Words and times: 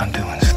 I'm 0.00 0.12
doing 0.12 0.47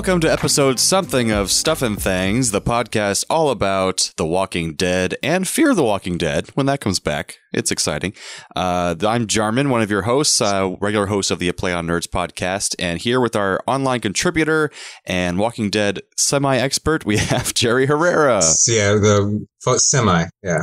Welcome 0.00 0.20
to 0.20 0.32
episode 0.32 0.80
something 0.80 1.30
of 1.30 1.50
Stuff 1.50 1.82
and 1.82 2.00
Thangs, 2.00 2.52
the 2.52 2.62
podcast 2.62 3.26
all 3.28 3.50
about 3.50 4.14
The 4.16 4.24
Walking 4.24 4.72
Dead 4.72 5.14
and 5.22 5.46
Fear 5.46 5.74
the 5.74 5.84
Walking 5.84 6.16
Dead 6.16 6.48
when 6.54 6.64
that 6.64 6.80
comes 6.80 6.98
back. 6.98 7.36
It's 7.52 7.70
exciting. 7.70 8.14
Uh, 8.56 8.94
I'm 9.06 9.26
Jarman, 9.26 9.68
one 9.68 9.82
of 9.82 9.90
your 9.90 10.00
hosts, 10.00 10.40
uh, 10.40 10.74
regular 10.80 11.04
host 11.04 11.30
of 11.30 11.38
the 11.38 11.52
Play 11.52 11.74
on 11.74 11.86
Nerds 11.86 12.06
podcast, 12.06 12.74
and 12.78 12.98
here 12.98 13.20
with 13.20 13.36
our 13.36 13.60
online 13.66 14.00
contributor 14.00 14.70
and 15.04 15.38
Walking 15.38 15.68
Dead 15.68 16.00
semi 16.16 16.56
expert, 16.56 17.04
we 17.04 17.16
have 17.18 17.52
Jerry 17.52 17.84
Herrera. 17.84 18.42
yeah, 18.66 18.94
the 18.94 19.46
semi. 19.76 20.24
Yeah. 20.42 20.62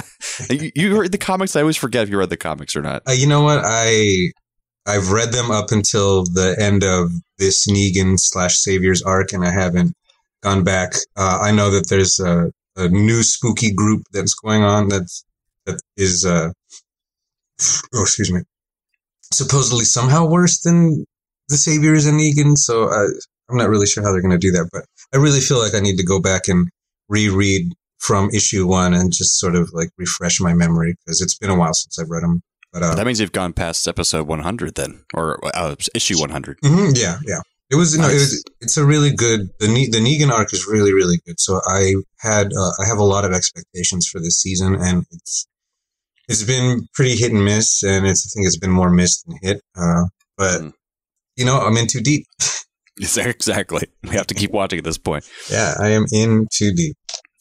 you, 0.48 0.72
you 0.74 0.98
read 0.98 1.12
the 1.12 1.18
comics? 1.18 1.54
I 1.54 1.60
always 1.60 1.76
forget 1.76 2.04
if 2.04 2.08
you 2.08 2.16
read 2.16 2.30
the 2.30 2.38
comics 2.38 2.74
or 2.74 2.80
not. 2.80 3.02
Uh, 3.06 3.12
you 3.12 3.26
know 3.26 3.42
what? 3.42 3.60
I 3.62 4.30
I've 4.86 5.10
read 5.10 5.32
them 5.32 5.50
up 5.50 5.72
until 5.72 6.24
the 6.24 6.56
end 6.58 6.84
of 6.84 7.10
this 7.38 7.66
Negan 7.68 8.18
slash 8.18 8.58
Saviors 8.58 9.02
arc, 9.02 9.32
and 9.32 9.44
I 9.44 9.52
haven't 9.52 9.94
gone 10.42 10.64
back. 10.64 10.94
Uh, 11.16 11.38
I 11.42 11.52
know 11.52 11.70
that 11.70 11.88
there's 11.88 12.18
a, 12.18 12.50
a 12.76 12.88
new 12.88 13.22
spooky 13.22 13.72
group 13.72 14.02
that's 14.12 14.34
going 14.34 14.62
on 14.62 14.88
that's 14.88 15.24
that 15.66 15.80
is 15.96 16.24
uh 16.24 16.50
oh 17.94 18.02
excuse 18.02 18.32
me 18.32 18.40
supposedly 19.32 19.84
somehow 19.84 20.26
worse 20.26 20.60
than 20.62 21.04
the 21.48 21.56
Saviors 21.56 22.06
and 22.06 22.18
Negan. 22.18 22.56
So 22.56 22.88
I, 22.90 23.06
I'm 23.48 23.56
not 23.56 23.68
really 23.68 23.86
sure 23.86 24.02
how 24.02 24.12
they're 24.12 24.22
going 24.22 24.30
to 24.32 24.38
do 24.38 24.52
that, 24.52 24.68
but 24.72 24.84
I 25.12 25.18
really 25.18 25.40
feel 25.40 25.58
like 25.58 25.74
I 25.74 25.80
need 25.80 25.96
to 25.96 26.04
go 26.04 26.20
back 26.20 26.48
and 26.48 26.68
reread 27.08 27.72
from 27.98 28.30
issue 28.30 28.66
one 28.66 28.94
and 28.94 29.12
just 29.12 29.38
sort 29.38 29.54
of 29.56 29.70
like 29.72 29.90
refresh 29.98 30.40
my 30.40 30.54
memory 30.54 30.94
because 31.04 31.20
it's 31.20 31.36
been 31.36 31.50
a 31.50 31.56
while 31.56 31.74
since 31.74 31.98
I've 31.98 32.08
read 32.08 32.22
them. 32.22 32.40
But 32.72 32.82
uh, 32.82 32.94
That 32.94 33.04
means 33.06 33.20
you've 33.20 33.32
gone 33.32 33.52
past 33.52 33.86
episode 33.88 34.26
100 34.28 34.74
then, 34.76 35.02
or 35.14 35.38
uh, 35.56 35.74
issue 35.94 36.18
100. 36.20 36.58
mhm, 36.62 36.96
yeah, 36.96 37.18
yeah, 37.26 37.40
it 37.70 37.76
was 37.76 37.96
no, 37.98 38.04
it 38.04 38.08
Nice. 38.08 38.14
was, 38.20 38.44
it's 38.60 38.76
a 38.76 38.84
really 38.84 39.12
good 39.14 39.48
the 39.58 39.68
Ne- 39.68 39.88
the 39.88 39.98
Negan 39.98 40.30
arc 40.30 40.52
is 40.52 40.66
really 40.66 40.92
really 40.92 41.18
good. 41.26 41.40
So 41.40 41.60
I 41.66 41.94
had 42.18 42.52
uh, 42.52 42.70
I 42.82 42.86
have 42.86 42.98
a 42.98 43.04
lot 43.04 43.24
of 43.24 43.32
expectations 43.32 44.06
for 44.06 44.20
this 44.20 44.40
season, 44.40 44.76
and 44.80 45.04
it's 45.10 45.46
it's 46.28 46.44
been 46.44 46.86
pretty 46.94 47.16
hit 47.16 47.32
and 47.32 47.44
miss, 47.44 47.82
and 47.82 48.06
it's 48.06 48.24
I 48.26 48.28
think 48.34 48.46
it's 48.46 48.58
been 48.58 48.70
more 48.70 48.90
miss 48.90 49.22
than 49.22 49.36
hit. 49.42 49.62
Uh, 49.76 50.04
but 50.36 50.60
Mm. 50.60 50.72
you 51.36 51.44
know, 51.44 51.58
I'm 51.60 51.76
in 51.76 51.86
too 51.88 52.00
deep. 52.00 52.26
Exactly. 53.16 53.88
We 54.02 54.10
have 54.10 54.26
to 54.26 54.34
keep 54.34 54.50
watching 54.50 54.78
at 54.78 54.84
this 54.84 54.98
point. 54.98 55.26
Yeah, 55.50 55.74
I 55.80 55.88
am 55.88 56.04
in 56.12 56.46
too 56.52 56.72
deep. 56.74 56.96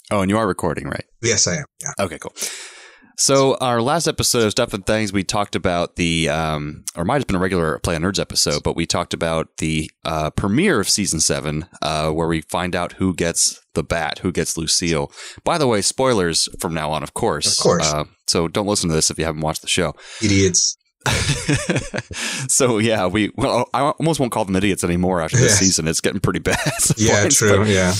Oh, 0.09 0.21
and 0.21 0.29
you 0.31 0.37
are 0.37 0.47
recording, 0.47 0.85
right? 0.87 1.03
Yes, 1.21 1.47
I 1.47 1.57
am. 1.57 1.65
Yeah. 1.81 1.91
Okay, 2.05 2.17
cool. 2.17 2.33
So 3.19 3.57
our 3.59 3.81
last 3.81 4.07
episode 4.07 4.43
of 4.45 4.51
Stuff 4.51 4.73
and 4.73 4.85
Thangs, 4.85 5.11
we 5.11 5.25
talked 5.25 5.53
about 5.53 5.97
the, 5.97 6.29
um, 6.29 6.85
or 6.95 7.03
might 7.03 7.17
have 7.17 7.27
been 7.27 7.35
a 7.35 7.39
regular 7.39 7.77
Play 7.79 7.95
on 7.95 8.01
Nerds 8.03 8.17
episode, 8.17 8.63
but 8.63 8.77
we 8.77 8.85
talked 8.85 9.13
about 9.13 9.57
the 9.57 9.91
uh, 10.05 10.29
premiere 10.29 10.79
of 10.79 10.87
season 10.87 11.19
seven, 11.19 11.65
uh, 11.81 12.11
where 12.11 12.29
we 12.29 12.39
find 12.39 12.77
out 12.77 12.93
who 12.93 13.13
gets 13.13 13.59
the 13.73 13.83
bat, 13.83 14.19
who 14.19 14.31
gets 14.31 14.57
Lucille. 14.57 15.11
By 15.43 15.57
the 15.57 15.67
way, 15.67 15.81
spoilers 15.81 16.47
from 16.61 16.73
now 16.73 16.91
on, 16.91 17.03
of 17.03 17.13
course. 17.13 17.59
Of 17.59 17.61
course. 17.61 17.91
Uh, 17.93 18.05
so 18.25 18.47
don't 18.47 18.67
listen 18.67 18.87
to 18.87 18.95
this 18.95 19.11
if 19.11 19.19
you 19.19 19.25
haven't 19.25 19.41
watched 19.41 19.63
the 19.63 19.67
show. 19.67 19.95
Idiots. 20.23 20.77
so 22.47 22.77
yeah, 22.77 23.05
we 23.05 23.31
well, 23.35 23.69
I 23.73 23.81
almost 23.81 24.21
won't 24.21 24.31
call 24.31 24.45
them 24.45 24.55
idiots 24.55 24.83
anymore 24.85 25.19
after 25.21 25.35
this 25.37 25.53
Yeah. 25.53 25.67
season. 25.67 25.87
It's 25.89 25.99
getting 26.01 26.21
pretty 26.21 26.39
bad. 26.39 26.57
Yeah, 26.97 27.21
points, 27.21 27.37
true. 27.37 27.57
but- 27.57 27.67
yeah. 27.67 27.93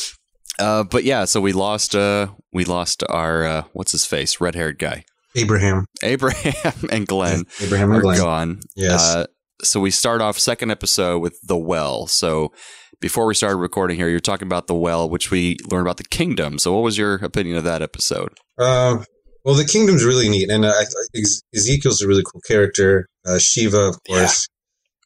uh, 0.60 0.84
but 0.84 1.04
yeah, 1.04 1.26
so 1.26 1.40
we 1.42 1.54
lost 1.54 1.96
uh 1.96 2.28
we 2.52 2.66
lost 2.66 3.04
our 3.10 3.46
uh 3.46 3.64
what's 3.74 3.94
his 3.94 4.06
face? 4.06 4.42
Red 4.42 4.56
haired 4.56 4.80
guy. 4.80 5.06
Abraham. 5.36 5.86
Abraham 6.04 6.74
and 6.92 7.08
Glenn 7.08 7.44
Abraham 7.62 7.92
are 7.92 7.96
and 7.96 8.02
Glenn. 8.04 8.18
gone. 8.18 8.60
Yes. 8.76 9.02
Uh, 9.02 9.26
so 9.62 9.80
we 9.80 9.92
start 9.92 10.22
off 10.22 10.40
second 10.40 10.72
episode 10.72 11.20
with 11.20 11.38
the 11.44 11.58
well. 11.58 12.08
So 12.08 12.52
before 13.02 13.26
we 13.26 13.34
started 13.34 13.58
recording 13.58 13.98
here, 13.98 14.10
you're 14.10 14.20
talking 14.20 14.48
about 14.48 14.68
the 14.68 14.76
well, 14.76 15.10
which 15.10 15.32
we 15.32 15.58
learned 15.70 15.86
about 15.88 15.98
the 15.98 16.04
kingdom. 16.06 16.58
So 16.60 16.74
what 16.74 16.84
was 16.84 16.98
your 16.98 17.16
opinion 17.16 17.58
of 17.58 17.64
that 17.66 17.82
episode? 17.82 18.30
Uh, 18.58 19.04
well, 19.46 19.56
the 19.56 19.66
kingdom's 19.66 20.04
really 20.04 20.28
neat, 20.30 20.50
and 20.50 20.66
uh, 20.66 20.74
Ezekiel's 21.56 22.02
a 22.02 22.08
really 22.08 22.24
cool 22.24 22.42
character. 22.42 23.08
Uh, 23.26 23.40
Shiva, 23.40 23.78
of 23.90 23.98
course. 24.08 24.48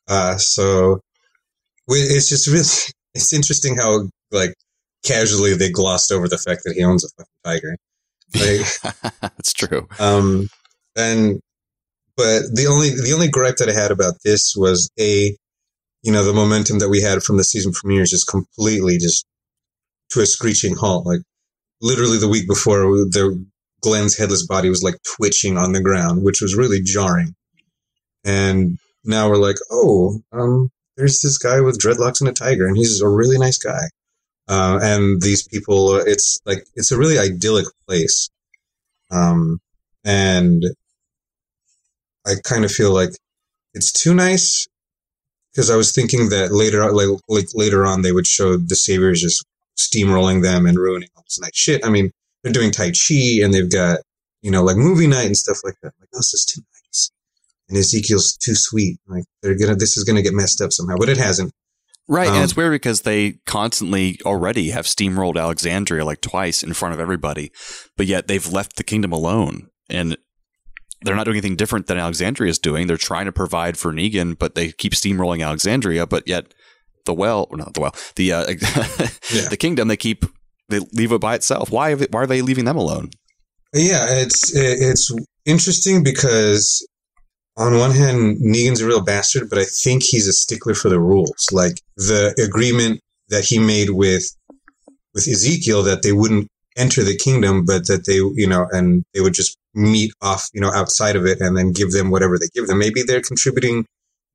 Uh, 0.07 0.37
so 0.37 0.99
we- 1.87 1.97
it's 1.99 2.29
just 2.29 2.47
really 2.47 2.61
it's 3.13 3.33
interesting 3.33 3.75
how 3.77 4.07
like 4.31 4.53
casually 5.05 5.53
they 5.55 5.71
glossed 5.71 6.11
over 6.11 6.27
the 6.27 6.37
fact 6.37 6.61
that 6.65 6.73
he 6.75 6.83
owns 6.83 7.03
a 7.03 7.09
fucking 7.17 7.29
tiger. 7.43 7.75
Like, 8.35 8.93
That's 9.21 9.53
true. 9.53 9.87
um, 9.99 10.49
and 10.95 11.39
but 12.15 12.43
the 12.53 12.67
only 12.67 12.89
the 12.89 13.13
only 13.13 13.29
gripe 13.29 13.57
that 13.57 13.69
I 13.69 13.73
had 13.73 13.91
about 13.91 14.15
this 14.23 14.53
was 14.55 14.89
a 14.99 15.35
you 16.03 16.11
know 16.11 16.23
the 16.23 16.33
momentum 16.33 16.79
that 16.79 16.89
we 16.89 17.01
had 17.01 17.23
from 17.23 17.37
the 17.37 17.43
season 17.43 17.71
premiere 17.71 18.03
is 18.03 18.11
just 18.11 18.27
completely 18.27 18.97
just 18.97 19.25
to 20.11 20.21
a 20.21 20.25
screeching 20.25 20.75
halt. 20.75 21.05
Like 21.05 21.21
literally 21.81 22.17
the 22.17 22.29
week 22.29 22.47
before, 22.47 22.81
the 22.81 23.45
Glenn's 23.81 24.17
headless 24.17 24.45
body 24.45 24.69
was 24.69 24.83
like 24.83 24.95
twitching 25.15 25.57
on 25.57 25.73
the 25.73 25.81
ground, 25.81 26.23
which 26.23 26.41
was 26.41 26.55
really 26.55 26.81
jarring. 26.81 27.35
And 28.23 28.77
now 29.03 29.29
we're 29.29 29.37
like, 29.37 29.57
oh, 29.69 30.21
um, 30.31 30.69
there's 30.95 31.21
this 31.21 31.37
guy 31.37 31.59
with 31.59 31.79
dreadlocks 31.79 32.21
and 32.21 32.29
a 32.29 32.33
tiger, 32.33 32.65
and 32.65 32.77
he's 32.77 33.01
a 33.01 33.07
really 33.07 33.37
nice 33.37 33.57
guy. 33.57 33.89
Uh, 34.47 34.79
and 34.81 35.21
these 35.21 35.47
people, 35.47 35.95
it's 35.95 36.39
like 36.45 36.65
it's 36.75 36.91
a 36.91 36.97
really 36.97 37.17
idyllic 37.17 37.65
place. 37.87 38.29
Um, 39.11 39.59
and 40.03 40.63
I 42.25 42.33
kind 42.43 42.65
of 42.65 42.71
feel 42.71 42.93
like 42.93 43.11
it's 43.73 43.91
too 43.91 44.13
nice 44.13 44.67
because 45.51 45.69
I 45.69 45.75
was 45.75 45.91
thinking 45.93 46.29
that 46.29 46.51
later, 46.51 46.91
like, 46.91 47.07
like 47.27 47.47
later 47.53 47.85
on, 47.85 48.01
they 48.01 48.11
would 48.11 48.27
show 48.27 48.57
the 48.57 48.75
saviors 48.75 49.21
just 49.21 49.45
steamrolling 49.77 50.41
them 50.41 50.65
and 50.65 50.77
ruining 50.77 51.09
all 51.15 51.23
this 51.23 51.39
nice 51.39 51.55
shit. 51.55 51.85
I 51.85 51.89
mean, 51.89 52.11
they're 52.43 52.53
doing 52.53 52.71
Tai 52.71 52.91
Chi 52.91 53.41
and 53.43 53.53
they've 53.53 53.71
got 53.71 53.99
you 54.41 54.51
know 54.51 54.63
like 54.63 54.75
movie 54.75 55.07
night 55.07 55.25
and 55.25 55.37
stuff 55.37 55.59
like 55.63 55.75
that. 55.81 55.93
Like, 55.99 56.09
this 56.11 56.33
is 56.33 56.45
too 56.45 56.61
nice, 56.85 57.11
and 57.69 57.77
Ezekiel's 57.77 58.35
too 58.37 58.55
sweet. 58.55 58.97
Like, 59.07 59.23
they're 59.41 59.57
gonna, 59.57 59.75
this 59.75 59.97
is 59.97 60.03
gonna 60.03 60.21
get 60.21 60.33
messed 60.33 60.61
up 60.61 60.73
somehow, 60.73 60.95
but 60.97 61.09
it 61.09 61.17
hasn't. 61.17 61.53
Right, 62.07 62.27
Um, 62.27 62.35
and 62.35 62.43
it's 62.43 62.55
weird 62.55 62.71
because 62.73 63.01
they 63.01 63.39
constantly 63.45 64.19
already 64.25 64.71
have 64.71 64.85
steamrolled 64.85 65.37
Alexandria 65.37 66.03
like 66.03 66.21
twice 66.21 66.61
in 66.61 66.73
front 66.73 66.93
of 66.93 66.99
everybody, 66.99 67.51
but 67.95 68.07
yet 68.07 68.27
they've 68.27 68.45
left 68.51 68.75
the 68.75 68.83
kingdom 68.83 69.13
alone, 69.13 69.69
and 69.89 70.17
they're 71.03 71.15
not 71.15 71.23
doing 71.25 71.35
anything 71.37 71.55
different 71.55 71.87
than 71.87 71.97
Alexandria 71.97 72.49
is 72.49 72.59
doing. 72.59 72.87
They're 72.87 72.97
trying 72.97 73.25
to 73.25 73.31
provide 73.31 73.77
for 73.77 73.93
Negan, 73.93 74.37
but 74.37 74.55
they 74.55 74.71
keep 74.73 74.93
steamrolling 74.93 75.45
Alexandria, 75.45 76.05
but 76.05 76.27
yet 76.27 76.53
the 77.05 77.13
well, 77.13 77.47
or 77.49 77.57
not 77.57 77.73
the 77.73 77.81
well, 77.81 77.95
the 78.15 78.33
uh, 78.33 78.45
Yeah. 79.33 79.49
the 79.49 79.57
kingdom, 79.57 79.87
they 79.87 79.97
keep 79.97 80.25
they 80.69 80.79
leave 80.93 81.11
it 81.11 81.21
by 81.21 81.35
itself. 81.35 81.71
Why? 81.71 81.93
Why 81.95 82.21
are 82.21 82.27
they 82.27 82.41
leaving 82.41 82.65
them 82.65 82.77
alone? 82.77 83.11
Yeah, 83.73 84.05
it's 84.09 84.55
it's 84.55 85.11
interesting 85.45 86.03
because 86.03 86.85
on 87.57 87.77
one 87.77 87.91
hand, 87.91 88.37
Negan's 88.41 88.81
a 88.81 88.87
real 88.87 89.01
bastard, 89.03 89.49
but 89.49 89.59
I 89.59 89.65
think 89.65 90.03
he's 90.03 90.27
a 90.27 90.33
stickler 90.33 90.73
for 90.73 90.89
the 90.89 90.99
rules. 90.99 91.47
Like 91.51 91.81
the 91.97 92.33
agreement 92.43 92.99
that 93.29 93.45
he 93.45 93.59
made 93.59 93.91
with 93.91 94.35
with 95.13 95.27
Ezekiel 95.27 95.83
that 95.83 96.01
they 96.01 96.11
wouldn't 96.11 96.47
enter 96.75 97.03
the 97.03 97.15
kingdom, 97.15 97.65
but 97.65 97.85
that 97.87 98.05
they, 98.07 98.15
you 98.15 98.47
know, 98.47 98.65
and 98.71 99.03
they 99.13 99.21
would 99.21 99.33
just 99.35 99.55
meet 99.75 100.11
off, 100.21 100.49
you 100.53 100.61
know, 100.61 100.71
outside 100.73 101.15
of 101.15 101.25
it, 101.27 101.39
and 101.39 101.55
then 101.55 101.71
give 101.71 101.91
them 101.91 102.09
whatever 102.09 102.37
they 102.39 102.47
give 102.55 102.65
them. 102.67 102.79
Maybe 102.79 103.03
they're 103.03 103.21
contributing 103.21 103.85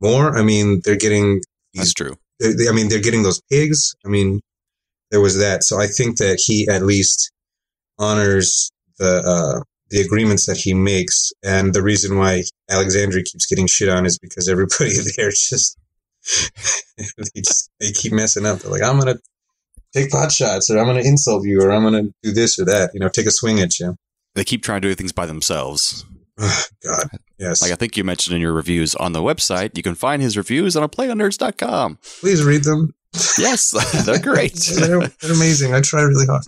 more. 0.01 0.37
I 0.39 0.43
mean, 0.43 0.81
they're 0.85 0.97
getting 0.97 1.41
That's 1.75 1.93
true. 1.93 2.15
they- 2.39 2.69
I 2.69 2.73
mean, 2.73 2.89
they're 2.89 3.01
getting 3.01 3.25
those 3.25 3.41
pigs. 3.51 3.95
I 4.05 4.09
mean, 4.09 4.41
there 5.11 5.21
was 5.21 5.39
that. 5.39 5.65
So 5.65 5.81
I 5.81 5.89
think 5.89 6.19
that 6.19 6.39
he 6.41 6.69
at 6.69 6.83
least 6.83 7.33
honors 7.99 8.71
the 8.99 9.23
uh, 9.25 9.63
the 9.91 10.01
agreements 10.01 10.47
that 10.47 10.57
he 10.57 10.75
makes, 10.75 11.33
and 11.43 11.75
the 11.75 11.83
reason 11.83 12.19
why 12.19 12.45
Alexandria 12.71 13.25
keeps 13.25 13.47
getting 13.47 13.67
shit 13.67 13.89
on 13.89 14.07
is 14.07 14.19
because 14.19 14.49
everybody 14.49 14.91
there 15.17 15.31
just 15.31 15.79
they 16.97 17.41
just 17.41 17.71
they 17.81 17.93
keep 17.93 18.13
messing 18.13 18.47
up. 18.47 18.59
They're 18.59 18.71
like, 18.71 18.83
I'm 18.83 18.99
gonna 18.99 19.19
take 19.93 20.11
pot 20.11 20.33
shots, 20.33 20.71
or 20.71 20.79
I'm 20.79 20.87
gonna 20.87 21.01
insult 21.01 21.47
you, 21.47 21.61
or 21.63 21.71
I'm 21.71 21.83
gonna 21.83 22.09
do 22.23 22.33
this 22.33 22.59
or 22.59 22.65
that. 22.67 22.91
You 22.95 23.01
know, 23.01 23.09
take 23.09 23.27
a 23.27 23.31
swing 23.31 23.61
at 23.61 23.79
you. 23.79 23.97
They 24.35 24.45
keep 24.45 24.63
trying 24.63 24.83
to 24.83 24.89
do 24.89 24.95
things 24.95 25.13
by 25.13 25.27
themselves. 25.27 26.05
Oh, 26.41 26.65
God, 26.85 27.09
yes. 27.37 27.61
Like 27.61 27.73
I 27.73 27.75
think 27.75 27.97
you 27.97 28.05
mentioned 28.05 28.37
in 28.37 28.41
your 28.41 28.53
reviews 28.53 28.95
on 28.95 29.11
the 29.11 29.19
website, 29.19 29.77
you 29.77 29.83
can 29.83 29.97
find 29.97 30.23
his 30.23 30.37
reviews 30.37 30.77
on 30.77 30.85
a 30.85 30.89
playonnerds.com. 30.89 31.99
Please 32.21 32.45
read 32.45 32.63
them. 32.63 32.95
Yes, 33.39 33.73
they're 34.07 34.21
great. 34.21 34.55
they're, 34.55 35.01
they're 35.01 35.33
amazing. 35.33 35.75
I 35.75 35.81
try 35.81 36.03
really 36.03 36.27
hard. 36.27 36.45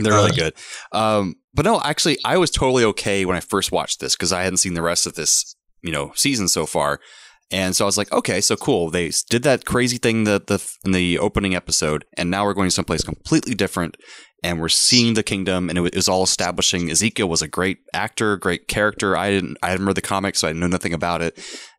They're 0.00 0.12
really 0.12 0.32
Uh, 0.32 0.34
good. 0.34 0.54
Um, 0.92 1.34
but 1.54 1.64
no, 1.64 1.80
actually, 1.82 2.18
I 2.24 2.36
was 2.38 2.50
totally 2.50 2.84
okay 2.84 3.24
when 3.24 3.36
I 3.36 3.40
first 3.40 3.72
watched 3.72 4.00
this 4.00 4.14
because 4.14 4.32
I 4.32 4.42
hadn't 4.42 4.58
seen 4.58 4.74
the 4.74 4.82
rest 4.82 5.06
of 5.06 5.14
this, 5.14 5.56
you 5.82 5.92
know, 5.92 6.12
season 6.14 6.48
so 6.48 6.66
far. 6.66 7.00
And 7.50 7.76
so 7.76 7.84
I 7.84 7.86
was 7.86 7.96
like, 7.96 8.10
okay, 8.12 8.40
so 8.40 8.56
cool. 8.56 8.90
They 8.90 9.10
did 9.30 9.44
that 9.44 9.64
crazy 9.64 9.98
thing 9.98 10.24
that 10.24 10.48
the 10.48 10.60
in 10.84 10.90
the 10.92 11.18
opening 11.18 11.54
episode, 11.54 12.04
and 12.16 12.30
now 12.30 12.44
we're 12.44 12.54
going 12.54 12.70
someplace 12.70 13.04
completely 13.04 13.54
different, 13.54 13.96
and 14.42 14.60
we're 14.60 14.68
seeing 14.68 15.14
the 15.14 15.22
kingdom, 15.22 15.68
and 15.68 15.78
it 15.78 15.94
was 15.94 16.08
all 16.08 16.24
establishing. 16.24 16.90
Ezekiel 16.90 17.28
was 17.28 17.42
a 17.42 17.48
great 17.48 17.78
actor, 17.94 18.36
great 18.36 18.66
character. 18.66 19.16
I 19.16 19.30
didn't, 19.30 19.58
I 19.62 19.70
hadn't 19.70 19.86
read 19.86 19.94
the 19.94 20.02
comics, 20.02 20.40
so 20.40 20.48
I 20.48 20.52
know 20.52 20.66
nothing 20.66 20.92
about 20.92 21.22
it. 21.22 21.38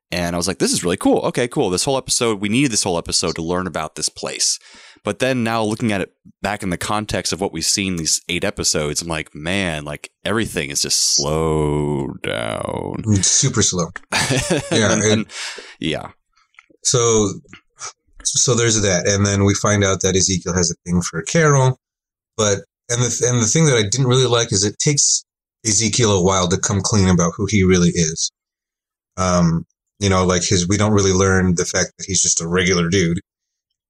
And 0.10 0.38
I 0.38 0.38
was 0.38 0.48
like, 0.48 0.60
this 0.60 0.72
is 0.72 0.86
really 0.86 0.96
cool. 0.96 1.20
Okay, 1.26 1.50
cool. 1.50 1.70
This 1.70 1.84
whole 1.84 1.98
episode, 1.98 2.40
we 2.40 2.48
needed 2.48 2.72
this 2.72 2.84
whole 2.84 2.98
episode 2.98 3.36
to 3.36 3.42
learn 3.42 3.68
about 3.68 3.96
this 3.96 4.08
place. 4.08 4.58
But 5.04 5.20
then 5.20 5.44
now 5.44 5.64
looking 5.64 5.92
at 5.92 6.02
it 6.02 6.14
back 6.42 6.64
in 6.64 6.70
the 6.70 6.78
context 6.78 7.32
of 7.34 7.40
what 7.42 7.52
we've 7.54 7.64
seen 7.66 7.96
these 7.96 8.22
eight 8.30 8.44
episodes, 8.44 9.02
I'm 9.02 9.08
like, 9.08 9.34
man, 9.34 9.86
like 9.86 10.12
everything 10.26 10.70
is 10.70 10.82
just 10.82 11.16
slow 11.16 12.08
down. 12.24 13.04
It's 13.08 13.32
super 13.32 13.62
slow. 13.62 13.88
Yeah, 14.72 14.92
And- 14.94 15.02
and- 15.04 15.12
and- 15.12 15.26
yeah. 15.80 16.12
So, 16.84 17.30
so 18.24 18.56
there's 18.56 18.82
that, 18.82 19.08
and 19.08 19.26
then 19.26 19.44
we 19.46 19.54
find 19.56 19.84
out 19.84 20.02
that 20.02 20.16
Ezekiel 20.16 20.54
has 20.54 20.72
a 20.72 20.76
thing 20.86 21.02
for 21.02 21.22
Carol, 21.24 21.78
but 22.38 22.60
and 22.90 23.02
the 23.02 23.26
and 23.30 23.42
the 23.42 23.46
thing 23.48 23.66
that 23.66 23.76
I 23.76 23.84
didn't 23.84 24.08
really 24.08 24.26
like 24.28 24.54
is 24.54 24.64
it 24.64 24.78
takes 24.80 25.24
Ezekiel 25.66 26.12
a 26.14 26.24
while 26.24 26.48
to 26.48 26.58
come 26.58 26.80
clean 26.82 27.10
about 27.10 27.34
who 27.36 27.46
he 27.50 27.64
really 27.64 27.90
is. 27.90 28.32
Um, 29.18 29.66
you 30.00 30.10
know, 30.10 30.26
like 30.26 30.44
his 30.44 30.68
we 30.68 30.78
don't 30.78 30.94
really 30.94 31.12
learn 31.12 31.56
the 31.56 31.66
fact 31.66 31.92
that 31.98 32.06
he's 32.06 32.22
just 32.22 32.40
a 32.42 32.48
regular 32.48 32.88
dude, 32.90 33.20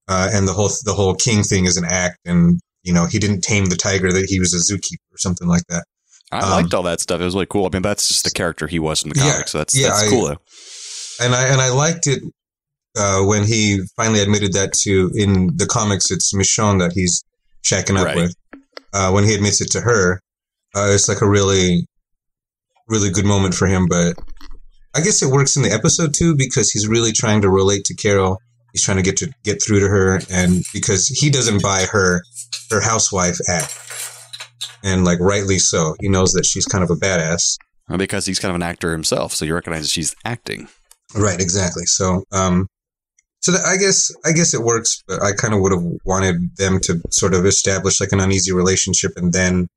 uh, 0.07 0.29
and 0.33 0.47
the 0.47 0.53
whole 0.53 0.69
the 0.83 0.93
whole 0.93 1.15
king 1.15 1.43
thing 1.43 1.65
is 1.65 1.77
an 1.77 1.85
act, 1.85 2.17
and 2.25 2.59
you 2.83 2.93
know 2.93 3.05
he 3.05 3.19
didn't 3.19 3.41
tame 3.41 3.65
the 3.65 3.75
tiger 3.75 4.11
that 4.11 4.25
he 4.29 4.39
was 4.39 4.53
a 4.53 4.57
zookeeper 4.73 5.13
or 5.13 5.17
something 5.17 5.47
like 5.47 5.63
that. 5.69 5.83
I 6.31 6.39
Um, 6.39 6.49
liked 6.51 6.73
all 6.73 6.83
that 6.83 6.99
stuff. 6.99 7.21
It 7.21 7.23
was 7.25 7.33
really 7.35 7.45
cool. 7.45 7.65
I 7.65 7.69
mean, 7.71 7.81
that's 7.81 8.07
just 8.07 8.23
the 8.25 8.31
character 8.31 8.67
he 8.67 8.79
was 8.79 9.03
in 9.03 9.09
the 9.09 9.19
Yeah, 9.19 9.31
comics. 9.31 9.51
so 9.51 9.57
that's 9.59 9.75
yeah, 9.77 9.87
that's 9.89 10.03
I- 10.03 10.09
cool 10.09 10.27
though. 10.27 10.37
and 11.25 11.33
I 11.35 11.47
and 11.47 11.61
I 11.61 11.69
liked 11.69 12.05
it 12.07 12.21
uh, 12.97 13.21
when 13.23 13.43
he 13.45 13.81
finally 13.95 14.19
admitted 14.21 14.53
that 14.53 14.73
to 14.83 15.11
in 15.15 15.51
the 15.55 15.65
comics. 15.67 16.11
It's 16.11 16.33
Michonne 16.33 16.79
that 16.79 16.91
he's 16.93 17.23
shacking 17.65 17.97
up 17.97 18.05
Right. 18.05 18.15
with. 18.15 18.35
Uh, 18.93 19.11
when 19.11 19.23
he 19.25 19.35
admits 19.35 19.61
it 19.61 19.69
to 19.71 19.81
her, 19.81 20.19
uh, 20.75 20.89
it's 20.93 21.07
like 21.09 21.21
a 21.21 21.29
really, 21.29 21.85
really 22.87 23.09
good 23.09 23.25
moment 23.25 23.53
for 23.53 23.67
him. 23.67 23.85
But 23.87 24.17
I 24.95 25.01
guess 25.01 25.21
it 25.21 25.29
works 25.31 25.55
in 25.55 25.61
the 25.63 25.71
episode 25.71 26.13
too 26.13 26.35
because 26.35 26.71
he's 26.71 26.87
really 26.87 27.11
trying 27.11 27.41
to 27.41 27.49
relate 27.49 27.83
to 27.85 27.95
Carol. 27.95 28.37
He's 28.73 28.83
trying 28.83 28.97
to 28.97 29.03
get 29.03 29.17
to 29.17 29.31
get 29.43 29.61
through 29.61 29.79
to 29.79 29.87
her, 29.87 30.19
and 30.29 30.63
because 30.73 31.07
he 31.07 31.29
doesn't 31.29 31.61
buy 31.61 31.85
her 31.91 32.21
her 32.69 32.81
housewife 32.81 33.37
act, 33.49 33.75
and 34.83 35.03
like 35.03 35.19
rightly 35.19 35.59
so, 35.59 35.95
he 35.99 36.09
knows 36.09 36.33
that 36.33 36.45
she's 36.45 36.65
kind 36.65 36.83
of 36.83 36.89
a 36.89 36.95
badass. 36.95 37.57
Because 37.95 38.25
he's 38.25 38.39
kind 38.39 38.49
of 38.49 38.55
an 38.55 38.63
actor 38.63 38.91
himself, 38.91 39.33
so 39.33 39.45
you 39.45 39.55
recognize 39.55 39.83
that 39.83 39.89
she's 39.89 40.13
acting. 40.25 40.67
Right, 41.15 41.39
exactly. 41.39 41.85
So, 41.85 42.23
um, 42.33 42.67
so 43.39 43.53
that, 43.53 43.65
I 43.65 43.77
guess 43.77 44.11
I 44.25 44.33
guess 44.33 44.53
it 44.53 44.61
works, 44.61 45.01
but 45.07 45.21
I 45.23 45.31
kind 45.31 45.53
of 45.53 45.61
would 45.61 45.71
have 45.71 45.83
wanted 46.03 46.55
them 46.57 46.79
to 46.81 47.01
sort 47.11 47.33
of 47.33 47.45
establish 47.45 48.01
like 48.01 48.11
an 48.11 48.19
uneasy 48.19 48.51
relationship, 48.51 49.11
and 49.15 49.31
then, 49.31 49.67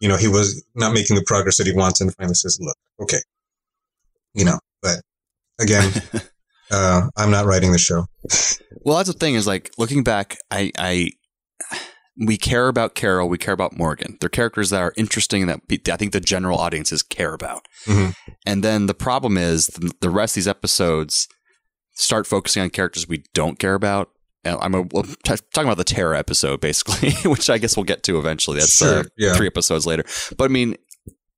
you 0.00 0.08
know, 0.08 0.16
he 0.16 0.28
was 0.28 0.62
not 0.74 0.92
making 0.92 1.16
the 1.16 1.24
progress 1.26 1.56
that 1.56 1.66
he 1.66 1.72
wants, 1.72 2.00
and 2.00 2.14
finally 2.16 2.34
says, 2.34 2.58
"Look, 2.60 2.76
okay," 3.00 3.20
you 4.34 4.44
know. 4.44 4.58
But 4.82 5.00
again, 5.58 5.90
uh, 6.70 7.08
I'm 7.16 7.30
not 7.30 7.46
writing 7.46 7.72
the 7.72 7.78
show. 7.78 8.06
Well, 8.84 8.96
that's 8.98 9.08
the 9.12 9.18
thing 9.18 9.34
is 9.34 9.46
like 9.46 9.70
looking 9.78 10.02
back, 10.02 10.38
I, 10.50 10.72
I, 10.78 11.10
we 12.18 12.36
care 12.36 12.68
about 12.68 12.94
Carol, 12.94 13.28
we 13.28 13.38
care 13.38 13.54
about 13.54 13.76
Morgan. 13.76 14.18
They're 14.20 14.28
characters 14.28 14.70
that 14.70 14.80
are 14.80 14.92
interesting 14.96 15.42
and 15.42 15.50
that 15.50 15.88
I 15.92 15.96
think 15.96 16.12
the 16.12 16.20
general 16.20 16.58
audiences 16.58 17.02
care 17.02 17.32
about. 17.34 17.66
Mhm. 17.86 18.14
And 18.46 18.62
then 18.62 18.86
the 18.86 18.94
problem 18.94 19.36
is 19.38 19.68
the, 19.68 20.10
rest 20.10 20.32
of 20.32 20.34
these 20.36 20.48
episodes 20.48 21.28
start 21.94 22.26
focusing 22.26 22.62
on 22.62 22.70
characters 22.70 23.08
we 23.08 23.24
don't 23.34 23.58
care 23.58 23.74
about. 23.74 24.10
I'm 24.44 24.74
a, 24.74 24.84
t- 24.84 25.12
talking 25.52 25.68
about 25.68 25.76
the 25.76 25.84
Tara 25.84 26.18
episode, 26.18 26.60
basically, 26.60 27.10
which 27.30 27.50
I 27.50 27.58
guess 27.58 27.76
we'll 27.76 27.84
get 27.84 28.02
to 28.04 28.18
eventually. 28.18 28.58
That's 28.58 28.76
Sure, 28.78 29.00
uh, 29.00 29.04
yeah. 29.18 29.34
three 29.34 29.46
episodes 29.46 29.86
later. 29.86 30.04
But 30.38 30.44
I 30.44 30.48
mean, 30.48 30.76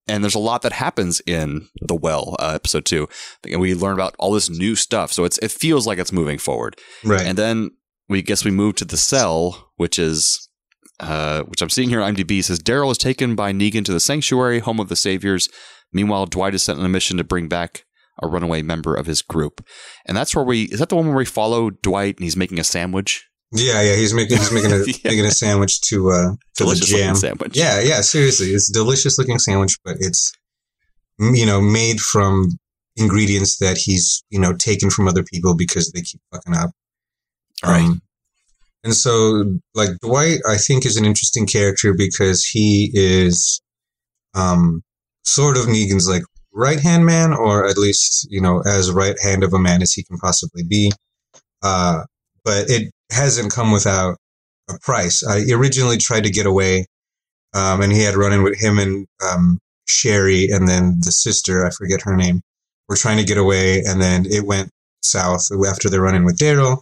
and 0.08 0.22
there's 0.22 0.34
a 0.34 0.40
lot 0.40 0.62
that 0.62 0.72
happens 0.72 1.20
in 1.26 1.68
the 1.80 1.94
Well 1.94 2.36
uh, 2.38 2.52
episode 2.54 2.84
two, 2.84 3.08
and 3.48 3.60
we 3.60 3.74
learn 3.74 3.94
about 3.94 4.14
all 4.18 4.32
this 4.32 4.50
new 4.50 4.74
stuff. 4.74 5.12
So 5.12 5.24
it's 5.24 5.38
it 5.38 5.50
feels 5.50 5.86
like 5.86 5.98
it's 5.98 6.12
moving 6.12 6.38
forward. 6.38 6.76
Right. 7.04 7.26
And 7.26 7.38
then 7.38 7.70
we 8.08 8.22
guess 8.22 8.44
we 8.44 8.50
move 8.50 8.76
to 8.76 8.84
the 8.84 8.96
cell, 8.96 9.72
which 9.76 9.98
is 9.98 10.48
uh, 11.00 11.42
which 11.42 11.62
I'm 11.62 11.70
seeing 11.70 11.88
here 11.88 12.00
on 12.00 12.14
IMDb 12.14 12.42
says 12.42 12.60
Daryl 12.60 12.90
is 12.90 12.98
taken 12.98 13.34
by 13.34 13.52
Negan 13.52 13.84
to 13.84 13.92
the 13.92 14.00
sanctuary, 14.00 14.60
home 14.60 14.80
of 14.80 14.88
the 14.88 14.96
saviors. 14.96 15.48
Meanwhile, 15.92 16.26
Dwight 16.26 16.54
is 16.54 16.62
sent 16.62 16.78
on 16.78 16.84
a 16.84 16.88
mission 16.88 17.16
to 17.18 17.24
bring 17.24 17.48
back 17.48 17.84
a 18.22 18.28
runaway 18.28 18.62
member 18.62 18.94
of 18.94 19.06
his 19.06 19.22
group, 19.22 19.66
and 20.06 20.16
that's 20.16 20.34
where 20.34 20.44
we 20.44 20.64
is 20.64 20.78
that 20.78 20.88
the 20.88 20.96
one 20.96 21.06
where 21.06 21.16
we 21.16 21.24
follow 21.24 21.70
Dwight 21.70 22.16
and 22.16 22.24
he's 22.24 22.36
making 22.36 22.58
a 22.58 22.64
sandwich, 22.64 23.28
yeah, 23.52 23.80
yeah. 23.82 23.96
He's 23.96 24.14
making 24.14 24.38
he's 24.38 24.52
making 24.52 24.72
a 24.72 24.78
Yeah. 24.86 24.94
making 25.04 25.26
a 25.26 25.30
sandwich 25.30 25.80
to 25.82 26.10
uh 26.10 26.30
to 26.32 26.36
the 26.58 26.64
delicious 26.64 26.90
looking 26.90 27.06
jam. 27.06 27.14
sandwich. 27.16 27.56
Yeah, 27.56 27.80
yeah, 27.80 28.00
seriously. 28.00 28.48
It's 28.48 28.70
a 28.70 28.72
delicious 28.72 29.18
looking 29.18 29.38
sandwich, 29.38 29.78
but 29.84 29.96
it's 30.00 30.32
you 31.18 31.46
know, 31.46 31.60
made 31.60 32.00
from 32.00 32.48
ingredients 32.96 33.58
that 33.58 33.76
he's, 33.76 34.24
you 34.30 34.40
know, 34.40 34.54
taken 34.54 34.90
from 34.90 35.06
other 35.08 35.22
people 35.22 35.54
because 35.54 35.90
they 35.92 36.00
keep 36.00 36.20
fucking 36.32 36.54
up. 36.54 36.70
Right. 37.64 37.82
Um, 37.84 38.02
and 38.84 38.94
so 38.94 39.44
like 39.74 39.90
Dwight 40.00 40.40
I 40.48 40.56
think 40.56 40.84
is 40.84 40.96
an 40.96 41.04
interesting 41.04 41.46
character 41.46 41.94
because 41.96 42.44
he 42.44 42.90
is 42.94 43.60
um 44.34 44.82
sort 45.24 45.56
of 45.56 45.66
Negan's 45.66 46.08
like 46.08 46.24
right 46.52 46.80
hand 46.80 47.06
man 47.06 47.32
or 47.32 47.68
at 47.68 47.78
least, 47.78 48.26
you 48.30 48.40
know, 48.40 48.60
as 48.66 48.90
right 48.90 49.16
hand 49.22 49.44
of 49.44 49.52
a 49.52 49.58
man 49.58 49.82
as 49.82 49.92
he 49.92 50.02
can 50.02 50.18
possibly 50.18 50.64
be. 50.64 50.90
Uh 51.62 52.02
but 52.44 52.70
it 52.70 52.90
hasn't 53.10 53.52
come 53.52 53.72
without 53.72 54.16
a 54.70 54.78
price. 54.80 55.24
I 55.26 55.44
originally 55.52 55.98
tried 55.98 56.24
to 56.24 56.30
get 56.30 56.46
away 56.46 56.86
um, 57.54 57.82
and 57.82 57.92
he 57.92 58.02
had 58.02 58.14
run 58.14 58.32
in 58.32 58.42
with 58.42 58.60
him 58.60 58.78
and 58.78 59.06
um, 59.22 59.58
Sherry, 59.86 60.48
and 60.50 60.66
then 60.66 61.00
the 61.00 61.12
sister, 61.12 61.66
I 61.66 61.70
forget 61.70 62.02
her 62.02 62.16
name, 62.16 62.40
were 62.88 62.96
trying 62.96 63.18
to 63.18 63.24
get 63.24 63.36
away, 63.36 63.82
and 63.82 64.00
then 64.00 64.26
it 64.26 64.46
went 64.46 64.70
south 65.02 65.48
after 65.66 65.90
the 65.90 66.00
run 66.00 66.14
in 66.14 66.24
with 66.24 66.38
Daryl. 66.38 66.80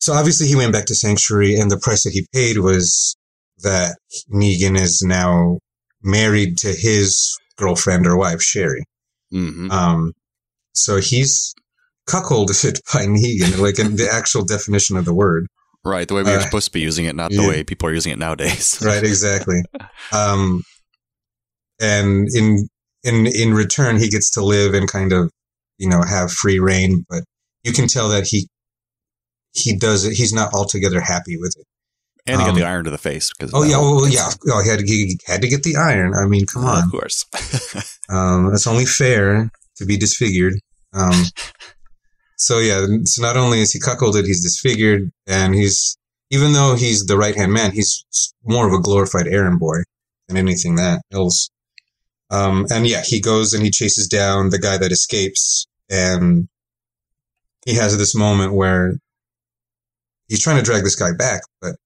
So 0.00 0.12
obviously 0.14 0.48
he 0.48 0.56
went 0.56 0.72
back 0.72 0.86
to 0.86 0.94
Sanctuary, 0.94 1.56
and 1.56 1.70
the 1.70 1.78
price 1.78 2.04
that 2.04 2.12
he 2.12 2.26
paid 2.32 2.58
was 2.58 3.16
that 3.58 3.96
Negan 4.32 4.78
is 4.78 5.02
now 5.02 5.58
married 6.02 6.58
to 6.58 6.68
his 6.68 7.38
girlfriend 7.56 8.06
or 8.06 8.16
wife, 8.16 8.42
Sherry. 8.42 8.84
hmm 9.30 9.70
Um, 9.70 10.12
so 10.74 10.96
he's 10.96 11.54
cuckolded 12.08 12.80
by 12.92 13.06
Negan, 13.06 13.58
like 13.58 13.78
in 13.78 13.96
the 13.96 14.08
actual 14.12 14.44
definition 14.44 14.96
of 14.96 15.04
the 15.04 15.14
word. 15.14 15.46
right. 15.84 16.06
The 16.06 16.14
way 16.14 16.22
we 16.22 16.30
were 16.30 16.38
uh, 16.38 16.42
supposed 16.42 16.66
to 16.66 16.72
be 16.72 16.80
using 16.80 17.04
it, 17.06 17.14
not 17.16 17.30
the 17.30 17.42
yeah. 17.42 17.48
way 17.48 17.64
people 17.64 17.88
are 17.88 17.92
using 17.94 18.12
it 18.12 18.18
nowadays. 18.18 18.78
right 18.84 19.02
exactly 19.02 19.62
um 20.12 20.62
and 21.80 22.28
in 22.34 22.68
in 23.04 23.26
in 23.26 23.52
return 23.54 23.98
he 23.98 24.08
gets 24.08 24.30
to 24.30 24.44
live 24.44 24.74
and 24.74 24.88
kind 24.90 25.12
of 25.12 25.30
you 25.78 25.88
know 25.88 26.02
have 26.02 26.30
free 26.32 26.58
reign 26.58 27.04
but 27.08 27.24
you 27.64 27.72
can 27.72 27.88
tell 27.88 28.08
that 28.08 28.26
he 28.26 28.48
he 29.54 29.76
does 29.76 30.04
it 30.04 30.12
he's 30.14 30.32
not 30.32 30.52
altogether 30.54 31.00
happy 31.00 31.36
with 31.36 31.54
it 31.58 31.66
and 32.26 32.40
he 32.40 32.46
got 32.46 32.50
Um, 32.50 32.58
the 32.58 32.64
iron 32.64 32.84
to 32.84 32.90
the 32.90 32.98
face 32.98 33.32
because 33.32 33.50
oh 33.54 33.64
yeah 33.64 33.78
well 33.78 34.06
yeah 34.08 34.30
oh, 34.50 34.62
he 34.62 34.68
had 34.70 34.78
to, 34.78 34.86
he 34.86 35.18
had 35.26 35.42
to 35.42 35.48
get 35.48 35.62
the 35.64 35.76
iron 35.76 36.14
i 36.14 36.26
mean 36.26 36.46
come 36.46 36.64
on 36.64 36.84
of 36.84 36.90
course. 36.90 37.26
um 38.08 38.50
that's 38.50 38.66
only 38.66 38.86
fair 38.86 39.50
to 39.76 39.84
be 39.84 39.96
disfigured 39.96 40.54
um 40.92 41.24
so 42.42 42.58
yeah 42.58 42.86
so 43.04 43.22
not 43.22 43.36
only 43.36 43.60
is 43.60 43.72
he 43.72 43.78
cuckolded 43.80 44.26
he's 44.26 44.42
disfigured 44.42 45.10
and 45.26 45.54
he's 45.54 45.96
even 46.30 46.52
though 46.52 46.74
he's 46.74 47.06
the 47.06 47.16
right 47.16 47.36
hand 47.36 47.52
man 47.52 47.72
he's 47.72 48.04
more 48.44 48.66
of 48.66 48.72
a 48.72 48.80
glorified 48.80 49.26
errand 49.26 49.58
boy 49.58 49.78
than 50.28 50.36
anything 50.36 50.76
that 50.76 51.02
else. 51.12 51.50
Um 52.30 52.66
and 52.70 52.86
yeah 52.86 53.02
he 53.04 53.20
goes 53.20 53.52
and 53.52 53.62
he 53.62 53.70
chases 53.70 54.08
down 54.08 54.50
the 54.50 54.58
guy 54.58 54.76
that 54.78 54.92
escapes 54.92 55.66
and 55.90 56.48
he 57.64 57.74
has 57.74 57.96
this 57.96 58.14
moment 58.14 58.54
where 58.54 58.94
he's 60.28 60.42
trying 60.42 60.56
to 60.56 60.64
drag 60.64 60.82
this 60.84 60.96
guy 60.96 61.12
back 61.16 61.42
but 61.60 61.76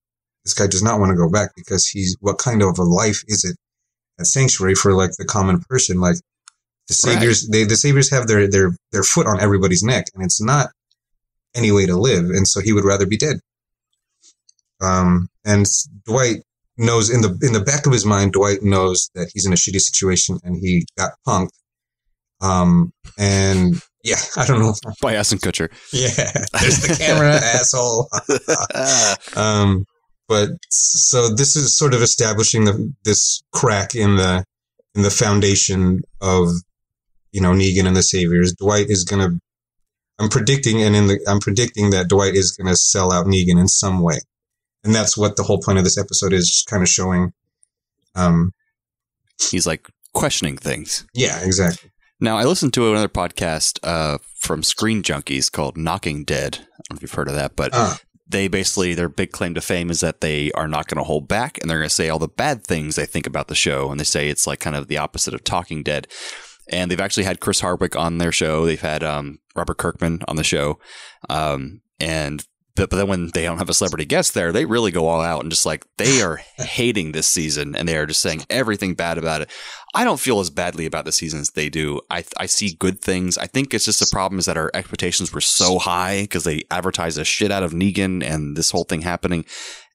this 0.45 0.55
guy 0.55 0.67
does 0.67 0.83
not 0.83 1.01
want 1.01 1.11
to 1.11 1.17
go 1.17 1.29
back 1.29 1.51
because 1.57 1.87
he's 1.87 2.17
what 2.21 2.39
kind 2.39 2.63
of 2.63 2.79
a 2.79 2.83
life 2.83 3.25
is 3.27 3.45
it 3.45 3.57
at 4.19 4.27
sanctuary 4.27 4.75
for 4.75 4.95
like 4.95 5.11
the 5.19 5.25
common 5.25 5.61
person? 5.69 6.01
Like 6.01 6.17
the 6.89 6.95
Right. 7.05 7.15
saviors 7.15 7.49
they 7.49 7.65
the 7.65 7.77
saviors 7.77 8.11
have 8.11 8.27
their 8.29 8.49
their 8.49 8.77
their 8.93 9.03
foot 9.03 9.27
on 9.27 9.41
everybody's 9.41 9.83
neck 9.83 10.07
and 10.15 10.25
it's 10.25 10.41
not 10.41 10.71
any 11.55 11.73
way 11.73 11.87
to 11.87 11.97
live 11.97 12.25
and 12.31 12.47
so 12.47 12.61
he 12.61 12.73
would 12.73 12.85
rather 12.85 13.07
be 13.07 13.17
dead. 13.17 13.41
Um 14.81 15.29
and 15.45 15.67
dwight 16.05 16.43
knows 16.77 17.09
in 17.11 17.23
the 17.23 17.37
in 17.43 17.53
the 17.53 17.61
back 17.61 17.87
of 17.87 17.93
his 17.93 18.05
mind 18.05 18.33
dwight 18.33 18.63
knows 18.63 19.11
that 19.15 19.31
he's 19.33 19.47
in 19.47 19.53
a 19.53 19.57
shitty 19.57 19.81
situation 19.81 20.39
and 20.45 20.57
he 20.61 20.87
got 20.99 21.13
punked. 21.27 21.51
Um 22.41 22.93
and 23.19 23.81
yeah 24.05 24.17
i 24.37 24.47
don't 24.47 24.61
know. 24.61 24.75
By 25.01 25.15
Ashton 25.15 25.39
Kutcher. 25.39 25.71
yeah. 25.93 26.11
There's 26.61 26.83
the 26.83 26.97
camera 26.99 27.35
asshole. 27.57 28.09
Um, 29.37 29.85
but 30.29 30.51
so 30.71 31.29
this 31.35 31.57
is 31.57 31.77
sort 31.77 31.95
of 31.95 32.03
establishing 32.03 32.65
the, 32.65 32.93
this 33.05 33.43
crack 33.53 33.95
in 33.95 34.17
the 34.17 34.45
in 34.95 35.03
the 35.03 35.11
foundation 35.11 36.01
of 36.21 36.49
you 37.37 37.43
know 37.43 37.53
Negan 37.53 37.87
and 37.87 37.95
the 37.95 38.03
Saviors. 38.03 38.55
Dwight 38.55 38.87
is 38.89 39.05
going 39.05 39.21
to 39.21 39.39
I'm 40.19 40.31
predicting, 40.31 40.83
and 40.83 40.97
in 40.97 41.07
the 41.09 41.21
I'm 41.29 41.41
predicting 41.41 41.91
that 41.91 42.09
Dwight 42.09 42.35
is 42.35 42.51
going 42.53 42.69
to 42.69 42.77
sell 42.77 43.13
out 43.13 43.27
Negan 43.27 43.61
in 43.61 43.69
some 43.69 44.01
way, 44.01 44.17
and 44.83 44.95
that's 44.95 45.15
what 45.17 45.37
the 45.37 45.43
whole 45.43 45.61
point 45.61 45.77
of 45.77 45.85
this 45.85 45.99
episode 45.99 46.33
is, 46.33 46.49
just 46.49 46.67
kind 46.67 46.83
of 46.83 46.89
showing. 46.89 47.33
Um, 48.15 48.53
He's 49.51 49.67
like 49.67 49.91
questioning 50.15 50.57
things. 50.57 51.07
yeah, 51.13 51.45
exactly. 51.45 51.91
Now, 52.19 52.39
I 52.39 52.45
listened 52.45 52.73
to 52.73 52.91
another 52.91 53.11
podcast 53.11 53.79
uh, 53.83 54.17
from 54.35 54.63
Screen 54.63 55.03
Junkies 55.03 55.53
called 55.53 55.77
Knocking 55.77 56.25
Dead. 56.25 56.57
I 56.57 56.81
don't 56.89 56.93
know 56.93 56.97
if 56.97 57.03
you've 57.03 57.13
heard 57.13 57.29
of 57.29 57.35
that, 57.35 57.55
but 57.57 57.73
Ah, 57.75 57.99
they 58.27 58.49
basically, 58.49 58.95
their 58.95 59.11
big 59.11 59.33
claim 59.33 59.53
to 59.53 59.61
fame 59.61 59.91
is 59.91 60.01
that 60.01 60.23
they 60.23 60.51
are 60.53 60.67
not 60.67 60.87
going 60.89 60.97
to 60.97 61.05
hold 61.05 61.29
back 61.29 61.59
and 61.61 61.69
they're 61.69 61.77
going 61.77 61.91
to 61.91 61.95
say 61.95 62.09
all 62.09 62.19
the 62.19 62.27
bad 62.27 62.65
things 62.65 62.97
they 62.97 63.05
think 63.05 63.27
about 63.27 63.49
the 63.49 63.55
show. 63.55 63.91
And 63.91 64.01
they 64.01 64.05
say 64.05 64.31
it's 64.31 64.47
like 64.47 64.61
kind 64.61 64.75
of 64.75 64.89
the 64.89 64.97
opposite 64.97 65.35
of 65.35 65.45
Talking 65.45 65.83
Dead. 65.83 66.09
And 66.69 66.91
they've 66.91 67.01
actually 67.01 67.25
had 67.25 67.41
Chris 67.41 67.61
Hardwick 67.61 67.97
on 67.97 68.19
their 68.19 68.33
show. 68.33 68.67
They've 68.67 68.81
had 68.81 69.03
um, 69.03 69.39
Robert 69.55 69.79
Kirkman 69.79 70.23
on 70.27 70.37
the 70.37 70.45
show. 70.45 70.79
Um, 71.29 71.81
and 72.01 72.45
but, 72.77 72.91
but 72.91 72.97
then 72.97 73.09
when 73.09 73.31
they 73.33 73.43
don't 73.43 73.59
have 73.59 73.71
a 73.71 73.75
celebrity 73.75 74.05
guest 74.05 74.35
there, 74.35 74.53
they 74.53 74.67
really 74.67 74.91
go 74.91 75.09
all 75.09 75.23
out 75.23 75.41
and 75.41 75.51
just 75.51 75.67
like 75.67 75.87
they 75.97 76.21
are 76.21 76.37
hating 76.57 77.13
this 77.13 77.27
season 77.27 77.75
and 77.75 77.89
they 77.89 77.97
are 77.97 78.07
just 78.07 78.21
saying 78.21 78.45
everything 78.51 78.95
bad 78.95 79.19
about 79.19 79.41
it. 79.41 79.51
I 79.95 80.05
don't 80.05 80.21
feel 80.21 80.41
as 80.41 80.51
badly 80.51 80.85
about 80.85 81.07
the 81.07 81.13
season 81.13 81.41
as 81.41 81.51
they 81.51 81.71
do. 81.71 82.03
I 82.11 82.25
I 82.39 82.47
see 82.47 82.75
good 82.75 83.01
things. 83.01 83.39
I 83.39 83.47
think 83.47 83.73
it's 83.73 83.87
just 83.87 84.01
the 84.01 84.09
problem 84.13 84.39
is 84.39 84.45
that 84.45 84.59
our 84.59 84.71
expectations 84.75 85.33
were 85.33 85.41
so 85.41 85.79
high 85.79 86.23
because 86.23 86.45
they 86.45 86.65
advertised 86.71 87.17
the 87.17 87.25
shit 87.25 87.51
out 87.51 87.63
of 87.63 87.73
Negan 87.73 88.23
and 88.23 88.57
this 88.57 88.71
whole 88.71 88.85
thing 88.85 89.01
happening, 89.01 89.47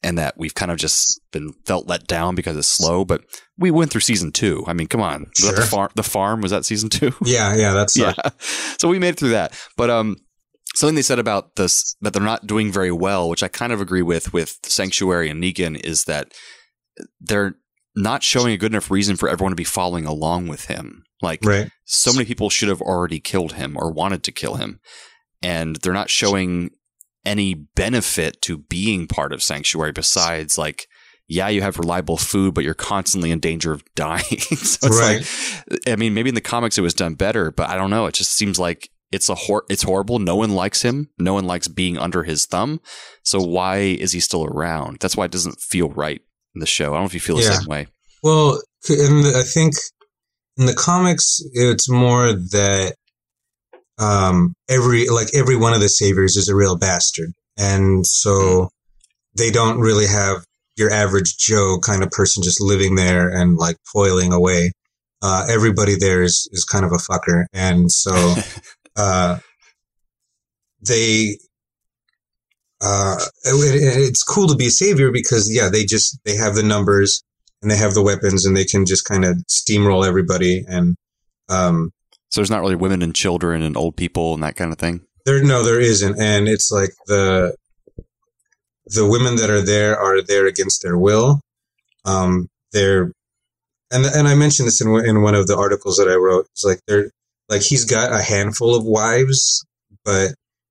and 0.03 0.17
that 0.17 0.35
we've 0.37 0.55
kind 0.55 0.71
of 0.71 0.77
just 0.77 1.21
been 1.31 1.53
felt 1.65 1.87
let 1.87 2.07
down 2.07 2.35
because 2.35 2.57
it's 2.57 2.67
slow. 2.67 3.05
But 3.05 3.23
we 3.57 3.71
went 3.71 3.91
through 3.91 4.01
season 4.01 4.31
two. 4.31 4.63
I 4.67 4.73
mean, 4.73 4.87
come 4.87 5.01
on, 5.01 5.27
that 5.41 5.55
the 5.55 5.61
farm. 5.61 5.89
The 5.95 6.03
farm 6.03 6.41
was 6.41 6.51
that 6.51 6.65
season 6.65 6.89
two. 6.89 7.13
yeah, 7.25 7.55
yeah. 7.55 7.73
That's 7.73 7.97
yeah. 7.97 8.13
So 8.79 8.87
we 8.87 8.99
made 8.99 9.09
it 9.09 9.19
through 9.19 9.29
that. 9.29 9.53
But 9.77 9.89
um, 9.89 10.17
something 10.75 10.95
they 10.95 11.01
said 11.01 11.19
about 11.19 11.55
this 11.55 11.95
that 12.01 12.13
they're 12.13 12.21
not 12.21 12.47
doing 12.47 12.71
very 12.71 12.91
well, 12.91 13.29
which 13.29 13.43
I 13.43 13.47
kind 13.47 13.71
of 13.71 13.81
agree 13.81 14.01
with 14.01 14.33
with 14.33 14.57
Sanctuary 14.63 15.29
and 15.29 15.43
Negan, 15.43 15.79
is 15.83 16.05
that 16.05 16.33
they're 17.19 17.55
not 17.95 18.23
showing 18.23 18.53
a 18.53 18.57
good 18.57 18.71
enough 18.71 18.89
reason 18.89 19.15
for 19.15 19.29
everyone 19.29 19.51
to 19.51 19.55
be 19.55 19.63
following 19.63 20.05
along 20.05 20.47
with 20.47 20.65
him. 20.65 21.03
Like 21.21 21.41
right. 21.43 21.69
so 21.85 22.11
many 22.11 22.25
people 22.25 22.49
should 22.49 22.69
have 22.69 22.81
already 22.81 23.19
killed 23.19 23.53
him 23.53 23.77
or 23.77 23.91
wanted 23.91 24.23
to 24.23 24.31
kill 24.31 24.55
him, 24.55 24.79
and 25.43 25.75
they're 25.77 25.93
not 25.93 26.09
showing 26.09 26.71
any 27.25 27.53
benefit 27.53 28.41
to 28.43 28.57
being 28.57 29.07
part 29.07 29.33
of 29.33 29.43
Sanctuary 29.43 29.91
besides 29.91 30.57
like. 30.57 30.87
Yeah, 31.27 31.47
you 31.47 31.61
have 31.61 31.77
reliable 31.79 32.17
food, 32.17 32.53
but 32.53 32.65
you're 32.65 32.73
constantly 32.73 33.31
in 33.31 33.39
danger 33.39 33.71
of 33.71 33.85
dying. 33.95 34.21
so 34.41 34.87
it's 34.87 34.99
Right. 34.99 35.21
like, 35.71 35.79
I 35.87 35.95
mean, 35.95 36.13
maybe 36.13 36.27
in 36.27 36.35
the 36.35 36.41
comics 36.41 36.77
it 36.77 36.81
was 36.81 36.93
done 36.93 37.13
better, 37.13 37.51
but 37.51 37.69
I 37.69 37.75
don't 37.77 37.89
know. 37.89 38.05
It 38.05 38.15
just 38.15 38.33
seems 38.33 38.59
like 38.59 38.89
it's 39.13 39.29
a 39.29 39.35
hor- 39.35 39.63
it's 39.69 39.83
horrible. 39.83 40.19
No 40.19 40.35
one 40.35 40.51
likes 40.51 40.81
him. 40.81 41.09
No 41.17 41.33
one 41.33 41.45
likes 41.45 41.69
being 41.69 41.97
under 41.97 42.23
his 42.23 42.45
thumb. 42.47 42.81
So 43.23 43.39
why 43.39 43.77
is 43.77 44.11
he 44.11 44.19
still 44.19 44.43
around? 44.43 44.97
That's 44.99 45.15
why 45.15 45.23
it 45.23 45.31
doesn't 45.31 45.61
feel 45.61 45.87
right 45.91 46.19
in 46.53 46.59
the 46.59 46.65
show. 46.67 46.87
I 46.91 46.95
don't 46.95 47.03
know 47.03 47.05
if 47.05 47.13
you 47.13 47.21
feel 47.21 47.37
the 47.37 47.43
Yeah. 47.43 47.59
same 47.59 47.67
way. 47.67 47.87
Well, 48.23 48.61
and 48.89 49.25
I 49.37 49.43
think 49.43 49.75
in 50.57 50.65
the 50.65 50.73
comics, 50.75 51.39
it's 51.53 51.89
more 51.89 52.33
that 52.33 52.95
um, 54.01 54.53
every 54.69 55.07
like 55.09 55.27
every 55.33 55.55
one 55.55 55.73
of 55.73 55.79
the 55.79 55.89
saviors 55.89 56.35
is 56.35 56.49
a 56.49 56.55
real 56.55 56.77
bastard, 56.77 57.31
and 57.57 58.05
so 58.05 58.69
they 59.37 59.51
don't 59.51 59.79
really 59.79 60.07
have 60.07 60.43
your 60.77 60.91
average 60.91 61.37
Joe 61.37 61.77
kind 61.83 62.03
of 62.03 62.09
person 62.11 62.41
just 62.43 62.59
living 62.61 62.95
there 62.95 63.29
and 63.29 63.57
like 63.57 63.77
toiling 63.93 64.33
away. 64.33 64.71
Uh, 65.21 65.45
everybody 65.49 65.95
there 65.95 66.23
is 66.23 66.49
is 66.51 66.65
kind 66.65 66.83
of 66.83 66.91
a 66.91 66.95
fucker, 66.95 67.45
and 67.53 67.91
so 67.91 68.35
uh, 68.95 69.37
they. 70.85 71.37
Uh, 72.83 73.15
it- 73.43 73.75
it- 73.75 73.97
it's 74.09 74.23
cool 74.23 74.47
to 74.47 74.55
be 74.55 74.65
a 74.67 74.71
savior 74.71 75.11
because 75.11 75.51
yeah, 75.53 75.69
they 75.69 75.85
just 75.85 76.17
they 76.25 76.35
have 76.35 76.55
the 76.55 76.63
numbers 76.63 77.21
and 77.61 77.69
they 77.69 77.77
have 77.77 77.93
the 77.93 78.01
weapons 78.01 78.43
and 78.43 78.57
they 78.57 78.65
can 78.65 78.87
just 78.87 79.05
kind 79.05 79.23
of 79.23 79.37
steamroll 79.47 80.03
everybody 80.07 80.65
and 80.67 80.95
um 81.49 81.91
So 82.31 82.39
there's 82.39 82.51
not 82.51 82.61
really 82.61 82.75
women 82.75 83.01
and 83.01 83.13
children 83.13 83.61
and 83.61 83.75
old 83.77 83.95
people 83.97 84.33
and 84.33 84.43
that 84.43 84.55
kind 84.55 84.71
of 84.71 84.79
thing. 84.79 85.01
there 85.25 85.43
no 85.43 85.63
there 85.63 85.79
isn't. 85.79 86.19
And 86.19 86.47
it's 86.47 86.71
like 86.71 86.91
the 87.07 87.55
the 88.87 89.07
women 89.07 89.35
that 89.35 89.49
are 89.49 89.61
there 89.61 89.97
are 89.97 90.21
there 90.21 90.47
against 90.47 90.81
their 90.81 90.97
will. 90.97 91.41
Um 92.05 92.47
they're 92.71 93.11
and 93.91 94.05
and 94.05 94.27
I 94.27 94.35
mentioned 94.35 94.67
this 94.67 94.81
in 94.81 94.87
in 95.05 95.21
one 95.21 95.35
of 95.35 95.47
the 95.47 95.57
articles 95.57 95.97
that 95.97 96.07
I 96.07 96.15
wrote. 96.15 96.47
It's 96.51 96.63
like 96.63 96.79
they're 96.87 97.11
like 97.49 97.61
he's 97.61 97.85
got 97.85 98.13
a 98.13 98.21
handful 98.21 98.73
of 98.75 98.85
wives 98.85 99.63
but 100.03 100.29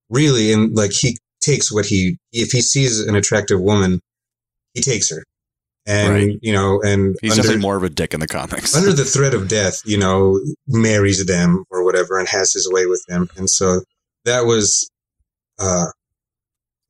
really 0.09 0.51
and 0.51 0.75
like 0.75 0.91
he 0.91 1.17
takes 1.39 1.71
what 1.71 1.85
he 1.85 2.17
if 2.33 2.51
he 2.51 2.61
sees 2.61 2.99
an 2.99 3.15
attractive 3.15 3.61
woman 3.61 3.99
he 4.73 4.81
takes 4.81 5.09
her 5.09 5.23
and 5.85 6.13
Right. 6.13 6.39
you 6.41 6.53
know 6.53 6.81
and 6.81 7.15
He's 7.21 7.31
under- 7.31 7.43
definitely 7.43 7.61
more 7.61 7.75
of 7.75 7.83
a 7.83 7.89
dick 7.89 8.13
in 8.13 8.19
the 8.19 8.27
comics. 8.27 8.75
under 8.75 8.93
the 8.93 9.05
threat 9.05 9.33
of 9.33 9.47
death, 9.47 9.81
you 9.85 9.97
know, 9.97 10.39
marries 10.67 11.25
them 11.25 11.63
or 11.71 11.83
whatever 11.83 12.19
and 12.19 12.27
has 12.27 12.53
his 12.53 12.69
way 12.71 12.85
with 12.85 13.03
them. 13.07 13.29
And 13.37 13.49
so 13.49 13.81
that 14.25 14.41
was, 14.45 14.89
uh, 15.59 15.87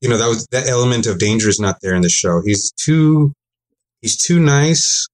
you 0.02 0.10
know, 0.10 0.18
that 0.18 0.28
was 0.28 0.48
that 0.52 0.68
element 0.68 1.08
of 1.08 1.20
danger 1.20 1.48
is 1.48 1.60
not 1.60 1.78
there 1.82 1.96
in 1.96 2.02
the 2.02 2.10
show. 2.10 2.42
He's 2.44 2.72
too, 2.72 3.34
he's 4.02 4.18
too 4.18 4.40
nice, 4.40 5.08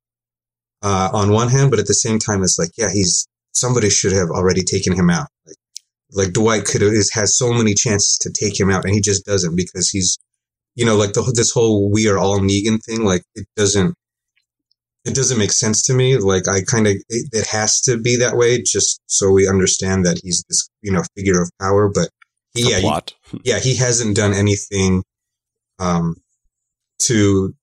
uh, 0.82 1.10
on 1.14 1.32
one 1.32 1.50
hand, 1.50 1.70
but 1.72 1.80
at 1.80 1.88
the 1.88 1.94
same 1.94 2.18
time, 2.20 2.44
it's 2.44 2.58
like, 2.58 2.72
yeah, 2.78 2.90
he's 2.92 3.28
somebody 3.52 3.90
should 3.90 4.12
have 4.14 4.30
already 4.30 4.64
taken 4.64 4.94
him 4.94 5.10
out. 5.10 5.28
Like, 5.46 5.56
like 6.12 6.34
Dwight 6.34 6.66
could 6.66 6.82
have 6.82 6.94
is, 6.94 7.12
has 7.14 7.38
so 7.38 7.52
many 7.54 7.74
chances 7.74 8.18
to 8.20 8.30
take 8.32 8.60
him 8.60 8.70
out, 8.72 8.86
and 8.86 8.94
he 8.94 9.02
just 9.02 9.26
doesn't 9.26 9.56
because 9.56 9.90
he's, 9.90 10.18
you 10.78 10.86
know, 10.86 10.96
like 10.96 11.12
the, 11.12 11.34
this 11.36 11.52
whole 11.52 11.92
"we 11.92 12.08
are 12.08 12.18
all 12.18 12.40
Negan" 12.40 12.82
thing. 12.82 13.04
Like 13.04 13.24
it 13.36 13.48
doesn't 13.58 13.96
it 15.08 15.16
doesn't 15.16 15.40
make 15.40 15.52
sense 15.52 15.82
to 15.84 15.94
me. 15.94 16.18
Like 16.18 16.48
I 16.48 16.62
kind 16.62 16.86
of, 16.86 16.94
it, 17.10 17.30
it 17.32 17.48
has 17.48 17.82
to 17.82 17.98
be 17.98 18.18
that 18.18 18.36
way 18.36 18.62
just 18.62 19.02
so 19.08 19.32
we 19.32 19.48
understand 19.48 20.06
that 20.06 20.20
he's 20.22 20.44
this, 20.50 20.70
you 20.82 20.92
know, 20.92 21.02
figure 21.16 21.42
of 21.42 21.50
power. 21.60 21.90
But 21.90 22.10
he, 22.54 22.70
yeah, 22.70 22.78
he, 22.78 23.40
yeah, 23.44 23.60
he 23.60 23.76
hasn't 23.76 24.16
done 24.16 24.34
anything, 24.34 25.04
um, 25.80 26.16
to, 27.04 27.56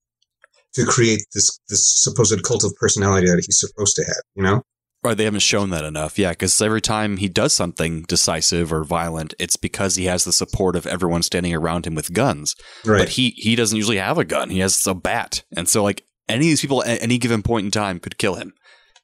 to 0.75 0.87
create 0.87 1.21
this, 1.35 1.61
this 1.69 2.03
supposed 2.03 2.43
cult 2.45 2.65
of 2.65 2.75
personality 2.77 3.27
that 3.27 3.43
he's 3.45 3.61
supposed 3.61 3.97
to 3.97 4.05
have, 4.05 4.23
you 4.35 4.43
know? 4.43 4.63
Right, 5.05 5.17
they 5.17 5.25
haven't 5.25 5.41
shown 5.41 5.69
that 5.71 5.85
enough. 5.85 6.19
Yeah, 6.19 6.31
because 6.31 6.61
every 6.63 6.81
time 6.81 7.19
he 7.19 7.29
does 7.29 7.53
something 7.53 8.03
decisive 8.03 8.73
or 8.73 8.85
violent, 8.85 9.35
it's 9.39 9.57
because 9.57 9.97
he 9.97 10.07
has 10.07 10.25
the 10.25 10.33
support 10.33 10.77
of 10.77 10.87
everyone 10.87 11.23
standing 11.23 11.55
around 11.55 11.87
him 11.87 11.95
with 11.95 12.15
guns. 12.15 12.55
Right. 12.87 13.01
But 13.01 13.11
he 13.11 13.31
he 13.37 13.55
doesn't 13.55 13.77
usually 13.77 13.99
have 13.99 14.17
a 14.17 14.25
gun. 14.25 14.49
He 14.49 14.61
has 14.61 14.87
a 14.87 14.95
bat, 14.95 15.43
and 15.55 15.69
so 15.69 15.83
like 15.83 16.05
any 16.29 16.47
of 16.47 16.51
these 16.51 16.61
people 16.63 16.83
at 16.85 17.03
any 17.03 17.19
given 17.19 17.43
point 17.43 17.67
in 17.67 17.71
time 17.71 18.01
could 18.01 18.17
kill 18.17 18.37
him. 18.37 18.55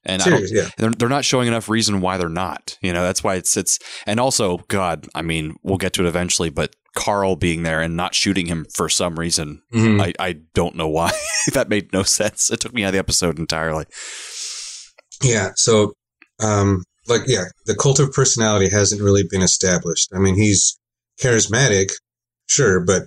And 0.03 0.23
I 0.23 0.29
don't, 0.29 0.49
yeah. 0.49 0.69
they're, 0.79 0.89
they're 0.89 1.07
not 1.09 1.25
showing 1.25 1.47
enough 1.47 1.69
reason 1.69 2.01
why 2.01 2.17
they're 2.17 2.27
not. 2.27 2.75
You 2.81 2.91
know, 2.91 3.03
that's 3.03 3.23
why 3.23 3.35
it's 3.35 3.55
it's 3.55 3.77
and 4.07 4.19
also 4.19 4.57
God, 4.67 5.07
I 5.13 5.21
mean, 5.21 5.57
we'll 5.61 5.77
get 5.77 5.93
to 5.93 6.03
it 6.03 6.07
eventually, 6.07 6.49
but 6.49 6.75
Carl 6.95 7.35
being 7.35 7.61
there 7.61 7.81
and 7.81 7.95
not 7.95 8.15
shooting 8.15 8.47
him 8.47 8.65
for 8.73 8.89
some 8.89 9.19
reason, 9.19 9.61
Mhm. 9.71 10.01
I 10.01 10.13
I 10.17 10.33
don't 10.55 10.75
know 10.75 10.87
why. 10.87 11.11
that 11.53 11.69
made 11.69 11.93
no 11.93 12.01
sense. 12.01 12.49
It 12.49 12.59
took 12.59 12.73
me 12.73 12.83
out 12.83 12.87
of 12.87 12.93
the 12.93 12.99
episode 12.99 13.37
entirely. 13.37 13.85
Yeah. 15.21 15.51
So, 15.55 15.93
um, 16.39 16.83
like, 17.07 17.21
yeah, 17.27 17.45
the 17.65 17.75
cult 17.75 17.99
of 17.99 18.11
personality 18.11 18.69
hasn't 18.69 19.01
really 19.01 19.23
been 19.29 19.41
established. 19.41 20.09
I 20.13 20.19
mean, 20.19 20.35
he's 20.35 20.79
charismatic, 21.21 21.91
sure, 22.47 22.79
but 22.79 23.03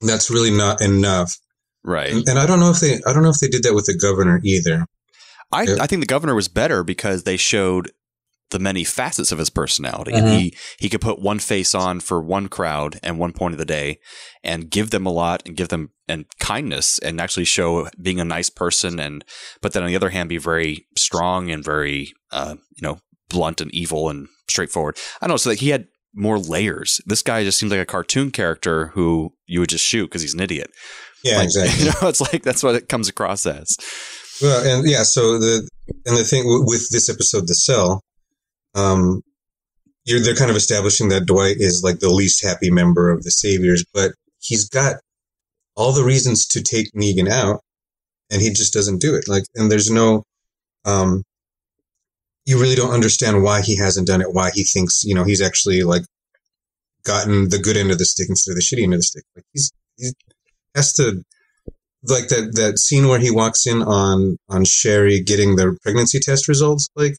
that's 0.00 0.30
really 0.30 0.50
not 0.50 0.80
enough. 0.80 1.36
Right. 1.84 2.12
And, 2.12 2.28
and 2.28 2.38
I 2.38 2.46
don't 2.46 2.60
know 2.60 2.70
if 2.70 2.80
they, 2.80 3.00
I 3.06 3.12
don't 3.12 3.22
know 3.22 3.30
if 3.30 3.38
they 3.38 3.48
did 3.48 3.62
that 3.64 3.74
with 3.74 3.86
the 3.86 3.96
governor 3.96 4.40
either. 4.44 4.86
I, 5.50 5.62
I 5.80 5.86
think 5.86 6.00
the 6.00 6.06
governor 6.06 6.34
was 6.34 6.48
better 6.48 6.82
because 6.82 7.24
they 7.24 7.36
showed 7.36 7.90
the 8.52 8.58
many 8.58 8.84
facets 8.84 9.32
of 9.32 9.38
his 9.38 9.50
personality, 9.50 10.12
and 10.12 10.26
Mhm. 10.26 10.38
he 10.38 10.56
he 10.78 10.88
could 10.88 11.00
put 11.00 11.18
one 11.20 11.38
face 11.40 11.74
on 11.74 12.00
for 12.00 12.20
one 12.22 12.48
crowd 12.48 12.98
and 13.02 13.18
one 13.18 13.32
point 13.32 13.52
of 13.54 13.58
the 13.58 13.64
day, 13.64 13.98
and 14.44 14.70
give 14.70 14.90
them 14.90 15.04
a 15.04 15.12
lot 15.12 15.42
and 15.44 15.56
give 15.56 15.68
them 15.68 15.90
and 16.08 16.24
kindness 16.38 16.98
and 17.00 17.20
actually 17.20 17.44
show 17.44 17.88
being 18.00 18.20
a 18.20 18.24
nice 18.24 18.48
person, 18.50 19.00
and 19.00 19.24
but 19.60 19.72
then 19.72 19.82
on 19.82 19.88
the 19.88 19.96
other 19.96 20.10
hand 20.10 20.28
be 20.28 20.38
very 20.38 20.86
strong 20.96 21.50
and 21.50 21.64
very 21.64 22.12
uh, 22.30 22.54
you 22.76 22.82
know 22.86 22.98
blunt 23.28 23.60
and 23.60 23.74
evil 23.74 24.08
and 24.08 24.28
straightforward. 24.48 24.96
I 25.20 25.26
don't 25.26 25.32
know. 25.34 25.36
So 25.38 25.50
like 25.50 25.58
he 25.60 25.70
had 25.70 25.86
more 26.14 26.38
layers. 26.38 27.00
This 27.06 27.22
guy 27.22 27.42
just 27.42 27.58
seems 27.58 27.72
like 27.72 27.80
a 27.80 27.86
cartoon 27.86 28.30
character 28.30 28.88
who 28.88 29.32
you 29.46 29.60
would 29.60 29.70
just 29.70 29.84
shoot 29.84 30.06
because 30.06 30.20
he's 30.22 30.34
an 30.34 30.40
idiot. 30.40 30.70
Yeah, 31.24 31.36
Like, 31.38 31.44
exactly. 31.48 31.84
You 31.86 31.90
know, 31.92 32.08
it's 32.08 32.20
like 32.20 32.42
that's 32.42 32.62
what 32.62 32.74
it 32.74 32.88
comes 32.90 33.08
across 33.08 33.46
as. 33.46 33.74
Well, 34.42 34.60
and 34.66 34.86
yeah, 34.90 35.04
so 35.04 35.38
the 35.38 35.66
and 36.04 36.16
the 36.16 36.24
thing 36.24 36.42
w- 36.42 36.64
with 36.66 36.90
this 36.90 37.08
episode, 37.08 37.46
the 37.46 37.54
cell, 37.54 38.00
um, 38.74 39.22
you're 40.04 40.20
they're 40.20 40.34
kind 40.34 40.50
of 40.50 40.56
establishing 40.56 41.08
that 41.10 41.26
Dwight 41.26 41.56
is 41.58 41.82
like 41.82 42.00
the 42.00 42.10
least 42.10 42.44
happy 42.44 42.70
member 42.70 43.10
of 43.10 43.22
the 43.22 43.30
Saviors, 43.30 43.84
but 43.92 44.12
he's 44.40 44.68
got 44.68 44.96
all 45.76 45.92
the 45.92 46.04
reasons 46.04 46.46
to 46.48 46.62
take 46.62 46.92
Negan 46.92 47.28
out, 47.28 47.60
and 48.30 48.42
he 48.42 48.50
just 48.50 48.72
doesn't 48.72 49.00
do 49.00 49.14
it. 49.14 49.28
Like, 49.28 49.44
and 49.54 49.70
there's 49.70 49.90
no, 49.90 50.24
um, 50.84 51.22
you 52.44 52.60
really 52.60 52.74
don't 52.74 52.92
understand 52.92 53.42
why 53.42 53.62
he 53.62 53.76
hasn't 53.76 54.08
done 54.08 54.20
it. 54.20 54.32
Why 54.32 54.50
he 54.52 54.64
thinks 54.64 55.04
you 55.04 55.14
know 55.14 55.24
he's 55.24 55.42
actually 55.42 55.82
like 55.82 56.02
gotten 57.04 57.48
the 57.48 57.58
good 57.58 57.76
end 57.76 57.90
of 57.90 57.98
the 57.98 58.04
stick 58.04 58.28
instead 58.28 58.52
of 58.52 58.56
the 58.56 58.62
shitty 58.62 58.82
end 58.82 58.94
of 58.94 58.98
the 58.98 59.04
stick. 59.04 59.24
Like 59.36 59.44
he's 59.52 59.72
he 59.96 60.10
has 60.74 60.92
to 60.94 61.22
like 62.04 62.28
that 62.28 62.54
that 62.56 62.78
scene 62.78 63.06
where 63.06 63.20
he 63.20 63.30
walks 63.30 63.66
in 63.66 63.82
on 63.82 64.36
on 64.48 64.64
Sherry 64.64 65.20
getting 65.20 65.56
the 65.56 65.76
pregnancy 65.82 66.18
test 66.18 66.48
results. 66.48 66.88
Like 66.96 67.16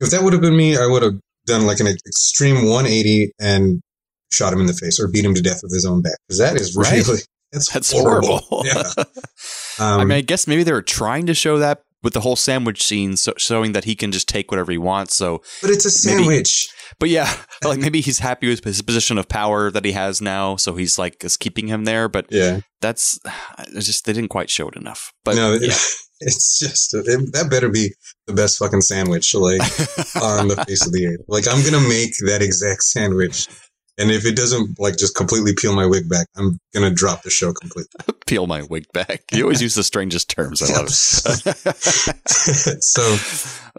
if 0.00 0.10
that 0.10 0.22
would 0.22 0.32
have 0.32 0.42
been 0.42 0.56
me, 0.56 0.76
I 0.76 0.86
would 0.86 1.02
have 1.02 1.14
done 1.46 1.66
like 1.66 1.80
an 1.80 1.86
extreme 1.88 2.56
180 2.66 3.32
and 3.40 3.80
shot 4.32 4.52
him 4.52 4.60
in 4.60 4.66
the 4.66 4.72
face 4.74 5.00
or 5.00 5.08
beat 5.08 5.24
him 5.24 5.34
to 5.34 5.42
death 5.42 5.60
with 5.62 5.72
his 5.72 5.84
own 5.84 6.02
bat 6.02 6.16
because 6.28 6.38
that 6.38 6.56
is 6.56 6.76
Right. 6.76 7.04
really 7.06 7.20
that's, 7.52 7.70
That's 7.72 7.90
horrible. 7.92 8.38
horrible. 8.38 8.66
yeah. 8.66 8.92
I 9.78 10.00
Um, 10.02 10.08
mean, 10.08 10.18
I 10.18 10.20
guess 10.20 10.46
maybe 10.46 10.62
they 10.62 10.72
were 10.72 10.82
trying 10.82 11.26
to 11.26 11.34
show 11.34 11.58
that 11.58 11.82
with 12.02 12.12
the 12.14 12.20
whole 12.20 12.36
sandwich 12.36 12.82
scene, 12.82 13.16
so 13.16 13.32
showing 13.36 13.72
that 13.72 13.84
he 13.84 13.94
can 13.94 14.10
just 14.12 14.28
take 14.28 14.50
whatever 14.50 14.70
he 14.72 14.78
wants. 14.78 15.14
So, 15.16 15.42
but 15.60 15.70
it's 15.70 15.84
a 15.84 16.08
maybe- 16.08 16.18
sandwich. 16.22 16.68
but 16.98 17.08
yeah, 17.10 17.30
like 17.64 17.78
maybe 17.80 18.00
he's 18.00 18.20
happy 18.20 18.48
with 18.48 18.62
his 18.64 18.80
position 18.82 19.18
of 19.18 19.28
power 19.28 19.70
that 19.70 19.84
he 19.84 19.92
has 19.92 20.20
now, 20.22 20.56
so 20.56 20.76
he's 20.76 20.98
like 20.98 21.22
is 21.24 21.36
keeping 21.36 21.66
him 21.66 21.84
there. 21.84 22.08
But 22.08 22.26
Yeah. 22.30 22.60
that's 22.80 23.18
it's 23.74 23.86
just 23.86 24.04
they 24.06 24.12
didn't 24.12 24.30
quite 24.30 24.48
show 24.48 24.68
it 24.68 24.76
enough. 24.76 25.12
But 25.24 25.34
no, 25.36 25.54
yeah. 25.54 25.74
It's 26.20 26.58
just 26.58 26.94
it, 26.94 27.32
that 27.32 27.48
better 27.50 27.68
be 27.68 27.90
the 28.26 28.32
best 28.34 28.58
fucking 28.58 28.82
sandwich 28.82 29.34
like 29.34 29.60
on 30.22 30.48
the 30.48 30.62
face 30.66 30.86
of 30.86 30.92
the 30.92 31.06
earth. 31.06 31.24
Like 31.28 31.44
I'm 31.48 31.64
gonna 31.64 31.86
make 31.88 32.12
that 32.26 32.40
exact 32.42 32.82
sandwich, 32.84 33.48
and 33.98 34.10
if 34.10 34.24
it 34.26 34.36
doesn't 34.36 34.78
like 34.78 34.96
just 34.96 35.14
completely 35.16 35.54
peel 35.54 35.74
my 35.74 35.86
wig 35.86 36.08
back, 36.08 36.26
I'm 36.36 36.58
gonna 36.74 36.90
drop 36.90 37.22
the 37.22 37.30
show 37.30 37.52
completely. 37.52 37.90
peel 38.26 38.46
my 38.46 38.62
wig 38.62 38.86
back. 38.92 39.22
You 39.32 39.42
always 39.44 39.60
use 39.62 39.74
the 39.74 39.82
strangest 39.82 40.30
terms. 40.30 40.62
I 40.62 40.72
love 40.72 40.86
it. 40.86 40.90
so 42.82 43.02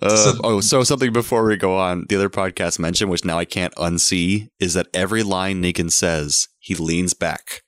Uh, 0.01 0.15
So- 0.15 0.39
oh, 0.43 0.62
so 0.62 0.83
something 0.83 1.13
before 1.13 1.45
we 1.45 1.57
go 1.57 1.77
on, 1.77 2.05
the 2.10 2.15
other 2.15 2.29
podcast 2.29 2.79
mentioned, 2.79 3.12
which 3.12 3.24
now 3.25 3.38
I 3.38 3.45
can't 3.45 3.74
unsee, 3.75 4.50
is 4.60 4.74
that 4.74 4.88
every 4.93 5.24
line 5.24 5.62
Negan 5.62 5.91
says, 5.91 6.48
he 6.60 6.75
leans 6.75 7.13
back. 7.13 7.62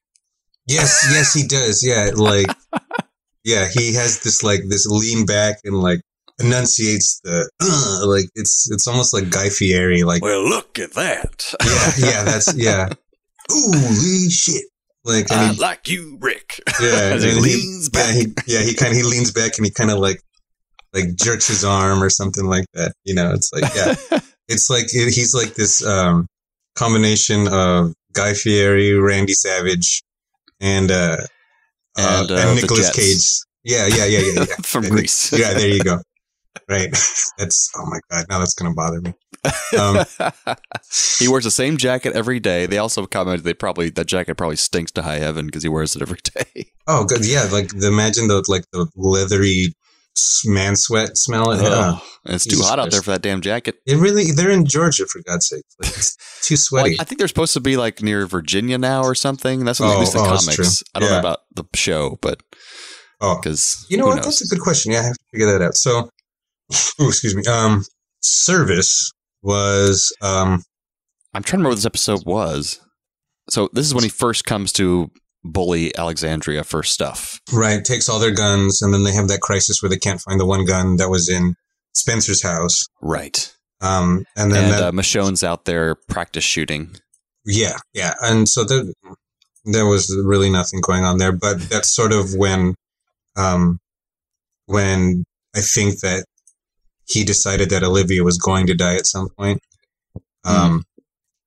yes, 0.67 1.05
yes, 1.11 1.33
he 1.33 1.45
does. 1.47 1.83
Yeah, 1.85 2.11
like 2.15 2.47
yeah, 3.43 3.67
he 3.71 3.93
has 3.95 4.21
this 4.21 4.43
like 4.43 4.61
this 4.69 4.85
lean 4.85 5.25
back 5.25 5.57
and 5.63 5.75
like 5.75 6.01
enunciates 6.39 7.19
the 7.23 7.49
uh, 7.61 8.07
like 8.07 8.25
it's 8.35 8.69
it's 8.71 8.87
almost 8.87 9.13
like 9.13 9.29
Guy 9.29 9.49
Fieri. 9.49 10.03
Like 10.03 10.21
Well, 10.21 10.47
look 10.47 10.79
at 10.79 10.93
that. 10.93 11.53
yeah, 11.63 12.09
yeah, 12.09 12.23
that's 12.23 12.53
yeah. 12.57 12.89
Holy 13.49 14.29
shit! 14.29 14.63
Like 15.03 15.31
I 15.31 15.49
he, 15.49 15.59
like 15.59 15.87
you, 15.89 16.17
Rick. 16.21 16.61
yeah, 16.81 17.17
he 17.19 17.31
leans 17.31 17.89
yeah, 17.93 17.99
back. 17.99 18.15
he, 18.15 18.33
yeah, 18.47 18.61
he 18.61 18.73
kind 18.73 18.91
of 18.91 18.97
he 18.97 19.03
leans 19.03 19.31
back 19.31 19.57
and 19.57 19.65
he 19.65 19.71
kind 19.71 19.91
of 19.91 19.99
like 19.99 20.21
like 20.93 21.15
jerks 21.15 21.47
his 21.47 21.65
arm 21.65 22.01
or 22.01 22.09
something 22.09 22.45
like 22.45 22.65
that. 22.73 22.93
You 23.03 23.15
know, 23.15 23.33
it's 23.33 23.51
like 23.51 23.75
yeah, 23.75 24.19
it's 24.47 24.69
like 24.69 24.85
it, 24.93 25.13
he's 25.13 25.35
like 25.35 25.55
this 25.55 25.85
um 25.85 26.27
combination 26.75 27.47
of 27.49 27.93
Guy 28.13 28.33
Fieri, 28.33 28.93
Randy 28.93 29.33
Savage, 29.33 30.01
and 30.61 30.89
uh, 30.89 31.17
And, 31.97 32.31
uh, 32.31 32.33
uh, 32.33 32.37
and 32.37 32.57
the 32.57 32.61
Nicolas 32.61 32.91
Cage. 32.95 33.45
Yeah, 33.63 33.87
yeah, 33.87 34.05
yeah, 34.05 34.19
yeah, 34.19 34.45
yeah. 34.49 34.55
From 34.63 34.89
Greece. 34.89 35.31
yeah, 35.31 35.53
there 35.53 35.69
you 35.69 35.83
go. 35.83 35.99
Right. 36.67 36.89
That's 37.37 37.71
oh 37.75 37.85
my 37.85 37.99
god. 38.09 38.25
Now 38.29 38.39
that's 38.39 38.53
gonna 38.53 38.73
bother 38.73 39.01
me. 39.01 39.13
Um, 39.77 40.05
he 41.19 41.27
wears 41.27 41.43
the 41.43 41.51
same 41.51 41.77
jacket 41.77 42.13
every 42.13 42.39
day. 42.39 42.67
They 42.67 42.77
also 42.77 43.05
commented 43.05 43.43
they 43.43 43.55
probably 43.55 43.89
that 43.89 44.05
jacket 44.05 44.35
probably 44.35 44.55
stinks 44.55 44.91
to 44.93 45.01
high 45.01 45.17
heaven 45.17 45.47
because 45.47 45.63
he 45.63 45.69
wears 45.69 45.95
it 45.95 46.01
every 46.01 46.19
day. 46.23 46.71
Oh, 46.87 47.05
good. 47.05 47.25
Yeah, 47.25 47.47
like 47.51 47.69
the, 47.69 47.87
imagine 47.87 48.27
the 48.27 48.43
like 48.47 48.65
the 48.71 48.87
leathery 48.95 49.73
man 50.45 50.75
sweat 50.75 51.17
smell. 51.17 51.55
Yeah. 51.55 51.69
Oh, 51.97 52.03
it's 52.25 52.45
too 52.45 52.61
hot 52.61 52.79
out 52.79 52.91
there 52.91 53.01
for 53.01 53.11
that 53.11 53.21
damn 53.21 53.41
jacket. 53.41 53.75
It 53.85 53.95
really. 53.97 54.31
They're 54.31 54.51
in 54.51 54.65
Georgia 54.65 55.05
for 55.07 55.21
God's 55.25 55.47
sake. 55.47 55.63
Like, 55.81 55.89
it's 55.91 56.15
too 56.41 56.53
Well, 56.53 56.57
sweaty. 56.85 56.99
I 56.99 57.03
think 57.03 57.19
they're 57.19 57.27
supposed 57.27 57.53
to 57.53 57.59
be 57.61 57.77
like 57.77 58.01
near 58.01 58.25
Virginia 58.27 58.77
now 58.77 59.03
or 59.03 59.15
something. 59.15 59.65
That's 59.65 59.79
what 59.79 59.89
Oh, 59.89 59.93
at 59.93 59.99
least 59.99 60.13
the 60.13 60.19
oh, 60.19 60.25
comics. 60.25 60.83
I 60.93 60.99
don't 60.99 61.09
Yeah. 61.09 61.15
know 61.15 61.19
about 61.19 61.39
the 61.55 61.63
show, 61.75 62.17
but 62.21 62.41
oh, 63.21 63.37
because 63.41 63.85
you 63.89 63.97
know 63.97 64.05
what? 64.07 64.15
knows? 64.17 64.25
That's 64.25 64.51
a 64.51 64.55
good 64.55 64.61
question. 64.61 64.91
Yeah, 64.91 64.99
I 64.99 65.03
have 65.03 65.13
to 65.13 65.23
figure 65.31 65.51
that 65.51 65.61
out. 65.63 65.75
So, 65.75 66.09
excuse 66.99 67.35
me. 67.35 67.43
Um, 67.45 67.83
service 68.21 69.11
was 69.41 70.15
um 70.21 70.63
I'm 71.33 71.41
trying 71.43 71.43
to 71.43 71.63
remember 71.63 71.69
what 71.69 71.75
this 71.75 71.85
episode 71.85 72.25
was. 72.25 72.79
So 73.49 73.69
this 73.73 73.85
is 73.85 73.93
when 73.93 74.03
he 74.03 74.09
first 74.09 74.45
comes 74.45 74.71
to 74.73 75.11
bully 75.43 75.95
Alexandria 75.97 76.63
for 76.63 76.83
stuff. 76.83 77.39
right 77.51 77.83
takes 77.83 78.09
all 78.09 78.19
their 78.19 78.33
guns, 78.33 78.81
and 78.81 78.93
then 78.93 79.03
they 79.03 79.13
have 79.13 79.27
that 79.27 79.41
crisis 79.41 79.81
where 79.81 79.89
they 79.89 79.97
can't 79.97 80.21
find 80.21 80.39
the 80.39 80.45
one 80.45 80.65
gun 80.65 80.97
that 80.97 81.09
was 81.09 81.29
in 81.29 81.55
Spencer's 81.93 82.41
house. 82.43 82.87
Right. 83.01 83.53
Um, 83.81 84.25
and 84.37 84.51
then 84.51 84.65
and 84.65 84.73
that, 84.73 84.83
uh, 84.83 84.91
Michonne's 84.91 85.43
out 85.43 85.65
there 85.65 85.95
practice 85.95 86.45
shooting. 86.45 86.95
Yeah, 87.45 87.77
yeah, 87.93 88.13
and 88.21 88.47
so 88.47 88.63
there, 88.63 88.83
there 89.65 89.85
was 89.85 90.15
really 90.23 90.49
nothing 90.49 90.79
going 90.79 91.03
on 91.03 91.17
there. 91.17 91.33
But 91.33 91.59
that's 91.69 91.93
sort 91.93 92.13
of 92.13 92.33
when, 92.33 92.75
um, 93.35 93.79
when 94.67 95.25
I 95.53 95.59
think 95.59 95.99
that 95.99 96.23
he 97.05 97.25
decided 97.25 97.69
that 97.71 97.83
Olivia 97.83 98.23
was 98.23 98.37
going 98.37 98.67
to 98.67 98.73
die 98.73 98.95
at 98.95 99.05
some 99.05 99.27
point, 99.37 99.59
um, 100.45 100.85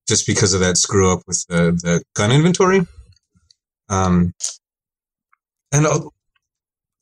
just 0.06 0.26
because 0.26 0.52
of 0.52 0.60
that 0.60 0.76
screw 0.76 1.10
up 1.10 1.22
with 1.26 1.42
the 1.48 1.72
the 1.82 2.02
gun 2.14 2.30
inventory. 2.30 2.86
Um, 3.88 4.32
and 5.72 5.86
uh, 5.86 6.00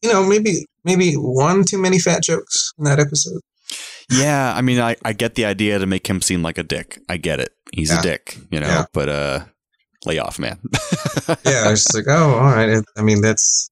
you 0.02 0.12
know, 0.12 0.24
maybe 0.26 0.66
maybe 0.84 1.14
one 1.14 1.64
too 1.64 1.78
many 1.78 1.98
fat 1.98 2.22
jokes 2.22 2.72
in 2.78 2.84
that 2.84 2.98
episode. 3.00 3.40
Yeah, 4.10 4.52
I 4.54 4.60
mean, 4.60 4.80
I, 4.80 4.96
I 5.04 5.12
get 5.14 5.34
the 5.34 5.46
idea 5.46 5.78
to 5.78 5.86
make 5.86 6.06
him 6.06 6.20
seem 6.20 6.42
like 6.42 6.58
a 6.58 6.62
dick. 6.62 6.98
I 7.08 7.16
get 7.16 7.40
it. 7.40 7.50
He's 7.72 7.90
Yeah. 7.90 8.00
a 8.00 8.02
dick, 8.02 8.38
you 8.50 8.60
know. 8.60 8.66
Yeah. 8.66 8.84
But 8.92 9.08
uh, 9.08 9.44
lay 10.04 10.18
off, 10.18 10.38
man. 10.38 10.60
Yeah, 11.46 11.62
I 11.64 11.70
was 11.70 11.82
just 11.84 11.94
like, 11.94 12.04
oh, 12.08 12.34
all 12.34 12.50
right. 12.52 12.82
I 12.98 13.02
mean, 13.02 13.22
that's 13.22 13.70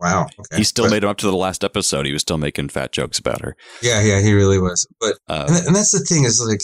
wow. 0.00 0.22
Okay, 0.38 0.56
he 0.56 0.64
still 0.64 0.86
But- 0.86 0.92
made 0.92 1.02
him 1.04 1.10
up 1.10 1.18
to 1.18 1.26
the 1.26 1.36
last 1.36 1.62
episode. 1.62 2.06
He 2.06 2.12
was 2.14 2.22
still 2.22 2.38
making 2.38 2.70
fat 2.70 2.90
jokes 2.92 3.18
about 3.18 3.42
her. 3.42 3.54
Yeah, 3.82 4.00
yeah, 4.00 4.20
he 4.22 4.32
really 4.32 4.58
was. 4.58 4.86
But 4.98 5.18
Uh, 5.28 5.44
and, 5.48 5.66
and 5.66 5.76
that's 5.76 5.90
the 5.90 6.00
thing 6.00 6.24
is 6.24 6.40
like 6.46 6.60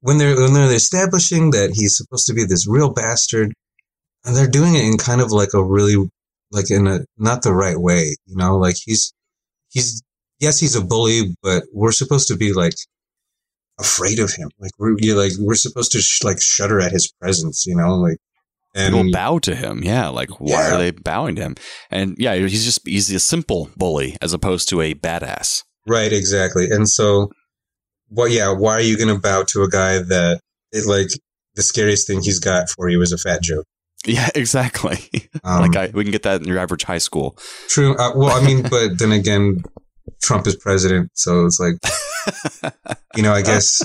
when 0.00 0.18
they're 0.18 0.36
when 0.36 0.52
they're 0.52 0.70
establishing 0.74 1.52
that 1.52 1.70
he's 1.74 1.96
supposed 1.96 2.26
to 2.26 2.34
be 2.34 2.44
this 2.44 2.66
real 2.68 2.90
bastard, 2.92 3.54
and 4.24 4.36
they're 4.36 4.48
doing 4.48 4.74
it 4.74 4.84
in 4.84 4.96
kind 4.98 5.20
of 5.20 5.32
like 5.32 5.54
a 5.54 5.62
really 5.64 5.96
like 6.50 6.70
in 6.70 6.86
a 6.86 7.00
not 7.18 7.42
the 7.42 7.52
right 7.54 7.78
way, 7.78 8.16
you 8.26 8.36
know. 8.36 8.56
Like 8.58 8.76
he's 8.84 9.12
he's 9.70 10.02
yes, 10.40 10.58
he's 10.58 10.76
a 10.76 10.84
bully, 10.84 11.36
but 11.42 11.64
we're 11.72 11.92
supposed 11.92 12.28
to 12.28 12.36
be 12.36 12.52
like 12.52 12.74
afraid 13.78 14.18
of 14.18 14.32
him. 14.32 14.50
Like 14.58 14.72
we're 14.78 14.96
like 15.16 15.32
we're 15.38 15.54
supposed 15.54 15.92
to 15.92 16.00
sh- 16.00 16.22
like 16.24 16.40
shudder 16.40 16.80
at 16.80 16.92
his 16.92 17.12
presence, 17.20 17.66
you 17.66 17.76
know. 17.76 17.96
Like 17.96 18.18
People 18.74 19.00
and 19.00 19.12
bow 19.12 19.38
to 19.40 19.54
him. 19.56 19.82
Yeah, 19.82 20.08
like 20.08 20.40
why 20.40 20.68
Yeah. 20.68 20.74
are 20.74 20.78
they 20.78 20.90
bowing 20.92 21.34
to 21.36 21.42
him? 21.42 21.56
And 21.90 22.14
yeah, 22.18 22.36
he's 22.36 22.64
just 22.64 22.86
he's 22.86 23.10
a 23.12 23.18
simple 23.18 23.68
bully 23.76 24.16
as 24.22 24.32
opposed 24.32 24.68
to 24.68 24.80
a 24.80 24.94
badass. 24.94 25.64
Right, 25.88 26.12
exactly. 26.12 26.66
And 26.70 26.88
so, 26.88 27.30
well, 28.10 28.28
yeah, 28.28 28.52
why 28.52 28.74
are 28.74 28.80
you 28.80 28.96
going 28.96 29.12
to 29.12 29.20
bow 29.20 29.42
to 29.48 29.62
a 29.62 29.68
guy 29.68 29.98
that 29.98 30.40
it 30.70 30.86
like 30.86 31.08
the 31.56 31.62
scariest 31.62 32.06
thing 32.06 32.22
he's 32.22 32.38
got 32.38 32.68
for 32.70 32.88
you 32.88 33.02
is 33.02 33.10
a 33.12 33.18
fat 33.18 33.42
joke? 33.42 33.66
Yeah, 34.06 34.28
exactly. 34.34 34.98
Um, 35.42 35.62
like 35.62 35.76
I, 35.76 35.86
we 35.94 36.04
can 36.04 36.12
get 36.12 36.24
that 36.24 36.42
in 36.42 36.46
your 36.48 36.58
average 36.58 36.82
high 36.82 36.98
school. 36.98 37.38
true. 37.68 37.96
Uh, 37.96 38.12
well, 38.14 38.36
I 38.36 38.44
mean, 38.44 38.62
but 38.70 38.98
then 38.98 39.10
again, 39.10 39.62
Trump 40.22 40.46
is 40.46 40.56
president, 40.56 41.10
so 41.14 41.46
it's 41.46 41.58
like, 41.58 41.76
you 43.16 43.22
know, 43.22 43.32
I 43.32 43.40
guess, 43.40 43.80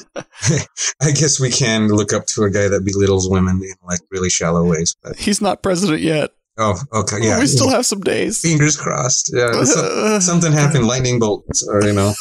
I 1.01 1.11
guess 1.11 1.39
we 1.39 1.49
can 1.49 1.87
look 1.87 2.11
up 2.11 2.25
to 2.35 2.43
a 2.43 2.49
guy 2.49 2.67
that 2.67 2.83
belittles 2.83 3.29
women 3.29 3.61
in 3.63 3.73
like 3.87 4.01
really 4.11 4.29
shallow 4.29 4.67
ways. 4.67 4.97
But 5.01 5.15
He's 5.17 5.39
not 5.39 5.63
president 5.63 6.01
yet. 6.01 6.31
oh, 6.57 6.77
okay, 6.93 7.19
yeah, 7.21 7.39
we 7.39 7.47
still 7.47 7.69
have 7.69 7.85
some 7.85 8.01
days. 8.01 8.41
fingers 8.41 8.75
crossed. 8.75 9.31
Yeah, 9.33 9.63
so- 9.63 10.19
something 10.19 10.51
happened, 10.51 10.87
lightning 10.87 11.19
bolts, 11.19 11.65
or 11.65 11.83
you 11.85 11.93
know. 11.93 12.13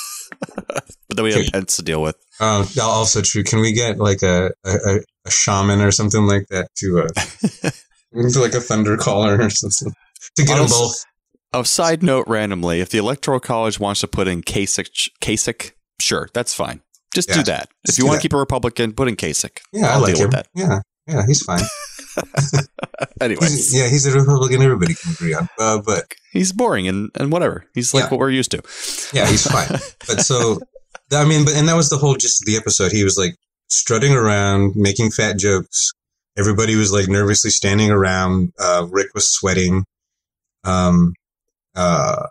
But 0.56 1.16
then 1.16 1.24
we 1.24 1.32
have 1.32 1.46
Pence 1.52 1.76
to 1.76 1.82
deal 1.82 2.02
with. 2.02 2.16
Um, 2.40 2.66
also 2.80 3.20
true. 3.20 3.42
Can 3.42 3.60
we 3.60 3.72
get 3.72 3.98
like 3.98 4.22
a, 4.22 4.50
a, 4.64 5.00
a 5.26 5.30
shaman 5.30 5.80
or 5.80 5.90
something 5.90 6.26
like 6.26 6.46
that 6.48 6.68
to 6.76 7.00
uh, 7.06 7.70
to 8.32 8.40
like 8.40 8.54
a 8.54 8.60
thunder 8.60 8.96
caller 8.96 9.40
or 9.40 9.50
something 9.50 9.92
to 10.36 10.44
get 10.44 10.56
them 10.56 10.66
both? 10.68 11.04
Oh, 11.52 11.62
side 11.62 12.02
note 12.02 12.26
randomly, 12.26 12.80
if 12.80 12.90
the 12.90 12.98
Electoral 12.98 13.38
College 13.40 13.78
wants 13.78 14.00
to 14.00 14.08
put 14.08 14.26
in 14.26 14.42
Kasich, 14.42 15.08
Kasich, 15.20 15.70
sure, 16.00 16.28
that's 16.34 16.52
fine. 16.52 16.80
Just 17.14 17.28
Yeah, 17.28 17.36
do 17.36 17.42
that. 17.44 17.68
just 17.86 17.96
if 17.96 18.02
you 18.02 18.06
want 18.06 18.16
that. 18.16 18.22
to 18.22 18.28
keep 18.28 18.32
a 18.34 18.38
Republican, 18.38 18.92
put 18.92 19.06
in 19.06 19.14
Kasich. 19.16 19.58
Yeah, 19.72 19.86
I'll 19.90 19.98
I 19.98 20.08
like 20.08 20.14
deal 20.16 20.24
him. 20.24 20.30
with 20.30 20.32
that. 20.36 20.48
Yeah, 20.54 20.80
yeah, 21.06 21.22
he's 21.26 21.42
fine. 21.44 21.60
anyway, 23.20 23.46
yeah, 23.72 23.88
he's 23.88 24.06
a 24.06 24.18
Republican. 24.18 24.62
Everybody 24.62 24.94
can 24.94 25.12
agree 25.12 25.34
on. 25.34 25.48
Uh, 25.58 25.80
but 25.84 26.04
he's 26.32 26.52
boring 26.52 26.88
and, 26.88 27.10
and 27.14 27.30
whatever. 27.32 27.66
He's 27.74 27.94
like 27.94 28.04
Yeah. 28.04 28.10
what 28.10 28.20
we're 28.20 28.30
used 28.30 28.50
to. 28.52 28.62
yeah, 29.12 29.26
he's 29.28 29.46
fine. 29.48 29.68
But 30.06 30.20
so, 30.20 30.58
I 31.12 31.24
mean, 31.24 31.44
but 31.44 31.54
and 31.54 31.68
that 31.68 31.74
was 31.76 31.88
the 31.90 31.96
whole 31.98 32.14
gist 32.14 32.42
of 32.42 32.46
the 32.46 32.56
episode. 32.56 32.92
He 32.92 33.04
was 33.04 33.16
like 33.16 33.36
strutting 33.78 34.12
around, 34.12 34.72
making 34.76 35.10
fat 35.10 35.38
jokes. 35.38 35.92
Everybody 36.36 36.74
was 36.76 36.92
like 36.92 37.08
nervously 37.08 37.50
standing 37.50 37.90
around. 37.90 38.52
Uh, 38.58 38.86
Rick 38.90 39.08
was 39.14 39.28
sweating. 39.32 39.84
Um, 40.64 41.12
uh, 41.74 42.26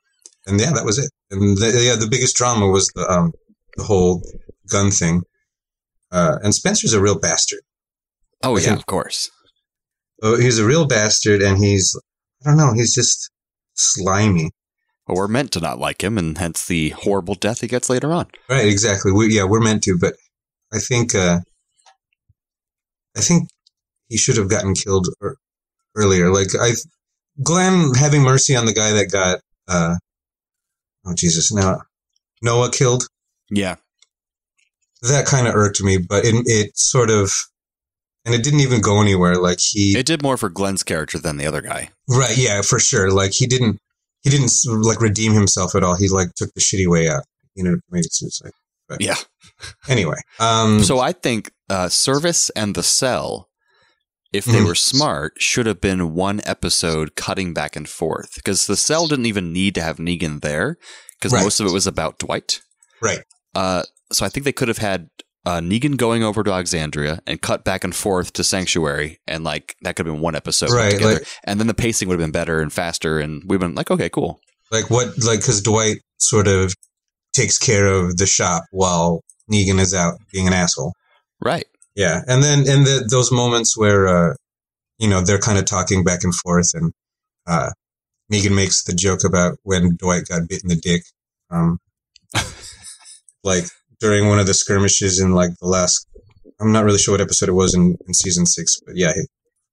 and 0.46 0.60
yeah, 0.60 0.72
that 0.74 0.86
was 0.86 0.98
it. 1.00 1.12
And 1.32 1.58
the, 1.58 1.82
yeah, 1.86 1.96
the 1.96 2.08
biggest 2.10 2.36
drama 2.36 2.68
was 2.68 2.88
the 2.96 3.08
um, 3.10 3.32
the 3.78 3.84
whole 3.84 4.22
gun 4.70 4.92
thing. 4.92 5.24
Uh, 6.12 6.38
and 6.44 6.54
Spencer's 6.54 6.94
a 6.94 7.02
real 7.02 7.18
bastard. 7.20 7.60
Oh 8.44 8.56
I 8.58 8.60
yeah, 8.60 8.66
think- 8.68 8.80
of 8.80 8.86
course. 8.86 9.30
Oh, 10.22 10.38
he's 10.38 10.58
a 10.60 10.66
real 10.66 10.86
bastard, 10.86 11.42
and 11.42 11.58
he's 11.58 12.00
I 12.46 12.50
don't 12.50 12.58
know, 12.58 12.74
he's 12.74 12.94
just 12.96 13.30
slimy. 13.74 14.52
But 15.06 15.16
we're 15.18 15.28
meant 15.28 15.52
to 15.54 15.60
not 15.60 15.80
like 15.80 16.02
him, 16.02 16.18
and 16.18 16.38
hence 16.38 16.66
the 16.66 16.90
horrible 16.92 17.36
death 17.36 17.60
he 17.60 17.68
gets 17.68 17.90
later 17.90 18.14
on. 18.14 18.28
Right, 18.50 18.66
exactly. 18.66 19.12
We, 19.12 19.36
yeah, 19.36 19.44
we're 19.44 19.60
meant 19.60 19.84
to, 19.84 19.98
but 20.00 20.14
I 20.74 20.80
think 20.80 21.14
uh, 21.16 21.40
I 23.16 23.22
think 23.22 23.50
he 24.10 24.18
should 24.18 24.38
have 24.38 24.50
gotten 24.50 24.74
killed 24.74 25.08
ear 25.22 25.38
earlier. 25.96 26.34
Like 26.34 26.50
I, 26.60 26.72
Glenn 27.44 27.94
having 27.94 28.24
mercy 28.24 28.56
on 28.56 28.66
the 28.66 28.74
guy 28.74 28.92
that 28.94 29.12
got 29.12 29.40
uh, 29.68 29.96
oh 31.06 31.14
Jesus, 31.16 31.52
now 31.54 31.82
Noah 32.42 32.72
killed. 32.72 33.08
Yeah, 33.50 33.76
That 35.04 35.26
kind 35.28 35.48
of 35.48 35.54
irked 35.54 35.82
me, 35.84 35.98
but 35.98 36.26
it, 36.26 36.34
it 36.48 36.78
sort 36.78 37.12
of, 37.12 37.32
and 38.26 38.34
it 38.34 38.44
didn't 38.44 38.62
even 38.62 38.82
go 38.82 39.00
anywhere. 39.02 39.36
Like 39.36 39.60
he, 39.60 39.96
it 39.98 40.06
did 40.08 40.24
more 40.24 40.38
for 40.38 40.50
Glenn's 40.50 40.82
character 40.82 41.20
than 41.20 41.38
the 41.38 41.46
other 41.46 41.62
guy. 41.62 41.90
right? 42.10 42.36
Yeah, 42.36 42.62
for 42.64 42.80
sure. 42.80 43.12
Like 43.12 43.32
he 43.34 43.46
didn't, 43.46 43.78
he 44.24 44.30
didn't 44.30 44.52
like 44.66 45.02
redeem 45.02 45.34
himself 45.34 45.76
at 45.76 45.84
all. 45.84 45.96
He 45.96 46.08
like 46.10 46.34
took 46.36 46.52
the 46.54 46.62
shitty 46.62 46.88
way 46.88 47.10
out. 47.10 47.24
You 47.54 47.64
know, 47.64 47.76
committed 47.90 48.12
suicide. 48.12 48.52
But 48.98 49.02
Yeah. 49.06 49.16
Anyway, 49.88 50.18
um, 50.40 50.84
So 50.84 51.00
I 51.00 51.12
think 51.12 51.52
uh, 51.70 51.90
Service 51.90 52.50
and 52.52 52.76
The 52.76 52.84
Cell, 52.84 53.50
if 54.32 54.46
they 54.46 54.60
Mhm. 54.60 54.66
were 54.66 54.76
smart, 54.76 55.34
should 55.38 55.66
have 55.66 55.80
been 55.82 56.14
one 56.14 56.42
episode 56.46 57.16
cutting 57.16 57.54
back 57.54 57.76
and 57.76 57.88
forth 57.88 58.32
because 58.36 58.68
The 58.68 58.76
Cell 58.78 59.08
didn't 59.08 59.26
even 59.28 59.54
need 59.54 59.76
to 59.76 59.82
have 59.82 59.98
Negan 59.98 60.42
there 60.42 60.78
because 61.20 61.32
Right. 61.34 61.44
most 61.44 61.60
of 61.60 61.68
it 61.68 61.72
was 61.74 61.88
about 61.88 62.20
Dwight. 62.20 62.62
right. 63.02 63.24
Uh, 63.56 63.84
so 64.12 64.26
I 64.26 64.30
think 64.30 64.44
they 64.46 64.52
could 64.54 64.68
have 64.70 64.78
had 64.80 65.10
uh, 65.46 65.60
Negan 65.60 65.98
going 65.98 66.24
over 66.24 66.42
to 66.42 66.52
Alexandria 66.54 67.22
and 67.28 67.42
cut 67.42 67.66
back 67.66 67.84
and 67.84 67.94
forth 67.94 68.32
to 68.32 68.46
Sanctuary, 68.46 69.20
and 69.28 69.44
like 69.44 69.76
that 69.82 69.96
could 69.98 70.06
have 70.06 70.16
been 70.16 70.22
one 70.22 70.36
episode 70.36 70.72
Right, 70.72 70.92
together, 70.92 71.16
like- 71.16 71.28
and 71.44 71.60
then 71.60 71.68
the 71.68 71.74
pacing 71.74 72.08
would 72.08 72.14
have 72.18 72.26
been 72.26 72.32
better 72.32 72.62
and 72.62 72.72
faster, 72.72 73.20
and 73.20 73.44
we've 73.46 73.60
been 73.60 73.76
like, 73.76 73.92
okay, 73.92 74.08
cool, 74.10 74.40
Like 74.72 74.90
what? 74.90 75.22
Like 75.22 75.42
because 75.42 75.62
Dwight 75.62 75.98
sort 76.18 76.48
of 76.48 76.74
takes 77.34 77.58
care 77.58 77.88
of 77.88 78.18
the 78.18 78.26
shop 78.26 78.64
while 78.72 79.22
Negan 79.52 79.80
is 79.80 79.94
out 79.94 80.16
being 80.32 80.48
an 80.48 80.54
asshole. 80.54 80.94
right? 81.42 81.66
Yeah, 81.96 82.22
and 82.28 82.42
then 82.42 82.60
and 82.60 82.88
the, 82.88 83.08
those 83.10 83.32
moments 83.32 83.78
where 83.78 84.08
uh, 84.08 84.34
you 84.98 85.08
know 85.08 85.22
they're 85.22 85.38
kind 85.40 85.60
of 85.60 85.66
talking 85.66 86.04
back 86.04 86.24
and 86.24 86.34
forth, 86.34 86.74
and 86.74 86.92
uh, 87.46 87.70
Negan 88.32 88.56
makes 88.56 88.84
the 88.84 88.94
joke 88.94 89.24
about 89.24 89.58
when 89.64 89.96
Dwight 89.98 90.28
got 90.28 90.48
bit 90.50 90.64
in 90.64 90.70
the 90.70 90.76
dick, 90.76 91.04
um, 91.52 91.80
like 93.44 93.66
during 94.00 94.28
one 94.28 94.40
of 94.40 94.48
the 94.48 94.54
skirmishes 94.54 95.20
in 95.20 95.34
like 95.34 95.52
the 95.62 95.68
last. 95.68 96.08
I'm 96.60 96.72
not 96.72 96.86
really 96.86 96.98
sure 97.00 97.14
what 97.14 97.22
episode 97.22 97.50
it 97.50 97.54
was 97.54 97.74
in, 97.76 97.98
in 98.08 98.14
season 98.14 98.46
six, 98.46 98.80
but 98.86 98.96
yeah, 98.96 99.12
he- 99.14 99.28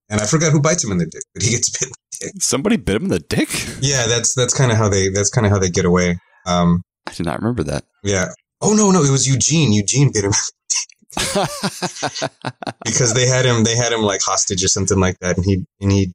and 0.08 0.20
I 0.20 0.26
forgot 0.26 0.50
who 0.52 0.60
bites 0.60 0.82
him 0.82 0.90
in 0.90 0.98
the 0.98 1.06
dick, 1.06 1.22
but 1.34 1.42
he 1.42 1.50
gets 1.52 1.70
bit. 1.78 2.42
Somebody 2.42 2.76
bit 2.76 2.96
him 2.96 3.04
in 3.04 3.08
the 3.10 3.20
dick. 3.20 3.48
Yeah, 3.80 4.06
that's 4.08 4.34
that's 4.34 4.52
kind 4.52 4.72
of 4.72 4.76
how 4.76 4.88
they 4.88 5.08
that's 5.08 5.30
kind 5.30 5.46
of 5.46 5.52
how 5.52 5.58
they 5.58 5.70
get 5.70 5.84
away. 5.84 6.18
Um, 6.46 6.82
I 7.10 7.14
did 7.14 7.26
not 7.26 7.38
remember 7.40 7.62
that. 7.64 7.84
yeah. 8.02 8.28
Oh 8.62 8.74
no, 8.74 8.90
no, 8.90 9.02
it 9.02 9.10
was 9.10 9.26
Eugene. 9.26 9.72
Eugene 9.72 10.10
bit 10.12 10.24
him 10.24 10.32
because 12.84 13.14
they 13.14 13.26
had 13.26 13.44
him 13.44 13.64
they 13.64 13.74
had 13.76 13.92
him 13.92 14.02
like 14.02 14.20
hostage 14.22 14.62
or 14.62 14.68
something 14.68 15.00
like 15.00 15.18
that 15.20 15.36
and 15.36 15.44
he 15.44 15.64
and 15.80 15.90
he 15.90 16.12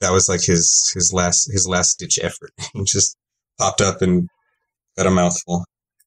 that 0.00 0.12
was 0.12 0.28
like 0.28 0.42
his 0.44 0.90
his 0.94 1.12
last 1.12 1.50
his 1.52 1.66
last 1.66 1.98
ditch 1.98 2.18
effort 2.22 2.50
he 2.74 2.84
just 2.84 3.16
popped 3.58 3.80
up 3.80 4.02
and 4.02 4.28
got 4.96 5.06
a 5.06 5.10
mouthful 5.10 5.64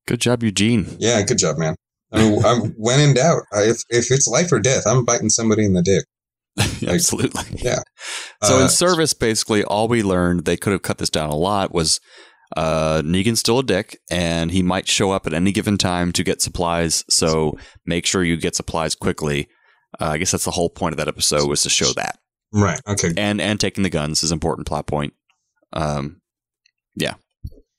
Good 0.08 0.22
job, 0.22 0.42
Eugene. 0.44 0.96
yeah 1.00 1.22
good 1.24 1.38
job 1.38 1.58
man 1.58 1.76
i 2.14 2.18
mean 2.22 2.44
I'm, 2.46 2.72
when 2.78 3.00
in 3.02 3.14
doubt 3.16 3.42
I, 3.52 3.64
if 3.64 3.82
if 3.90 4.10
it's 4.12 4.28
life 4.28 4.52
or 4.54 4.60
death 4.60 4.84
i'm 4.88 5.04
biting 5.06 5.30
somebody 5.30 5.66
in 5.66 5.74
the 5.74 5.82
dick 5.84 6.06
Absolutely. 6.88 7.44
yeah 7.62 7.80
So 8.44 8.58
Uh, 8.60 8.64
in 8.64 8.70
service, 8.70 9.14
basically, 9.14 9.64
all 9.64 9.88
we 9.88 10.04
learned 10.04 10.44
they 10.44 10.58
could 10.58 10.74
have 10.74 10.82
cut 10.82 10.98
this 10.98 11.10
down 11.10 11.30
a 11.30 11.36
lot 11.36 11.74
was 11.74 12.02
uh, 12.58 13.02
Negan's 13.04 13.40
still 13.40 13.60
a 13.60 13.64
dick, 13.64 14.00
and 14.10 14.52
he 14.52 14.62
might 14.64 14.88
show 14.88 15.12
up 15.12 15.28
at 15.28 15.34
any 15.34 15.52
given 15.52 15.78
time 15.78 16.12
to 16.14 16.24
get 16.24 16.42
supplies. 16.42 17.04
So 17.10 17.58
make 17.86 18.06
sure 18.06 18.24
you 18.24 18.38
get 18.38 18.56
supplies 18.56 18.96
quickly. 18.96 19.48
Uh, 20.00 20.06
I 20.10 20.18
guess 20.18 20.32
that's 20.32 20.46
the 20.46 20.52
whole 20.52 20.70
point 20.70 20.94
of 20.94 20.98
that 20.98 21.08
episode 21.08 21.48
was 21.50 21.62
to 21.64 21.70
show 21.70 21.92
that, 21.94 22.18
right 22.54 22.80
okay 22.88 23.12
and 23.18 23.42
and 23.42 23.60
taking 23.60 23.84
the 23.84 23.90
guns 23.90 24.22
is 24.24 24.32
an 24.32 24.36
important 24.36 24.68
plot 24.68 24.86
point. 24.88 25.14
Um, 25.74 26.22
yeah, 26.96 27.16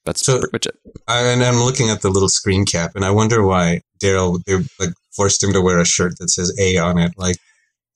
that's 0.04 0.24
So- 0.24 0.38
pretty 0.40 0.50
much 0.52 0.66
it. 0.66 0.74
I, 1.06 1.20
and 1.22 1.42
i'm 1.42 1.56
looking 1.60 1.88
at 1.90 2.02
the 2.02 2.08
little 2.10 2.28
screen 2.28 2.64
cap 2.64 2.92
and 2.94 3.04
i 3.04 3.10
wonder 3.10 3.44
why 3.44 3.80
daryl 4.02 4.40
they 4.46 4.56
like 4.78 4.94
forced 5.16 5.42
him 5.42 5.52
to 5.52 5.60
wear 5.60 5.78
a 5.80 5.84
shirt 5.84 6.12
that 6.18 6.30
says 6.30 6.52
a 6.58 6.76
on 6.78 6.98
it 6.98 7.12
like 7.16 7.36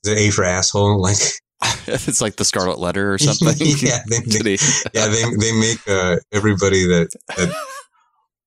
is 0.05 0.13
it 0.13 0.19
a 0.19 0.31
for 0.31 0.43
asshole 0.45 1.01
like 1.09 1.17
it's 1.87 2.21
like 2.21 2.37
the 2.37 2.45
Scarlet 2.45 2.79
Letter 2.79 3.13
or 3.13 3.19
something. 3.19 3.55
yeah 3.81 3.99
they, 4.09 4.19
they, 4.41 4.59
yeah, 4.95 5.07
they 5.09 5.23
they 5.39 5.53
make 5.59 5.79
uh, 5.89 6.17
everybody 6.33 6.87
that 6.87 7.09
that 7.37 7.55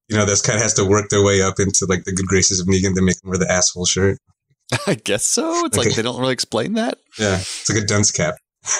you 0.09 0.17
know 0.17 0.25
that's 0.25 0.41
kind 0.41 0.57
of 0.57 0.63
has 0.63 0.73
to 0.75 0.85
work 0.85 1.09
their 1.09 1.23
way 1.23 1.41
up 1.41 1.59
into 1.59 1.85
like 1.89 2.03
the 2.05 2.11
good 2.13 2.27
graces 2.27 2.59
of 2.59 2.67
Negan. 2.67 2.95
They 2.95 3.01
make 3.01 3.19
them 3.21 3.29
wear 3.29 3.37
the 3.39 3.51
asshole 3.51 3.85
shirt. 3.85 4.17
I 4.85 4.95
guess 4.95 5.25
so. 5.25 5.65
It's 5.65 5.77
Okay. 5.77 5.87
like 5.89 5.95
they 5.95 6.01
don't 6.01 6.19
really 6.19 6.33
explain 6.33 6.73
that. 6.73 6.97
Yeah, 7.17 7.35
it's 7.37 7.69
like 7.69 7.81
a 7.83 7.85
dunce 7.85 8.11
cap. 8.11 8.35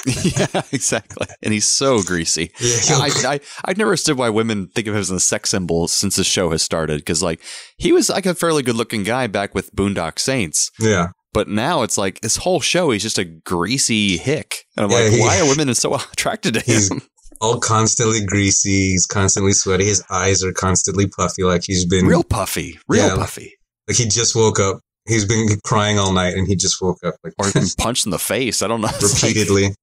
yeah, 0.05 0.63
exactly. 0.73 1.27
And 1.41 1.53
he's 1.53 1.65
so 1.65 2.01
greasy. 2.03 2.51
Yeah, 2.59 2.97
I, 2.97 3.09
I 3.25 3.39
I've 3.63 3.77
never 3.77 3.91
understood 3.91 4.17
why 4.17 4.29
women 4.29 4.67
think 4.67 4.85
of 4.87 4.95
him 4.95 4.99
as 4.99 5.09
a 5.09 5.19
sex 5.19 5.49
symbol 5.51 5.87
since 5.87 6.17
the 6.17 6.25
show 6.25 6.49
has 6.51 6.61
started. 6.61 6.99
Because 6.99 7.23
like 7.23 7.41
he 7.77 7.93
was 7.93 8.09
like 8.09 8.25
a 8.25 8.35
fairly 8.35 8.63
good 8.63 8.75
looking 8.75 9.03
guy 9.03 9.27
back 9.27 9.55
with 9.55 9.73
Boondock 9.73 10.19
Saints, 10.19 10.71
yeah, 10.77 11.07
but 11.33 11.47
now 11.47 11.83
it's 11.83 11.97
like 11.97 12.21
this 12.21 12.37
whole 12.37 12.59
show 12.59 12.91
he's 12.91 13.03
just 13.03 13.17
a 13.19 13.25
greasy 13.25 14.17
hick, 14.17 14.65
and 14.75 14.85
I'm 14.85 14.91
Yeah, 14.91 14.97
like, 15.05 15.11
he- 15.13 15.19
why 15.21 15.39
are 15.39 15.45
women 15.49 15.73
so 15.75 15.93
attracted 16.13 16.53
to 16.55 16.59
him? 16.61 17.01
all 17.39 17.59
constantly 17.59 18.25
greasy. 18.25 18.91
He's 18.91 19.05
constantly 19.05 19.51
sweaty. 19.53 19.85
His 19.85 20.03
eyes 20.09 20.43
are 20.43 20.51
constantly 20.53 21.07
puffy, 21.07 21.43
like 21.43 21.63
he's 21.65 21.85
been 21.85 22.05
Real 22.07 22.23
puffy, 22.23 22.79
real 22.87 23.07
Yeah. 23.09 23.15
puffy, 23.15 23.53
like 23.87 23.97
he 23.97 24.05
just 24.07 24.35
woke 24.35 24.59
up. 24.59 24.79
He's 25.07 25.23
been 25.25 25.47
crying 25.63 25.99
all 25.99 26.11
night, 26.13 26.35
and 26.35 26.47
he 26.47 26.55
just 26.55 26.81
woke 26.81 26.97
up 27.05 27.15
like 27.23 27.33
or 27.37 27.51
been 27.51 27.65
punched 27.77 28.05
in 28.05 28.11
the 28.11 28.19
face. 28.19 28.61
I 28.61 28.67
don't 28.67 28.81
know. 28.81 28.87
Like- 28.87 29.01
repeatedly. 29.01 29.75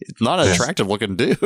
it's 0.00 0.20
not 0.20 0.40
an 0.40 0.48
attractive 0.48 0.88
looking 0.88 1.14
dude, 1.16 1.38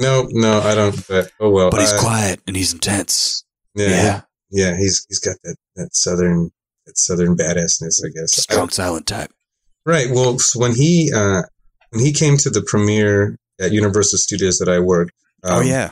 no, 0.00 0.26
no, 0.30 0.60
I 0.60 0.74
don't. 0.74 1.06
But 1.08 1.30
oh 1.40 1.50
well. 1.50 1.70
But 1.70 1.80
he's 1.80 1.92
Uh, 1.92 2.00
quiet 2.00 2.40
and 2.46 2.56
he's 2.56 2.72
intense. 2.72 3.44
yeah, 3.74 3.88
Yeah, 3.88 4.20
yeah, 4.50 4.76
He's 4.78 5.04
he's 5.08 5.18
got 5.18 5.36
that 5.44 5.56
that 5.76 5.90
southern 5.94 6.50
southern 6.96 7.36
badassness, 7.36 8.00
I 8.04 8.10
guess. 8.14 8.32
Strong 8.42 8.70
silent 8.70 9.06
type. 9.06 9.30
Right. 9.86 10.08
Well, 10.10 10.38
so 10.38 10.60
when 10.60 10.74
he 10.74 11.12
uh, 11.14 11.42
when 11.90 12.04
he 12.04 12.12
came 12.12 12.36
to 12.38 12.50
the 12.50 12.62
premiere 12.62 13.36
at 13.60 13.72
Universal 13.72 14.18
Studios 14.18 14.58
that 14.58 14.68
I 14.68 14.78
worked, 14.78 15.12
um, 15.42 15.58
oh 15.58 15.60
yeah, 15.60 15.90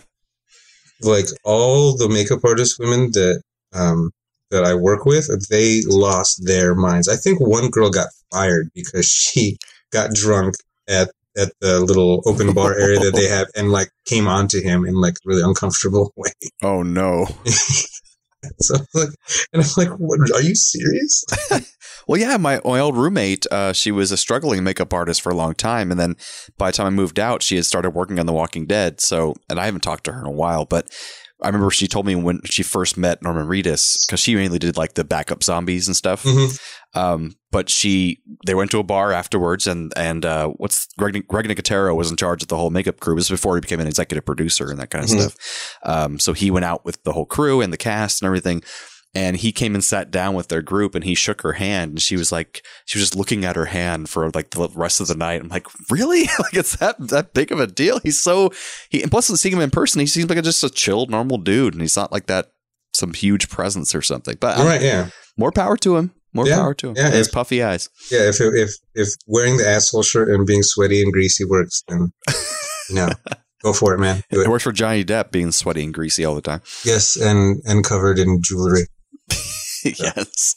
like 1.03 1.27
all 1.45 1.97
the 1.97 2.09
makeup 2.09 2.45
artist 2.45 2.79
women 2.79 3.11
that 3.13 3.43
um, 3.73 4.11
that 4.51 4.65
I 4.65 4.75
work 4.75 5.05
with, 5.05 5.29
they 5.49 5.83
lost 5.87 6.45
their 6.45 6.75
minds. 6.75 7.09
I 7.09 7.17
think 7.17 7.41
one 7.41 7.71
girl 7.71 7.91
got 7.91 8.09
fired 8.33 8.71
because 8.75 9.07
she 9.07 9.59
got 9.93 10.15
drunk 10.15 10.55
at 10.89 11.11
at 11.37 11.53
the 11.61 11.81
little 11.81 12.23
open 12.27 12.53
bar 12.53 12.77
area 12.77 12.99
that 12.99 13.15
they 13.15 13.29
have 13.29 13.47
and 13.55 13.71
like 13.71 13.91
came 14.07 14.27
on 14.27 14.49
to 14.49 14.61
him 14.61 14.85
in 14.85 14.95
like 14.95 15.15
really 15.25 15.43
uncomfortable 15.43 16.13
way. 16.17 16.33
oh 16.63 16.83
no. 16.83 17.27
So 18.61 18.77
I'm 18.77 18.87
like, 18.95 19.09
and 19.53 19.63
I'm 19.63 19.69
like, 19.77 19.99
what, 19.99 20.21
are 20.33 20.43
you 20.43 20.55
serious? 20.55 21.25
Well, 22.07 22.19
yeah, 22.19 22.39
my, 22.39 22.59
old 22.61 22.97
roommate, 22.97 23.45
uh, 23.51 23.75
she 23.75 23.91
was 23.91 24.11
a 24.11 24.17
struggling 24.17 24.65
makeup 24.65 24.95
artist 24.95 25.21
for 25.21 25.29
a 25.29 25.35
long 25.35 25.53
time, 25.55 25.91
and 25.91 26.01
then 26.01 26.17
by 26.57 26.71
the 26.71 26.77
time 26.79 26.87
I 26.87 26.91
moved 26.91 27.21
out, 27.21 27.43
she 27.43 27.57
had 27.57 27.67
started 27.67 27.91
working 27.91 28.19
on 28.19 28.25
The 28.25 28.33
Walking 28.33 28.65
Dead. 28.65 29.03
So, 29.03 29.35
and 29.51 29.61
I 29.61 29.67
haven't 29.67 29.83
talked 29.83 30.05
to 30.05 30.13
her 30.13 30.21
in 30.21 30.27
a 30.27 30.31
while, 30.31 30.65
but 30.65 30.89
I 31.43 31.49
remember 31.49 31.71
she 31.71 31.87
told 31.87 32.07
me 32.07 32.15
when 32.15 32.41
she 32.47 32.63
first 32.63 32.97
met 32.97 33.23
Norman 33.23 33.47
Reedus 33.47 34.07
because 34.07 34.21
she 34.21 34.35
mainly 34.35 34.59
did 34.59 34.79
like 34.79 34.95
the 34.95 35.05
backup 35.05 35.43
zombies 35.43 35.87
and 35.87 35.95
stuff. 35.95 36.25
Mhm. 36.25 36.59
Um, 36.95 37.37
but 37.53 37.69
she 37.71 38.21
they 38.47 38.55
went 38.55 38.71
to 38.73 38.79
a 38.79 38.83
bar 38.83 39.13
afterwards, 39.13 39.67
and 39.67 39.93
and 39.97 40.25
uh, 40.25 40.49
what's 40.57 40.87
Greg 40.99 41.27
Greg 41.29 41.47
Nicotero 41.47 41.95
was 41.95 42.11
in 42.11 42.17
charge 42.17 42.43
of 42.43 42.49
the 42.49 42.57
whole 42.57 42.71
makeup 42.71 43.01
crew. 43.01 43.15
This 43.15 43.31
was 43.31 43.39
before 43.41 43.57
he 43.57 43.61
became 43.61 43.81
an 43.81 43.87
executive 43.87 44.25
producer 44.25 44.71
and 44.71 44.79
that 44.79 44.91
kind 44.91 45.05
of 45.05 45.11
Mhm. 45.11 45.21
stuff. 45.21 45.77
Um, 45.85 46.19
so 46.19 46.33
he 46.33 46.51
went 46.51 46.65
out 46.65 46.85
with 46.85 47.03
the 47.05 47.13
whole 47.13 47.27
crew 47.27 47.61
and 47.61 47.73
the 47.73 47.77
cast 47.79 48.23
and 48.23 48.27
everything. 48.27 48.63
And 49.15 49.39
he 49.39 49.53
came 49.53 49.75
and 49.75 49.83
sat 49.83 50.11
down 50.11 50.35
with 50.35 50.49
their 50.49 50.61
group, 50.61 50.95
and 50.95 51.03
he 51.03 51.15
shook 51.15 51.41
her 51.41 51.55
hand, 51.55 51.93
and 51.93 52.03
she 52.03 52.15
was 52.15 52.31
like, 52.31 52.63
she 52.85 52.99
was 52.99 53.09
just 53.09 53.17
looking 53.17 53.43
at 53.43 53.57
her 53.57 53.65
hand 53.65 54.11
for 54.11 54.29
like 54.35 54.51
the 54.51 54.69
rest 54.75 55.01
of 55.01 55.07
the 55.09 55.15
night. 55.15 55.41
I'm 55.41 55.49
like, 55.49 55.67
really? 55.91 56.23
like 56.39 56.53
it's 56.53 56.77
that 56.77 56.97
that 57.09 57.33
big 57.33 57.51
of 57.51 57.59
a 57.59 57.67
deal? 57.67 58.01
He's 58.01 58.23
so 58.23 58.51
he. 58.91 59.01
And 59.03 59.11
plus, 59.11 59.27
seeing 59.41 59.55
him 59.55 59.63
in 59.63 59.71
person, 59.71 60.01
he 60.01 60.07
seems 60.07 60.29
like 60.29 60.39
a, 60.39 60.43
just 60.43 60.63
a 60.63 60.69
chill, 60.69 61.07
normal 61.07 61.39
dude, 61.39 61.73
and 61.73 61.81
he's 61.81 61.97
not 61.97 62.13
like 62.13 62.27
that 62.27 62.51
some 62.93 63.15
huge 63.15 63.49
presence 63.49 63.95
or 63.95 64.03
something. 64.03 64.37
But 64.41 64.59
um, 64.59 64.67
Right. 64.67 64.83
Yeah. 64.83 65.09
more 65.39 65.53
power 65.53 65.77
to 65.79 65.97
him. 65.97 66.13
More 66.35 66.47
Yeah, 66.47 66.57
power 66.57 66.75
to 66.75 66.89
him. 66.91 66.97
yeah, 66.97 67.11
His 67.11 67.27
if- 67.29 67.33
puffy 67.33 67.63
eyes. 67.63 67.89
Yeah, 68.11 68.29
if 68.29 68.41
if 68.41 68.71
if 68.95 69.09
wearing 69.27 69.57
the 69.57 69.69
asshole 69.69 70.03
shirt 70.03 70.29
and 70.29 70.47
being 70.47 70.63
sweaty 70.63 71.03
and 71.03 71.13
greasy 71.13 71.45
works, 71.45 71.83
then 71.89 72.13
you 72.91 72.95
know, 72.97 73.09
go 73.63 73.73
for 73.73 73.95
it, 73.95 73.99
man. 73.99 74.23
It 74.31 74.39
it. 74.39 74.49
works 74.49 74.65
for 74.65 74.73
Johnny 74.73 75.05
Depp 75.05 75.31
being 75.31 75.53
sweaty 75.53 75.83
and 75.85 75.93
greasy 75.95 76.25
all 76.25 76.35
the 76.35 76.43
time. 76.43 76.61
Yes, 76.85 77.17
and 77.17 77.61
and 77.65 77.83
covered 77.85 78.19
in 78.19 78.43
jewelry. 78.43 78.87
yes. 79.85 80.55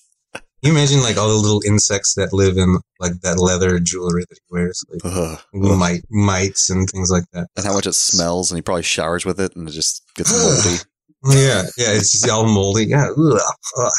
you 0.61 0.71
imagine 0.71 1.01
like 1.01 1.17
all 1.17 1.29
the 1.29 1.35
little 1.35 1.61
insects 1.65 2.13
that 2.15 2.33
live 2.33 2.57
in 2.57 2.77
like 2.99 3.13
that 3.23 3.37
leather 3.39 3.79
jewelry 3.79 4.25
that 4.29 4.35
he 4.37 4.53
wears, 4.53 4.83
like 4.89 5.01
Ugh. 5.05 5.39
mite, 5.53 6.03
mites 6.09 6.69
and 6.69 6.89
things 6.89 7.09
like 7.09 7.23
that. 7.33 7.47
And 7.55 7.65
how 7.65 7.73
much 7.73 7.87
it 7.87 7.93
smells, 7.93 8.51
and 8.51 8.57
he 8.57 8.61
probably 8.61 8.83
showers 8.83 9.25
with 9.25 9.39
it, 9.39 9.55
and 9.55 9.67
it 9.67 9.71
just 9.71 10.03
gets 10.15 10.31
moldy. 10.31 10.77
Yeah, 11.23 11.61
yeah, 11.77 11.91
it's 11.93 12.11
just 12.13 12.27
all 12.31 12.47
moldy. 12.47 12.85
Yeah, 12.87 13.09
ugh, 13.15 13.39
ugh. 13.77 13.91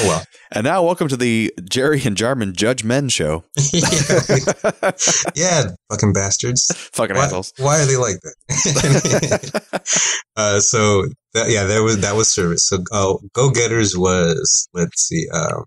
Oh 0.00 0.08
well. 0.08 0.24
and 0.52 0.64
now, 0.64 0.82
welcome 0.82 1.08
to 1.08 1.16
the 1.16 1.52
Jerry 1.68 2.02
and 2.04 2.16
Jarman 2.16 2.54
Judge 2.54 2.84
Men 2.84 3.08
show. 3.08 3.44
yeah, 3.72 3.88
yeah, 5.34 5.64
fucking 5.90 6.12
bastards. 6.12 6.72
Fucking 6.92 7.16
Why, 7.16 7.24
assholes. 7.24 7.52
why 7.58 7.80
are 7.80 7.86
they 7.86 7.96
like 7.96 8.16
that? 8.22 9.92
uh, 10.36 10.60
so 10.60 11.04
that, 11.34 11.50
yeah, 11.50 11.64
that 11.64 11.82
was 11.82 12.00
that 12.00 12.16
was 12.16 12.28
service. 12.28 12.66
So 12.68 12.78
uh, 12.92 13.14
Go 13.32 13.50
Getters 13.50 13.96
was 13.96 14.68
let's 14.74 15.02
see, 15.02 15.26
uh, 15.32 15.62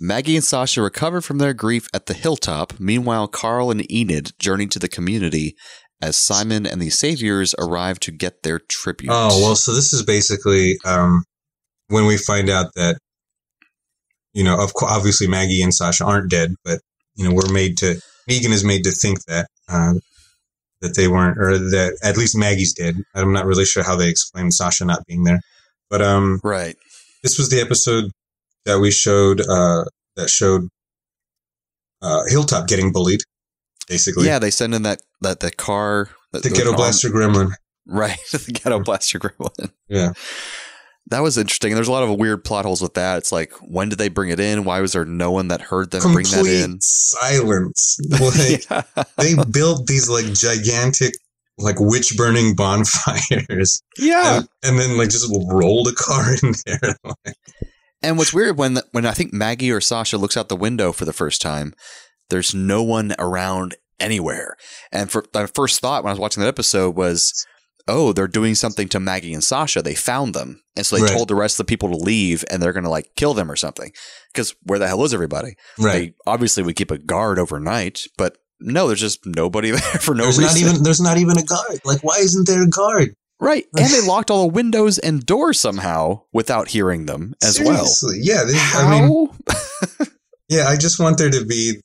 Maggie 0.00 0.36
and 0.36 0.44
Sasha 0.44 0.82
recover 0.82 1.20
from 1.20 1.38
their 1.38 1.54
grief 1.54 1.88
at 1.94 2.06
the 2.06 2.14
hilltop. 2.14 2.78
Meanwhile, 2.78 3.28
Carl 3.28 3.70
and 3.70 3.90
Enid 3.90 4.32
journey 4.38 4.66
to 4.68 4.78
the 4.78 4.88
community 4.88 5.54
as 6.00 6.16
Simon 6.16 6.66
and 6.66 6.82
the 6.82 6.90
Saviors 6.90 7.54
arrive 7.58 8.00
to 8.00 8.10
get 8.10 8.42
their 8.42 8.58
tribute. 8.58 9.12
Oh 9.12 9.40
well, 9.40 9.54
so 9.54 9.72
this 9.72 9.92
is 9.92 10.02
basically 10.02 10.76
um, 10.84 11.24
when 11.88 12.06
we 12.06 12.16
find 12.16 12.50
out 12.50 12.72
that 12.74 12.98
you 14.32 14.44
know, 14.44 14.58
of 14.58 14.74
course, 14.74 14.92
obviously 14.92 15.28
Maggie 15.28 15.62
and 15.62 15.74
Sasha 15.74 16.04
aren't 16.04 16.30
dead, 16.30 16.54
but 16.64 16.80
you 17.14 17.28
know, 17.28 17.34
we're 17.34 17.52
made 17.52 17.76
to 17.78 18.00
Negan 18.28 18.52
is 18.52 18.64
made 18.64 18.84
to 18.84 18.90
think 18.90 19.24
that 19.24 19.48
uh, 19.68 19.94
that 20.80 20.96
they 20.96 21.08
weren't, 21.08 21.38
or 21.38 21.58
that 21.58 21.98
at 22.02 22.16
least 22.16 22.36
Maggie's 22.36 22.72
dead. 22.72 22.96
I'm 23.14 23.32
not 23.32 23.46
really 23.46 23.64
sure 23.64 23.82
how 23.82 23.96
they 23.96 24.08
explained 24.08 24.54
Sasha 24.54 24.84
not 24.84 25.06
being 25.06 25.24
there, 25.24 25.40
but 25.90 26.02
um, 26.02 26.40
right. 26.42 26.76
this 27.22 27.38
was 27.38 27.50
the 27.50 27.60
episode 27.60 28.10
that 28.64 28.80
we 28.80 28.90
showed 28.90 29.40
uh, 29.40 29.84
that 30.16 30.28
showed 30.28 30.68
uh, 32.00 32.22
Hilltop 32.28 32.68
getting 32.68 32.92
bullied, 32.92 33.22
basically. 33.88 34.26
Yeah, 34.26 34.38
they 34.38 34.50
send 34.50 34.74
in 34.74 34.82
that 34.82 35.02
that 35.20 35.40
the 35.40 35.50
car, 35.50 36.10
the 36.32 36.40
with 36.42 36.54
ghetto 36.54 36.74
blaster 36.74 37.08
gremlin. 37.08 37.52
right? 37.86 38.18
the 38.32 38.52
ghetto 38.52 38.80
blaster 38.80 39.18
gremlin. 39.18 39.70
Yeah. 39.88 40.12
That 41.06 41.20
was 41.20 41.36
interesting. 41.36 41.74
There's 41.74 41.88
a 41.88 41.92
lot 41.92 42.04
of 42.04 42.18
weird 42.18 42.44
plot 42.44 42.64
holes 42.64 42.80
with 42.80 42.94
that. 42.94 43.18
It's 43.18 43.32
like, 43.32 43.52
when 43.60 43.88
did 43.88 43.98
they 43.98 44.08
bring 44.08 44.30
it 44.30 44.40
in? 44.40 44.64
Why 44.64 44.80
was 44.80 44.92
there 44.92 45.04
no 45.04 45.30
one 45.30 45.48
that 45.48 45.60
heard 45.60 45.90
them 45.90 46.00
bring 46.12 46.26
that 46.26 46.46
in? 46.46 46.78
silence. 46.80 47.98
Like, 48.10 48.64
Yeah. 48.70 49.04
they 49.18 49.34
built 49.50 49.86
these 49.86 50.08
like 50.08 50.26
gigantic 50.32 51.14
like 51.58 51.76
witch 51.78 52.14
burning 52.16 52.54
bonfires 52.54 53.82
yeah. 53.98 54.38
and, 54.38 54.48
and 54.62 54.78
then 54.78 54.96
like 54.96 55.10
just 55.10 55.30
rolled 55.50 55.86
a 55.88 55.92
car 55.92 56.32
in 56.42 56.54
there 56.64 56.96
And 58.02 58.18
what's 58.18 58.32
weird 58.32 58.56
when 58.56 58.78
when 58.92 59.06
I 59.06 59.12
think 59.12 59.32
Maggie 59.32 59.70
or 59.70 59.80
Sasha 59.80 60.16
looks 60.18 60.36
out 60.36 60.48
the 60.48 60.56
window 60.56 60.92
for 60.92 61.04
the 61.04 61.12
first 61.12 61.40
time, 61.42 61.72
there's 62.30 62.52
no 62.54 62.82
one 62.82 63.14
around 63.18 63.76
anywhere. 64.00 64.56
And 64.90 65.08
for 65.10 65.24
my 65.32 65.46
first 65.46 65.80
thought 65.80 66.02
when 66.02 66.10
I 66.10 66.14
was 66.14 66.18
watching 66.20 66.40
that 66.40 66.48
episode 66.48 66.96
was, 66.96 67.46
oh, 67.88 68.12
they're 68.12 68.26
doing 68.28 68.54
something 68.54 68.88
to 68.88 69.00
Maggie 69.00 69.34
and 69.34 69.42
Sasha. 69.44 69.82
They 69.82 69.94
found 69.94 70.34
them, 70.34 70.62
and 70.76 70.84
so 70.86 70.96
they 70.96 71.02
Right. 71.02 71.12
told 71.12 71.28
the 71.28 71.34
rest 71.34 71.54
of 71.60 71.66
the 71.66 71.70
people 71.70 71.88
to 71.90 71.96
leave, 71.96 72.44
and 72.50 72.62
they're 72.62 72.72
going 72.72 72.84
to 72.84 72.90
like 72.90 73.10
kill 73.16 73.34
them 73.34 73.50
or 73.50 73.56
something. 73.56 73.92
Because 74.32 74.54
where 74.64 74.78
the 74.78 74.88
hell 74.88 75.04
is 75.04 75.12
everybody? 75.14 75.54
right 75.78 75.92
They 75.92 76.14
obviously 76.30 76.62
would 76.62 76.76
keep 76.76 76.90
a 76.90 76.98
guard 76.98 77.38
overnight, 77.38 78.02
but 78.16 78.38
no, 78.60 78.86
there's 78.86 79.00
just 79.00 79.20
nobody 79.26 79.70
there 79.72 79.80
for 79.80 80.14
no 80.14 80.24
there's 80.24 80.38
reason. 80.38 80.62
not 80.66 80.70
even 80.72 80.82
there's 80.84 81.00
not 81.00 81.18
even 81.18 81.36
a 81.38 81.42
guard 81.44 81.80
like 81.84 82.00
why 82.02 82.16
isn't 82.20 82.46
there 82.46 82.62
a 82.62 82.68
guard 82.68 83.14
right, 83.40 83.66
and 83.76 83.90
they 83.90 84.00
locked 84.06 84.30
all 84.30 84.42
the 84.46 84.52
windows 84.54 84.98
and 84.98 85.26
doors 85.26 85.58
somehow 85.58 86.22
without 86.32 86.68
hearing 86.68 87.06
them 87.06 87.34
as 87.42 87.58
well. 87.58 87.84
Seriously. 87.86 88.18
yeah 88.22 88.44
they, 88.44 88.54
How? 88.56 88.86
i 88.86 89.00
mean 89.00 89.28
yeah 90.48 90.68
i 90.68 90.76
just 90.76 90.98
want 91.00 91.18
there 91.18 91.30
to 91.30 91.44
be 91.44 91.80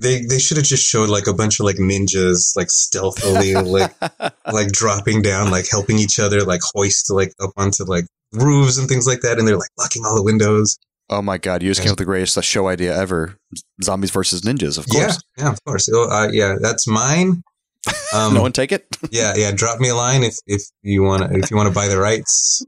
they 0.00 0.22
they 0.22 0.38
should 0.38 0.56
have 0.56 0.66
just 0.66 0.86
showed 0.86 1.08
like 1.08 1.26
a 1.26 1.34
bunch 1.34 1.60
of 1.60 1.66
like 1.66 1.76
ninjas 1.76 2.56
like 2.56 2.70
stealthily 2.70 3.54
like 3.54 3.94
like 4.52 4.72
dropping 4.72 5.22
down 5.22 5.50
like 5.50 5.68
helping 5.70 5.98
each 5.98 6.18
other 6.18 6.42
like 6.42 6.60
hoist 6.74 7.10
like 7.10 7.32
up 7.40 7.52
onto 7.56 7.84
like 7.84 8.06
roofs 8.32 8.78
and 8.78 8.88
things 8.88 9.06
like 9.06 9.20
that 9.20 9.38
and 9.38 9.46
they're 9.46 9.58
like 9.58 9.70
locking 9.78 10.04
all 10.04 10.16
the 10.16 10.22
windows 10.22 10.76
Oh 11.12 11.20
my 11.20 11.38
god, 11.38 11.60
you 11.60 11.70
just 11.70 11.80
came 11.80 11.88
up 11.88 11.94
with 11.94 11.98
the 11.98 12.04
greatest 12.04 12.40
show 12.44 12.68
idea 12.68 12.96
ever. 12.96 13.36
Zombies 13.82 14.12
versus 14.12 14.42
ninjas, 14.42 14.78
of 14.78 14.86
course. 14.88 15.20
yeah, 15.36 15.44
yeah 15.44 15.50
of 15.50 15.64
course. 15.64 15.90
Oh, 15.92 16.08
uh, 16.08 16.28
yeah, 16.30 16.54
that's 16.60 16.86
mine. 16.86 17.42
Um, 18.12 18.34
no 18.34 18.42
one 18.42 18.50
take 18.50 18.72
it? 18.72 18.86
yeah, 19.12 19.34
yeah. 19.36 19.52
Drop 19.52 19.78
me 19.78 19.88
a 19.88 19.94
line 19.94 20.24
if 20.24 20.34
if 20.44 20.62
you 20.82 21.04
want 21.04 21.22
to 21.22 21.38
if 21.38 21.50
you 21.50 21.56
want 21.56 21.68
to 21.68 21.74
buy 21.74 21.86
the 21.86 21.96
rights. 21.96 22.60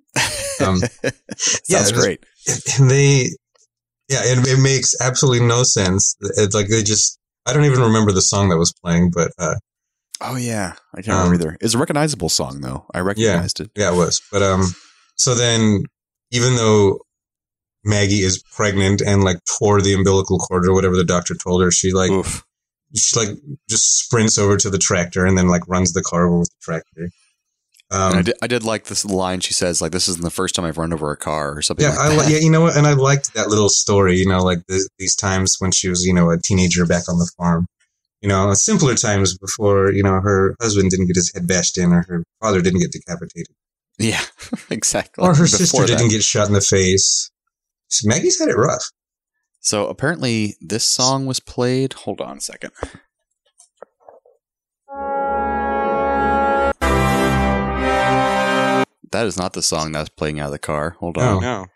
Um, 0.61 0.81
Sounds 1.37 1.69
yeah, 1.69 1.91
great. 1.91 2.25
and 2.79 2.89
they, 2.89 3.31
yeah, 4.09 4.21
it, 4.23 4.47
it 4.47 4.63
makes 4.63 4.95
absolutely 5.01 5.45
no 5.45 5.65
sense. 5.65 6.17
It's 6.21 6.55
like 6.55 6.69
they 6.69 6.83
just. 6.85 7.19
I 7.47 7.53
don't 7.53 7.65
even 7.65 7.81
remember 7.81 8.13
the 8.13 8.23
song 8.23 8.49
that 8.51 8.59
was 8.59 8.73
playing, 8.73 9.11
but 9.11 9.33
uh, 9.39 9.55
Oh 10.21 10.37
yeah. 10.37 10.75
I 10.95 11.03
can't 11.03 11.17
Um, 11.19 11.25
remember 11.25 11.49
either. 11.49 11.57
It's 11.61 11.75
a 11.75 11.79
recognizable 11.79 12.29
song 12.29 12.61
though. 12.61 12.87
I 12.95 13.01
recognized 13.01 13.59
it. 13.61 13.71
yeah, 13.77 13.93
it 13.93 13.97
was. 13.97 14.23
But 14.31 14.43
um, 14.43 14.67
so 15.17 15.35
then 15.35 15.83
even 16.31 16.55
though 16.57 17.01
Maggie 17.85 18.23
is 18.23 18.43
pregnant 18.55 19.01
and 19.01 19.25
like 19.25 19.39
tore 19.59 19.81
the 19.83 19.95
umbilical 19.95 20.39
cord 20.39 20.65
or 20.67 20.73
whatever 20.75 20.97
the 20.97 21.05
doctor 21.05 21.35
told 21.35 21.63
her, 21.63 21.73
she 21.73 21.93
like 21.93 22.11
Oof. 22.13 22.45
she 22.95 23.19
like 23.19 23.31
just 23.69 23.99
sprints 24.05 24.39
over 24.39 24.57
to 24.57 24.71
the 24.71 24.79
tractor 24.79 25.27
and 25.27 25.37
then 25.37 25.49
like 25.49 25.67
runs 25.67 25.93
the 25.93 26.03
car 26.03 26.27
over 26.29 26.39
with 26.39 26.51
the 26.51 26.63
tractor. 26.63 27.11
Um, 27.93 28.15
I 28.19 28.23
did 28.23 28.35
I 28.43 28.47
did 28.47 28.65
like 28.65 28.85
this 28.85 29.05
line 29.05 29.41
she 29.41 29.53
says, 29.53 29.83
like 29.83 29.93
this 29.93 30.09
isn't 30.09 30.25
the 30.25 30.31
first 30.31 30.55
time 30.55 30.65
I've 30.65 30.79
run 30.79 30.93
over 30.95 31.11
a 31.13 31.17
car 31.17 31.55
or 31.57 31.61
something 31.63 31.85
yeah, 31.85 31.91
like 31.91 31.99
I 32.13 32.17
that. 32.17 32.31
yeah, 32.31 32.39
you 32.39 32.51
know 32.51 32.63
what, 32.63 32.75
and 32.77 32.87
I 32.87 32.95
liked 32.95 33.35
that 33.35 33.49
little 33.49 33.69
story. 33.69 34.17
You 34.17 34.27
know, 34.27 34.39
like 34.43 34.67
the, 34.67 34.89
these 34.99 35.15
times 35.15 35.57
when 35.59 35.73
she 35.73 35.89
was, 35.91 36.05
you 36.07 36.15
know, 36.15 36.31
a 36.31 36.39
teenager 36.41 36.87
back 36.87 37.09
on 37.09 37.19
the 37.19 37.31
farm. 37.37 37.67
You 38.23 38.29
know, 38.29 38.55
simpler 38.55 38.95
times 38.95 39.37
before 39.37 39.93
you 39.93 40.03
know 40.03 40.21
her 40.21 40.55
husband 40.61 40.91
didn't 40.91 41.07
get 41.09 41.17
his 41.17 41.33
head 41.35 41.47
bashed 41.47 41.77
in, 41.77 41.93
or 41.93 42.05
her 42.09 42.25
father 42.41 42.63
didn't 42.63 42.81
get 42.81 42.93
decapitated, 42.93 43.55
Yeah, 43.99 44.21
exactly. 44.71 45.23
or 45.23 45.35
her 45.35 45.45
Before 45.45 45.59
sister 45.59 45.81
that. 45.83 45.89
didn't 45.99 46.11
get 46.13 46.23
shot 46.23 46.47
in 46.47 46.55
the 46.55 46.61
face. 46.61 47.31
Maggie's 48.05 48.39
had 48.39 48.49
it 48.49 48.57
rough. 48.57 48.91
So 49.61 49.87
apparently 49.89 50.55
this 50.61 50.85
song 50.85 51.27
was 51.27 51.41
played. 51.41 51.93
Hold 51.93 52.21
on 52.21 52.39
a 52.39 52.41
second. 52.41 52.71
That 59.13 59.27
is 59.27 59.37
not 59.37 59.53
the 59.53 59.63
song 59.63 59.93
that's 59.93 60.09
playing 60.09 60.41
out 60.41 60.47
of 60.47 60.53
the 60.53 60.59
car. 60.59 60.97
Hold 61.01 61.19
on. 61.19 61.37
Oh. 61.37 61.41
No. 61.41 61.67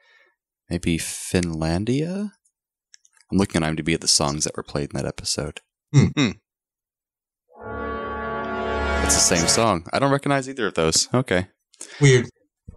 Maybe 0.69 0.99
Finlandia? 0.99 2.31
I'm 3.31 3.39
looking 3.39 3.63
at 3.63 3.73
IMDb 3.77 3.95
at 3.95 4.01
the 4.01 4.09
songs 4.09 4.45
that 4.45 4.57
were 4.57 4.63
played 4.63 4.91
in 4.93 4.97
that 5.01 5.07
episode. 5.07 5.61
Hmm. 5.95 6.07
Hmm. 6.17 6.31
It's 9.05 9.15
the 9.15 9.21
same 9.37 9.47
song. 9.47 9.87
I 9.93 9.99
don't 9.99 10.11
recognize 10.11 10.49
either 10.49 10.67
of 10.67 10.75
those. 10.75 11.09
Okay. 11.15 11.47
Weird. 12.01 12.27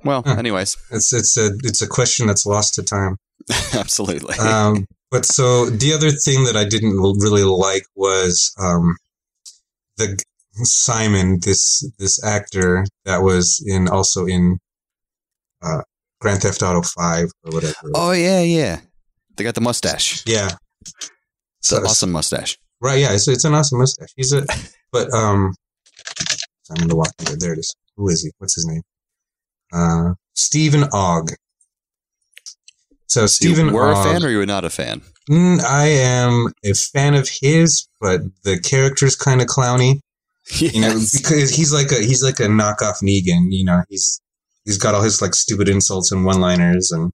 Well, 0.04 0.22
Huh. 0.26 0.36
anyways, 0.38 0.78
It's 0.92 1.12
it's 1.14 1.36
a 1.38 1.50
it's 1.64 1.82
a 1.82 1.88
question 1.88 2.28
that's 2.28 2.46
lost 2.46 2.76
to 2.76 2.84
time. 2.84 3.18
absolutely. 3.74 4.38
um, 4.38 4.86
but 5.10 5.26
so 5.26 5.70
the 5.70 5.94
other 5.94 6.12
thing 6.12 6.44
that 6.44 6.56
I 6.56 6.66
didn't 6.66 6.98
really 6.98 7.44
like 7.44 7.84
was 7.96 8.54
um, 8.60 8.96
the 9.98 10.10
g- 10.10 10.24
Simon, 10.66 11.40
this 11.42 11.90
this 12.00 12.24
actor 12.24 12.86
that 13.06 13.20
was 13.24 13.64
in 13.66 13.88
also 13.88 14.26
in 14.26 14.58
uh, 15.64 15.82
Grand 16.22 16.42
Theft 16.42 16.62
Auto 16.64 16.82
Five 16.82 17.30
or 17.44 17.52
whatever. 17.52 17.92
oh 17.96 18.12
yeah, 18.12 18.42
yeah. 18.42 18.80
They 19.36 19.44
got 19.44 19.56
the 19.56 19.62
mustache. 19.62 20.24
Yeah, 20.26 20.50
So- 21.62 21.78
awesome 21.86 22.12
mustache. 22.12 22.58
right. 22.82 23.00
Yeah, 23.00 23.14
it's 23.14 23.28
it's 23.28 23.46
an 23.46 23.54
awesome 23.54 23.80
mustache. 23.80 24.10
He's 24.16 24.34
a 24.34 24.46
but 24.92 25.12
um, 25.14 25.54
I'm 26.72 26.82
in 26.84 26.88
the 26.90 26.96
walking 26.96 27.26
dead. 27.26 27.40
There 27.40 27.54
it 27.54 27.60
is. 27.60 27.76
Who 27.98 28.10
is 28.10 28.24
he? 28.24 28.32
What's 28.40 28.56
his 28.56 28.66
name? 28.66 28.82
Uh, 29.74 30.14
Stephen 30.36 30.86
Ogg. 30.94 31.32
So 33.08 33.26
Stephen 33.28 33.68
you 33.68 33.74
were 33.74 33.92
Ogg, 33.94 34.06
a 34.06 34.12
fan 34.14 34.24
or 34.24 34.30
you 34.30 34.38
were 34.38 34.46
not 34.46 34.66
a 34.66 34.70
fan? 34.70 35.02
Mm, 35.30 35.64
I 35.64 35.86
am 35.88 36.54
a 36.64 36.74
fan 36.74 37.14
of 37.16 37.28
his, 37.42 37.88
but 38.02 38.22
the 38.44 38.60
character's 38.60 39.16
kind 39.16 39.42
of 39.42 39.48
clowny. 39.48 40.00
You 40.60 40.82
know, 40.82 40.94
because 41.14 41.52
he's 41.52 41.72
like 41.72 41.92
a 41.92 41.96
he's 42.02 42.24
like 42.24 42.40
a 42.40 42.48
knockoff 42.48 43.02
Negan. 43.04 43.48
You 43.50 43.66
know, 43.66 43.84
he's 43.90 44.20
he's 44.66 44.78
got 44.78 44.96
all 44.96 45.02
his 45.04 45.22
like 45.22 45.36
stupid 45.36 45.70
insults 45.70 46.12
and 46.12 46.26
one 46.26 46.42
liners, 46.42 46.92
and 46.92 47.12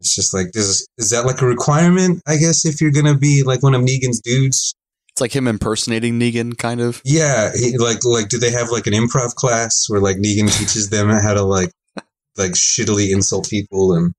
it's 0.00 0.14
just 0.14 0.32
like 0.32 0.46
is 0.54 0.88
is 0.96 1.10
that 1.10 1.26
like 1.26 1.42
a 1.42 1.46
requirement? 1.46 2.22
I 2.26 2.36
guess 2.36 2.64
if 2.64 2.80
you're 2.80 2.90
gonna 2.90 3.16
be 3.18 3.42
like 3.44 3.62
one 3.62 3.74
of 3.74 3.82
Negan's 3.82 4.20
dudes, 4.20 4.74
It's 5.10 5.20
like 5.20 5.36
him 5.36 5.46
impersonating 5.46 6.18
Negan, 6.18 6.56
kind 6.56 6.80
of. 6.80 7.02
yeah. 7.04 7.50
He, 7.54 7.76
like 7.76 8.04
like 8.04 8.28
do 8.28 8.38
they 8.38 8.50
have 8.50 8.70
like 8.70 8.86
an 8.86 8.94
improv 8.94 9.34
class 9.34 9.84
where 9.88 10.00
like 10.00 10.16
Negan 10.16 10.50
teaches 10.58 10.88
them 10.90 11.10
how 11.10 11.34
to 11.34 11.42
like 11.42 11.70
like 12.36 12.52
shittily 12.52 13.10
insult 13.12 13.48
people 13.50 13.92
and 13.94 14.14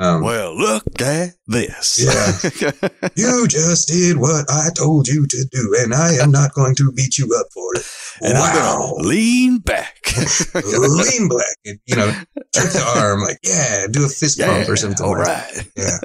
um, 0.00 0.22
Well, 0.22 0.56
look 0.56 1.00
at 1.00 1.34
this. 1.46 2.00
Yeah. 2.02 2.88
You 3.16 3.46
just 3.48 3.88
did 3.88 4.16
what 4.16 4.46
I 4.48 4.68
told 4.74 5.08
you 5.08 5.26
to 5.26 5.46
do, 5.50 5.76
and 5.80 5.92
I 5.92 6.14
am 6.14 6.30
not 6.30 6.54
going 6.54 6.74
to 6.76 6.92
beat 6.92 7.18
you 7.18 7.26
up 7.38 7.46
for 7.52 7.74
it. 7.74 7.84
and 8.22 8.38
I'm 8.38 8.54
wow. 8.54 8.78
gonna 8.78 9.08
lean 9.08 9.58
back. 9.58 9.96
Lean 10.54 11.28
back 11.28 11.56
and, 11.64 11.78
you 11.86 11.96
know, 11.96 12.10
jerk 12.54 12.72
the 12.72 12.94
arm, 12.96 13.20
like, 13.20 13.38
yeah, 13.42 13.86
do 13.90 14.04
a 14.04 14.08
fist 14.08 14.38
yeah, 14.38 14.46
pump 14.46 14.68
or 14.68 14.76
something 14.76 15.04
all 15.04 15.18
like 15.18 15.26
that. 15.26 15.66
Yeah. 15.76 15.98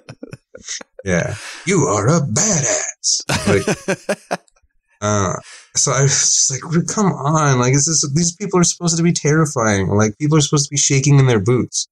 yeah, 1.05 1.35
you 1.65 1.83
are 1.85 2.07
a 2.07 2.21
badass. 2.21 3.21
Like, 3.47 4.39
uh, 5.01 5.33
so 5.75 5.91
I 5.91 6.03
was 6.03 6.11
just 6.11 6.51
like, 6.51 6.87
come 6.87 7.07
on, 7.07 7.59
like, 7.59 7.73
is 7.73 7.85
this? 7.85 8.09
These 8.13 8.35
people 8.35 8.59
are 8.59 8.63
supposed 8.63 8.97
to 8.97 9.03
be 9.03 9.13
terrifying. 9.13 9.87
Like, 9.89 10.17
people 10.17 10.37
are 10.37 10.41
supposed 10.41 10.65
to 10.65 10.73
be 10.73 10.77
shaking 10.77 11.19
in 11.19 11.27
their 11.27 11.41
boots. 11.41 11.87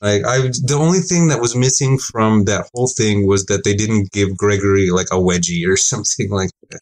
Like, 0.00 0.24
I 0.24 0.38
the 0.38 0.76
only 0.78 1.00
thing 1.00 1.28
that 1.28 1.40
was 1.40 1.56
missing 1.56 1.98
from 1.98 2.44
that 2.44 2.68
whole 2.72 2.88
thing 2.88 3.26
was 3.26 3.46
that 3.46 3.64
they 3.64 3.74
didn't 3.74 4.12
give 4.12 4.36
Gregory 4.36 4.90
like 4.90 5.08
a 5.10 5.16
wedgie 5.16 5.66
or 5.68 5.76
something 5.92 6.30
like 6.30 6.50
that. 6.70 6.80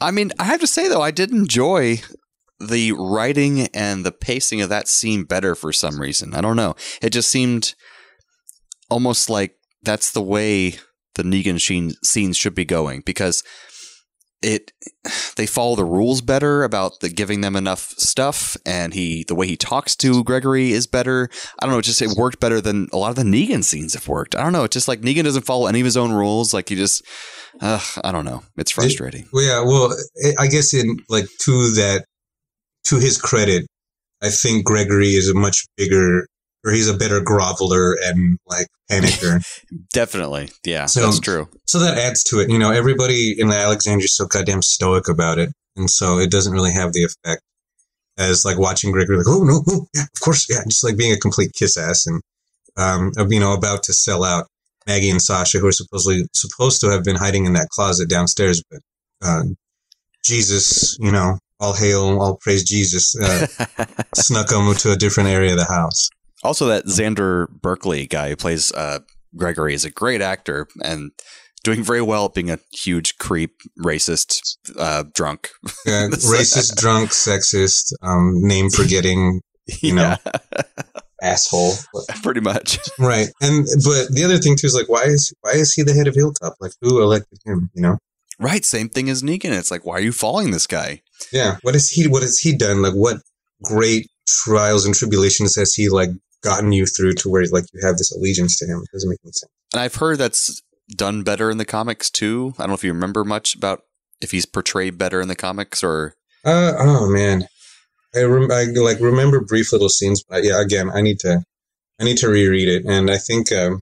I 0.00 0.10
mean, 0.10 0.32
I 0.38 0.44
have 0.44 0.60
to 0.60 0.66
say 0.66 0.88
though, 0.88 1.02
I 1.02 1.10
did 1.10 1.30
enjoy 1.30 2.00
the 2.58 2.92
writing 2.92 3.68
and 3.68 4.04
the 4.04 4.12
pacing 4.12 4.60
of 4.60 4.68
that 4.70 4.88
scene 4.88 5.24
better 5.24 5.54
for 5.54 5.72
some 5.72 6.00
reason. 6.00 6.34
I 6.34 6.40
don't 6.40 6.56
know. 6.56 6.74
It 7.02 7.10
just 7.10 7.30
seemed 7.30 7.74
almost 8.90 9.28
like 9.28 9.56
that's 9.82 10.10
the 10.10 10.22
way 10.22 10.76
the 11.14 11.22
Negan 11.22 11.60
sheen- 11.60 11.94
scenes 12.02 12.36
should 12.36 12.54
be 12.54 12.64
going 12.64 13.02
because 13.04 13.42
it 14.42 14.72
they 15.36 15.46
follow 15.46 15.76
the 15.76 15.84
rules 15.84 16.20
better 16.20 16.62
about 16.62 17.00
the 17.00 17.08
giving 17.08 17.40
them 17.40 17.56
enough 17.56 17.90
stuff 17.98 18.56
and 18.66 18.92
he 18.94 19.24
the 19.24 19.34
way 19.34 19.46
he 19.46 19.56
talks 19.56 19.96
to 19.96 20.22
Gregory 20.24 20.72
is 20.72 20.86
better. 20.86 21.28
I 21.58 21.66
don't 21.66 21.72
know, 21.72 21.78
it 21.78 21.82
just 21.82 22.02
it 22.02 22.16
worked 22.16 22.40
better 22.40 22.60
than 22.60 22.88
a 22.92 22.96
lot 22.96 23.10
of 23.10 23.16
the 23.16 23.22
Negan 23.22 23.64
scenes 23.64 23.94
have 23.94 24.08
worked. 24.08 24.34
I 24.34 24.42
don't 24.42 24.52
know, 24.52 24.64
it's 24.64 24.74
just 24.74 24.88
like 24.88 25.00
Negan 25.00 25.24
doesn't 25.24 25.46
follow 25.46 25.66
any 25.66 25.80
of 25.80 25.84
his 25.84 25.96
own 25.96 26.12
rules. 26.12 26.52
Like 26.52 26.68
he 26.68 26.76
just 26.76 27.02
uh, 27.60 27.80
I 28.04 28.12
don't 28.12 28.24
know. 28.24 28.42
It's 28.56 28.70
frustrating. 28.70 29.28
Well, 29.32 29.42
yeah, 29.42 29.64
well, 29.64 29.96
I 30.38 30.46
guess 30.46 30.74
in 30.74 30.98
like 31.08 31.26
to 31.40 31.70
that 31.72 32.04
to 32.84 32.96
his 32.96 33.18
credit, 33.18 33.66
I 34.22 34.28
think 34.28 34.64
Gregory 34.64 35.08
is 35.08 35.28
a 35.30 35.34
much 35.34 35.64
bigger 35.76 36.26
or 36.66 36.72
he's 36.72 36.88
a 36.88 36.94
better 36.96 37.20
groveler 37.20 37.94
and 38.04 38.38
like 38.46 38.66
panicker. 38.90 39.42
Definitely. 39.92 40.50
Yeah, 40.64 40.86
So- 40.86 41.02
that's 41.02 41.20
true. 41.20 41.48
so 41.66 41.78
that 41.78 41.96
adds 41.96 42.22
to 42.24 42.40
it. 42.40 42.50
You 42.50 42.58
know, 42.58 42.70
everybody 42.72 43.34
in 43.40 43.50
Alexandria 43.50 44.04
is 44.04 44.16
so 44.16 44.26
goddamn 44.26 44.62
stoic 44.62 45.08
about 45.08 45.38
it. 45.38 45.50
And 45.76 45.88
so 45.90 46.18
it 46.18 46.30
doesn't 46.30 46.52
really 46.52 46.72
have 46.72 46.92
the 46.92 47.04
effect 47.04 47.42
as 48.18 48.44
like 48.44 48.58
watching 48.58 48.92
Gregory 48.92 49.18
like, 49.18 49.26
oh 49.28 49.44
no, 49.44 49.62
no, 49.66 49.86
yeah, 49.94 50.02
of 50.02 50.20
course, 50.20 50.46
yeah, 50.50 50.62
just 50.66 50.82
like 50.82 50.96
being 50.96 51.12
a 51.12 51.18
complete 51.18 51.52
kiss 51.54 51.76
ass 51.76 52.06
and 52.06 52.20
um, 52.78 53.12
you 53.30 53.40
know, 53.40 53.52
about 53.52 53.82
to 53.84 53.92
sell 53.92 54.24
out 54.24 54.46
Maggie 54.86 55.10
and 55.10 55.20
Sasha, 55.22 55.58
who 55.58 55.66
are 55.66 55.72
supposedly 55.72 56.24
supposed 56.32 56.80
to 56.80 56.88
have 56.90 57.04
been 57.04 57.16
hiding 57.16 57.44
in 57.46 57.52
that 57.54 57.68
closet 57.70 58.08
downstairs, 58.08 58.62
but 58.70 58.80
uh, 59.22 59.42
Jesus, 60.24 60.96
you 61.00 61.10
know, 61.12 61.38
all 61.60 61.72
hail, 61.74 62.20
all 62.20 62.36
praise 62.40 62.64
Jesus, 62.64 63.14
uh, 63.20 63.46
snuck 64.14 64.48
them 64.48 64.74
to 64.74 64.92
a 64.92 64.96
different 64.96 65.28
area 65.28 65.52
of 65.52 65.58
the 65.58 65.64
house. 65.64 66.08
Also, 66.46 66.66
that 66.66 66.86
Xander 66.86 67.48
Berkeley 67.50 68.06
guy 68.06 68.30
who 68.30 68.36
plays 68.36 68.72
uh, 68.72 69.00
Gregory 69.36 69.74
is 69.74 69.84
a 69.84 69.90
great 69.90 70.22
actor 70.22 70.66
and 70.82 71.10
doing 71.64 71.82
very 71.82 72.00
well 72.00 72.26
at 72.26 72.34
being 72.34 72.50
a 72.50 72.58
huge 72.72 73.18
creep, 73.18 73.50
racist, 73.84 74.56
uh, 74.78 75.04
drunk. 75.14 75.50
This- 75.84 76.30
racist, 76.30 76.76
drunk, 76.76 77.10
sexist, 77.10 77.92
um, 78.02 78.34
name 78.40 78.70
forgetting 78.70 79.40
You 79.82 79.94
know. 79.96 80.16
asshole. 81.22 81.72
pretty 82.22 82.40
much. 82.40 82.78
Right. 82.98 83.28
And 83.40 83.66
but 83.84 84.08
the 84.14 84.22
other 84.24 84.38
thing 84.38 84.56
too 84.56 84.66
is 84.68 84.74
like 84.74 84.88
why 84.88 85.04
is 85.04 85.34
why 85.40 85.52
is 85.52 85.72
he 85.72 85.82
the 85.82 85.92
head 85.92 86.06
of 86.06 86.14
Hilltop? 86.14 86.54
Like 86.60 86.72
who 86.80 87.02
elected 87.02 87.38
him, 87.44 87.70
you 87.74 87.82
know? 87.82 87.98
Right. 88.38 88.64
Same 88.64 88.88
thing 88.88 89.08
as 89.10 89.22
Negan. 89.22 89.58
It's 89.58 89.70
like, 89.70 89.84
why 89.84 89.94
are 89.94 90.00
you 90.02 90.12
following 90.12 90.50
this 90.52 90.66
guy? 90.66 91.02
Yeah. 91.32 91.56
What 91.62 91.74
is 91.74 91.88
he 91.88 92.06
what 92.06 92.22
has 92.22 92.38
he 92.38 92.56
done? 92.56 92.80
Like 92.82 92.94
what 92.94 93.16
great 93.64 94.08
trials 94.28 94.84
and 94.86 94.94
tribulations 94.94 95.56
has 95.56 95.74
he 95.74 95.88
like 95.88 96.10
gotten 96.42 96.72
you 96.72 96.86
through 96.86 97.14
to 97.14 97.28
where 97.28 97.44
like 97.50 97.64
you 97.72 97.86
have 97.86 97.96
this 97.96 98.12
allegiance 98.14 98.56
to 98.58 98.66
him? 98.66 98.78
It 98.78 98.88
doesn't 98.92 99.08
make 99.10 99.18
any 99.24 99.32
sense. 99.32 99.50
And 99.72 99.82
I've 99.82 99.96
heard 99.96 100.18
that's 100.18 100.62
done 100.94 101.22
better 101.22 101.50
in 101.50 101.58
the 101.58 101.64
comics 101.64 102.10
too. 102.10 102.54
I 102.58 102.62
don't 102.62 102.68
know 102.68 102.74
if 102.74 102.84
you 102.84 102.92
remember 102.92 103.24
much 103.24 103.54
about 103.54 103.82
if 104.20 104.30
he's 104.30 104.46
portrayed 104.46 104.96
better 104.98 105.20
in 105.20 105.28
the 105.28 105.36
comics 105.36 105.82
or. 105.82 106.14
Uh 106.44 106.72
oh 106.78 107.08
man. 107.10 107.46
I, 108.14 108.22
rem- 108.22 108.50
I 108.50 108.64
like 108.64 109.00
remember 109.00 109.40
brief 109.44 109.72
little 109.72 109.88
scenes, 109.90 110.22
but 110.28 110.42
yeah, 110.44 110.60
again, 110.60 110.90
I 110.90 111.00
need 111.02 111.18
to 111.20 111.42
I 112.00 112.04
need 112.04 112.18
to 112.18 112.28
reread 112.28 112.68
it 112.68 112.84
and 112.84 113.10
I 113.10 113.18
think 113.18 113.50
um 113.52 113.74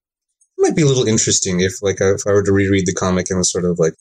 it 0.56 0.62
might 0.70 0.76
be 0.76 0.82
a 0.82 0.86
little 0.86 1.06
interesting 1.06 1.60
if 1.60 1.82
like 1.82 2.00
if 2.00 2.22
I 2.26 2.32
were 2.32 2.42
to 2.42 2.52
reread 2.52 2.86
the 2.86 2.94
comic 2.94 3.26
and 3.30 3.44
sort 3.46 3.64
of 3.64 3.78
like 3.78 3.94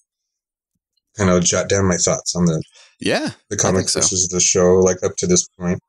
kind 1.17 1.29
of 1.29 1.43
jot 1.43 1.67
down 1.69 1.87
my 1.87 1.97
thoughts 1.97 2.35
on 2.35 2.45
the 2.45 2.63
Yeah. 2.99 3.31
the 3.49 3.57
I 3.57 3.61
comic 3.61 3.89
so. 3.89 3.99
versus 3.99 4.27
the 4.29 4.39
show, 4.39 4.75
like 4.79 5.03
up 5.03 5.15
to 5.17 5.27
this 5.27 5.47
point. 5.59 5.79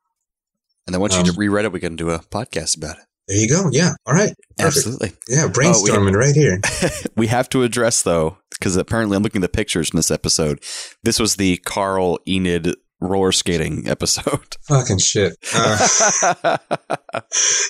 And 0.87 0.93
then 0.93 1.01
once 1.01 1.15
Um, 1.15 1.25
you 1.25 1.33
reread 1.33 1.65
it, 1.65 1.71
we 1.71 1.79
can 1.79 1.95
do 1.95 2.11
a 2.11 2.19
podcast 2.19 2.77
about 2.77 2.97
it. 2.97 3.03
There 3.27 3.37
you 3.37 3.49
go. 3.49 3.69
Yeah. 3.71 3.93
All 4.05 4.13
right. 4.13 4.33
Perfect. 4.57 4.77
Absolutely. 4.77 5.13
Yeah. 5.27 5.47
Brainstorming 5.47 6.13
right 6.15 6.35
here. 6.35 6.59
we 7.17 7.27
have 7.27 7.49
to 7.49 7.63
address 7.63 8.03
though, 8.03 8.37
because 8.51 8.75
apparently 8.75 9.17
I'm 9.17 9.23
looking 9.23 9.43
at 9.43 9.51
the 9.51 9.57
pictures 9.57 9.89
in 9.91 9.97
this 9.97 10.11
episode. 10.11 10.61
This 11.03 11.19
was 11.19 11.37
the 11.37 11.57
Carl 11.57 12.19
Enid 12.27 12.75
roller 13.01 13.31
skating 13.31 13.87
episode. 13.87 14.55
Fucking 14.67 14.99
shit. 14.99 15.35
Uh, 15.53 15.77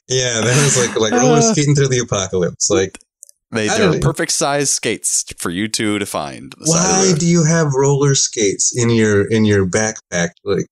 yeah, 0.10 0.42
that 0.42 0.62
was 0.64 0.78
like 0.78 1.00
like 1.00 1.14
roller 1.14 1.42
skating 1.42 1.76
through 1.76 1.90
the 1.90 2.00
apocalypse. 2.00 2.70
Like, 2.70 2.98
they 3.52 3.68
they're 3.68 4.00
perfect 4.00 4.32
size 4.32 4.72
skates 4.72 5.24
for 5.38 5.50
you 5.50 5.68
two 5.68 6.00
to 6.00 6.06
find. 6.06 6.54
the 6.58 6.66
side 6.68 7.00
of 7.02 7.06
the 7.08 7.14
why 7.14 7.18
do 7.18 7.28
you 7.28 7.46
have 7.46 7.74
roller 7.74 8.16
skates 8.16 8.78
in 8.78 8.90
your 8.90 9.26
in 9.26 9.46
your 9.46 9.66
backpack? 9.66 10.30
Like 10.44 10.66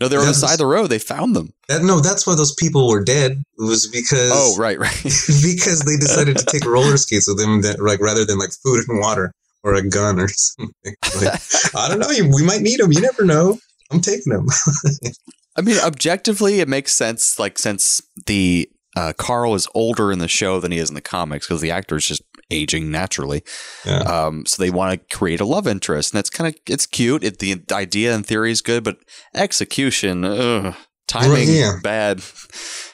No, 0.00 0.08
they're 0.08 0.20
on 0.20 0.26
the 0.26 0.32
That 0.32 0.38
side 0.38 0.52
of 0.52 0.58
the 0.58 0.66
road. 0.66 0.86
They 0.88 0.98
found 0.98 1.36
them. 1.36 1.52
that? 1.68 1.82
No, 1.82 2.00
that's 2.00 2.26
why 2.26 2.34
those 2.34 2.54
people 2.54 2.88
were 2.88 3.04
dead. 3.04 3.32
It 3.32 3.62
was 3.62 3.86
because 3.86 4.30
Oh, 4.32 4.56
right, 4.58 4.78
right. 4.78 4.96
because 5.04 5.80
they 5.80 5.96
decided 5.96 6.38
to 6.38 6.44
take 6.46 6.64
roller 6.64 6.96
skates 6.96 7.28
with 7.28 7.38
them 7.38 7.60
that 7.62 7.80
like 7.80 8.00
rather 8.00 8.24
than 8.24 8.38
like 8.38 8.50
food 8.64 8.84
and 8.88 8.98
water 9.00 9.32
or 9.62 9.74
a 9.74 9.86
gun 9.86 10.18
or 10.18 10.28
something. 10.34 10.94
Like, 11.20 11.40
I 11.76 11.88
don't 11.88 11.98
know. 11.98 12.10
You- 12.10 12.30
We 12.34 12.42
might 12.44 12.62
need 12.62 12.80
them. 12.80 12.92
You 12.92 13.00
never 13.02 13.24
know. 13.24 13.58
I'm 13.92 14.00
taking 14.00 14.32
them. 14.32 14.46
I 15.56 15.62
mean, 15.62 15.78
objectively, 15.80 16.60
it 16.60 16.68
makes 16.68 16.92
sense. 16.94 17.38
Like 17.38 17.58
since 17.58 18.00
the 18.26 18.70
uh, 18.96 19.12
Carl 19.18 19.54
is 19.54 19.68
older 19.74 20.10
in 20.12 20.18
the 20.18 20.28
show 20.28 20.60
than 20.60 20.72
he 20.72 20.78
is 20.78 20.88
in 20.88 20.94
the 20.94 21.00
comics 21.00 21.46
because 21.46 21.60
the 21.60 21.70
actor 21.70 21.96
is 21.96 22.06
just 22.06 22.22
aging 22.50 22.90
naturally. 22.90 23.42
Yeah. 23.84 23.98
Um, 24.00 24.46
so 24.46 24.62
they 24.62 24.70
want 24.70 25.08
to 25.08 25.16
create 25.16 25.40
a 25.40 25.44
love 25.44 25.66
interest, 25.66 26.12
and 26.12 26.18
that's 26.18 26.30
kind 26.30 26.48
of 26.54 26.60
it's 26.68 26.86
cute. 26.86 27.24
It, 27.24 27.38
the 27.38 27.62
idea 27.72 28.14
in 28.14 28.22
theory 28.22 28.50
is 28.50 28.60
good, 28.62 28.84
but 28.84 28.98
execution, 29.34 30.24
ugh, 30.24 30.74
timing, 31.08 31.32
Right, 31.32 31.48
yeah. 31.48 31.72
bad. 31.82 32.22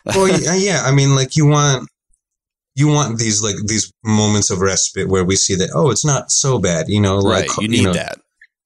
well, 0.06 0.28
yeah, 0.42 0.54
yeah. 0.54 0.82
I 0.84 0.92
mean, 0.92 1.14
like 1.14 1.36
you 1.36 1.46
want 1.46 1.88
you 2.74 2.88
want 2.88 3.18
these 3.18 3.42
like 3.42 3.56
these 3.66 3.92
moments 4.04 4.50
of 4.50 4.60
respite 4.60 5.08
where 5.08 5.24
we 5.24 5.36
see 5.36 5.54
that 5.56 5.70
oh, 5.74 5.90
it's 5.90 6.04
not 6.04 6.30
so 6.30 6.58
bad. 6.58 6.86
You 6.88 7.00
know, 7.00 7.18
right, 7.20 7.48
like 7.48 7.58
you 7.60 7.68
need 7.68 7.84
know, 7.84 7.92
that. 7.92 8.18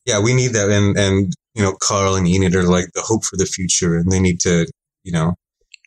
Yeah, 0.07 0.21
we 0.21 0.35
need 0.35 0.53
that, 0.55 0.69
and 0.69 0.97
and 0.97 1.33
you 1.55 1.63
know, 1.63 1.75
Carl 1.81 2.15
and 2.17 2.27
Enid 2.27 2.55
are 2.55 2.63
like 2.65 2.87
the 2.95 3.03
hope 3.03 3.25
for 3.25 3.37
the 3.37 3.47
future, 3.47 3.97
and 3.97 4.11
they 4.11 4.21
need 4.21 4.41
to, 4.41 4.67
you 5.05 5.13
know, 5.13 5.35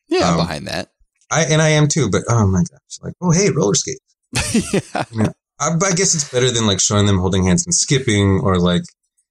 Yeah, 0.10 0.30
um, 0.32 0.38
behind 0.38 0.68
that. 0.68 0.90
I 1.32 1.46
and 1.46 1.62
I 1.62 1.70
am 1.70 1.88
too. 1.88 2.10
But 2.10 2.24
oh 2.30 2.46
my 2.48 2.60
gosh, 2.60 3.00
like 3.02 3.14
oh 3.22 3.32
hey, 3.32 3.50
roller 3.50 3.74
skate. 3.74 4.00
yeah. 5.14 5.30
I, 5.60 5.70
I 5.70 5.92
guess 5.94 6.16
it's 6.16 6.30
better 6.30 6.52
than 6.52 6.66
like 6.66 6.80
showing 6.80 7.06
them 7.06 7.20
holding 7.20 7.46
hands 7.46 7.66
and 7.66 7.74
skipping, 7.74 8.40
or 8.42 8.60
like 8.60 8.82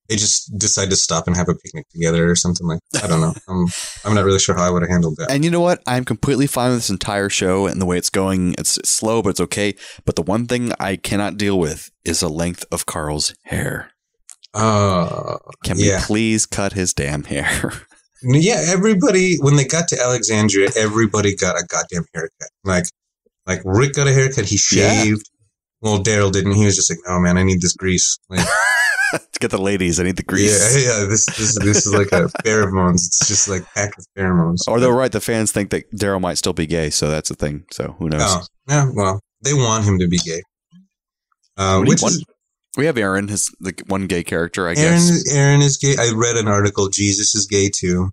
they 0.08 0.16
just 0.16 0.56
decide 0.58 0.90
to 0.90 0.96
stop 0.96 1.26
and 1.26 1.36
have 1.36 1.48
a 1.48 1.54
picnic 1.54 1.88
together 1.90 2.30
or 2.30 2.36
something 2.36 2.66
like. 2.66 2.80
I 3.02 3.06
don't 3.06 3.20
know. 3.20 3.34
I'm 3.48 3.66
I'm 4.04 4.14
not 4.14 4.24
really 4.24 4.38
sure 4.38 4.54
how 4.54 4.64
I 4.66 4.70
would 4.70 4.82
have 4.82 4.90
handled 4.90 5.16
that. 5.18 5.30
And 5.30 5.44
you 5.44 5.50
know 5.50 5.60
what? 5.60 5.82
I'm 5.86 6.04
completely 6.04 6.46
fine 6.46 6.70
with 6.70 6.78
this 6.78 6.90
entire 6.90 7.28
show 7.28 7.66
and 7.66 7.80
the 7.80 7.86
way 7.86 7.98
it's 7.98 8.10
going. 8.10 8.54
It's 8.58 8.78
slow, 8.88 9.22
but 9.22 9.30
it's 9.30 9.40
okay. 9.40 9.74
But 10.04 10.16
the 10.16 10.22
one 10.22 10.46
thing 10.46 10.72
I 10.78 10.96
cannot 10.96 11.36
deal 11.36 11.58
with 11.58 11.90
is 12.04 12.20
the 12.20 12.28
length 12.28 12.64
of 12.70 12.86
Carl's 12.86 13.34
hair. 13.44 13.90
Uh, 14.54 15.38
Can 15.64 15.78
Yeah. 15.78 15.98
we 16.00 16.04
please 16.04 16.46
cut 16.46 16.74
his 16.74 16.92
damn 16.92 17.24
hair? 17.24 17.72
Yeah, 18.24 18.62
everybody 18.68 19.36
when 19.40 19.56
they 19.56 19.64
got 19.64 19.88
to 19.88 20.00
Alexandria, 20.00 20.70
everybody 20.76 21.34
got 21.34 21.56
a 21.60 21.64
goddamn 21.66 22.04
haircut. 22.14 22.50
Like, 22.62 22.84
like 23.46 23.60
Rick 23.64 23.94
got 23.94 24.06
a 24.08 24.12
haircut. 24.12 24.44
He 24.46 24.58
Yeah. 24.72 25.02
shaved. 25.04 25.28
Well, 25.80 26.02
Daryl 26.02 26.30
didn't. 26.32 26.52
He 26.52 26.64
was 26.64 26.76
just 26.76 26.90
like, 26.90 27.00
"No, 27.06 27.18
man, 27.20 27.36
I 27.38 27.42
need 27.42 27.60
this 27.60 27.72
grease." 27.74 28.16
Like, 28.28 28.46
to 29.12 29.40
get 29.40 29.50
the 29.50 29.58
ladies, 29.58 29.98
I 29.98 30.04
need 30.04 30.16
the 30.16 30.22
grease. 30.22 30.76
yeah, 30.76 31.00
yeah. 31.00 31.06
This, 31.06 31.26
this, 31.26 31.58
this 31.58 31.86
is 31.86 31.92
like 31.92 32.12
a 32.12 32.28
pheromones. 32.46 33.06
It's 33.06 33.26
just 33.26 33.48
like 33.48 33.64
packed 33.74 33.96
with 33.96 34.06
pheromones. 34.16 34.58
Or 34.68 34.78
they're 34.78 34.92
right. 34.92 35.10
The 35.10 35.20
fans 35.20 35.50
think 35.50 35.70
that 35.70 35.90
Daryl 35.92 36.20
might 36.20 36.38
still 36.38 36.52
be 36.52 36.66
gay, 36.66 36.90
so 36.90 37.10
that's 37.10 37.28
the 37.30 37.34
thing. 37.34 37.64
So 37.72 37.96
who 37.98 38.08
knows? 38.08 38.22
Oh, 38.22 38.42
yeah. 38.68 38.90
Well, 38.94 39.20
they 39.42 39.54
want 39.54 39.84
him 39.84 39.98
to 39.98 40.06
be 40.06 40.18
gay. 40.18 40.42
Uh, 41.56 41.78
What 41.78 41.84
do 41.86 41.90
you 41.90 41.94
which 41.94 42.02
is 42.04 42.24
We 42.76 42.86
have 42.86 42.96
Aaron, 42.96 43.26
his 43.28 43.50
the 43.58 43.74
one 43.88 44.06
gay 44.06 44.22
character, 44.22 44.66
I 44.68 44.74
Aaron. 44.76 44.78
guess. 44.98 45.32
Aaron 45.34 45.62
is 45.62 45.76
gay. 45.78 45.96
I 45.98 46.12
read 46.14 46.36
an 46.36 46.46
article. 46.46 46.88
Jesus 46.88 47.34
is 47.34 47.46
gay 47.46 47.70
too. 47.74 48.10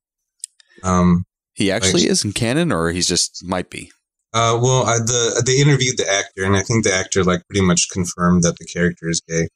Um. 0.83 1.23
He 1.53 1.71
actually 1.71 2.01
Like- 2.03 2.09
is 2.11 2.23
in 2.25 2.31
canon, 2.33 2.71
or 2.71 2.89
he's 2.89 3.07
just 3.07 3.43
might 3.45 3.69
be. 3.69 3.91
Uh. 4.33 4.59
Well, 4.61 4.83
I, 4.85 4.97
the 4.99 5.41
they 5.45 5.57
interviewed 5.59 5.97
the 5.97 6.09
actor, 6.09 6.43
and 6.43 6.55
I 6.55 6.61
think 6.61 6.83
the 6.83 6.93
actor 6.93 7.23
like 7.23 7.41
pretty 7.49 7.65
much 7.65 7.89
confirmed 7.89 8.43
that 8.43 8.57
the 8.59 8.65
character 8.65 9.09
is 9.09 9.21
gay. 9.27 9.47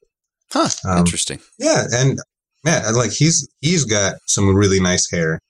Huh. 0.52 0.68
Um, 0.84 0.98
Interesting. 0.98 1.40
Yeah, 1.58 1.84
and 1.92 2.18
man, 2.64 2.94
like 2.94 3.12
he's 3.12 3.48
he's 3.60 3.84
got 3.84 4.14
some 4.26 4.54
really 4.54 4.80
nice 4.80 5.10
hair. 5.10 5.40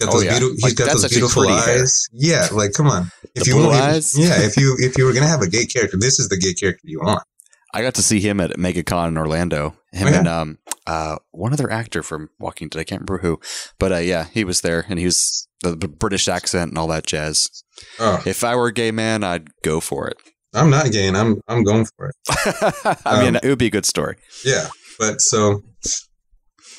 Got 0.00 0.14
Oh, 0.14 0.20
yeah. 0.20 0.30
beautiful, 0.38 0.54
he's 0.54 0.62
Like, 0.62 0.76
got 0.76 0.92
those 0.92 1.08
beautiful 1.08 1.42
pretty 1.42 1.58
hair. 1.58 1.80
eyes. 1.82 2.06
Yeah, 2.12 2.46
like 2.52 2.72
come 2.72 2.86
on. 2.86 3.10
If 3.34 3.44
The 3.44 3.50
you 3.50 3.56
want, 3.56 3.74
eyes? 3.80 4.16
yeah, 4.16 4.40
if 4.42 4.56
you 4.56 4.76
if 4.78 4.96
you 4.96 5.04
were 5.04 5.12
gonna 5.12 5.26
have 5.26 5.42
a 5.42 5.48
gay 5.48 5.66
character, 5.66 5.96
this 5.98 6.20
is 6.20 6.28
the 6.28 6.36
gay 6.36 6.54
character 6.54 6.82
you 6.84 7.00
want. 7.00 7.22
I 7.74 7.82
got 7.82 7.94
to 7.96 8.02
see 8.02 8.20
him 8.20 8.40
at 8.40 8.52
MegaCon 8.52 9.08
in 9.08 9.18
Orlando. 9.18 9.74
Him 9.92 10.06
Oh, 10.06 10.10
yeah? 10.10 10.18
and 10.20 10.28
um, 10.28 10.58
uh, 10.88 11.16
one 11.30 11.52
other 11.52 11.70
actor 11.70 12.02
from 12.02 12.30
Walking 12.40 12.68
Dead. 12.68 12.80
I 12.80 12.84
can't 12.84 13.02
remember 13.02 13.18
who, 13.18 13.38
but 13.78 13.92
uh, 13.92 13.96
yeah, 13.98 14.24
he 14.32 14.42
was 14.42 14.62
there, 14.62 14.84
and 14.88 14.98
he 14.98 15.04
was 15.04 15.46
the, 15.62 15.76
the 15.76 15.86
British 15.88 16.26
accent 16.28 16.70
and 16.70 16.78
all 16.78 16.88
that 16.88 17.06
jazz. 17.06 17.48
Oh, 18.00 18.20
If 18.26 18.42
I 18.42 18.56
were 18.56 18.68
a 18.68 18.72
gay 18.72 18.90
man, 18.90 19.22
I'd 19.22 19.48
go 19.62 19.80
for 19.80 20.08
it. 20.08 20.16
I'm 20.54 20.70
not 20.70 20.90
gay, 20.90 21.06
and 21.06 21.16
I'm 21.16 21.40
I'm 21.46 21.62
going 21.62 21.86
for 21.96 22.08
it. 22.10 22.16
I 23.04 23.22
mean, 23.22 23.36
Um, 23.36 23.40
it 23.44 23.48
would 23.48 23.58
be 23.58 23.66
a 23.66 23.70
good 23.70 23.84
story. 23.86 24.16
Yeah, 24.44 24.68
but 24.98 25.20
so 25.20 25.62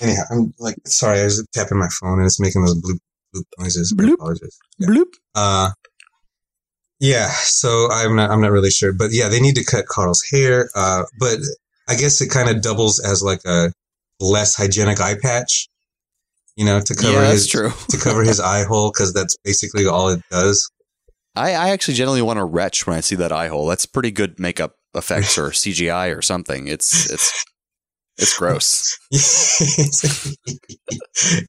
anyhow, 0.01 0.23
I'm 0.31 0.53
like 0.59 0.75
sorry, 0.85 1.19
I 1.21 1.25
was 1.25 1.45
tapping 1.53 1.77
my 1.77 1.87
phone 2.01 2.17
and 2.19 2.25
it's 2.25 2.39
making 2.39 2.63
those 2.65 2.75
bloop 2.81 2.97
bloop 3.35 3.43
noises. 3.59 3.93
Bloop. 3.95 4.15
Yeah. 4.79 4.87
Bloop. 4.87 5.13
Uh, 5.35 5.69
yeah. 6.99 7.29
So 7.43 7.89
I'm 7.91 8.15
not 8.15 8.31
I'm 8.31 8.41
not 8.41 8.51
really 8.51 8.71
sure, 8.71 8.91
but 8.91 9.09
yeah, 9.11 9.29
they 9.29 9.39
need 9.39 9.55
to 9.55 9.63
cut 9.63 9.85
Carl's 9.85 10.23
hair. 10.31 10.69
Uh, 10.75 11.03
but 11.19 11.37
I 11.87 11.95
guess 11.95 12.21
it 12.21 12.29
kind 12.29 12.49
of 12.49 12.61
doubles 12.61 12.99
as 12.99 13.21
like 13.21 13.41
a 13.45 13.71
less 14.19 14.55
hygienic 14.55 14.99
eye 14.99 15.15
patch. 15.21 15.67
You 16.55 16.65
know, 16.65 16.81
to 16.81 16.93
cover 16.95 17.21
yeah, 17.21 17.31
his 17.31 17.47
true. 17.47 17.71
to 17.89 17.97
cover 17.97 18.21
his 18.23 18.39
eye 18.41 18.65
hole 18.65 18.91
because 18.93 19.13
that's 19.13 19.37
basically 19.45 19.85
all 19.87 20.09
it 20.09 20.21
does. 20.29 20.69
I, 21.35 21.51
I 21.53 21.69
actually 21.69 21.93
generally 21.93 22.21
want 22.21 22.37
to 22.37 22.43
retch 22.43 22.85
when 22.85 22.97
I 22.97 22.99
see 22.99 23.15
that 23.15 23.31
eye 23.31 23.47
hole. 23.47 23.65
That's 23.67 23.85
pretty 23.85 24.11
good 24.11 24.39
makeup 24.39 24.75
effects 24.93 25.37
or 25.37 25.49
CGI 25.51 26.15
or 26.17 26.21
something. 26.21 26.67
It's 26.67 27.09
it's 27.09 27.45
it's 28.17 28.37
gross. 28.37 28.97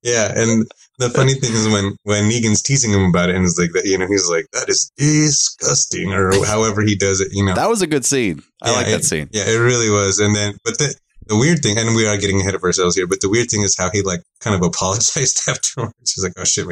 yeah, 0.02 0.32
and 0.36 0.66
the 0.98 1.10
funny 1.10 1.34
thing 1.34 1.52
is 1.52 1.66
when 1.68 1.96
when 2.04 2.30
Negan's 2.30 2.62
teasing 2.62 2.92
him 2.92 3.04
about 3.06 3.30
it, 3.30 3.36
and 3.36 3.44
it's 3.44 3.58
like 3.58 3.70
that, 3.72 3.84
you 3.86 3.98
know, 3.98 4.06
he's 4.06 4.28
like, 4.28 4.46
"That 4.52 4.68
is 4.68 4.90
disgusting," 4.96 6.12
or 6.12 6.30
however 6.46 6.82
he 6.82 6.94
does 6.94 7.20
it, 7.20 7.28
you 7.32 7.44
know. 7.44 7.54
That 7.54 7.68
was 7.68 7.82
a 7.82 7.86
good 7.86 8.04
scene. 8.04 8.42
I 8.62 8.70
Yeah, 8.70 8.76
like 8.76 8.86
it- 8.86 8.90
that 8.90 9.04
scene. 9.04 9.28
Yeah, 9.32 9.44
it 9.48 9.58
really 9.58 9.90
was. 9.90 10.18
And 10.20 10.34
then, 10.36 10.54
but 10.64 10.78
the 10.78 10.94
the 11.31 11.37
weird 11.37 11.62
thing, 11.62 11.78
and 11.78 11.95
we 11.95 12.09
are 12.09 12.16
getting 12.16 12.41
ahead 12.41 12.57
of 12.57 12.64
ourselves 12.64 12.97
here, 12.97 13.07
but 13.07 13.20
the 13.20 13.31
weird 13.31 13.49
thing 13.49 13.62
is 13.62 13.76
how 13.76 13.89
he 13.93 14.03
like 14.03 14.20
kind 14.41 14.57
of 14.57 14.62
apologized 14.62 15.41
afterwards. 15.49 15.95
He's 16.12 16.24
like, 16.24 16.33
"Oh 16.37 16.45
shit, 16.45 16.66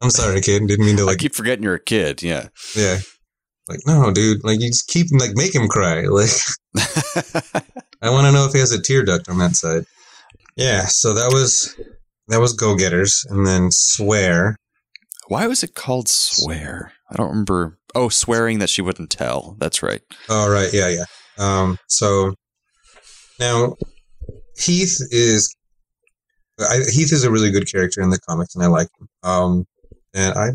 I'm 0.00 0.08
sorry, 0.08 0.40
kid. 0.40 0.66
Didn't 0.66 0.86
mean 0.86 0.96
to 0.96 1.02
I 1.02 1.06
like, 1.06 1.18
keep 1.18 1.34
forgetting 1.34 1.62
you're 1.62 1.74
a 1.74 1.80
kid. 1.80 2.22
Yeah. 2.22 2.48
yeah." 2.74 2.98
Like, 3.68 3.80
no, 3.86 4.10
dude. 4.10 4.42
Like, 4.44 4.60
you 4.60 4.68
just 4.68 4.88
keep 4.88 5.08
like 5.12 5.36
make 5.36 5.54
him 5.54 5.68
cry. 5.68 6.06
Like, 6.10 6.30
I 8.00 8.10
want 8.10 8.26
to 8.26 8.32
know 8.32 8.46
if 8.46 8.52
he 8.52 8.60
has 8.60 8.72
a 8.72 8.80
tear 8.80 9.04
duct 9.04 9.28
on 9.28 9.38
that 9.38 9.56
side. 9.56 9.84
Yeah. 10.56 10.86
So 10.86 11.12
that 11.12 11.30
was 11.30 11.78
that 12.28 12.40
was 12.40 12.54
go 12.54 12.76
getters, 12.76 13.26
and 13.28 13.46
then 13.46 13.70
swear. 13.70 14.56
Why 15.26 15.46
was 15.46 15.62
it 15.62 15.74
called 15.74 16.08
swear? 16.08 16.92
I 17.10 17.16
don't 17.16 17.28
remember. 17.28 17.78
Oh, 17.94 18.08
swearing 18.08 18.58
that 18.60 18.70
she 18.70 18.80
wouldn't 18.80 19.10
tell. 19.10 19.56
That's 19.58 19.82
right. 19.82 20.00
Oh, 20.30 20.50
right. 20.50 20.72
Yeah, 20.72 20.88
yeah. 20.88 21.04
Um, 21.38 21.78
so 21.88 22.34
now 23.38 23.76
Heath 24.58 24.98
is 25.10 25.54
I, 26.60 26.78
Heath 26.90 27.12
is 27.12 27.24
a 27.24 27.30
really 27.30 27.50
good 27.50 27.70
character 27.70 28.00
in 28.02 28.10
the 28.10 28.18
comics, 28.28 28.54
and 28.54 28.64
I 28.64 28.66
like 28.66 28.88
him. 29.00 29.08
Um, 29.22 29.66
and 30.14 30.34
I 30.36 30.50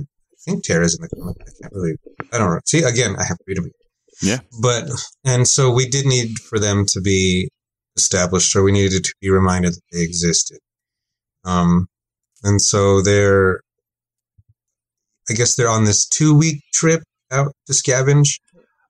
think 0.46 0.64
Tara's 0.64 0.98
in 0.98 1.02
the 1.02 1.10
comic. 1.10 1.38
I 1.42 1.52
can't 1.62 1.74
really. 1.74 1.94
I 2.34 2.38
don't 2.38 2.50
know. 2.50 2.60
See, 2.66 2.84
again, 2.84 3.16
I 3.18 3.24
have 3.24 3.38
to 3.38 3.44
read 3.48 3.58
them. 3.58 3.72
Yeah. 4.22 4.40
But 4.62 4.90
and 5.24 5.48
so 5.48 5.72
we 5.72 5.88
did 5.88 6.06
need 6.06 6.40
for 6.40 6.60
them 6.60 6.86
to 6.88 7.02
be 7.02 7.50
established, 7.96 8.56
or 8.56 8.64
we 8.64 8.72
needed 8.72 9.04
to 9.04 9.14
be 9.22 9.30
reminded 9.30 9.74
that 9.74 9.82
they 9.92 10.02
existed. 10.02 10.60
Um, 11.46 11.88
and 12.44 12.62
so 12.62 13.02
they're, 13.02 13.62
I 15.30 15.34
guess 15.34 15.56
they're 15.56 15.70
on 15.70 15.86
this 15.86 16.06
two 16.08 16.38
week 16.38 16.62
trip 16.74 17.04
out 17.32 17.54
to 17.68 17.74
scavenge. 17.74 18.40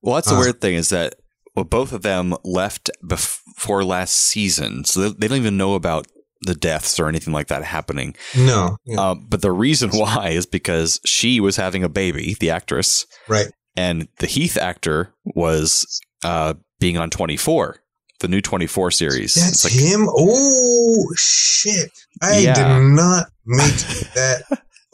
Well, 0.02 0.16
that's 0.16 0.30
the 0.30 0.36
Uh. 0.36 0.40
weird 0.40 0.62
thing 0.62 0.76
is 0.76 0.90
that 0.90 1.16
well, 1.56 1.66
both 1.66 1.92
of 1.94 2.02
them 2.02 2.36
left 2.44 2.90
before 3.08 3.84
last 3.84 4.14
season, 4.16 4.86
so 4.86 5.10
they, 5.10 5.28
don't 5.28 5.38
even 5.38 5.58
know 5.58 5.76
about 5.76 6.08
the 6.42 6.56
deaths 6.56 7.00
or 7.00 7.08
anything 7.08 7.34
like 7.34 7.48
that 7.48 7.64
happening. 7.64 8.16
No, 8.36 8.78
yeah, 8.86 9.00
Uh, 9.00 9.16
but 9.16 9.42
the 9.42 9.52
reason 9.52 9.90
why 9.94 10.30
is 10.30 10.46
because 10.46 11.00
she 11.06 11.40
was 11.40 11.56
having 11.56 11.84
a 11.84 11.90
baby, 11.90 12.36
the 12.40 12.50
actress, 12.50 13.06
right. 13.28 13.48
and 13.76 14.08
the 14.20 14.28
Heath 14.28 14.58
actor 14.58 15.14
was 15.24 15.86
uh, 16.24 16.56
being 16.80 16.98
on 16.98 17.10
24, 17.10 17.78
the 18.20 18.28
new 18.28 18.42
24 18.42 18.92
series. 18.92 19.36
That's 19.36 19.64
like, 19.64 19.74
him. 19.74 20.08
Oh 20.10 21.14
shit! 21.16 21.90
I 22.22 22.40
Yeah. 22.40 22.54
did 22.56 22.90
not 22.90 23.28
make 23.46 23.74
that. 24.16 24.44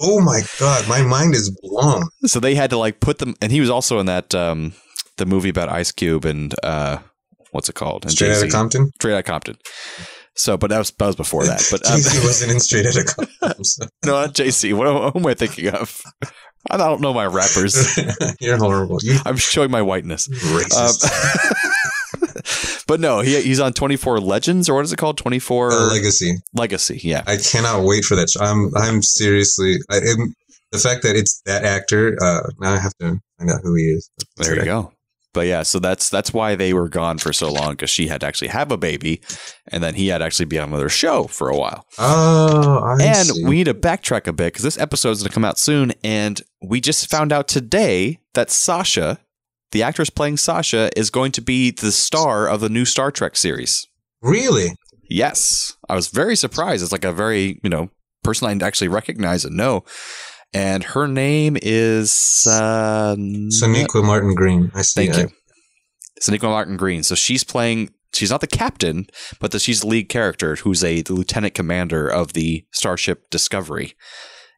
Oh 0.02 0.22
my 0.22 0.42
god, 0.60 0.88
my 0.88 1.02
mind 1.02 1.36
is 1.36 1.50
blown. 1.62 2.04
so 2.26 2.40
they 2.40 2.56
had 2.56 2.70
to 2.70 2.78
like 2.78 3.00
put 3.00 3.18
them, 3.20 3.36
and 3.42 3.52
he 3.52 3.60
was 3.60 3.70
also 3.70 4.00
in 4.00 4.06
that 4.06 4.34
um, 4.36 4.74
the 5.20 5.26
movie 5.28 5.50
about 5.50 5.70
Ice 5.70 5.92
Cube 5.92 6.26
and 6.26 6.54
uh, 6.64 6.98
what's 7.52 7.70
it 7.70 7.76
called? 7.76 8.04
And 8.04 8.12
Straight 8.12 8.32
out 8.32 8.38
of 8.38 8.42
Jay-Z. 8.44 8.52
Compton. 8.52 8.92
Straight 8.96 9.14
Outta 9.14 9.24
Compton. 9.24 9.58
So, 10.36 10.58
but 10.58 10.70
that 10.70 10.78
was 10.80 10.92
that 10.92 11.06
was 11.08 11.16
before 11.16 11.46
that. 11.46 11.66
But 11.72 11.86
um, 11.90 11.98
Jay-Z 11.98 12.20
wasn't 12.26 12.52
in 12.54 12.60
Straight 12.60 12.86
out 12.88 12.98
of 12.98 13.06
Compton. 13.06 13.64
so- 13.64 13.86
no, 14.06 14.12
not 14.14 14.34
Jay-Z. 14.34 14.74
What 14.74 14.88
am, 14.88 15.12
am 15.16 15.26
I 15.28 15.34
thinking 15.34 15.68
of? 15.70 16.02
I 16.70 16.78
don't 16.78 17.02
know 17.02 17.14
my 17.14 17.26
rappers. 17.26 17.98
You're 18.42 18.58
horrible. 18.58 19.00
You 19.02 19.18
I'm 19.26 19.38
showing 19.38 19.72
my 19.72 19.82
whiteness. 19.82 20.28
racist. 20.28 21.06
Um, 22.14 22.30
but 22.88 23.00
no, 23.00 23.22
he, 23.22 23.42
he's 23.42 23.60
on 23.60 23.74
24 23.74 24.20
Legends 24.20 24.68
or 24.68 24.76
what 24.76 24.84
is 24.86 24.92
it 24.92 24.98
called? 24.98 25.18
24 25.18 25.72
Uh, 25.72 25.76
legacy. 25.90 26.34
Legacy. 26.54 27.00
Yeah. 27.04 27.24
I 27.28 27.38
cannot 27.38 27.84
wait 27.86 28.04
for 28.04 28.16
that. 28.16 28.30
Show. 28.30 28.42
I'm. 28.42 28.72
I'm 28.76 29.02
seriously. 29.02 29.78
I, 29.90 29.98
am 29.98 30.34
the 30.72 30.80
fact 30.80 31.04
that 31.04 31.16
it's 31.16 31.42
that 31.46 31.64
actor. 31.64 32.18
Uh, 32.22 32.50
now 32.60 32.74
I 32.74 32.80
have 32.80 32.94
to 33.00 33.20
find 33.38 33.52
out 33.52 33.62
who 33.64 33.76
he 33.76 33.84
is. 33.84 34.10
There 34.38 34.56
you 34.58 34.66
go. 34.66 34.92
But 35.34 35.48
yeah, 35.48 35.64
so 35.64 35.80
that's 35.80 36.10
that's 36.10 36.34
why 36.34 36.56
they 36.56 36.74
were 36.74 36.90
gone 36.90 37.20
for 37.20 37.32
so 37.34 37.52
long 37.52 37.72
because 37.72 37.92
she 37.92 38.08
had 38.08 38.22
to 38.22 38.28
actually 38.28 38.48
have 38.48 38.72
a 38.72 38.78
baby, 38.78 39.22
and 39.68 39.84
then 39.84 39.94
he 39.94 40.08
had 40.08 40.20
to 40.20 40.26
actually 40.26 40.46
be 40.46 40.58
on 40.58 40.70
another 40.70 40.90
show 40.90 41.26
for 41.26 41.50
a 41.50 41.56
while. 41.58 41.86
Oh, 42.00 42.80
I 42.80 43.04
and 43.04 43.28
see. 43.28 43.46
we 43.46 43.58
need 43.58 43.66
to 43.66 43.76
backtrack 43.76 44.26
a 44.26 44.34
bit 44.34 44.54
because 44.54 44.64
this 44.64 44.80
episode 44.80 45.12
is 45.12 45.20
going 45.20 45.30
to 45.30 45.34
come 45.34 45.46
out 45.46 45.60
soon, 45.60 45.94
and 46.04 46.42
we 46.62 46.82
just 46.82 47.10
found 47.12 47.32
out 47.32 47.48
today 47.48 48.20
that 48.34 48.50
Sasha, 48.50 49.20
the 49.72 49.84
actress 49.84 50.10
playing 50.10 50.38
Sasha, 50.38 50.90
is 50.98 51.12
going 51.12 51.32
to 51.34 51.42
be 51.42 51.70
the 51.72 51.92
star 51.92 52.48
of 52.48 52.60
the 52.60 52.70
new 52.70 52.86
Star 52.86 53.12
Trek 53.12 53.36
series. 53.36 53.86
really. 54.22 54.70
Yes, 55.12 55.76
I 55.88 55.96
was 55.96 56.10
very 56.10 56.36
surprised. 56.36 56.84
It's 56.84 56.92
like 56.92 57.06
a 57.06 57.12
very 57.12 57.60
you 57.64 57.70
know 57.70 57.90
person 58.24 58.48
I 58.48 58.66
actually 58.66 58.90
recognize 58.90 59.46
and 59.46 59.56
know, 59.56 59.84
and 60.54 60.84
her 60.84 61.08
name 61.08 61.58
is 61.62 62.48
uh, 62.50 63.16
Martin 64.04 64.36
Green. 64.36 64.72
I 64.74 64.82
see. 64.82 65.08
Thank 65.08 65.18
you. 65.18 65.36
Sonequa 66.22 66.44
Martin 66.44 66.78
Green. 66.78 67.04
So 67.04 67.16
she's 67.16 67.44
playing. 67.44 67.92
She's 68.14 68.32
not 68.32 68.42
the 68.42 68.48
captain, 68.48 69.08
but 69.40 69.52
the, 69.52 69.60
she's 69.60 69.82
the 69.82 69.88
lead 69.88 70.10
character, 70.10 70.56
who's 70.56 70.84
a 70.84 71.02
the 71.02 71.14
lieutenant 71.14 71.54
commander 71.54 72.08
of 72.08 72.34
the 72.34 72.66
Starship 72.72 73.30
Discovery 73.30 73.94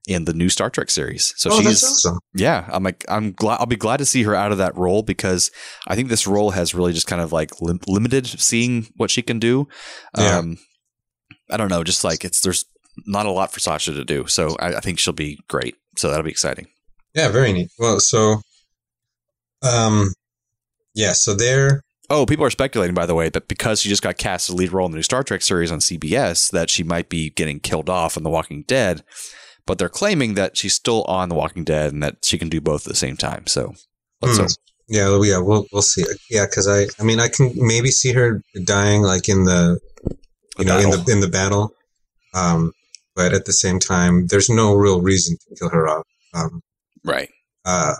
in 0.07 0.25
the 0.25 0.33
new 0.33 0.49
Star 0.49 0.69
Trek 0.69 0.89
series. 0.89 1.33
So 1.37 1.49
oh, 1.51 1.57
she's 1.57 1.81
that's 1.81 2.05
awesome. 2.05 2.19
yeah. 2.33 2.67
I'm 2.69 2.83
like 2.83 3.05
I'm 3.09 3.33
glad. 3.33 3.59
I'll 3.59 3.65
be 3.65 3.75
glad 3.75 3.97
to 3.97 4.05
see 4.05 4.23
her 4.23 4.33
out 4.33 4.51
of 4.51 4.57
that 4.57 4.75
role 4.75 5.03
because 5.03 5.51
I 5.87 5.95
think 5.95 6.09
this 6.09 6.25
role 6.25 6.51
has 6.51 6.73
really 6.73 6.93
just 6.93 7.07
kind 7.07 7.21
of 7.21 7.31
like 7.31 7.61
lim- 7.61 7.81
limited 7.87 8.27
seeing 8.27 8.87
what 8.95 9.11
she 9.11 9.21
can 9.21 9.39
do. 9.39 9.67
Yeah. 10.17 10.39
Um, 10.39 10.57
I 11.49 11.57
don't 11.57 11.69
know. 11.69 11.83
Just 11.83 12.03
like 12.03 12.23
it's 12.23 12.41
there's 12.41 12.65
not 13.05 13.25
a 13.25 13.31
lot 13.31 13.51
for 13.51 13.59
Sasha 13.59 13.93
to 13.93 14.05
do. 14.05 14.27
So 14.27 14.55
I, 14.59 14.75
I 14.75 14.79
think 14.79 14.99
she'll 14.99 15.13
be 15.13 15.39
great. 15.47 15.75
So 15.97 16.09
that'll 16.09 16.23
be 16.23 16.31
exciting. 16.31 16.67
Yeah, 17.13 17.29
very 17.29 17.51
neat. 17.53 17.69
Well, 17.77 17.99
so, 17.99 18.41
um, 19.63 20.13
yeah, 20.93 21.13
so 21.13 21.33
they're 21.33 21.81
Oh, 22.09 22.25
people 22.25 22.43
are 22.43 22.49
speculating, 22.49 22.93
by 22.93 23.05
the 23.05 23.15
way, 23.15 23.29
that 23.29 23.47
because 23.47 23.79
she 23.79 23.87
just 23.87 24.01
got 24.01 24.17
cast 24.17 24.49
as 24.49 24.53
a 24.53 24.57
lead 24.57 24.73
role 24.73 24.85
in 24.85 24.91
the 24.91 24.97
new 24.97 25.01
Star 25.03 25.23
Trek 25.23 25.41
series 25.41 25.71
on 25.71 25.79
CBS, 25.79 26.51
that 26.51 26.69
she 26.69 26.83
might 26.83 27.07
be 27.07 27.29
getting 27.29 27.61
killed 27.61 27.89
off 27.89 28.17
in 28.17 28.23
The 28.23 28.29
Walking 28.29 28.63
Dead. 28.63 29.01
But 29.65 29.77
they're 29.77 29.87
claiming 29.87 30.33
that 30.33 30.57
she's 30.57 30.73
still 30.73 31.03
on 31.03 31.29
The 31.29 31.35
Walking 31.35 31.63
Dead 31.63 31.93
and 31.93 32.03
that 32.03 32.17
she 32.25 32.37
can 32.37 32.49
do 32.49 32.59
both 32.59 32.85
at 32.85 32.89
the 32.89 32.97
same 32.97 33.15
time. 33.15 33.47
So 33.47 33.75
let's 34.21 34.35
Hmm. 34.35 34.43
hope. 34.43 34.51
yeah, 34.89 35.19
yeah, 35.23 35.37
we'll 35.37 35.65
we'll 35.71 35.81
see. 35.81 36.03
Yeah, 36.29 36.45
because 36.47 36.67
I, 36.67 36.87
I 36.99 37.03
mean, 37.05 37.21
I 37.21 37.29
can 37.29 37.53
maybe 37.55 37.91
see 37.91 38.11
her 38.11 38.41
dying 38.65 39.03
like 39.03 39.29
in 39.29 39.45
the, 39.45 39.79
The 40.57 40.63
you 40.63 40.65
know, 40.65 40.79
in 40.79 40.89
the 40.89 41.11
in 41.13 41.19
the 41.21 41.29
battle. 41.29 41.73
Um, 42.33 42.73
but 43.15 43.33
at 43.33 43.45
the 43.45 43.53
same 43.53 43.79
time, 43.79 44.27
there's 44.27 44.49
no 44.49 44.73
real 44.73 45.01
reason 45.01 45.37
to 45.49 45.55
kill 45.55 45.69
her 45.69 45.87
off. 45.87 46.05
Um, 46.33 46.61
Right. 47.03 47.29
uh, 47.65 47.95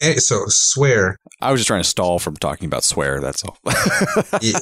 and 0.00 0.20
so 0.22 0.44
swear. 0.48 1.16
I 1.40 1.50
was 1.50 1.60
just 1.60 1.68
trying 1.68 1.82
to 1.82 1.88
stall 1.88 2.18
from 2.18 2.36
talking 2.36 2.66
about 2.66 2.84
swear. 2.84 3.20
That's 3.20 3.42
all. 3.44 3.58
Yeah, 4.40 4.58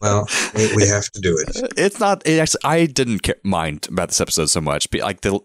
well, 0.00 0.28
we, 0.54 0.76
we 0.76 0.86
have 0.86 1.04
to 1.10 1.20
do 1.20 1.36
it. 1.46 1.72
it's 1.76 1.98
not. 1.98 2.26
It 2.26 2.38
actually, 2.38 2.60
I 2.64 2.86
didn't 2.86 3.22
ca- 3.24 3.34
mind 3.42 3.88
about 3.90 4.08
this 4.08 4.20
episode 4.20 4.46
so 4.46 4.60
much. 4.60 4.90
But 4.90 5.00
like 5.00 5.22
the 5.22 5.40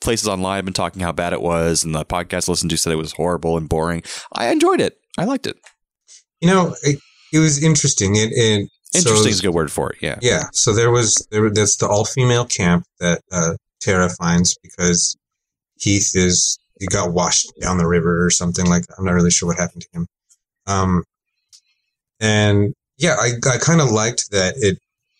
places 0.00 0.28
online 0.28 0.56
have 0.56 0.64
been 0.64 0.74
talking 0.74 1.02
how 1.02 1.12
bad 1.12 1.32
it 1.32 1.42
was, 1.42 1.84
and 1.84 1.94
the 1.94 2.04
podcast 2.04 2.48
I 2.48 2.52
listened 2.52 2.70
to 2.70 2.76
said 2.76 2.92
it 2.92 2.96
was 2.96 3.12
horrible 3.12 3.56
and 3.56 3.68
boring. 3.68 4.02
I 4.32 4.48
enjoyed 4.48 4.80
it. 4.80 4.98
I 5.18 5.24
liked 5.24 5.46
it. 5.46 5.56
You 6.40 6.48
know, 6.48 6.74
it, 6.82 6.98
it 7.32 7.38
was 7.38 7.62
interesting. 7.62 8.16
It, 8.16 8.30
it 8.32 8.68
so- 8.92 8.98
Interesting 9.00 9.30
is 9.30 9.40
a 9.40 9.42
good 9.42 9.54
word 9.54 9.70
for 9.72 9.90
it. 9.92 9.98
Yeah. 10.00 10.18
Yeah, 10.22 10.44
so 10.52 10.72
there 10.74 10.90
was 10.90 11.26
there 11.30 11.48
that's 11.50 11.76
the 11.76 11.88
all 11.88 12.04
female 12.04 12.44
camp 12.44 12.84
that 13.00 13.20
uh, 13.32 13.54
Tara 13.80 14.08
finds 14.10 14.56
because 14.62 15.16
Heath 15.80 16.12
is 16.14 16.58
he 16.80 16.86
got 16.86 17.12
washed 17.12 17.52
down 17.60 17.78
the 17.78 17.86
river 17.86 18.24
or 18.24 18.30
something 18.30 18.66
like 18.66 18.86
that. 18.86 18.94
I'm 18.98 19.04
not 19.04 19.12
really 19.12 19.30
sure 19.30 19.48
what 19.48 19.58
happened 19.58 19.82
to 19.82 19.88
him. 19.92 20.06
Um, 20.66 21.04
And 22.20 22.74
yeah, 22.98 23.16
I, 23.20 23.32
I 23.50 23.58
kind 23.58 23.80
of 23.80 23.90
liked 23.90 24.30
that 24.30 24.54
it 24.58 24.78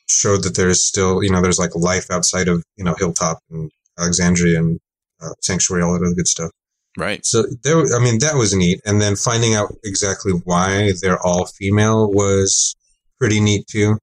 showed 0.09 0.43
that 0.45 0.55
there's 0.57 0.85
still, 0.85 1.23
you 1.23 1.31
know, 1.31 1.41
there's 1.43 1.59
like 1.59 1.75
life 1.75 2.11
outside 2.11 2.49
of, 2.49 2.63
you 2.77 2.85
know, 2.85 2.95
Hilltop 2.95 3.39
and 3.51 3.71
Alexandria 3.99 4.59
and 4.59 4.79
uh, 5.21 5.31
Sanctuary, 5.41 5.83
all 5.83 5.93
that 5.95 6.05
other 6.05 6.15
good 6.15 6.29
stuff. 6.29 6.51
Right. 6.99 7.25
So 7.25 7.45
there, 7.65 7.79
I 7.95 7.99
mean, 8.03 8.19
that 8.21 8.35
was 8.37 8.55
neat. 8.55 8.81
And 8.85 9.01
then 9.01 9.17
finding 9.17 9.55
out 9.55 9.73
exactly 9.85 10.33
why 10.45 10.93
they're 11.01 11.21
all 11.21 11.47
female 11.47 12.11
was 12.13 12.77
pretty 13.23 13.39
neat 13.41 13.65
too. 13.69 13.97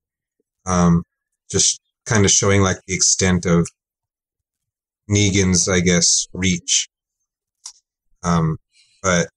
Um, 0.66 1.04
just 1.52 1.82
kind 2.06 2.24
of 2.24 2.32
showing 2.32 2.62
like 2.62 2.78
the 2.88 2.94
extent 2.96 3.46
of 3.46 3.68
Negan's, 5.12 5.68
I 5.68 5.82
guess, 5.82 6.26
reach. 6.32 6.88
Um, 8.24 8.56
but 9.04 9.28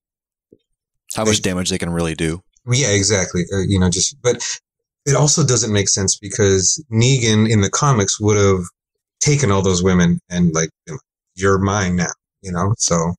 How 1.16 1.24
much 1.24 1.42
damage 1.42 1.70
they 1.70 1.78
can 1.78 1.90
really 1.90 2.14
do. 2.14 2.42
yeah, 2.70 2.90
exactly. 2.90 3.42
Uh, 3.52 3.62
you 3.66 3.80
know, 3.80 3.90
just, 3.90 4.14
but 4.22 4.36
it 5.04 5.16
also 5.16 5.44
doesn't 5.44 5.72
make 5.72 5.88
sense 5.88 6.16
because 6.16 6.80
Negan 6.92 7.50
in 7.50 7.60
the 7.60 7.70
comics 7.70 8.20
would 8.20 8.36
have 8.36 8.62
taken 9.18 9.50
all 9.50 9.62
those 9.62 9.82
women 9.82 10.20
and 10.30 10.54
like, 10.54 10.70
you 10.86 10.92
know, 10.92 10.98
you're 11.34 11.58
mine 11.58 11.96
now, 11.96 12.12
you 12.40 12.52
know? 12.52 12.72
So 12.78 13.14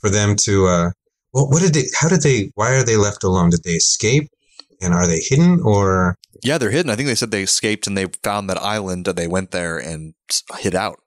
for 0.00 0.10
them 0.10 0.36
to, 0.40 0.66
uh, 0.66 0.90
well, 1.32 1.48
what 1.48 1.62
did 1.62 1.72
they, 1.72 1.84
how 1.98 2.10
did 2.10 2.20
they, 2.20 2.50
why 2.56 2.74
are 2.74 2.82
they 2.84 2.98
left 2.98 3.24
alone? 3.24 3.48
Did 3.48 3.62
they 3.64 3.72
escape? 3.72 4.28
And 4.80 4.92
are 4.94 5.06
they 5.06 5.20
hidden 5.20 5.60
or, 5.62 6.16
Yeah, 6.42 6.58
they're 6.58 6.70
hidden. 6.70 6.90
I 6.90 6.96
think 6.96 7.06
they 7.08 7.14
said 7.14 7.30
they 7.30 7.42
escaped 7.42 7.86
and 7.86 7.96
they 7.96 8.06
found 8.22 8.48
that 8.50 8.58
island 8.62 9.06
and 9.08 9.16
they 9.16 9.28
went 9.28 9.50
there 9.50 9.78
and 9.78 10.14
hid 10.58 10.74
out. 10.74 10.98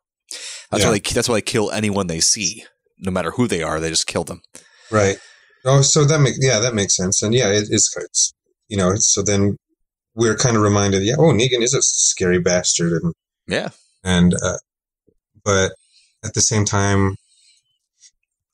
That's 0.72 0.84
Yeah. 0.84 0.90
why 0.90 1.00
they 1.00 1.14
that's 1.14 1.30
why 1.30 1.36
they 1.36 1.42
kill 1.42 1.72
anyone 1.72 2.08
they 2.08 2.20
see, 2.20 2.66
no 2.98 3.12
matter 3.12 3.32
who 3.32 3.48
they 3.48 3.62
are. 3.64 3.80
They 3.80 3.90
just 3.90 4.08
kill 4.08 4.24
them. 4.24 4.42
right? 4.92 5.18
Oh, 5.66 5.82
so 5.82 6.06
that 6.06 6.22
makes, 6.22 6.38
yeah, 6.42 6.60
that 6.60 6.74
makes 6.76 6.96
sense. 6.96 7.22
And 7.22 7.34
yeah, 7.34 7.50
it, 7.50 7.66
it's, 7.70 7.94
it's, 7.98 8.34
you 8.70 8.78
know, 8.78 8.96
so 8.96 9.22
then 9.22 9.58
we're 10.16 10.36
kind 10.36 10.56
of 10.56 10.64
reminded, 10.64 11.04
yeah, 11.04 11.16
oh, 11.18 11.34
Negan 11.34 11.62
is 11.62 11.74
a 11.74 11.82
scary 11.82 12.40
bastard. 12.40 13.02
And, 13.04 13.14
Yeah. 13.48 13.70
and, 14.04 14.34
uh, 14.34 14.58
but 15.44 15.74
at 16.24 16.34
the 16.36 16.42
same 16.42 16.64
time, 16.66 17.16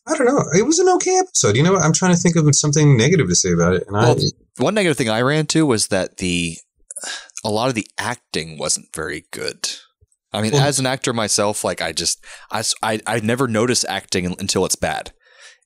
I 0.07 0.17
don't 0.17 0.27
know. 0.27 0.43
It 0.57 0.63
was 0.65 0.79
an 0.79 0.89
okay 0.95 1.17
episode. 1.17 1.55
You 1.55 1.63
know 1.63 1.73
what? 1.73 1.83
I'm 1.83 1.93
trying 1.93 2.13
to 2.13 2.19
think 2.19 2.35
of 2.35 2.53
something 2.55 2.97
negative 2.97 3.29
to 3.29 3.35
say 3.35 3.51
about 3.53 3.73
it. 3.73 3.83
And 3.87 3.95
Well, 3.95 4.11
I, 4.19 4.23
One 4.57 4.73
negative 4.75 4.97
thing 4.97 5.09
I 5.09 5.21
ran 5.21 5.39
into 5.41 5.65
was 5.65 5.87
that 5.87 6.17
the 6.17 6.57
a 7.43 7.49
lot 7.49 7.69
of 7.69 7.75
the 7.75 7.87
acting 7.97 8.57
wasn't 8.57 8.93
very 8.95 9.25
good. 9.31 9.69
I 10.31 10.41
mean, 10.41 10.51
Well- 10.53 10.63
as 10.63 10.79
an 10.79 10.85
actor 10.85 11.13
myself, 11.13 11.63
like 11.63 11.81
I 11.81 11.91
just 11.91 12.23
I 12.51 12.63
I 13.05 13.19
never 13.19 13.47
notice 13.47 13.85
acting 13.87 14.25
until 14.39 14.65
it's 14.65 14.75
bad. 14.75 15.13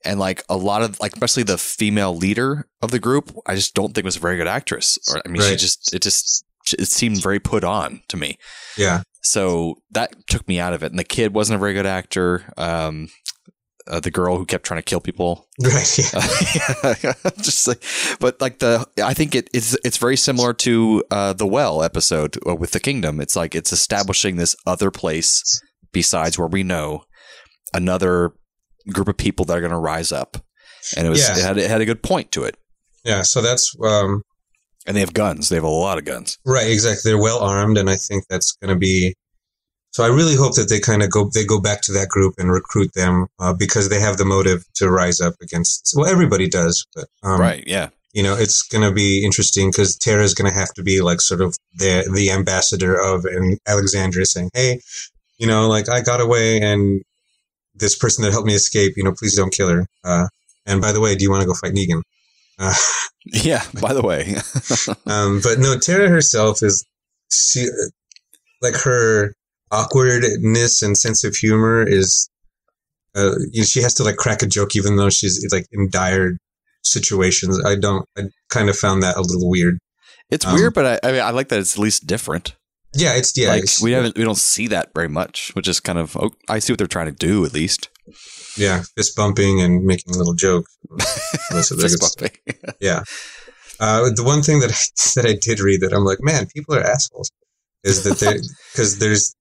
And 0.06 0.20
like 0.20 0.44
a 0.48 0.56
lot 0.58 0.82
of 0.84 1.00
like 1.00 1.14
especially 1.14 1.44
the 1.44 1.58
female 1.58 2.16
leader 2.16 2.68
of 2.82 2.92
the 2.92 3.00
group, 3.00 3.36
I 3.46 3.56
just 3.56 3.74
don't 3.74 3.94
think 3.94 4.06
was 4.06 4.16
a 4.18 4.20
very 4.20 4.38
good 4.38 4.48
actress. 4.48 4.98
Or 5.10 5.22
I 5.26 5.30
mean, 5.30 5.42
she 5.42 5.56
just 5.58 5.94
it 5.94 6.02
just 6.02 6.46
it 6.78 6.88
seemed 6.88 7.22
very 7.22 7.40
put 7.40 7.64
on 7.64 8.02
to 8.10 8.18
me. 8.18 8.38
yeah. 8.78 9.02
So 9.24 9.76
that 9.92 10.14
took 10.30 10.48
me 10.48 10.58
out 10.60 10.74
of 10.74 10.84
it. 10.84 10.92
And 10.92 11.00
the 11.00 11.04
kid 11.04 11.34
wasn't 11.34 11.56
a 11.58 11.60
very 11.60 11.74
good 11.74 11.86
actor. 11.86 12.46
Um, 12.56 13.10
uh, 13.90 14.00
the 14.00 14.12
girl 14.12 14.38
who 14.38 14.46
kept 14.46 14.66
trying 14.66 14.80
to 14.80 14.84
kill 14.84 15.00
people, 15.00 15.48
Right. 15.64 15.98
Yeah. 15.98 17.14
just 17.42 17.68
like, 17.68 17.84
but 18.20 18.40
like 18.42 18.60
the, 18.60 18.86
I 19.04 19.14
think 19.14 19.36
it, 19.36 19.50
it's 19.54 19.78
it's 19.84 19.98
very 19.98 20.18
similar 20.18 20.54
to 20.54 21.04
uh, 21.12 21.34
the 21.34 21.48
well 21.48 21.84
episode 21.84 22.38
uh, 22.48 22.56
with 22.56 22.72
the 22.72 22.80
kingdom. 22.80 23.20
It's 23.22 23.36
like 23.36 23.56
it's 23.56 23.72
establishing 23.72 24.36
this 24.36 24.56
other 24.66 24.92
place 24.92 25.42
besides 25.92 26.38
where 26.38 26.48
we 26.48 26.64
know 26.64 27.04
another 27.74 28.34
group 28.94 29.08
of 29.08 29.18
people 29.18 29.46
that 29.46 29.58
are 29.58 29.62
going 29.62 29.72
to 29.72 29.78
rise 29.78 30.12
up, 30.12 30.38
and 30.96 31.06
it 31.08 31.10
was 31.10 31.20
Yeah. 31.28 31.38
it 31.38 31.42
had 31.44 31.58
it 31.58 31.70
had 31.70 31.82
a 31.82 31.86
good 31.86 32.04
point 32.04 32.32
to 32.34 32.44
it. 32.44 32.56
Yeah. 33.04 33.22
So 33.24 33.42
that's, 33.42 33.74
um, 33.84 34.22
And 34.86 34.96
they 34.96 35.02
have 35.02 35.14
guns. 35.14 35.50
They 35.50 35.56
have 35.56 35.64
a 35.64 35.68
lot 35.70 35.98
of 35.98 36.06
guns. 36.06 36.38
Right, 36.46 36.70
exactly. 36.70 37.12
They're 37.12 37.22
well 37.22 37.40
armed, 37.40 37.78
and 37.78 37.90
I 37.90 37.96
think 37.96 38.24
that's 38.30 38.52
going 38.62 38.74
to 38.74 38.80
be. 38.80 39.16
So 39.98 40.04
I 40.04 40.10
really 40.10 40.36
hope 40.36 40.54
that 40.58 40.70
they 40.70 40.80
kind 40.80 41.02
of 41.02 41.10
go 41.10 41.28
they 41.34 41.44
go 41.44 41.60
back 41.60 41.82
to 41.82 41.92
that 41.94 42.08
group 42.08 42.36
and 42.38 42.52
recruit 42.52 42.94
them 42.94 43.26
uh, 43.40 43.56
because 43.56 43.90
they 43.90 44.00
have 44.00 44.18
the 44.18 44.26
motive 44.26 44.64
to 44.76 44.92
rise 44.92 45.20
up 45.20 45.34
against. 45.42 45.96
Well, 45.98 46.06
everybody 46.06 46.48
does, 46.48 46.86
but 46.94 47.06
um, 47.24 47.42
right? 47.42 47.64
Yeah. 47.66 47.90
You 48.14 48.22
know, 48.22 48.36
it's 48.38 48.62
going 48.62 48.88
to 48.88 48.94
be 48.94 49.26
interesting 49.26 49.72
because 49.72 49.98
Tara 49.98 50.22
is 50.22 50.36
going 50.36 50.52
to 50.52 50.56
have 50.56 50.72
to 50.76 50.84
be 50.84 51.02
like 51.02 51.20
sort 51.20 51.42
of 51.42 51.58
the 51.74 52.08
the 52.14 52.30
ambassador 52.30 52.94
of 52.96 53.26
and 53.26 53.58
Alexandria 53.68 54.28
saying, 54.28 54.52
"Hey, 54.54 54.82
you 55.40 55.48
know, 55.48 55.68
like 55.68 55.90
I 55.90 56.02
got 56.02 56.22
away, 56.22 56.62
and 56.62 57.02
this 57.74 57.98
person 57.98 58.24
that 58.24 58.32
helped 58.32 58.46
me 58.46 58.54
escape, 58.54 58.94
you 58.98 59.04
know, 59.04 59.16
please 59.18 59.36
don't 59.36 59.52
kill 59.52 59.70
her." 59.70 59.88
Uh, 60.04 60.28
and 60.68 60.80
by 60.80 60.92
the 60.92 61.02
way, 61.02 61.16
do 61.16 61.24
you 61.24 61.32
want 61.32 61.42
to 61.42 61.48
go 61.48 61.56
fight 61.56 61.74
Negan? 61.74 62.04
Uh, 62.60 62.76
Yeah. 63.26 63.64
By 63.82 63.94
the 63.94 64.04
way, 64.04 64.36
um, 65.08 65.42
but 65.42 65.58
no, 65.58 65.80
Tara 65.80 66.08
herself 66.08 66.62
is 66.62 66.86
she 67.32 67.66
like 68.62 68.76
her 68.76 69.34
awkwardness 69.72 70.82
and 70.82 70.98
sense 70.98 71.24
of 71.24 71.36
humor 71.36 71.84
is. 71.88 72.30
Uh, 73.16 73.32
you 73.52 73.62
know, 73.62 73.66
she 73.66 73.82
has 73.82 73.96
to 73.96 74.04
like 74.04 74.18
crack 74.18 74.44
a 74.44 74.46
joke 74.46 74.76
even 74.76 74.96
though 74.96 75.10
she's 75.10 75.44
like 75.52 75.66
in 75.72 75.90
dire 75.90 76.38
situations. 76.84 77.60
I 77.66 77.76
don't. 77.76 78.06
I 78.18 78.24
kind 78.50 78.70
of 78.70 78.78
found 78.78 79.02
that 79.04 79.16
a 79.18 79.22
little 79.22 79.50
weird. 79.50 79.80
it's 80.30 80.46
Um, 80.46 80.54
weird, 80.54 80.74
but 80.76 80.86
I, 81.04 81.08
I 81.08 81.12
mean, 81.14 81.22
I 81.22 81.32
like 81.32 81.50
that 81.50 81.60
it's 81.60 81.76
at 81.76 81.80
least 81.82 82.06
different. 82.06 82.56
Yeah, 82.94 83.14
it's 83.16 83.36
yeah. 83.38 83.50
like 83.50 83.64
it's- 83.64 83.82
we 83.82 83.92
haven't 83.94 84.18
we 84.18 84.24
don't 84.24 84.38
see 84.38 84.68
that 84.68 84.92
very 84.94 85.10
much, 85.10 85.52
which 85.56 85.68
is 85.68 85.80
kind 85.80 85.98
of 85.98 86.16
oh, 86.16 86.32
I 86.48 86.60
see 86.60 86.74
what 86.74 86.78
they're 86.78 86.88
trying 86.88 87.08
to 87.08 87.12
do 87.28 87.44
at 87.46 87.54
least. 87.54 87.90
yeah, 88.56 88.84
fist 88.96 89.16
bumping 89.16 89.62
and 89.62 89.84
making 89.84 90.14
little 90.16 90.34
jokes. 90.36 90.78
Most 91.52 91.72
of 91.72 91.78
the 91.78 91.84
Fist 91.90 92.18
bumping. 92.20 92.38
Yeah. 92.80 93.04
Uh, 93.80 94.10
the 94.16 94.24
one 94.24 94.42
thing 94.42 94.60
that 94.62 94.70
I, 94.72 94.76
that 95.22 95.26
I 95.30 95.38
did 95.42 95.60
read 95.60 95.82
that 95.82 95.94
I'm 95.94 96.06
like, 96.06 96.20
man, 96.22 96.48
people 96.48 96.76
are 96.76 96.82
assholes, 96.84 97.30
is 97.84 98.04
that 98.04 98.20
they 98.20 98.40
because 98.72 99.00
there's 99.00 99.36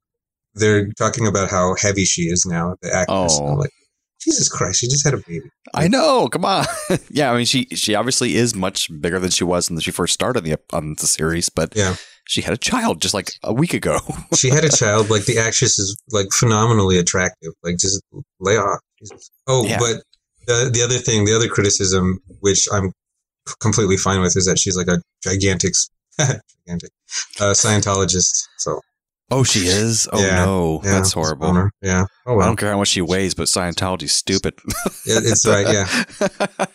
they're 0.57 0.89
talking 0.99 1.27
about 1.27 1.51
how 1.51 1.75
heavy 1.81 2.05
she 2.05 2.23
is 2.23 2.45
now, 2.45 2.75
the 2.83 2.93
actress. 2.93 3.39
Oh. 3.41 3.55
like, 3.55 3.71
Jesus 4.21 4.49
Christ, 4.49 4.81
she 4.81 4.89
just 4.89 5.05
had 5.05 5.15
a 5.15 5.19
baby. 5.19 5.49
I 5.73 5.87
know. 5.87 6.27
Come 6.29 6.45
on. 6.45 6.65
yeah, 7.11 7.31
I 7.31 7.37
mean 7.37 7.47
she 7.47 7.67
she 7.77 7.95
obviously 7.95 8.35
is 8.35 8.57
much 8.57 8.89
bigger 9.01 9.21
than 9.21 9.31
she 9.31 9.45
was 9.45 9.71
when 9.71 9.79
she 9.79 9.93
first 9.93 10.15
started 10.15 10.43
the 10.43 10.57
on 10.73 10.97
the 10.99 11.07
series, 11.07 11.49
but 11.49 11.77
Yeah. 11.77 11.95
she 12.27 12.41
had 12.41 12.53
a 12.53 12.57
child 12.57 13.01
just 13.01 13.15
like 13.15 13.31
a 13.45 13.53
week 13.53 13.73
ago. 13.73 13.99
She 14.35 14.49
had 14.51 14.65
a 14.65 14.69
child. 14.69 15.11
Like 15.11 15.27
the 15.27 15.39
actress 15.39 15.79
is 15.79 15.97
like 16.11 16.27
phenomenally 16.33 16.99
attractive. 16.99 17.53
Like 17.63 17.77
just 17.79 18.03
lay 18.41 18.57
off. 18.57 18.81
Oh, 19.47 19.65
Yeah. 19.65 19.79
but 19.79 20.03
the 20.49 20.71
the 20.73 20.83
other 20.83 20.99
thing, 20.99 21.25
the 21.25 21.37
other 21.37 21.49
criticism, 21.49 22.19
which 22.41 22.67
I'm 22.73 22.93
completely 23.61 23.97
fine 23.97 24.21
with, 24.23 24.37
is 24.37 24.47
that 24.47 24.59
she's 24.59 24.77
like 24.77 24.89
a 24.89 25.01
gigantic, 25.23 25.75
gigantic 26.19 26.91
uh, 27.39 27.53
Scientologist. 27.55 28.33
So 28.59 28.81
oh, 29.31 29.43
she 29.45 29.61
is. 29.61 30.09
Oh 30.13 30.21
Yeah. 30.25 30.45
no, 30.45 30.81
yeah, 30.85 30.93
that's 30.93 31.13
horrible. 31.13 31.71
Yeah. 31.83 32.05
Oh 32.27 32.41
I 32.41 32.47
don't 32.47 32.57
care 32.57 32.71
how 32.71 32.79
much 32.79 32.89
she 32.89 33.01
weighs, 33.03 33.35
but 33.35 33.45
Scientology's 33.49 34.13
stupid. 34.13 34.55
It- 35.07 35.25
it's 35.27 35.47
right. 35.47 35.67
Yeah. 35.67 36.05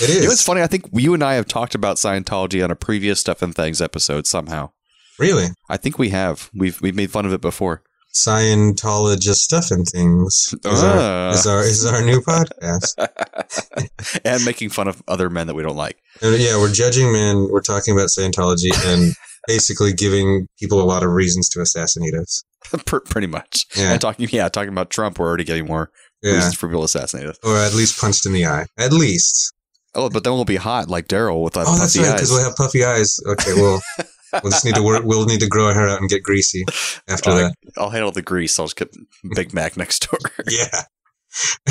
It 0.00 0.10
is. 0.10 0.16
You 0.16 0.22
know, 0.26 0.30
it's 0.32 0.42
funny. 0.44 0.60
I 0.62 0.66
think 0.68 0.84
you 0.92 1.14
and 1.14 1.24
I 1.24 1.34
have 1.34 1.46
talked 1.48 1.74
about 1.74 1.96
Scientology 1.96 2.62
on 2.62 2.70
a 2.70 2.76
previous 2.76 3.18
Stuff 3.20 3.42
and 3.42 3.54
Thangs 3.54 3.80
episode 3.80 4.26
somehow. 4.26 4.70
Really. 5.18 5.46
I 5.68 5.76
think 5.76 5.98
we 5.98 6.10
have. 6.10 6.50
We've 6.54 6.80
we've 6.80 6.94
made 6.94 7.10
fun 7.10 7.26
of 7.26 7.32
it 7.32 7.40
before. 7.40 7.82
Scientologist 8.14 9.36
stuff 9.36 9.70
and 9.70 9.86
things 9.86 10.54
is, 10.64 10.82
our, 10.82 10.96
Ah. 10.98 11.30
is 11.30 11.46
our 11.46 11.62
is 11.62 11.84
our 11.86 12.02
new 12.02 12.20
podcast. 12.20 12.94
and 14.24 14.44
making 14.44 14.70
fun 14.70 14.88
of 14.88 15.02
other 15.08 15.28
men 15.30 15.46
that 15.46 15.54
we 15.54 15.62
don't 15.62 15.76
like. 15.76 15.98
And 16.22 16.36
yeah, 16.40 16.56
we're 16.56 16.72
judging 16.72 17.12
men. 17.12 17.48
We're 17.50 17.60
talking 17.62 17.94
about 17.94 18.08
Scientology 18.08 18.70
and 18.86 19.14
basically 19.48 19.92
giving 19.94 20.46
people 20.60 20.80
a 20.80 20.84
lot 20.84 21.02
of 21.02 21.10
reasons 21.10 21.48
to 21.48 21.60
assassinate 21.60 22.14
us. 22.14 22.44
Pretty 22.86 23.26
much. 23.26 23.64
Yeah. 23.76 23.92
And 23.92 24.00
talking, 24.00 24.28
yeah, 24.30 24.48
talking 24.48 24.68
about 24.68 24.90
Trump, 24.90 25.18
we're 25.18 25.26
already 25.26 25.44
getting 25.44 25.66
more 25.66 25.90
Yeah, 26.22 26.34
reasons 26.34 26.54
for 26.54 26.68
people 26.68 26.82
to 26.82 26.84
assassinate 26.84 27.26
us. 27.26 27.38
or 27.42 27.56
at 27.56 27.74
least 27.74 28.00
punched 28.00 28.26
in 28.26 28.32
the 28.32 28.46
eye. 28.46 28.66
At 28.78 28.92
least. 28.92 29.52
Oh, 29.94 30.10
but 30.10 30.22
then 30.22 30.34
we'll 30.34 30.44
be 30.44 30.56
hot 30.56 30.88
like 30.88 31.08
Daryl 31.08 31.42
with 31.42 31.54
that 31.54 31.64
Oh, 31.66 31.76
that's 31.78 31.96
puffy 31.96 32.06
right. 32.06 32.14
Because 32.14 32.30
we'll 32.30 32.44
have 32.44 32.54
puffy 32.56 32.84
eyes. 32.84 33.18
Okay, 33.26 33.54
well, 33.54 33.80
we'll 34.44 34.52
just 34.52 34.64
need 34.66 34.74
to 34.74 34.82
work. 34.82 35.02
We'll 35.04 35.24
need 35.24 35.40
to 35.40 35.48
grow 35.48 35.66
our 35.68 35.74
hair 35.74 35.88
out 35.88 36.00
and 36.00 36.10
get 36.10 36.22
greasy 36.22 36.64
after 37.08 37.30
I'll, 37.30 37.36
that. 37.36 37.54
I'll 37.78 37.90
handle 37.90 38.12
the 38.12 38.22
grease. 38.22 38.58
I'll 38.58 38.66
just 38.66 38.76
get 38.76 38.94
Big 39.34 39.54
Mac 39.54 39.76
next 39.76 40.08
door. 40.08 40.18
Yeah. 40.50 40.82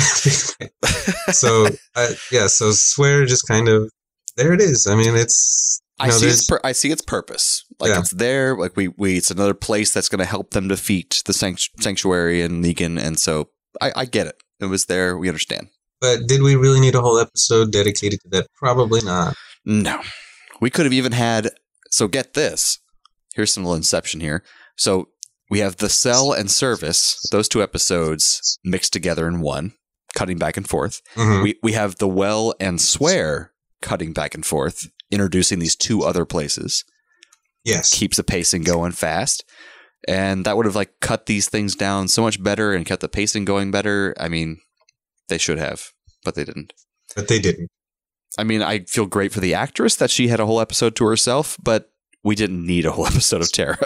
so 1.32 1.66
uh, 1.96 2.08
yeah, 2.30 2.46
so 2.46 2.70
swear 2.70 3.24
just 3.26 3.46
kind 3.48 3.68
of 3.68 3.90
there 4.36 4.52
it 4.52 4.60
is. 4.60 4.86
I 4.86 4.94
mean, 4.94 5.16
it's 5.16 5.82
I 6.00 6.10
see 6.10 6.26
its 6.28 6.46
pur- 6.46 6.60
I 6.64 6.72
see 6.72 6.90
its 6.90 7.02
purpose. 7.02 7.64
Like 7.80 7.90
Yeah. 7.90 7.98
it's 8.00 8.10
there. 8.12 8.56
Like 8.56 8.76
we 8.76 8.88
we 8.88 9.16
it's 9.16 9.30
another 9.30 9.54
place 9.54 9.92
that's 9.92 10.08
going 10.08 10.20
to 10.20 10.24
help 10.24 10.50
them 10.50 10.68
defeat 10.68 11.22
the 11.26 11.32
sanct- 11.32 11.70
sanctuary 11.80 12.42
and 12.42 12.64
Negan. 12.64 13.00
And 13.00 13.18
so 13.18 13.50
I, 13.80 13.92
I 13.96 14.04
get 14.04 14.26
it. 14.26 14.36
It 14.60 14.66
was 14.66 14.86
there. 14.86 15.16
We 15.18 15.28
understand. 15.28 15.68
But 16.00 16.26
did 16.28 16.42
we 16.42 16.54
really 16.54 16.80
need 16.80 16.94
a 16.94 17.00
whole 17.00 17.18
episode 17.18 17.72
dedicated 17.72 18.20
to 18.20 18.28
that? 18.30 18.46
Probably 18.56 19.00
not. 19.02 19.34
No, 19.64 20.00
we 20.60 20.70
could 20.70 20.86
have 20.86 20.92
even 20.92 21.12
had. 21.12 21.50
So 21.90 22.06
get 22.06 22.34
this. 22.34 22.78
Here's 23.34 23.52
some 23.52 23.64
little 23.64 23.76
inception 23.76 24.20
here. 24.20 24.42
So 24.76 25.08
we 25.50 25.58
have 25.60 25.76
the 25.76 25.88
cell 25.88 26.32
and 26.32 26.50
service. 26.50 27.18
Those 27.32 27.48
two 27.48 27.62
episodes 27.62 28.58
mixed 28.64 28.92
together 28.92 29.26
in 29.26 29.40
one, 29.40 29.72
cutting 30.14 30.38
back 30.38 30.56
and 30.56 30.68
forth. 30.68 31.00
Mhm. 31.16 31.42
We 31.42 31.58
we 31.62 31.72
have 31.72 31.96
the 31.96 32.08
well 32.08 32.54
and 32.60 32.80
swear 32.80 33.52
cutting 33.82 34.12
back 34.12 34.34
and 34.34 34.44
forth 34.46 34.88
introducing 35.10 35.58
these 35.58 35.76
two 35.76 36.04
other 36.04 36.24
places. 36.24 36.84
Yes. 37.64 37.92
Keeps 37.92 38.16
the 38.16 38.24
pacing 38.24 38.62
going 38.62 38.92
fast. 38.92 39.44
And 40.06 40.44
that 40.44 40.56
would 40.56 40.66
have 40.66 40.76
like 40.76 41.00
cut 41.00 41.26
these 41.26 41.48
things 41.48 41.74
down 41.74 42.08
so 42.08 42.22
much 42.22 42.42
better 42.42 42.72
and 42.72 42.86
kept 42.86 43.02
the 43.02 43.08
pacing 43.08 43.44
going 43.44 43.70
better. 43.70 44.14
I 44.18 44.28
mean, 44.28 44.58
they 45.28 45.38
should 45.38 45.58
have, 45.58 45.92
but 46.24 46.34
they 46.34 46.44
didn't. 46.44 46.72
But 47.16 47.28
they 47.28 47.38
didn't. 47.38 47.68
I 48.36 48.44
mean, 48.44 48.62
I 48.62 48.80
feel 48.80 49.06
great 49.06 49.32
for 49.32 49.40
the 49.40 49.54
actress 49.54 49.96
that 49.96 50.10
she 50.10 50.28
had 50.28 50.40
a 50.40 50.46
whole 50.46 50.60
episode 50.60 50.94
to 50.96 51.06
herself, 51.06 51.56
but 51.62 51.90
we 52.22 52.34
didn't 52.34 52.64
need 52.64 52.86
a 52.86 52.92
whole 52.92 53.06
episode 53.12 53.40
of 53.40 53.50
Tara. 53.52 53.78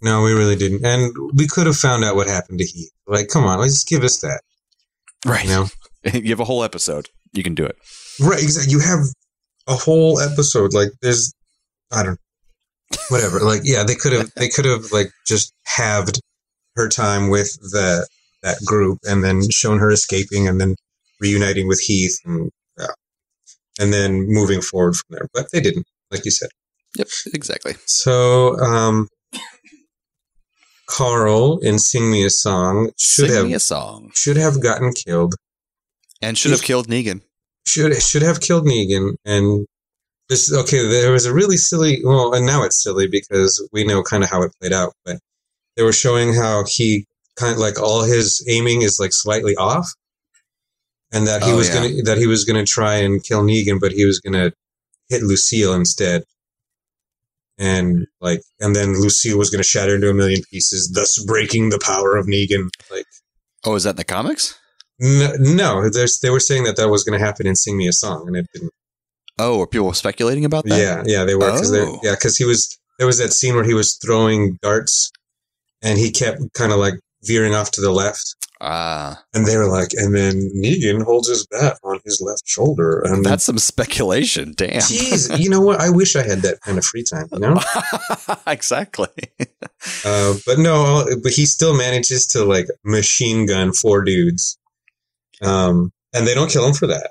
No, 0.00 0.22
we 0.22 0.32
really 0.32 0.56
didn't. 0.56 0.84
And 0.84 1.12
we 1.34 1.46
could 1.46 1.66
have 1.66 1.76
found 1.76 2.04
out 2.04 2.14
what 2.14 2.28
happened 2.28 2.60
to 2.60 2.64
Heath. 2.64 2.90
Like, 3.06 3.28
come 3.28 3.44
on, 3.44 3.58
let's 3.58 3.74
just 3.74 3.88
give 3.88 4.04
us 4.04 4.20
that. 4.20 4.42
right. 5.26 5.44
You 5.44 5.50
know? 5.50 5.66
you 6.14 6.30
have 6.30 6.40
a 6.40 6.44
whole 6.44 6.62
episode. 6.62 7.08
You 7.32 7.42
can 7.42 7.54
do 7.54 7.64
it. 7.64 7.76
Right, 8.20 8.42
exactly. 8.42 8.72
You 8.72 8.80
have 8.80 9.00
a 9.68 9.74
whole 9.74 10.18
episode. 10.20 10.72
Like, 10.74 10.88
there's, 11.02 11.32
I 11.92 12.02
don't, 12.02 12.18
whatever. 13.10 13.40
like, 13.40 13.60
yeah, 13.64 13.84
they 13.84 13.94
could 13.94 14.12
have, 14.12 14.30
they 14.36 14.48
could 14.48 14.64
have 14.64 14.90
like 14.92 15.08
just 15.26 15.52
halved 15.66 16.20
her 16.76 16.88
time 16.88 17.28
with 17.28 17.52
the 17.72 18.06
that 18.42 18.58
group, 18.64 18.98
and 19.04 19.24
then 19.24 19.50
shown 19.50 19.78
her 19.80 19.90
escaping, 19.90 20.46
and 20.46 20.60
then 20.60 20.76
reuniting 21.20 21.66
with 21.66 21.80
Heath, 21.80 22.18
and 22.24 22.50
yeah, 22.78 22.86
and 23.80 23.92
then 23.92 24.26
moving 24.28 24.60
forward 24.60 24.94
from 24.96 25.16
there. 25.16 25.28
But 25.34 25.50
they 25.52 25.60
didn't, 25.60 25.86
like 26.12 26.24
you 26.24 26.30
said. 26.30 26.50
Yep, 26.96 27.08
exactly. 27.34 27.74
So, 27.86 28.56
um, 28.60 29.08
Carl 30.86 31.58
in 31.58 31.78
"Sing 31.80 32.10
Me 32.10 32.24
a 32.24 32.30
Song" 32.30 32.90
should 32.96 33.26
Sing 33.28 33.34
have 33.36 33.46
me 33.46 33.54
a 33.54 33.60
song. 33.60 34.12
should 34.14 34.36
have 34.36 34.62
gotten 34.62 34.92
killed. 34.92 35.34
And 36.22 36.38
should 36.38 36.52
have 36.52 36.62
killed 36.62 36.88
Negan. 36.88 37.22
Should 37.68 37.94
should 38.02 38.22
have 38.22 38.40
killed 38.40 38.66
Negan 38.66 39.14
and 39.24 39.66
this 40.28 40.52
okay 40.52 40.86
there 40.86 41.12
was 41.12 41.26
a 41.26 41.32
really 41.34 41.56
silly 41.56 42.00
well 42.04 42.34
and 42.34 42.44
now 42.46 42.62
it's 42.64 42.82
silly 42.82 43.06
because 43.06 43.52
we 43.72 43.84
know 43.84 44.02
kind 44.02 44.22
of 44.24 44.30
how 44.30 44.42
it 44.42 44.52
played 44.60 44.72
out 44.72 44.92
but 45.04 45.16
they 45.76 45.82
were 45.82 45.92
showing 45.92 46.34
how 46.34 46.64
he 46.66 47.06
kind 47.36 47.52
of 47.52 47.58
like 47.58 47.80
all 47.80 48.02
his 48.02 48.44
aiming 48.48 48.82
is 48.82 48.98
like 49.00 49.12
slightly 49.12 49.54
off 49.56 49.92
and 51.12 51.26
that 51.26 51.42
he 51.42 51.50
Oh, 51.52 51.56
was 51.56 51.68
yeah. 51.68 51.74
gonna 51.88 52.02
that 52.04 52.18
he 52.18 52.26
was 52.26 52.44
gonna 52.44 52.64
try 52.66 52.94
and 52.96 53.22
kill 53.22 53.42
Negan 53.42 53.78
but 53.80 53.92
he 53.92 54.04
was 54.04 54.18
gonna 54.20 54.52
hit 55.08 55.22
Lucille 55.22 55.72
instead 55.74 56.24
and 57.58 58.06
like 58.20 58.40
and 58.60 58.74
then 58.76 59.00
Lucille 59.00 59.38
was 59.38 59.50
gonna 59.50 59.62
shatter 59.64 59.94
into 59.94 60.10
a 60.10 60.14
million 60.14 60.42
pieces 60.50 60.90
thus 60.94 61.22
breaking 61.24 61.70
the 61.70 61.80
power 61.82 62.16
of 62.16 62.26
Negan 62.26 62.68
like 62.90 63.06
Oh, 63.64 63.74
is 63.74 63.82
that 63.84 63.90
in 63.90 63.96
the 63.96 64.04
comics? 64.04 64.54
No, 65.00 65.88
they 65.88 66.30
were 66.30 66.40
saying 66.40 66.64
that 66.64 66.76
that 66.76 66.88
was 66.88 67.04
gonna 67.04 67.18
happen 67.18 67.46
in 67.46 67.54
Sing 67.56 67.76
Me 67.76 67.86
a 67.88 67.92
Song 67.92 68.26
and 68.26 68.36
it 68.36 68.46
didn't 68.52 68.72
Oh, 69.40 69.64
people 69.66 69.92
speculating 69.92 70.44
about 70.44 70.64
that? 70.64 70.78
Yeah, 70.80 71.02
yeah, 71.06 71.24
they 71.24 71.36
were. 71.36 71.42
Cause 71.50 71.72
Oh. 71.72 72.00
yeah, 72.02 72.12
because 72.14 72.36
he 72.36 72.44
was 72.44 72.76
there 72.98 73.06
was 73.06 73.18
that 73.18 73.32
scene 73.32 73.54
where 73.54 73.62
he 73.64 73.74
was 73.74 73.96
throwing 74.04 74.58
darts, 74.62 75.12
and 75.82 75.96
he 75.98 76.10
kept 76.10 76.40
kind 76.54 76.72
of 76.72 76.78
like 76.78 76.94
veering 77.22 77.54
off 77.54 77.70
to 77.72 77.80
the 77.80 77.92
left, 77.92 78.34
Ah, 78.60 79.22
and 79.32 79.46
they 79.46 79.56
were 79.56 79.68
like, 79.68 79.90
and 79.94 80.12
then 80.12 80.50
Negan 80.56 81.04
holds 81.04 81.28
his 81.28 81.46
bat 81.46 81.78
on 81.84 82.00
his 82.04 82.20
left 82.20 82.42
shoulder, 82.44 83.00
and 83.04 83.24
that's 83.24 83.44
some 83.44 83.58
speculation. 83.58 84.52
Damn. 84.56 84.80
Jeez, 84.80 85.38
you 85.38 85.48
know 85.48 85.60
what? 85.60 85.80
I 85.80 85.90
wish 85.90 86.16
I 86.16 86.22
had 86.24 86.40
that 86.42 86.60
kind 86.62 86.76
of 86.76 86.84
free 86.84 87.04
time, 87.04 87.28
you 87.32 87.38
know. 87.38 87.60
exactly. 88.48 89.06
Uh, 90.04 90.34
but 90.44 90.58
no, 90.58 91.04
but 91.22 91.30
he 91.32 91.46
still 91.46 91.76
manages 91.76 92.26
to 92.28 92.44
like 92.44 92.66
machine 92.84 93.46
gun 93.46 93.72
four 93.72 94.02
dudes, 94.02 94.58
um, 95.42 95.92
and 96.12 96.26
they 96.26 96.34
don't 96.34 96.50
kill 96.50 96.66
him 96.66 96.74
for 96.74 96.86
that. 96.86 97.10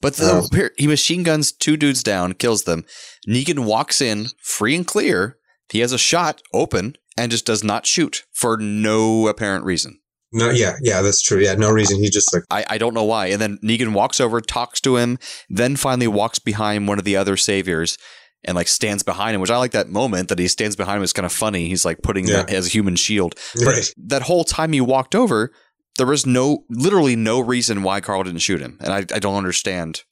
But 0.00 0.14
the, 0.16 0.48
here, 0.52 0.72
he 0.78 0.86
machine 0.86 1.22
guns 1.22 1.52
two 1.52 1.76
dudes 1.76 2.02
down, 2.02 2.32
kills 2.32 2.64
them. 2.64 2.84
Negan 3.28 3.60
walks 3.60 4.00
in 4.00 4.26
free 4.42 4.74
and 4.74 4.86
clear. 4.86 5.36
He 5.70 5.80
has 5.80 5.92
a 5.92 5.98
shot 5.98 6.40
open 6.54 6.94
and 7.18 7.30
just 7.30 7.44
does 7.44 7.62
not 7.62 7.86
shoot 7.86 8.24
for 8.32 8.56
no 8.56 9.28
apparent 9.28 9.64
reason. 9.64 10.00
No, 10.32 10.48
yeah, 10.50 10.76
yeah, 10.80 11.02
that's 11.02 11.20
true. 11.20 11.38
Yeah, 11.40 11.54
no 11.54 11.70
reason. 11.70 12.00
He 12.02 12.08
just 12.08 12.32
like 12.32 12.44
I, 12.50 12.64
I 12.68 12.78
don't 12.78 12.94
know 12.94 13.04
why. 13.04 13.26
And 13.26 13.40
then 13.40 13.58
Negan 13.64 13.92
walks 13.92 14.20
over, 14.20 14.40
talks 14.40 14.80
to 14.82 14.96
him, 14.96 15.18
then 15.48 15.76
finally 15.76 16.06
walks 16.06 16.38
behind 16.38 16.88
one 16.88 16.98
of 16.98 17.04
the 17.04 17.16
other 17.16 17.36
saviors 17.36 17.98
and 18.44 18.54
like 18.54 18.68
stands 18.68 19.02
behind 19.02 19.34
him, 19.34 19.40
which 19.40 19.50
I 19.50 19.58
like 19.58 19.72
that 19.72 19.88
moment 19.90 20.28
that 20.28 20.38
he 20.38 20.48
stands 20.48 20.76
behind 20.76 20.98
him 20.98 21.02
is 21.02 21.12
kind 21.12 21.26
of 21.26 21.32
funny. 21.32 21.68
He's 21.68 21.84
like 21.84 22.02
putting 22.02 22.26
Yeah. 22.26 22.36
that 22.44 22.50
as 22.54 22.66
a 22.66 22.70
human 22.70 22.96
shield. 22.96 23.34
But 23.56 23.66
right. 23.66 23.94
that 24.06 24.22
whole 24.22 24.44
time 24.44 24.72
he 24.72 24.80
walked 24.80 25.14
over, 25.14 25.52
there 25.98 26.06
was 26.06 26.26
no, 26.26 26.64
literally 26.70 27.16
no 27.16 27.40
reason 27.40 27.82
why 27.82 28.00
Carl 28.00 28.22
didn't 28.22 28.40
shoot 28.40 28.60
him. 28.60 28.78
And 28.80 28.92
I, 28.92 28.98
I 29.14 29.18
don't 29.18 29.36
understand 29.36 30.02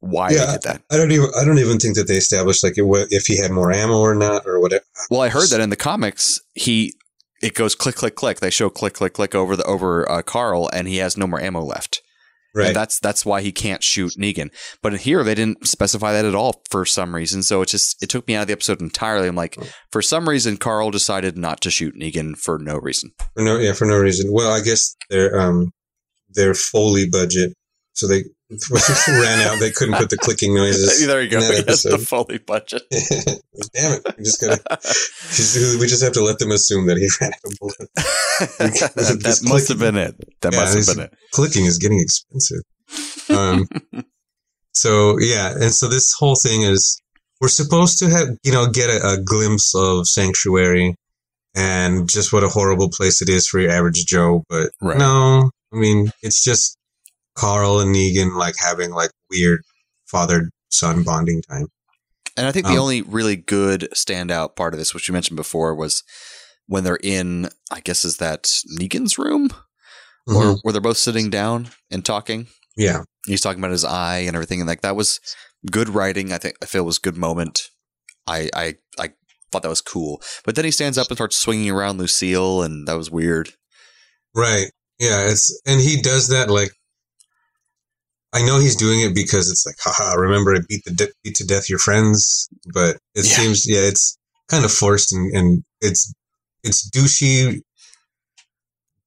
why 0.00 0.30
Yeah. 0.30 0.46
they 0.46 0.52
did 0.52 0.62
that. 0.62 0.82
I 0.90 0.96
don't 0.96 1.10
even. 1.12 1.28
I 1.38 1.44
don't 1.44 1.58
even 1.58 1.78
think 1.78 1.96
that 1.96 2.06
they 2.06 2.14
established 2.16 2.62
like 2.62 2.74
if 2.76 3.26
he 3.26 3.36
had 3.40 3.50
more 3.50 3.72
ammo 3.72 3.98
or 3.98 4.14
not 4.14 4.46
or 4.46 4.60
whatever. 4.60 4.84
Well, 5.10 5.20
I 5.20 5.28
heard 5.28 5.48
that 5.50 5.60
in 5.60 5.70
the 5.70 5.76
comics, 5.76 6.40
he 6.54 6.94
it 7.42 7.54
goes 7.54 7.74
click 7.74 7.96
click 7.96 8.14
click. 8.14 8.40
They 8.40 8.50
show 8.50 8.70
click 8.70 8.94
click 8.94 9.12
click 9.14 9.34
over 9.34 9.56
the 9.56 9.64
over 9.64 10.10
uh, 10.10 10.22
Carl, 10.22 10.70
and 10.72 10.86
he 10.88 10.98
has 10.98 11.16
no 11.16 11.26
more 11.26 11.40
ammo 11.40 11.62
left. 11.62 12.00
Right. 12.58 12.66
And 12.68 12.76
that's 12.76 12.98
that's 12.98 13.24
why 13.24 13.40
he 13.40 13.52
can't 13.52 13.84
shoot 13.84 14.14
Negan. 14.18 14.50
But 14.82 14.98
here 14.98 15.22
they 15.22 15.36
didn't 15.36 15.68
specify 15.68 16.12
that 16.12 16.24
at 16.24 16.34
all 16.34 16.60
for 16.68 16.84
some 16.84 17.14
reason. 17.14 17.44
So 17.44 17.62
it 17.62 17.68
just 17.68 18.02
it 18.02 18.08
took 18.08 18.26
me 18.26 18.34
out 18.34 18.42
of 18.42 18.46
the 18.48 18.52
episode 18.52 18.80
entirely. 18.80 19.28
I'm 19.28 19.36
like, 19.36 19.56
for 19.92 20.02
some 20.02 20.28
reason, 20.28 20.56
Carl 20.56 20.90
decided 20.90 21.38
not 21.38 21.60
to 21.60 21.70
shoot 21.70 21.94
Negan 21.94 22.36
for 22.36 22.58
no 22.58 22.76
reason. 22.76 23.12
For 23.36 23.44
no, 23.44 23.58
yeah, 23.58 23.74
for 23.74 23.84
no 23.84 23.96
reason. 23.96 24.32
Well, 24.32 24.52
I 24.52 24.60
guess 24.60 24.96
their 25.08 25.38
um 25.38 25.70
their 26.30 26.52
Foley 26.52 27.08
budget, 27.08 27.54
so 27.98 28.06
they 28.06 28.24
ran 29.08 29.40
out. 29.46 29.58
They 29.58 29.70
couldn't 29.70 29.96
put 29.96 30.08
the 30.10 30.16
clicking 30.16 30.54
noises. 30.54 31.04
there 31.06 31.20
you 31.20 31.28
go. 31.28 31.40
that 31.40 31.66
the. 31.66 31.98
Foley 31.98 32.38
budget. 32.38 32.82
Damn 33.74 33.94
it! 33.94 34.06
We 34.16 34.24
just 34.24 34.40
gotta. 34.40 35.78
we 35.80 35.86
just 35.86 36.02
have 36.02 36.12
to 36.12 36.22
let 36.22 36.38
them 36.38 36.52
assume 36.52 36.86
that 36.86 36.96
he 36.96 37.08
ran 37.20 37.32
out 37.32 37.44
of 37.44 37.58
bullets. 37.58 38.58
that 38.58 39.20
This 39.22 39.42
must 39.48 39.68
have 39.68 39.78
been 39.80 39.96
it. 39.96 40.14
That 40.42 40.52
Yeah, 40.52 40.60
must 40.60 40.88
have 40.88 40.96
been 40.96 41.04
it. 41.06 41.14
Clicking 41.32 41.64
is 41.64 41.78
getting 41.78 42.00
expensive. 42.00 42.62
Um, 43.30 43.68
so 44.72 45.18
yeah, 45.18 45.50
and 45.52 45.72
so 45.72 45.88
this 45.88 46.14
whole 46.18 46.36
thing 46.36 46.62
is 46.62 47.00
we're 47.40 47.48
supposed 47.48 47.98
to 47.98 48.08
have 48.08 48.28
you 48.44 48.52
know 48.52 48.70
get 48.70 48.88
a, 48.88 49.14
a 49.14 49.22
glimpse 49.22 49.74
of 49.74 50.06
sanctuary 50.08 50.94
and 51.54 52.08
just 52.08 52.32
what 52.32 52.44
a 52.44 52.48
horrible 52.48 52.88
place 52.90 53.20
it 53.20 53.28
is 53.28 53.48
for 53.48 53.58
your 53.58 53.72
average 53.72 54.06
Joe, 54.06 54.44
but 54.48 54.70
Right. 54.80 54.96
no, 54.96 55.50
I 55.72 55.76
mean 55.76 56.12
it's 56.22 56.42
just 56.42 56.77
Carl 57.38 57.80
and 57.80 57.94
Negan 57.94 58.36
like 58.36 58.54
having 58.58 58.90
like 58.90 59.10
weird 59.30 59.60
father 60.10 60.50
son 60.70 61.02
bonding 61.04 61.40
time. 61.42 61.66
And 62.36 62.46
I 62.46 62.52
think 62.52 62.66
the 62.66 62.72
Um, 62.72 62.78
only 62.80 63.02
really 63.02 63.36
good 63.36 63.88
standout 63.94 64.54
part 64.56 64.74
of 64.74 64.78
this, 64.78 64.92
which 64.94 65.08
you 65.08 65.12
mentioned 65.14 65.36
before, 65.36 65.74
was 65.74 66.02
when 66.66 66.84
they're 66.84 67.00
in, 67.02 67.48
I 67.70 67.80
guess, 67.80 68.04
is 68.04 68.18
that 68.18 68.44
Negan's 68.78 69.18
room, 69.18 69.50
or 70.26 70.34
Mhm. 70.42 70.58
where 70.62 70.72
they're 70.72 70.80
both 70.80 70.98
sitting 70.98 71.30
down 71.30 71.70
and 71.90 72.04
talking. 72.04 72.48
yeah, 72.76 73.02
He's 73.26 73.40
talking 73.40 73.58
about 73.60 73.72
his 73.72 73.84
eye 73.84 74.18
and 74.18 74.36
everything, 74.36 74.60
and 74.60 74.68
like 74.68 74.82
that 74.82 74.94
was 74.96 75.18
good 75.70 75.88
writing. 75.88 76.32
I 76.32 76.38
think 76.38 76.56
I 76.62 76.66
feel 76.66 76.82
it 76.82 76.86
was 76.86 76.98
a 76.98 77.00
good 77.08 77.16
moment. 77.16 77.62
I 78.26 78.48
I 78.54 78.76
I 78.98 79.12
thought 79.50 79.62
that 79.62 79.68
was 79.68 79.80
cool. 79.80 80.22
But 80.44 80.54
then 80.54 80.64
he 80.64 80.70
stands 80.70 80.96
up 80.98 81.08
and 81.08 81.16
starts 81.16 81.36
swinging 81.36 81.70
around 81.70 81.98
Lucille, 81.98 82.62
and 82.62 82.86
that 82.86 82.96
was 82.96 83.10
weird. 83.10 83.54
right, 84.34 84.70
yeah. 85.00 85.26
It's 85.28 85.50
and 85.66 85.80
he 85.80 86.00
does 86.00 86.28
that 86.28 86.50
like. 86.50 86.70
I 88.32 88.44
know 88.44 88.58
he's 88.60 88.76
doing 88.76 89.00
it 89.00 89.14
because 89.14 89.50
it's 89.50 89.64
like, 89.66 89.76
haha, 89.82 90.14
remember 90.20 90.54
I 90.54 90.58
beat 90.68 90.84
the 90.84 90.92
de- 90.92 91.12
beat 91.24 91.34
to 91.36 91.46
death 91.46 91.70
your 91.70 91.78
friends, 91.78 92.48
but 92.74 92.96
it 93.14 93.24
Yeah. 93.24 93.36
seems, 93.36 93.66
yeah, 93.66 93.80
it's 93.80 94.18
kind 94.48 94.64
of 94.64 94.72
forced 94.72 95.12
and, 95.12 95.34
and 95.34 95.64
it's, 95.80 96.12
it's 96.62 96.88
douchey, 96.90 97.60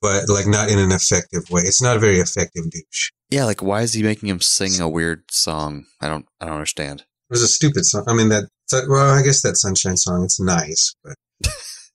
but 0.01 0.27
like 0.29 0.47
not 0.47 0.69
in 0.69 0.79
an 0.79 0.91
effective 0.91 1.43
way. 1.51 1.61
It's 1.61 1.81
not 1.81 1.95
a 1.97 1.99
very 1.99 2.19
effective 2.19 2.69
douche. 2.71 3.11
Yeah, 3.29 3.45
like 3.45 3.61
why 3.61 3.81
is 3.81 3.93
he 3.93 4.03
making 4.03 4.29
him 4.29 4.41
sing 4.41 4.79
a 4.81 4.89
weird 4.89 5.23
song? 5.31 5.85
I 6.01 6.07
don't 6.07 6.25
I 6.39 6.45
don't 6.45 6.55
understand. 6.55 7.01
It 7.01 7.05
was 7.33 7.43
a 7.43 7.47
stupid 7.47 7.85
song. 7.85 8.03
I 8.07 8.13
mean, 8.13 8.29
that, 8.29 8.49
well, 8.89 9.11
I 9.17 9.21
guess 9.21 9.41
that 9.43 9.55
Sunshine 9.55 9.95
song, 9.97 10.23
it's 10.23 10.39
nice, 10.39 10.95
but 11.03 11.15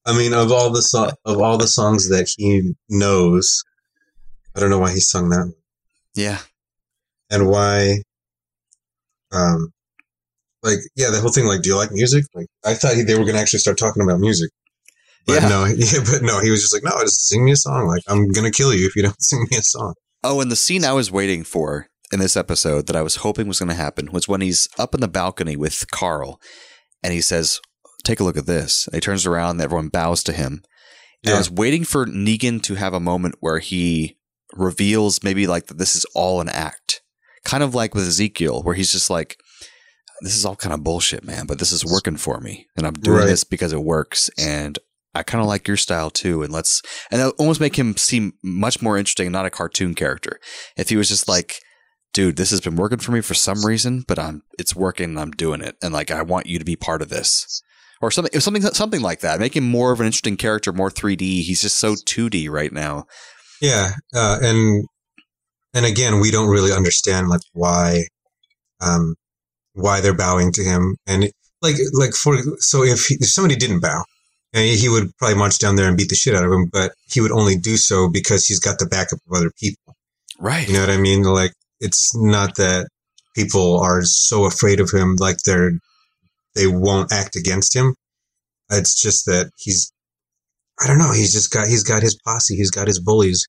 I 0.06 0.16
mean, 0.16 0.32
of 0.32 0.52
all 0.52 0.70
the 0.70 0.82
so- 0.82 1.10
of 1.24 1.40
all 1.40 1.58
the 1.58 1.66
songs 1.68 2.08
that 2.10 2.32
he 2.38 2.74
knows, 2.88 3.64
I 4.54 4.60
don't 4.60 4.70
know 4.70 4.78
why 4.78 4.92
he 4.92 5.00
sung 5.00 5.28
that 5.30 5.52
Yeah, 6.14 6.38
and 7.30 7.48
why 7.48 8.02
um 9.32 9.68
like 10.62 10.78
yeah 10.96 11.10
the 11.10 11.20
whole 11.20 11.30
thing 11.32 11.46
like 11.46 11.62
do 11.62 11.70
you 11.70 11.76
like 11.76 11.90
music 11.92 12.24
like 12.34 12.46
i 12.64 12.74
thought 12.74 12.94
he, 12.94 13.02
they 13.02 13.18
were 13.18 13.24
gonna 13.24 13.38
actually 13.38 13.58
start 13.58 13.76
talking 13.78 14.02
about 14.02 14.18
music 14.20 14.50
but 15.26 15.42
Yeah. 15.42 15.48
no 15.48 15.64
yeah, 15.76 16.04
but 16.10 16.22
no 16.22 16.40
he 16.40 16.50
was 16.50 16.62
just 16.62 16.72
like 16.74 16.84
no 16.84 16.90
just 17.02 17.26
sing 17.28 17.44
me 17.44 17.52
a 17.52 17.56
song 17.56 17.86
like 17.86 18.02
i'm 18.08 18.28
gonna 18.30 18.50
kill 18.50 18.72
you 18.74 18.86
if 18.86 18.94
you 18.96 19.02
don't 19.02 19.20
sing 19.22 19.46
me 19.50 19.56
a 19.58 19.62
song 19.62 19.94
Oh, 20.28 20.40
and 20.40 20.50
the 20.50 20.56
scene 20.56 20.84
I 20.84 20.92
was 20.92 21.12
waiting 21.12 21.44
for 21.44 21.86
in 22.10 22.18
this 22.18 22.36
episode 22.36 22.88
that 22.88 22.96
I 22.96 23.02
was 23.02 23.16
hoping 23.16 23.46
was 23.46 23.60
going 23.60 23.68
to 23.68 23.76
happen 23.76 24.10
was 24.10 24.26
when 24.26 24.40
he's 24.40 24.68
up 24.76 24.92
in 24.92 25.00
the 25.00 25.06
balcony 25.06 25.54
with 25.54 25.88
Carl 25.92 26.40
and 27.00 27.12
he 27.12 27.20
says, 27.20 27.60
Take 28.02 28.18
a 28.18 28.24
look 28.24 28.36
at 28.36 28.46
this. 28.46 28.86
And 28.88 28.96
he 28.96 29.00
turns 29.00 29.24
around 29.24 29.50
and 29.50 29.60
everyone 29.60 29.86
bows 29.88 30.24
to 30.24 30.32
him. 30.32 30.64
And 31.24 31.32
I 31.34 31.38
was 31.38 31.50
waiting 31.50 31.84
for 31.84 32.06
Negan 32.06 32.60
to 32.64 32.74
have 32.74 32.92
a 32.92 32.98
moment 32.98 33.36
where 33.38 33.60
he 33.60 34.16
reveals 34.54 35.22
maybe 35.22 35.46
like 35.46 35.66
that 35.66 35.78
this 35.78 35.94
is 35.94 36.04
all 36.12 36.40
an 36.40 36.48
act. 36.48 37.02
Kind 37.46 37.62
of 37.62 37.74
like 37.74 37.94
with 37.94 38.06
Ezekiel, 38.06 38.62
where 38.62 38.74
he's 38.74 38.90
just 38.90 39.08
like, 39.08 39.38
this 40.20 40.36
is 40.36 40.44
all 40.44 40.56
kind 40.56 40.74
of 40.74 40.82
bullshit, 40.82 41.24
man, 41.24 41.46
but 41.46 41.58
this 41.58 41.70
is 41.72 41.84
working 41.84 42.16
for 42.16 42.40
me. 42.40 42.66
And 42.76 42.86
I'm 42.86 42.94
doing 42.94 43.18
Right. 43.18 43.26
this 43.26 43.44
because 43.44 43.72
it 43.72 43.82
works. 43.84 44.28
And 44.36 44.78
I 45.14 45.22
kind 45.22 45.40
of 45.40 45.46
like 45.46 45.68
your 45.68 45.76
style 45.76 46.10
too. 46.10 46.42
And 46.42 46.52
let's, 46.52 46.82
and 47.10 47.20
that 47.20 47.34
almost 47.38 47.60
make 47.60 47.76
him 47.76 47.96
seem 47.96 48.32
much 48.42 48.82
more 48.82 48.98
interesting 48.98 49.30
not 49.30 49.46
a 49.46 49.50
cartoon 49.50 49.94
character. 49.94 50.40
If 50.76 50.88
he 50.88 50.96
was 50.96 51.08
just 51.08 51.28
like, 51.28 51.60
dude, 52.12 52.36
this 52.36 52.50
has 52.50 52.60
been 52.60 52.76
working 52.76 52.98
for 52.98 53.12
me 53.12 53.20
for 53.20 53.34
some 53.34 53.64
reason, 53.64 54.04
but 54.08 54.18
I'm, 54.18 54.42
it's 54.58 54.74
working 54.74 55.10
and 55.10 55.20
I'm 55.20 55.30
doing 55.30 55.60
it. 55.60 55.76
And 55.82 55.92
like, 55.94 56.10
I 56.10 56.22
want 56.22 56.46
you 56.46 56.58
to 56.58 56.64
be 56.64 56.76
part 56.76 57.00
of 57.02 57.10
this. 57.10 57.62
Or 58.02 58.10
something, 58.10 58.40
something, 58.40 58.62
something 58.62 59.00
like 59.00 59.20
that. 59.20 59.40
Make 59.40 59.56
him 59.56 59.64
more 59.64 59.92
of 59.92 60.00
an 60.00 60.06
interesting 60.06 60.36
character, 60.36 60.70
more 60.72 60.90
3D. 60.90 61.42
He's 61.42 61.62
just 61.62 61.78
so 61.78 61.94
2D 61.94 62.50
right 62.50 62.72
now. 62.72 63.06
Yeah, 63.62 63.92
uh, 64.14 64.38
and 64.42 64.84
and 65.74 65.84
again, 65.86 66.20
we 66.20 66.30
don't 66.30 66.48
really 66.48 66.72
understand 66.72 67.28
like 67.28 67.40
why, 67.52 68.04
um, 68.80 69.14
why 69.74 70.00
they're 70.00 70.14
bowing 70.14 70.52
to 70.52 70.62
him, 70.64 70.96
and 71.06 71.24
it- 71.24 71.34
like 71.62 71.76
like 71.94 72.12
for 72.14 72.36
so 72.58 72.82
if, 72.84 73.06
he, 73.06 73.14
if 73.18 73.28
somebody 73.28 73.56
didn't 73.56 73.80
bow, 73.80 74.04
and 74.52 74.68
he 74.68 74.88
would 74.88 75.10
probably 75.18 75.36
march 75.38 75.58
down 75.58 75.76
there 75.76 75.88
and 75.88 75.96
beat 75.96 76.10
the 76.10 76.14
shit 76.14 76.34
out 76.34 76.44
of 76.44 76.52
him, 76.52 76.66
but 76.70 76.92
he 77.10 77.20
would 77.20 77.32
only 77.32 77.56
do 77.56 77.76
so 77.78 78.08
because 78.10 78.46
he's 78.46 78.60
got 78.60 78.78
the 78.78 78.86
backup 78.86 79.18
of 79.28 79.36
other 79.36 79.50
people. 79.58 79.94
Right. 80.38 80.66
You 80.68 80.74
know 80.74 80.80
what 80.80 80.90
I 80.90 80.98
mean? 80.98 81.22
Like 81.22 81.52
it's 81.80 82.14
not 82.14 82.56
that 82.56 82.88
people 83.34 83.80
are 83.80 84.02
so 84.02 84.44
afraid 84.44 84.80
of 84.80 84.90
him, 84.90 85.16
like 85.18 85.38
they're 85.44 85.72
they 86.54 86.66
won't 86.66 87.10
act 87.12 87.36
against 87.36 87.74
him. 87.74 87.94
It's 88.70 89.00
just 89.00 89.24
that 89.26 89.50
he's. 89.58 89.92
I 90.82 90.86
don't 90.86 90.98
know. 90.98 91.12
He's 91.12 91.32
just 91.32 91.50
got 91.52 91.68
he's 91.68 91.84
got 91.84 92.02
his 92.02 92.18
posse. 92.24 92.54
He's 92.56 92.70
got 92.70 92.86
his 92.86 93.00
bullies. 93.00 93.46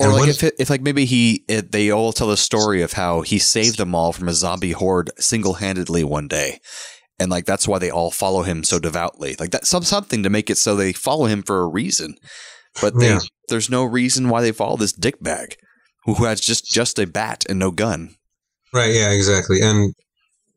Or 0.00 0.06
And 0.06 0.14
like 0.16 0.28
if, 0.30 0.42
it, 0.42 0.54
if 0.58 0.70
like 0.70 0.80
maybe 0.80 1.04
he 1.04 1.44
it, 1.46 1.72
they 1.72 1.90
all 1.90 2.12
tell 2.12 2.28
the 2.28 2.36
story 2.36 2.80
of 2.82 2.94
how 2.94 3.20
he 3.20 3.38
saved 3.38 3.76
them 3.78 3.94
all 3.94 4.12
from 4.12 4.28
a 4.28 4.32
zombie 4.34 4.72
horde 4.72 5.10
single 5.18 5.54
handedly 5.54 6.02
one 6.04 6.26
day, 6.26 6.60
and 7.18 7.30
like 7.30 7.44
that's 7.44 7.68
why 7.68 7.78
they 7.78 7.90
all 7.90 8.10
follow 8.10 8.42
him 8.42 8.64
so 8.64 8.78
devoutly. 8.78 9.36
Like 9.38 9.50
that's 9.50 9.68
some 9.68 9.82
something 9.82 10.22
to 10.22 10.30
make 10.30 10.48
it 10.50 10.56
so 10.56 10.74
they 10.74 10.92
follow 10.94 11.26
him 11.26 11.42
for 11.42 11.60
a 11.60 11.68
reason, 11.68 12.14
but 12.80 12.98
they, 12.98 13.10
Yeah. 13.10 13.18
there's 13.50 13.68
no 13.68 13.84
reason 13.84 14.30
why 14.30 14.40
they 14.40 14.52
follow 14.52 14.76
this 14.78 14.92
dickbag 14.94 15.54
who 16.06 16.14
who 16.14 16.24
has 16.24 16.40
just 16.40 16.64
just 16.64 16.98
a 16.98 17.06
bat 17.06 17.44
and 17.48 17.58
no 17.58 17.70
gun. 17.70 18.14
Right. 18.72 18.94
Yeah. 18.94 19.10
Exactly. 19.10 19.60
And 19.60 19.92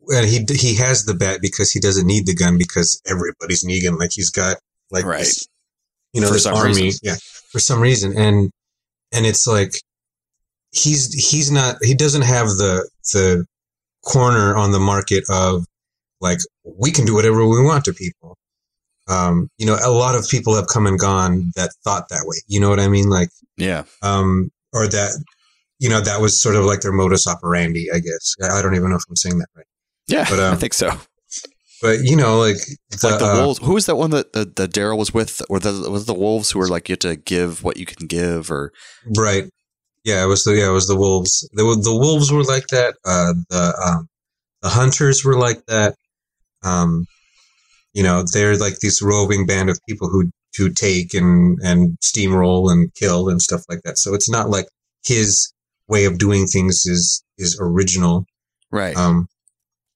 and 0.08 0.26
he 0.28 0.46
he 0.56 0.76
has 0.76 1.04
the 1.06 1.14
bat 1.16 1.40
because 1.42 1.72
he 1.72 1.82
doesn't 1.82 2.08
need 2.08 2.26
the 2.28 2.36
gun 2.36 2.58
because 2.58 3.02
everybody's 3.08 3.66
Negan. 3.66 4.00
Like 4.00 4.12
he's 4.14 4.30
got 4.30 4.58
like 4.90 5.04
Right. 5.06 5.20
this, 5.20 5.48
you 6.14 6.22
know 6.22 6.28
For 6.28 6.34
this 6.34 6.46
army. 6.46 6.82
reason. 6.84 7.00
Yeah. 7.04 7.16
For 7.52 7.60
some 7.60 7.82
reason, 7.82 8.18
and 8.18 8.52
and 9.14 9.26
it's 9.26 9.48
like 9.48 9.74
he's 10.72 11.14
he's 11.14 11.52
not 11.52 11.78
he 11.82 11.94
doesn't 11.94 12.24
have 12.24 12.48
the 12.48 12.90
the 13.14 13.46
corner 14.04 14.56
on 14.56 14.72
the 14.72 14.80
market 14.80 15.24
of 15.30 15.66
like 16.20 16.40
we 16.64 16.92
can 16.92 17.06
do 17.06 17.14
whatever 17.14 17.48
we 17.48 17.62
want 17.64 17.86
to 17.86 17.94
people. 17.94 18.38
Um, 19.10 19.50
you 19.58 19.66
know, 19.66 19.78
a 19.84 19.92
lot 19.92 20.16
of 20.16 20.28
people 20.30 20.56
have 20.56 20.68
come 20.68 20.88
and 20.88 20.98
gone 20.98 21.52
that 21.56 21.72
thought 21.84 22.08
that 22.10 22.24
way. 22.26 22.38
You 22.48 22.62
know 22.62 22.70
what 22.70 22.80
I 22.80 22.88
mean? 22.88 23.10
Like 23.10 23.30
Yeah, 23.58 23.84
um, 24.02 24.52
or 24.72 24.88
that 24.88 25.12
you 25.80 25.90
know 25.90 26.02
that 26.02 26.22
was 26.22 26.42
sort 26.42 26.56
of 26.56 26.66
like 26.66 26.82
their 26.82 26.94
modus 26.94 27.28
operandi, 27.28 27.88
I 27.94 28.00
guess. 28.00 28.36
I 28.42 28.62
don't 28.62 28.76
even 28.76 28.90
know 28.90 28.96
if 28.96 29.04
I'm 29.10 29.16
saying 29.16 29.40
that 29.40 29.50
right, 29.56 29.66
yeah, 30.08 30.26
But, 30.30 30.40
um, 30.40 30.54
I 30.54 30.56
think 30.58 30.74
so. 30.74 30.92
But 31.84 32.00
you 32.02 32.16
know, 32.16 32.40
like 32.40 32.56
the, 32.92 33.10
like 33.10 33.20
the 33.20 33.26
uh, 33.26 33.44
wolves. 33.44 33.60
Who 33.60 33.74
was 33.74 33.88
that 33.88 33.98
one 33.98 34.12
that 34.12 34.32
the, 34.32 34.46
the 34.46 34.70
Daryl 34.70 34.98
was 34.98 35.14
with, 35.14 35.42
or 35.50 35.60
the, 35.60 35.90
was 35.92 36.06
the 36.06 36.14
wolves 36.14 36.50
who 36.50 36.60
were 36.60 36.70
like 36.70 36.88
you 36.88 36.94
have 36.94 37.00
to 37.00 37.18
give 37.18 37.62
what 37.62 37.76
you 37.76 37.86
can 37.86 38.08
give, 38.08 38.50
or 38.50 38.72
right? 39.18 39.52
Yeah, 40.06 40.24
it 40.24 40.28
was 40.28 40.46
the 40.46 40.54
yeah, 40.56 40.70
it 40.70 40.74
was 40.74 40.88
the 40.88 40.96
wolves. 40.96 41.48
The 41.52 41.64
the 41.84 41.94
wolves 41.94 42.32
were 42.32 42.46
like 42.46 42.68
that. 42.68 42.96
Uh, 43.06 43.34
the 43.50 43.84
um, 43.86 44.08
the 44.62 44.70
hunters 44.70 45.26
were 45.26 45.38
like 45.38 45.66
that. 45.66 45.96
Um, 46.64 47.06
you 47.92 48.02
know, 48.02 48.24
they're 48.32 48.56
like 48.56 48.80
this 48.80 49.02
roving 49.02 49.46
band 49.46 49.70
of 49.70 49.78
people 49.88 50.08
who 50.08 50.32
who 50.58 50.70
take 50.70 51.14
and 51.14 51.60
and 51.62 51.98
steamroll 52.00 52.72
and 52.72 52.94
kill 52.94 53.28
and 53.28 53.42
stuff 53.42 53.64
like 53.68 53.82
that. 53.84 53.98
So 53.98 54.14
it's 54.14 54.30
not 54.30 54.50
like 54.50 54.70
his 55.06 55.52
way 55.90 56.06
of 56.06 56.18
doing 56.18 56.48
things 56.48 56.86
is 56.86 57.22
is 57.38 57.58
original. 57.60 58.26
right? 58.72 58.96
um 58.96 59.28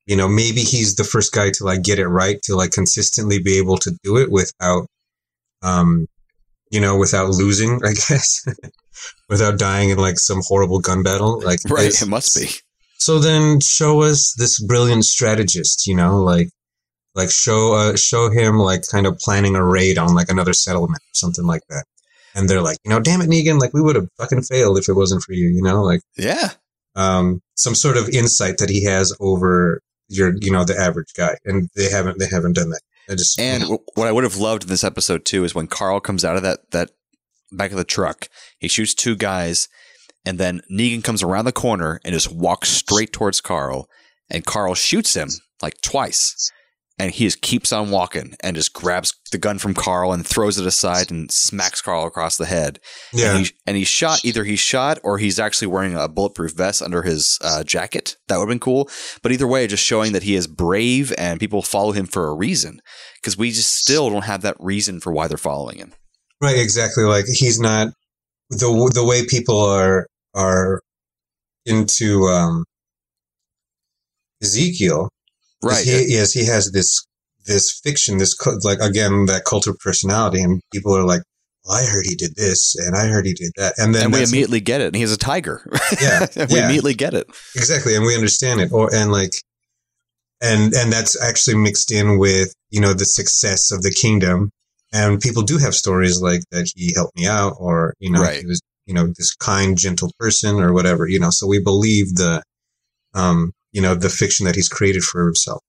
you 0.08 0.16
know 0.16 0.28
maybe 0.28 0.62
he's 0.62 0.96
the 0.96 1.04
first 1.04 1.32
guy 1.32 1.52
to 1.52 1.64
like 1.64 1.84
get 1.84 2.00
it 2.00 2.08
right 2.08 2.42
to 2.44 2.56
like 2.56 2.72
consistently 2.72 3.40
be 3.40 3.58
able 3.58 3.78
to 3.78 3.92
do 4.04 4.18
it 4.18 4.32
without 4.32 4.88
um 5.62 6.08
you 6.72 6.80
know 6.82 6.98
without 6.98 7.30
losing 7.30 7.80
i 7.86 7.94
guess 8.08 8.44
without 9.30 9.60
dying 9.60 9.90
in 9.90 9.98
like 9.98 10.18
some 10.20 10.42
horrible 10.48 10.80
gun 10.80 11.04
battle 11.04 11.40
like 11.42 11.60
right. 11.70 12.02
It 12.02 12.08
must 12.08 12.36
be. 12.36 12.48
so 12.98 13.20
then 13.20 13.60
show 13.60 14.02
us 14.02 14.34
this 14.38 14.60
brilliant 14.64 15.06
strategist 15.06 15.86
you 15.88 15.96
know 15.96 16.18
like 16.24 16.50
like 17.16 17.30
show 17.32 17.74
uh 17.74 17.96
show 17.96 18.30
him 18.30 18.58
like 18.58 18.84
kind 18.92 19.06
of 19.08 19.18
planning 19.20 19.56
a 19.56 19.64
raid 19.64 19.98
on 19.98 20.14
like 20.16 20.30
another 20.30 20.54
settlement 20.54 21.00
or 21.02 21.14
something 21.16 21.46
like 21.46 21.62
that 21.70 21.86
and 22.36 22.48
they're 22.50 22.62
like 22.62 22.78
you 22.84 22.90
know 22.92 23.00
damn 23.00 23.22
it 23.22 23.30
negan 23.30 23.60
like 23.60 23.74
we 23.74 23.82
would 23.82 23.96
have 23.96 24.08
fucking 24.18 24.42
failed 24.44 24.78
if 24.78 24.88
it 24.88 24.94
wasn't 24.94 25.22
for 25.24 25.34
you 25.34 25.48
you 25.48 25.62
know 25.62 25.82
like 25.84 26.02
Yeah. 26.18 26.52
um, 26.96 27.42
some 27.56 27.74
sort 27.76 27.98
of 27.98 28.08
insight 28.10 28.58
that 28.60 28.70
he 28.70 28.84
has 28.84 29.16
over 29.20 29.82
your, 30.10 30.34
you 30.40 30.52
know, 30.52 30.64
the 30.64 30.78
average 30.78 31.14
guy, 31.16 31.38
and 31.46 31.70
they 31.76 31.90
haven't, 31.90 32.20
they 32.20 32.28
haven't 32.28 32.54
done 32.54 32.70
that. 32.70 32.82
I 33.10 33.16
just 33.16 33.40
And 33.40 33.64
w- 33.64 33.84
what 33.96 34.08
I 34.08 34.12
would 34.12 34.24
have 34.24 34.38
loved 34.38 34.64
in 34.64 34.70
this 34.70 34.84
episode 34.84 35.26
too 35.26 35.44
is 35.44 35.56
when 35.56 35.68
Carl 35.68 36.00
comes 36.00 36.26
out 36.26 36.36
of 36.36 36.44
that 36.44 36.72
that 36.72 36.92
back 37.52 37.72
of 37.72 37.78
the 37.78 37.84
truck, 37.84 38.28
he 38.60 38.68
shoots 38.68 38.94
two 38.94 39.16
guys, 39.16 39.70
and 40.26 40.38
then 40.38 40.62
Negan 40.72 41.04
comes 41.04 41.24
around 41.24 41.46
the 41.46 41.52
corner 41.52 42.02
and 42.04 42.14
just 42.14 42.32
walks 42.32 42.70
straight 42.70 43.14
towards 43.14 43.42
Carl, 43.42 43.88
and 44.30 44.46
Carl 44.46 44.76
shoots 44.76 45.14
him 45.14 45.30
like 45.62 45.80
twice, 45.82 46.52
and 47.00 47.12
he 47.12 47.26
just 47.26 47.42
keeps 47.42 47.72
on 47.72 47.92
walking 47.92 48.36
and 48.42 48.56
just 48.56 48.74
grabs 48.74 49.14
the 49.32 49.38
gun 49.38 49.60
from 49.60 49.74
Carl 49.74 50.12
and 50.14 50.26
throws 50.26 50.58
it 50.58 50.66
aside 50.66 51.12
and 51.12 51.32
smacks 51.32 51.82
Carl 51.82 52.06
across 52.06 52.38
the 52.38 52.46
head. 52.46 52.80
yeah, 53.14 53.36
And, 53.36 53.46
he, 53.46 53.52
and 53.68 53.78
he's 53.78 53.88
shot. 53.88 54.26
Either 54.26 54.44
he's 54.44 54.60
shot 54.60 55.00
or 55.04 55.18
he's 55.18 55.40
actually 55.40 55.68
wearing 55.68 55.96
a 55.96 56.08
bulletproof 56.08 56.54
vest 56.54 56.82
under 56.82 57.04
his 57.04 57.38
uh, 57.44 57.64
jacket. 57.64 58.18
That 58.28 58.38
would 58.38 58.44
have 58.44 58.50
been 58.50 58.60
cool. 58.60 58.90
But 59.22 59.32
either 59.32 59.48
way, 59.48 59.68
just 59.68 59.84
showing 59.84 60.14
that 60.14 60.24
he 60.24 60.36
is 60.36 60.48
brave 60.48 61.14
and 61.18 61.40
people 61.40 61.62
follow 61.62 61.92
him 61.92 62.08
for 62.08 62.28
a 62.28 62.36
reason. 62.36 62.82
Because 63.22 63.38
we 63.38 63.52
just 63.52 63.76
still 63.76 64.10
don't 64.10 64.26
have 64.26 64.42
that 64.42 64.58
reason 64.60 65.00
for 65.00 65.12
why 65.12 65.28
they're 65.28 65.38
following 65.38 65.78
him. 65.78 65.94
right, 66.42 66.58
exactly. 66.58 67.04
Like 67.04 67.26
he's 67.28 67.60
not 67.60 67.90
the 68.50 68.92
the 68.94 69.06
way 69.06 69.26
people 69.26 69.60
are 69.60 70.08
are 70.34 70.82
into 71.66 72.24
um, 72.24 72.64
Ezekiel. 74.42 75.10
Right. 75.64 75.84
He, 75.86 76.06
yes, 76.14 76.32
he 76.34 76.46
has 76.46 76.72
this 76.72 77.06
this 77.46 77.80
fiction, 77.84 78.18
this 78.18 78.36
like 78.64 78.80
again 78.80 79.26
that 79.26 79.44
cult 79.46 79.68
of 79.68 79.78
personality, 79.80 80.42
and 80.42 80.62
people 80.74 80.96
are 80.96 81.04
like, 81.06 81.22
well, 81.66 81.78
I 81.78 81.86
heard 81.86 82.06
he 82.06 82.16
did 82.16 82.36
this, 82.36 82.76
and 82.76 82.96
I 82.96 83.08
heard 83.08 83.26
he 83.26 83.34
did 83.34 83.52
that, 83.58 83.74
and 83.78 83.96
then 83.96 84.06
and 84.06 84.14
we 84.14 84.20
immediately 84.24 84.60
get 84.60 84.82
it. 84.82 84.88
And 84.88 84.96
he's 84.96 85.12
a 85.14 85.18
tiger. 85.18 85.66
Yeah, 86.02 86.28
we 86.50 86.60
immediately 86.60 86.94
get 86.94 87.14
it. 87.14 87.28
exactly 87.56 87.96
and 87.96 88.06
we 88.06 88.16
understand 88.16 88.62
it 88.62 88.72
or 88.72 88.94
and 88.94 89.12
like 89.12 89.32
and 90.42 90.74
and 90.74 90.92
that's 90.94 91.20
actually 91.22 91.56
mixed 91.58 91.92
in 91.92 92.18
with 92.20 92.54
you 92.70 92.80
know 92.82 92.94
the 92.94 93.06
success 93.06 93.72
of 93.72 93.82
the 93.82 93.92
kingdom 93.92 94.52
and 94.94 95.20
people 95.20 95.42
do 95.44 95.58
have 95.58 95.74
stories 95.74 96.22
like 96.22 96.42
that 96.52 96.70
he 96.76 96.94
helped 96.96 97.16
me 97.18 97.26
out 97.26 97.54
or 97.60 97.94
you 98.00 98.12
know 98.12 98.22
Right. 98.22 98.42
he 98.42 98.46
was 98.46 98.62
you 98.86 98.94
know 98.94 99.08
this 99.18 99.34
kind 99.36 99.78
gentle 99.78 100.12
person 100.20 100.58
or 100.60 100.74
whatever 100.74 101.08
you 101.08 101.20
know 101.20 101.30
so 101.32 101.48
we 101.48 101.60
believe 101.60 102.16
the 102.16 102.44
um 103.16 103.52
you 103.78 103.82
know 103.84 103.94
the 103.96 104.10
fiction 104.22 104.46
that 104.48 104.56
he's 104.56 104.70
created 104.78 105.04
for 105.10 105.20
himself 105.30 105.62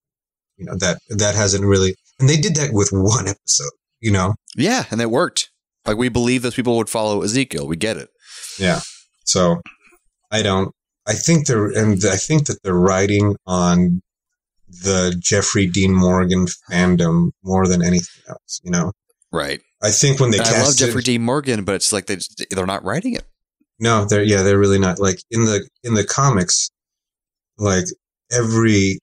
you 0.56 0.64
know 0.66 0.76
that 0.84 0.96
that 1.22 1.34
hasn't 1.42 1.64
really 1.72 1.92
and 2.18 2.28
they 2.28 2.38
did 2.46 2.54
that 2.56 2.70
with 2.72 2.88
one 3.14 3.26
episode 3.28 3.74
you 4.00 4.10
know 4.10 4.28
Yeah. 4.56 4.84
And 4.90 5.00
it 5.00 5.10
worked. 5.10 5.50
Like 5.86 5.98
we 5.98 6.08
believe 6.08 6.42
those 6.42 6.54
people 6.54 6.76
would 6.78 6.90
follow 6.90 7.22
Ezekiel. 7.22 7.66
We 7.66 7.76
get 7.76 7.96
it. 7.96 8.08
Yeah. 8.58 8.80
So 9.24 9.60
I 10.30 10.42
don't. 10.42 10.70
I 11.06 11.14
think 11.14 11.46
they're 11.46 11.68
and 11.80 11.94
I 12.04 12.16
think 12.16 12.46
that 12.46 12.58
they're 12.62 12.84
writing 12.90 13.36
on 13.46 14.00
the 14.68 15.16
Jeffrey 15.18 15.66
Dean 15.66 15.94
Morgan 15.94 16.46
fandom 16.70 17.30
more 17.42 17.66
than 17.66 17.82
anything 17.82 18.22
else. 18.28 18.60
You 18.62 18.70
know, 18.70 18.92
Right. 19.32 19.60
I 19.82 19.90
think 19.90 20.20
when 20.20 20.30
they 20.30 20.38
I 20.40 20.62
love 20.62 20.76
Jeffrey 20.76 21.02
Dean 21.02 21.22
Morgan, 21.22 21.64
but 21.64 21.74
it's 21.76 21.92
like 21.92 22.06
they 22.06 22.16
just, 22.16 22.44
they're 22.50 22.66
not 22.66 22.84
writing 22.84 23.14
it. 23.14 23.24
no, 23.80 24.04
they're 24.04 24.22
yeah, 24.22 24.42
they're 24.42 24.58
really 24.58 24.78
not 24.78 24.98
like 24.98 25.20
in 25.30 25.44
the 25.46 25.66
in 25.82 25.94
the 25.94 26.04
comics. 26.04 26.68
Like 27.58 27.86
every 28.32 29.00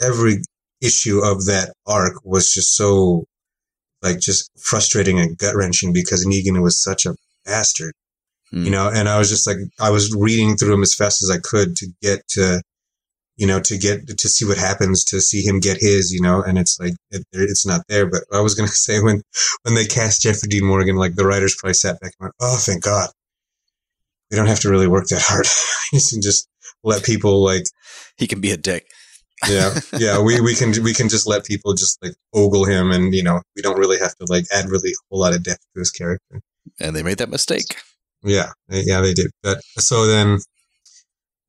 every 0.00 0.42
issue 0.80 1.20
of 1.24 1.46
that 1.46 1.72
arc 1.86 2.14
was 2.24 2.52
just 2.52 2.76
so 2.76 3.24
like 4.02 4.20
just 4.20 4.50
frustrating 4.58 5.18
and 5.18 5.38
gut 5.38 5.56
wrenching 5.56 5.92
because 5.92 6.26
Negan 6.26 6.62
was 6.62 6.82
such 6.82 7.06
a 7.06 7.14
bastard. 7.44 7.92
Hmm. 8.50 8.64
you 8.64 8.70
know? 8.70 8.88
And 8.88 9.08
i 9.08 9.18
was 9.18 9.28
just 9.28 9.46
like 9.46 9.56
i 9.80 9.90
was 9.90 10.14
reading 10.14 10.56
through 10.56 10.70
them 10.70 10.82
as 10.82 10.94
fast 10.94 11.22
as 11.22 11.30
i 11.30 11.38
could 11.38 11.74
to 11.76 11.86
get 12.00 12.26
to 12.28 12.62
you 13.36 13.46
know 13.46 13.60
to 13.60 13.76
get 13.76 14.06
to 14.06 14.28
see 14.28 14.44
what 14.44 14.56
happens 14.56 15.04
to 15.06 15.20
see 15.20 15.42
him 15.42 15.58
get 15.58 15.78
his 15.80 16.12
you 16.12 16.20
know? 16.20 16.42
And 16.42 16.58
it's 16.58 16.78
like 16.78 16.94
it, 17.10 17.24
it's 17.32 17.66
not 17.66 17.82
there. 17.88 18.08
But 18.08 18.22
i 18.32 18.40
was 18.40 18.54
going 18.54 18.68
to 18.74 18.74
say 18.74 19.00
when 19.00 19.22
when 19.62 19.74
they 19.74 19.84
cast 19.84 20.22
jeffrey 20.22 20.48
dean 20.48 20.64
morgan 20.64 20.96
like 20.96 21.16
the 21.16 21.26
writers 21.26 21.56
probably 21.56 21.74
sat 21.74 22.00
back 22.00 22.12
and 22.18 22.26
went 22.26 22.34
oh 22.40 22.58
thank 22.60 22.82
god. 22.84 23.10
We 24.30 24.36
don't 24.36 24.48
have 24.48 24.60
to 24.60 24.70
really 24.70 24.88
work 24.88 25.06
that 25.08 25.22
hard. 25.22 25.46
You 25.92 26.00
can 26.10 26.20
just 26.20 26.48
let 26.86 27.04
people 27.04 27.44
like 27.44 27.64
He 28.16 28.26
can 28.26 28.40
be 28.40 28.52
a 28.52 28.56
dick. 28.56 28.86
Yeah, 29.48 29.74
yeah. 29.98 30.22
We 30.22 30.40
we 30.40 30.54
can 30.54 30.72
we 30.82 30.94
can 30.94 31.10
just 31.10 31.26
let 31.26 31.44
people 31.44 31.74
just 31.74 32.02
like 32.02 32.14
ogle 32.32 32.64
him, 32.64 32.90
and 32.90 33.12
you 33.12 33.22
know 33.22 33.42
we 33.54 33.60
don't 33.60 33.78
really 33.78 33.98
have 33.98 34.16
to 34.16 34.26
like 34.28 34.46
add 34.50 34.70
really 34.70 34.90
a 34.90 35.02
whole 35.10 35.20
lot 35.20 35.34
of 35.34 35.42
depth 35.42 35.60
to 35.74 35.80
his 35.80 35.90
character. 35.90 36.40
And 36.80 36.96
they 36.96 37.02
made 37.02 37.18
that 37.18 37.28
mistake. 37.28 37.76
Yeah, 38.22 38.52
yeah, 38.70 39.00
they 39.00 39.12
did. 39.12 39.30
But 39.42 39.58
so 39.78 40.06
then, 40.06 40.38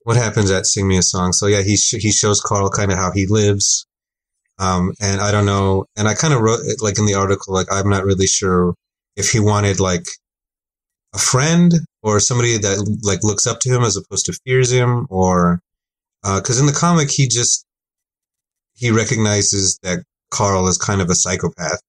what 0.04 0.18
happens 0.18 0.52
at 0.52 0.66
Sing 0.66 0.88
Me 0.88 0.98
a 0.98 1.02
Song? 1.02 1.32
So 1.32 1.48
yeah, 1.48 1.62
he 1.62 1.78
sh- 1.78 2.02
he 2.02 2.12
shows 2.12 2.42
Carl 2.42 2.70
kind 2.70 2.92
of 2.92 2.98
how 2.98 3.12
he 3.12 3.26
lives, 3.26 3.88
um, 4.60 4.92
and 5.00 5.22
I 5.22 5.32
don't 5.32 5.46
know. 5.46 5.86
And 5.96 6.10
I 6.10 6.14
kind 6.14 6.34
of 6.34 6.42
wrote 6.42 6.60
it 6.66 6.82
like 6.82 6.98
in 7.00 7.06
the 7.06 7.16
article, 7.16 7.54
like 7.54 7.68
I'm 7.72 7.90
not 7.90 8.04
really 8.04 8.28
sure 8.28 8.74
if 9.16 9.32
he 9.32 9.40
wanted 9.40 9.80
like 9.80 10.08
a 11.16 11.20
friend 11.20 11.74
or 12.08 12.20
somebody 12.22 12.58
that 12.58 13.00
like 13.04 13.24
looks 13.24 13.46
up 13.46 13.60
to 13.60 13.70
him 13.70 13.84
as 13.84 13.98
opposed 13.98 14.26
to 14.28 14.40
fears 14.46 14.72
him, 14.72 15.08
or 15.10 15.60
because 16.24 16.60
in 16.60 16.66
the 16.66 16.72
comic 16.72 17.12
he 17.12 17.28
just 17.28 17.66
he 18.76 18.92
recognizes 18.92 19.78
that 19.84 20.04
Carl 20.32 20.68
is 20.68 20.78
kind 20.78 21.02
of 21.02 21.10
a 21.10 21.16
psychopath, 21.16 21.82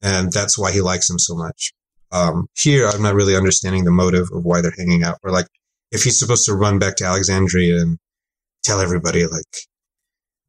and 0.00 0.32
that's 0.32 0.56
why 0.56 0.70
he 0.70 0.80
likes 0.80 1.10
him 1.10 1.18
so 1.18 1.34
much. 1.34 1.72
Um, 2.12 2.46
here, 2.54 2.86
I'm 2.86 3.02
not 3.02 3.14
really 3.14 3.34
understanding 3.36 3.84
the 3.84 3.90
motive 3.90 4.28
of 4.32 4.44
why 4.44 4.60
they're 4.60 4.74
hanging 4.76 5.02
out, 5.02 5.18
or 5.24 5.32
like 5.32 5.46
if 5.90 6.04
he's 6.04 6.18
supposed 6.20 6.46
to 6.46 6.54
run 6.54 6.78
back 6.78 6.94
to 6.96 7.04
Alexandria 7.04 7.80
and 7.80 7.98
tell 8.62 8.80
everybody, 8.80 9.24
like, 9.26 9.44
"Oh 9.54 9.71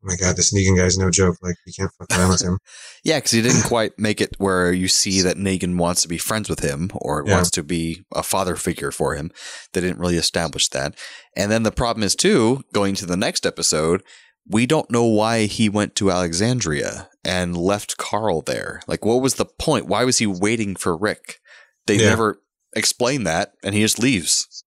Oh 0.03 0.07
my 0.07 0.15
god, 0.17 0.35
this 0.35 0.53
Negan 0.53 0.75
guy's 0.77 0.97
no 0.97 1.09
joke. 1.09 1.37
Like, 1.41 1.55
you 1.65 1.71
can't 1.73 1.89
fuck 1.97 2.11
around 2.17 2.29
with 2.29 2.41
him." 2.41 2.59
Yeah, 3.05 3.17
because 3.17 3.31
he 3.31 3.41
didn't 3.41 3.63
quite 3.63 3.99
make 3.99 4.21
it 4.21 4.35
where 4.37 4.71
you 4.71 4.87
see 4.87 5.19
that 5.21 5.35
Negan 5.35 5.77
wants 5.77 6.01
to 6.03 6.07
be 6.07 6.17
friends 6.17 6.49
with 6.49 6.59
him 6.61 6.89
or 6.95 7.23
Yeah. 7.25 7.35
wants 7.35 7.51
to 7.51 7.63
be 7.63 8.03
a 8.15 8.23
father 8.23 8.55
figure 8.55 8.91
for 8.91 9.15
him. 9.15 9.29
They 9.73 9.81
didn't 9.81 9.99
really 9.99 10.15
establish 10.15 10.69
that. 10.69 10.95
And 11.35 11.51
then 11.51 11.63
the 11.63 11.71
problem 11.71 12.03
is, 12.03 12.15
too, 12.15 12.63
going 12.73 12.95
to 12.95 13.05
the 13.05 13.17
next 13.17 13.45
episode, 13.45 14.03
we 14.47 14.65
don't 14.65 14.89
know 14.89 15.03
why 15.05 15.45
he 15.47 15.67
went 15.67 15.95
to 15.95 16.11
Alexandria 16.11 17.09
and 17.25 17.57
left 17.57 17.97
Carl 17.97 18.41
there. 18.41 18.81
Like, 18.87 19.03
what 19.03 19.21
was 19.21 19.35
the 19.35 19.45
point? 19.45 19.85
Why 19.87 20.05
was 20.05 20.19
he 20.19 20.27
waiting 20.27 20.75
for 20.77 20.95
Rick? 20.97 21.39
They 21.87 21.95
Yeah. 21.95 22.09
never 22.09 22.41
explain 22.75 23.23
that, 23.25 23.51
and 23.63 23.75
he 23.75 23.81
just 23.81 23.99
leaves. 23.99 24.63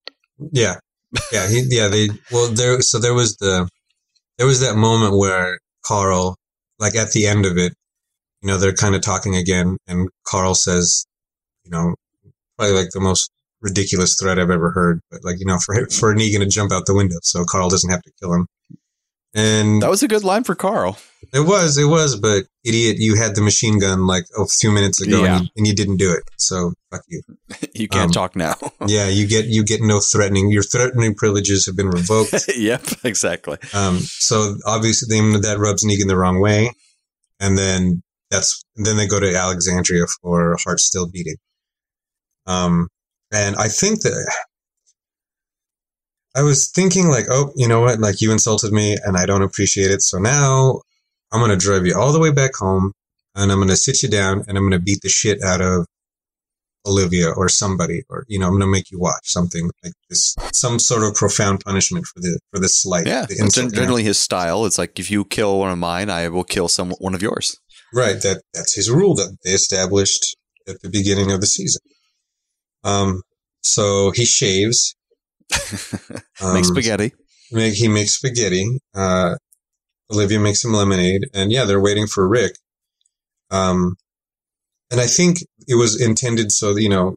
Yeah, 0.52 0.76
yeah, 1.32 1.48
he, 1.48 1.64
yeah. 1.70 1.88
They 1.88 2.10
well, 2.30 2.48
there. 2.52 2.82
So 2.82 2.98
there 2.98 3.14
was 3.14 3.36
the 3.36 3.66
there 4.38 4.46
was 4.46 4.60
that 4.60 4.76
moment 4.76 5.16
where 5.16 5.58
Carl, 5.84 6.36
like 6.78 6.94
at 6.94 7.12
the 7.12 7.26
end 7.26 7.46
of 7.46 7.56
it, 7.56 7.74
you 8.42 8.48
know, 8.48 8.58
they're 8.58 8.74
kind 8.74 8.94
of 8.94 9.02
talking 9.02 9.34
again, 9.36 9.76
and 9.86 10.08
Carl 10.26 10.54
says, 10.54 11.06
you 11.64 11.70
know, 11.70 11.94
probably 12.56 12.76
like 12.76 12.90
the 12.90 13.00
most 13.00 13.30
ridiculous 13.60 14.16
threat 14.18 14.38
I've 14.38 14.50
ever 14.50 14.70
heard, 14.70 15.00
but 15.10 15.24
like 15.24 15.40
you 15.40 15.46
know, 15.46 15.58
for 15.58 15.74
for 15.88 16.14
Negan 16.14 16.40
to 16.40 16.46
jump 16.46 16.72
out 16.72 16.86
the 16.86 16.94
window 16.94 17.16
so 17.22 17.44
Carl 17.44 17.68
doesn't 17.70 17.90
have 17.90 18.02
to 18.02 18.12
kill 18.20 18.34
him. 18.34 18.46
And 19.36 19.82
That 19.82 19.90
was 19.90 20.02
a 20.02 20.08
good 20.08 20.24
line 20.24 20.44
for 20.44 20.54
Carl. 20.54 20.96
it 21.34 21.40
was, 21.40 21.76
it 21.76 21.84
was, 21.84 22.16
but 22.16 22.44
idiot, 22.64 22.96
you 22.98 23.16
had 23.16 23.34
the 23.34 23.42
machine 23.42 23.78
gun 23.78 24.06
like 24.06 24.24
a 24.38 24.46
few 24.46 24.72
minutes 24.72 24.98
ago, 25.02 25.22
Yeah. 25.22 25.36
and, 25.36 25.44
you, 25.44 25.50
and 25.58 25.66
you 25.66 25.74
didn't 25.74 25.98
do 25.98 26.10
it. 26.10 26.22
So 26.38 26.72
fuck 26.90 27.02
you. 27.08 27.20
you 27.74 27.86
can't 27.86 28.06
Um, 28.06 28.12
talk 28.12 28.34
now. 28.34 28.54
Yeah, 28.86 29.08
you 29.08 29.26
get 29.26 29.44
you 29.46 29.62
get 29.64 29.82
no 29.82 30.00
threatening. 30.00 30.50
Your 30.50 30.62
threatening 30.62 31.14
privileges 31.14 31.66
have 31.66 31.76
been 31.76 31.90
revoked. 31.90 32.48
yep, 32.56 32.82
exactly. 33.04 33.58
Um, 33.74 33.98
so 34.00 34.56
obviously 34.64 35.18
that 35.40 35.58
rubs 35.58 35.84
Negan 35.84 36.08
the 36.08 36.16
wrong 36.16 36.40
way, 36.40 36.70
and 37.38 37.58
then 37.58 38.02
that's 38.30 38.64
then 38.76 38.96
they 38.96 39.06
go 39.06 39.20
to 39.20 39.34
Alexandria 39.36 40.06
for 40.22 40.56
Heart 40.64 40.80
Still 40.80 41.08
Beating. 41.10 41.36
Um, 42.46 42.88
and 43.32 43.56
I 43.56 43.68
think 43.68 44.00
that 44.02 44.32
I 46.36 46.42
was 46.42 46.70
thinking 46.70 47.08
like, 47.08 47.26
oh, 47.30 47.52
you 47.56 47.66
know 47.66 47.80
what? 47.80 47.98
Like 47.98 48.20
you 48.20 48.30
insulted 48.30 48.72
me, 48.72 48.96
and 49.04 49.16
I 49.16 49.24
don't 49.26 49.42
appreciate 49.42 49.90
it. 49.90 50.02
So 50.02 50.18
now 50.18 50.82
I'm 51.32 51.40
gonna 51.40 51.56
drive 51.56 51.86
you 51.86 51.94
all 51.96 52.12
the 52.12 52.20
way 52.20 52.30
back 52.30 52.54
home, 52.56 52.92
and 53.34 53.50
I'm 53.50 53.58
gonna 53.58 53.76
sit 53.76 54.02
you 54.02 54.08
down, 54.08 54.44
and 54.46 54.58
I'm 54.58 54.64
gonna 54.64 54.78
beat 54.78 55.00
the 55.02 55.08
shit 55.08 55.42
out 55.42 55.60
of 55.60 55.86
Olivia 56.86 57.30
or 57.30 57.48
somebody, 57.48 58.02
or 58.08 58.24
you 58.28 58.38
know, 58.38 58.46
I'm 58.46 58.52
gonna 58.52 58.66
make 58.66 58.90
you 58.90 58.98
watch 58.98 59.22
something 59.24 59.70
like 59.82 59.94
this, 60.08 60.36
some 60.52 60.78
sort 60.78 61.02
of 61.02 61.14
profound 61.14 61.60
punishment 61.64 62.06
for 62.06 62.20
the 62.20 62.38
for 62.52 62.60
the 62.60 62.68
slight. 62.68 63.06
Yeah, 63.06 63.26
the 63.26 63.32
it's 63.32 63.40
insult, 63.40 63.66
you 63.66 63.72
know? 63.72 63.82
generally 63.82 64.02
his 64.04 64.18
style. 64.18 64.66
It's 64.66 64.78
like 64.78 64.98
if 64.98 65.10
you 65.10 65.24
kill 65.24 65.58
one 65.58 65.70
of 65.70 65.78
mine, 65.78 66.10
I 66.10 66.28
will 66.28 66.44
kill 66.44 66.68
some 66.68 66.90
one 66.92 67.14
of 67.14 67.22
yours. 67.22 67.58
Right. 67.92 68.20
That 68.22 68.42
that's 68.52 68.74
his 68.74 68.90
rule 68.90 69.14
that 69.14 69.36
they 69.44 69.52
established 69.52 70.36
at 70.68 70.80
the 70.82 70.90
beginning 70.90 71.32
of 71.32 71.40
the 71.40 71.46
season. 71.46 71.82
Um. 72.84 73.22
So 73.62 74.12
he 74.12 74.24
shaves. 74.24 74.94
Um, 76.42 76.54
Make 76.54 76.64
spaghetti. 76.64 77.12
Make, 77.50 77.74
he 77.74 77.88
makes 77.88 78.16
spaghetti. 78.16 78.78
Uh, 78.94 79.36
Olivia 80.12 80.38
makes 80.38 80.60
some 80.60 80.72
lemonade, 80.72 81.22
and 81.34 81.50
yeah, 81.50 81.64
they're 81.64 81.80
waiting 81.80 82.06
for 82.06 82.28
Rick. 82.28 82.56
Um, 83.50 83.96
and 84.90 85.00
I 85.00 85.06
think 85.06 85.38
it 85.66 85.76
was 85.76 86.00
intended 86.00 86.52
so 86.52 86.74
that, 86.74 86.82
you 86.82 86.88
know 86.88 87.16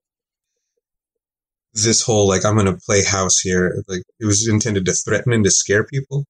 this 1.74 2.02
whole 2.02 2.28
like 2.28 2.46
I'm 2.46 2.56
going 2.56 2.66
to 2.66 2.80
play 2.86 3.04
house 3.04 3.40
here, 3.40 3.84
like 3.88 4.02
it 4.20 4.26
was 4.26 4.48
intended 4.48 4.86
to 4.86 4.94
threaten 4.94 5.34
and 5.34 5.44
to 5.44 5.52
scare 5.52 5.84
people. 5.84 6.26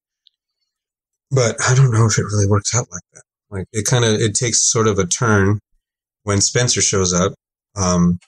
But 1.31 1.55
I 1.67 1.75
don't 1.75 1.91
know 1.91 2.05
if 2.05 2.17
it 2.17 2.23
really 2.23 2.47
works 2.47 2.75
out 2.75 2.87
like 2.91 3.01
that. 3.13 3.23
Like 3.49 3.65
it 3.71 3.85
kind 3.85 4.05
of 4.05 4.13
it 4.13 4.35
takes 4.35 4.69
sort 4.69 4.87
of 4.87 4.99
a 4.99 5.05
turn 5.05 5.59
when 6.23 6.41
Spencer 6.41 6.81
shows 6.81 7.13
up. 7.13 7.33
Um, 7.75 8.19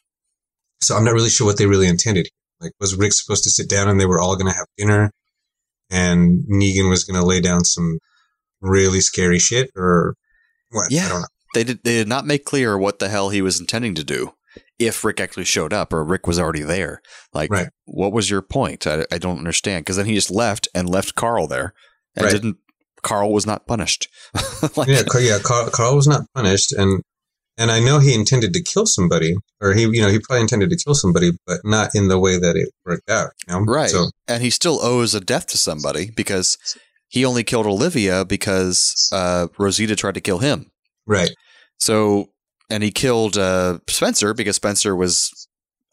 so 0.81 0.95
I'm 0.95 1.03
not 1.03 1.13
really 1.13 1.29
sure 1.29 1.45
what 1.45 1.57
they 1.57 1.65
really 1.65 1.87
intended. 1.87 2.29
Like, 2.61 2.71
was 2.79 2.95
Rick 2.95 3.13
supposed 3.13 3.43
to 3.45 3.49
sit 3.49 3.69
down 3.69 3.89
and 3.89 3.99
they 3.99 4.05
were 4.05 4.19
all 4.19 4.35
going 4.35 4.51
to 4.51 4.57
have 4.57 4.67
dinner, 4.77 5.11
and 5.89 6.43
Negan 6.49 6.89
was 6.89 7.03
going 7.03 7.19
to 7.19 7.25
lay 7.25 7.41
down 7.41 7.63
some 7.65 7.97
really 8.61 9.01
scary 9.01 9.39
shit, 9.39 9.69
or 9.75 10.15
what? 10.71 10.91
Yeah. 10.91 11.05
I 11.05 11.09
don't 11.09 11.21
know. 11.21 11.27
They 11.53 11.63
did. 11.65 11.83
They 11.83 11.93
did 11.95 12.07
not 12.07 12.25
make 12.25 12.45
clear 12.45 12.77
what 12.77 12.99
the 12.99 13.09
hell 13.09 13.29
he 13.29 13.41
was 13.41 13.59
intending 13.59 13.93
to 13.95 14.03
do. 14.03 14.33
If 14.79 15.03
Rick 15.03 15.19
actually 15.19 15.45
showed 15.45 15.73
up, 15.73 15.91
or 15.93 16.03
Rick 16.03 16.25
was 16.27 16.39
already 16.39 16.63
there, 16.63 17.01
like, 17.33 17.51
Right. 17.51 17.67
what 17.85 18.13
was 18.13 18.29
your 18.29 18.41
point? 18.41 18.87
I, 18.87 19.05
I 19.11 19.17
don't 19.17 19.37
understand. 19.37 19.83
Because 19.85 19.97
then 19.97 20.05
he 20.05 20.15
just 20.15 20.31
left 20.31 20.67
and 20.73 20.89
left 20.89 21.15
Carl 21.15 21.47
there, 21.47 21.73
and 22.15 22.25
Right. 22.25 22.31
didn't. 22.31 22.57
Carl 23.03 23.33
was 23.33 23.45
not 23.47 23.65
punished. 23.67 24.07
like, 24.77 24.87
yeah, 24.87 25.01
yeah. 25.19 25.39
Carl, 25.43 25.69
Carl 25.71 25.95
was 25.95 26.07
not 26.07 26.21
punished, 26.35 26.71
and 26.71 27.01
and 27.61 27.69
I 27.69 27.79
know 27.79 27.99
he 27.99 28.15
intended 28.15 28.53
to 28.53 28.63
kill 28.63 28.87
somebody, 28.87 29.35
or 29.61 29.73
he, 29.73 29.83
you 29.83 30.01
know, 30.01 30.09
he 30.09 30.19
probably 30.19 30.41
intended 30.41 30.71
to 30.71 30.75
kill 30.75 30.95
somebody, 30.95 31.31
but 31.45 31.59
not 31.63 31.91
in 31.93 32.07
the 32.07 32.19
way 32.19 32.39
that 32.39 32.55
it 32.55 32.69
worked 32.85 33.09
out. 33.09 33.29
You 33.47 33.53
know? 33.53 33.59
Right. 33.61 33.89
So 33.89 34.09
and 34.27 34.41
he 34.41 34.49
still 34.49 34.79
owes 34.81 35.13
a 35.13 35.19
death 35.19 35.45
to 35.47 35.57
somebody 35.57 36.09
because 36.09 36.57
he 37.07 37.23
only 37.23 37.43
killed 37.43 37.67
Olivia 37.67 38.25
because 38.25 39.09
uh, 39.11 39.47
Rosita 39.59 39.95
tried 39.95 40.15
to 40.15 40.21
kill 40.21 40.39
him. 40.39 40.71
right. 41.05 41.31
So, 41.77 42.29
and 42.69 42.83
he 42.83 42.91
killed 42.91 43.37
uh, 43.37 43.79
Spencer 43.87 44.33
because 44.33 44.55
Spencer 44.55 44.95
was, 44.95 45.47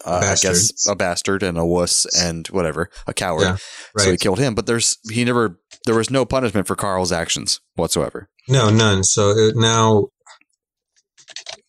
uh, 0.05 0.21
I 0.23 0.37
guess, 0.41 0.87
a 0.87 0.95
bastard 0.95 1.43
and 1.43 1.59
a 1.59 1.65
wuss 1.65 2.07
and 2.15 2.47
whatever, 2.49 2.91
a 3.07 3.15
coward. 3.15 3.43
Yeah, 3.43 3.57
Right. 3.97 4.05
So 4.05 4.11
he 4.13 4.17
killed 4.17 4.39
him. 4.39 4.55
But 4.55 4.67
there's 4.67 4.99
he 5.11 5.25
never 5.25 5.59
there 5.87 5.97
was 5.97 6.11
no 6.11 6.25
punishment 6.25 6.67
for 6.67 6.77
Carl's 6.77 7.11
actions 7.11 7.61
whatsoever. 7.75 8.29
No, 8.49 8.71
none. 8.71 9.05
So 9.05 9.31
it, 9.31 9.57
now, 9.57 10.09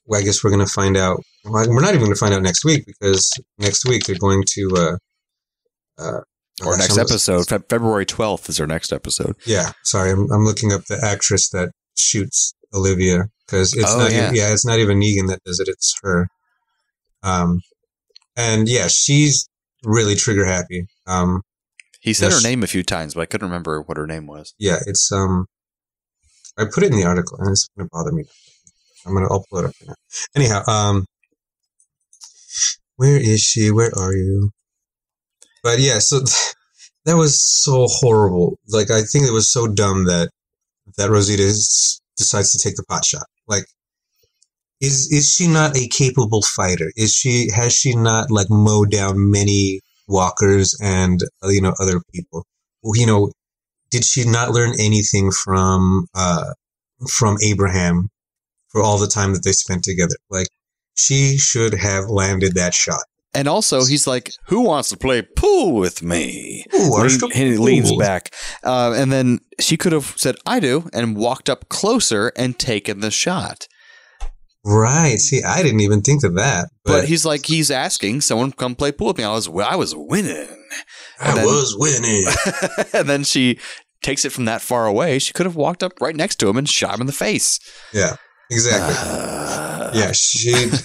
well, 0.10 0.20
I 0.20 0.24
guess 0.24 0.44
we're 0.44 0.50
going 0.50 0.66
to 0.66 0.72
find 0.72 0.98
out. 0.98 1.22
Well, 1.46 1.70
we're 1.70 1.82
not 1.82 1.90
even 1.94 2.02
going 2.02 2.14
to 2.14 2.20
find 2.20 2.34
out 2.34 2.42
next 2.42 2.66
week 2.66 2.86
because 2.86 3.32
next 3.60 3.86
week 3.88 4.04
they're 4.06 4.18
going 4.18 4.44
to. 4.56 4.70
Uh, 4.76 4.98
uh, 6.02 6.22
Our 6.66 6.74
oh, 6.74 6.76
next 6.76 6.98
episode, 6.98 7.48
Fe- 7.48 7.64
February 7.70 8.06
twelfth, 8.06 8.50
is 8.50 8.60
our 8.60 8.68
next 8.68 8.92
episode. 8.92 9.36
Yeah, 9.46 9.72
sorry, 9.84 10.12
I'm, 10.12 10.30
I'm 10.32 10.44
looking 10.46 10.74
up 10.74 10.86
the 10.86 11.00
actress 11.04 11.50
that 11.52 11.70
shoots 11.96 12.54
Olivia 12.74 13.26
because 13.46 13.74
it's 13.74 13.94
Oh, 13.94 14.00
not. 14.00 14.12
yeah. 14.12 14.24
Even, 14.26 14.36
yeah, 14.36 14.52
it's 14.52 14.66
not 14.66 14.80
even 14.80 15.00
Negan 15.00 15.28
that 15.30 15.44
does 15.46 15.60
it; 15.60 15.68
it's 15.68 15.96
her. 16.04 16.28
Um, 17.24 17.62
and 18.36 18.68
yeah, 18.70 18.88
she's 18.88 19.48
really 19.84 20.16
trigger 20.16 20.46
happy. 20.46 20.88
Um, 21.06 21.42
He 22.02 22.14
said 22.14 22.32
her 22.32 22.42
name 22.42 22.64
a 22.64 22.68
few 22.68 22.84
times, 22.84 23.14
but 23.14 23.22
I 23.22 23.26
couldn't 23.26 23.48
remember 23.50 23.82
what 23.82 23.98
her 23.98 24.08
name 24.08 24.26
was. 24.26 24.54
yeah, 24.58 24.80
it's 24.88 25.12
um, 25.12 25.46
I 26.58 26.66
put 26.66 26.84
it 26.84 26.92
in 26.92 26.98
the 26.98 27.06
article, 27.06 27.38
and 27.40 27.52
it's 27.52 27.68
going 27.78 27.88
to 27.88 27.90
bother 27.92 28.12
me. 28.12 28.24
I'm 29.06 29.14
gonna 29.14 29.28
pull 29.30 29.60
it 29.60 29.64
right 29.64 29.74
now. 29.88 29.96
Anyhow, 30.36 30.64
um, 30.68 31.06
where 32.98 33.18
is 33.18 33.42
she? 33.42 33.72
Where 33.72 33.92
are 33.98 34.14
you? 34.14 34.52
But 35.64 35.80
yeah, 35.80 36.00
so 36.00 36.20
that 37.06 37.16
was 37.16 37.42
so 37.42 37.88
horrible. 37.88 38.60
Like 38.68 38.92
I 38.92 39.02
think 39.04 39.26
it 39.26 39.32
was 39.34 39.52
so 39.52 39.68
dumb 39.68 40.06
that 40.06 40.30
that 40.98 41.10
Rosita 41.12 41.44
s- 41.44 42.02
decides 42.18 42.52
to 42.54 42.60
take 42.60 42.76
the 42.76 42.86
pot 42.86 43.06
shot. 43.06 43.26
Like, 43.48 43.66
is 44.82 45.12
is 45.12 45.34
she 45.34 45.48
not 45.48 45.76
a 45.78 45.88
capable 45.88 46.42
fighter? 46.42 46.92
Is 46.96 47.14
she 47.14 47.50
has 47.52 47.74
she 47.74 47.96
not 47.96 48.32
like 48.32 48.48
mowed 48.50 48.92
down 48.92 49.30
many 49.32 49.82
walkers 50.08 50.78
and 50.82 51.22
uh, 51.44 51.50
you 51.50 51.62
know 51.62 51.74
other 51.80 52.02
people? 52.14 52.46
Well, 52.84 52.96
you 53.00 53.06
know, 53.06 53.32
did 53.92 54.06
she 54.06 54.26
not 54.26 54.52
learn 54.52 54.74
anything 54.80 55.32
from 55.32 56.08
uh 56.16 56.54
from 57.10 57.38
Abraham 57.44 58.10
for 58.70 58.82
all 58.82 58.98
the 58.98 59.08
time 59.08 59.34
that 59.34 59.44
they 59.44 59.52
spent 59.52 59.84
together? 59.84 60.16
Like, 60.30 60.48
she 60.98 61.38
should 61.38 61.74
have 61.76 62.06
landed 62.10 62.56
that 62.56 62.74
shot. 62.74 63.02
And 63.34 63.48
also, 63.48 63.86
he's 63.86 64.08
like, 64.08 64.32
"Who 64.48 64.62
wants 64.62 64.90
to 64.90 64.98
play 64.98 65.22
pool 65.22 65.74
with 65.76 66.02
me?" 66.02 66.66
Ooh, 66.74 66.90
Lean- 66.90 67.10
still- 67.12 67.30
he 67.30 67.58
leans 67.58 67.96
back, 67.96 68.34
uh, 68.64 68.94
and 68.98 69.12
then 69.12 69.40
she 69.60 69.78
could 69.78 69.92
have 69.92 70.16
said, 70.18 70.36
"I 70.48 70.60
do," 70.60 70.90
and 70.94 71.16
walked 71.16 71.48
up 71.48 71.70
closer 71.70 72.32
and 72.36 72.58
taken 72.58 73.02
the 73.02 73.12
shot. 73.12 73.68
Right. 74.66 75.18
See, 75.20 75.42
I 75.44 75.62
didn't 75.64 75.80
even 75.80 76.02
think 76.02 76.24
of 76.24 76.36
that. 76.36 76.70
But, 76.84 77.02
But, 77.02 77.06
he's 77.08 77.24
like, 77.26 77.46
he's 77.46 77.72
asking 77.72 78.22
someone 78.22 78.52
to 78.52 78.58
come 78.58 78.76
play 78.76 78.92
pool 78.92 79.08
with 79.08 79.18
me. 79.18 79.24
I 79.24 79.32
was, 79.34 79.48
I 79.48 79.76
was 79.76 79.96
winning, 79.96 80.48
I 81.20 81.34
then- 81.36 81.46
was 81.46 81.76
winning. 81.78 82.26
and 82.94 83.08
then 83.08 83.24
she 83.24 83.58
takes 84.04 84.26
it 84.26 84.32
from 84.32 84.46
that 84.46 84.62
far 84.62 84.86
away. 84.86 85.18
She 85.20 85.34
could 85.34 85.46
have 85.46 85.56
walked 85.56 85.82
up 85.84 85.94
right 86.02 86.16
next 86.16 86.38
to 86.38 86.50
him 86.50 86.58
and 86.58 86.68
shot 86.68 86.96
him 86.96 87.02
in 87.02 87.08
the 87.08 87.14
face. 87.14 87.60
yeah, 87.94 88.16
exactly. 88.52 88.96
Uh, 88.98 89.92
yeah, 89.94 90.12
she. 90.12 90.70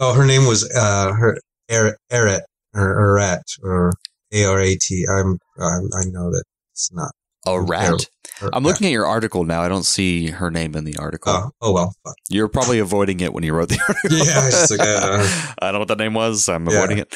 Oh, 0.00 0.14
her 0.14 0.26
name 0.26 0.46
was 0.46 0.68
uh 0.74 1.12
her 1.12 1.38
Eret 1.70 1.94
Eret 2.10 2.40
or 2.74 3.16
Arat 3.16 3.42
or 3.62 3.92
A 4.32 4.44
R 4.46 4.58
A 4.60 4.74
T. 4.74 5.04
I'm, 5.08 5.38
I 5.60 6.04
know 6.06 6.28
that 6.32 6.42
it's 6.72 6.90
not. 6.92 7.12
a 7.46 7.60
rat. 7.60 8.06
Her- 8.40 8.50
I'm 8.52 8.64
looking 8.64 8.88
at 8.88 8.92
your 8.92 9.06
article 9.06 9.44
now. 9.44 9.62
I 9.62 9.68
don't 9.68 9.84
see 9.84 10.26
her 10.28 10.50
name 10.50 10.74
in 10.74 10.84
the 10.84 10.96
article. 10.96 11.32
Oh, 11.32 11.50
oh 11.60 11.72
well. 11.72 11.94
Fuck. 12.04 12.16
You're 12.28 12.48
probably 12.48 12.80
avoiding 12.80 13.20
it 13.20 13.32
when 13.32 13.44
you 13.44 13.54
wrote 13.54 13.68
the 13.68 13.78
article. 13.88 14.18
Yeah, 14.26 14.50
like, 14.70 14.80
uh, 14.80 15.54
I 15.62 15.66
don't 15.66 15.74
know 15.74 15.78
what 15.78 15.88
the 15.88 15.94
name 15.94 16.14
was. 16.14 16.48
I'm 16.48 16.66
Yeah. 16.68 16.78
avoiding 16.78 16.98
it. 16.98 17.14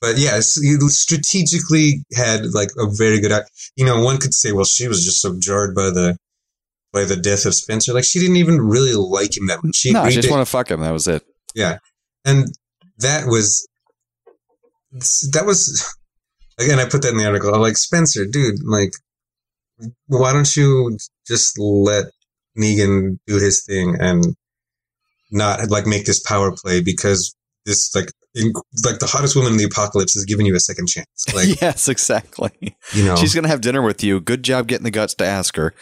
But 0.00 0.16
yes, 0.18 0.54
he 0.60 0.76
strategically 0.90 2.04
had 2.14 2.46
like 2.54 2.70
a 2.78 2.86
very 2.90 3.20
good 3.20 3.32
act. 3.32 3.50
You 3.74 3.84
know, 3.84 4.00
one 4.04 4.18
could 4.18 4.34
say, 4.34 4.52
well, 4.52 4.64
she 4.64 4.86
was 4.86 5.04
just 5.04 5.20
so 5.20 5.36
jarred 5.40 5.74
by 5.74 5.90
the 5.90 6.16
by 6.92 7.04
the 7.04 7.16
death 7.16 7.46
of 7.46 7.54
Spencer. 7.54 7.92
Like 7.92 8.04
she 8.04 8.20
didn't 8.20 8.36
even 8.36 8.60
really 8.60 8.94
like 8.94 9.36
him 9.36 9.46
that 9.46 9.62
much. 9.62 9.76
She 9.76 9.92
no, 9.92 10.02
I 10.02 10.10
just 10.10 10.30
want 10.30 10.46
to 10.46 10.50
fuck 10.50 10.70
him. 10.70 10.80
That 10.80 10.92
was 10.92 11.08
it. 11.08 11.24
Yeah, 11.54 11.78
and 12.24 12.46
that 12.98 13.26
was 13.26 13.66
that 15.32 15.44
was 15.44 15.96
again. 16.58 16.78
I 16.78 16.84
put 16.84 17.02
that 17.02 17.12
in 17.12 17.18
the 17.18 17.26
article. 17.26 17.54
I'm 17.54 17.60
like 17.60 17.76
Spencer, 17.76 18.26
dude. 18.26 18.62
Like, 18.64 18.92
why 20.06 20.32
don't 20.32 20.56
you 20.56 20.98
just 21.26 21.58
let 21.58 22.06
Negan 22.58 23.18
do 23.26 23.36
his 23.36 23.64
thing 23.64 23.96
and 23.98 24.36
not 25.30 25.70
like 25.70 25.86
make 25.86 26.04
this 26.04 26.20
power 26.20 26.52
play 26.52 26.82
because 26.82 27.34
this 27.64 27.94
like 27.94 28.10
in, 28.34 28.52
like 28.84 28.98
the 28.98 29.06
hottest 29.06 29.36
woman 29.36 29.52
in 29.52 29.58
the 29.58 29.64
apocalypse 29.64 30.16
is 30.16 30.24
giving 30.24 30.46
you 30.46 30.54
a 30.54 30.60
second 30.60 30.88
chance. 30.88 31.06
Like 31.34 31.60
yes, 31.60 31.88
exactly. 31.88 32.76
you 32.92 33.04
know, 33.04 33.16
She's 33.16 33.34
gonna 33.34 33.48
have 33.48 33.60
dinner 33.60 33.80
with 33.80 34.02
you. 34.04 34.20
Good 34.20 34.42
job 34.42 34.66
getting 34.66 34.84
the 34.84 34.90
guts 34.90 35.14
to 35.14 35.24
ask 35.24 35.56
her. 35.56 35.72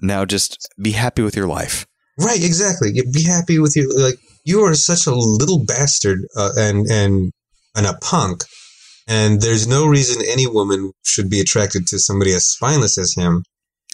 Now 0.00 0.24
just 0.24 0.68
be 0.80 0.92
happy 0.92 1.22
with 1.22 1.36
your 1.36 1.48
life. 1.48 1.86
Right, 2.18 2.42
exactly. 2.42 2.92
Be 3.12 3.24
happy 3.24 3.58
with 3.58 3.76
your 3.76 3.86
like. 3.98 4.16
You 4.44 4.60
are 4.64 4.74
such 4.74 5.06
a 5.06 5.14
little 5.14 5.64
bastard 5.64 6.20
uh, 6.36 6.50
and 6.56 6.86
and 6.90 7.32
and 7.76 7.86
a 7.86 7.94
punk, 8.00 8.42
and 9.06 9.40
there's 9.40 9.68
no 9.68 9.86
reason 9.86 10.22
any 10.26 10.46
woman 10.46 10.92
should 11.04 11.30
be 11.30 11.40
attracted 11.40 11.86
to 11.88 11.98
somebody 11.98 12.32
as 12.32 12.48
spineless 12.48 12.98
as 12.98 13.14
him. 13.14 13.44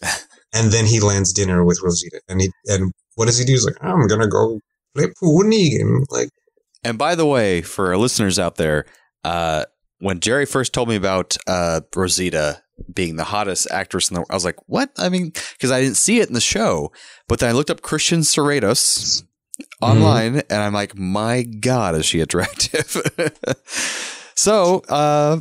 And 0.56 0.70
then 0.70 0.86
he 0.86 1.00
lands 1.00 1.32
dinner 1.32 1.64
with 1.64 1.80
Rosita, 1.82 2.20
and 2.28 2.40
he 2.40 2.48
and 2.66 2.92
what 3.16 3.26
does 3.26 3.38
he 3.38 3.44
do? 3.44 3.50
He's 3.50 3.66
like, 3.66 3.76
I'm 3.82 4.06
gonna 4.06 4.28
go 4.28 4.60
play 4.96 5.06
pool 5.18 5.38
with 5.38 5.48
Negan. 5.48 6.04
Like, 6.10 6.28
And 6.84 6.96
by 6.96 7.16
the 7.16 7.26
way, 7.26 7.60
for 7.60 7.88
our 7.88 7.96
listeners 7.96 8.38
out 8.38 8.54
there, 8.54 8.86
uh, 9.24 9.64
when 10.04 10.20
Jerry 10.20 10.44
first 10.44 10.74
told 10.74 10.90
me 10.90 10.96
about 10.96 11.34
uh, 11.46 11.80
Rosita 11.96 12.60
being 12.92 13.16
the 13.16 13.24
hottest 13.24 13.66
actress 13.70 14.10
in 14.10 14.14
the 14.14 14.20
world, 14.20 14.30
I 14.30 14.34
was 14.34 14.44
like, 14.44 14.58
"What?" 14.66 14.90
I 14.98 15.08
mean, 15.08 15.32
because 15.52 15.70
I 15.70 15.80
didn't 15.80 15.96
see 15.96 16.20
it 16.20 16.28
in 16.28 16.34
the 16.34 16.42
show, 16.42 16.92
but 17.26 17.38
then 17.38 17.48
I 17.48 17.52
looked 17.52 17.70
up 17.70 17.80
Christian 17.80 18.20
Serratos 18.20 19.22
online, 19.80 20.42
and 20.50 20.62
I'm 20.62 20.74
like, 20.74 20.94
"My 20.98 21.42
God, 21.42 21.94
is 21.94 22.04
she 22.04 22.20
attractive?" 22.20 23.00
so, 24.34 24.82
uh, 24.90 25.40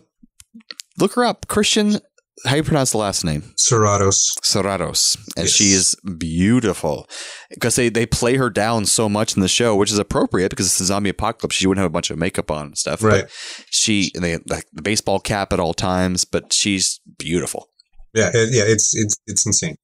look 0.98 1.14
her 1.16 1.26
up, 1.26 1.48
Christian. 1.50 2.00
How 2.46 2.56
you 2.56 2.64
pronounce 2.64 2.92
the 2.92 2.98
last 2.98 3.24
name? 3.24 3.42
Serratos. 3.58 4.18
Serratos, 4.44 5.16
and 5.38 5.46
Yes. 5.46 5.50
she 5.52 5.66
is 5.72 5.96
beautiful 6.18 7.08
because 7.52 7.76
they, 7.76 7.90
they 7.90 8.06
play 8.06 8.38
her 8.38 8.50
down 8.50 8.86
so 8.86 9.08
much 9.08 9.36
in 9.36 9.42
the 9.42 9.48
show, 9.48 9.76
which 9.76 9.92
is 9.92 10.00
appropriate 10.00 10.50
because 10.50 10.66
it's 10.66 10.80
a 10.82 10.86
zombie 10.86 11.12
apocalypse. 11.12 11.56
She 11.56 11.68
wouldn't 11.68 11.82
have 11.84 11.90
a 11.92 11.94
bunch 11.94 12.10
of 12.10 12.18
makeup 12.18 12.50
on 12.52 12.66
and 12.68 12.78
stuff. 12.78 13.04
Right. 13.04 13.22
But 13.24 13.32
she 13.70 14.12
and 14.16 14.24
they 14.24 14.40
like 14.50 14.66
the 14.74 14.82
baseball 14.82 15.20
cap 15.20 15.54
at 15.54 15.60
all 15.60 15.74
times, 15.74 16.26
but 16.26 16.52
she's 16.52 17.00
beautiful. 17.20 17.70
Yeah, 18.14 18.30
it, 18.34 18.50
yeah, 18.52 18.64
it's 18.66 18.96
it's 18.96 19.16
it's 19.28 19.46
insane. 19.46 19.76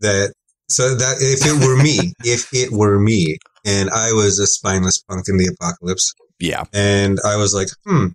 That 0.00 0.32
so 0.68 0.94
that 0.96 1.16
if 1.20 1.46
it 1.46 1.64
were 1.66 1.80
me, 1.82 2.12
if 2.24 2.52
it 2.52 2.72
were 2.72 2.98
me, 2.98 3.38
and 3.64 3.90
I 3.90 4.12
was 4.12 4.38
a 4.40 4.46
spineless 4.46 5.00
punk 5.08 5.28
in 5.28 5.36
the 5.36 5.46
apocalypse, 5.58 6.12
Yeah, 6.40 6.64
and 6.72 7.18
I 7.24 7.36
was 7.36 7.54
like, 7.54 7.68
hmm, 7.86 8.08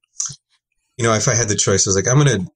you 0.98 1.04
know, 1.06 1.14
if 1.14 1.28
I 1.28 1.36
had 1.36 1.48
the 1.50 1.56
choice, 1.56 1.88
I 1.88 1.90
was 1.90 1.96
like, 1.96 2.08
I'm 2.10 2.18
gonna, 2.18 2.44
I- 2.44 2.48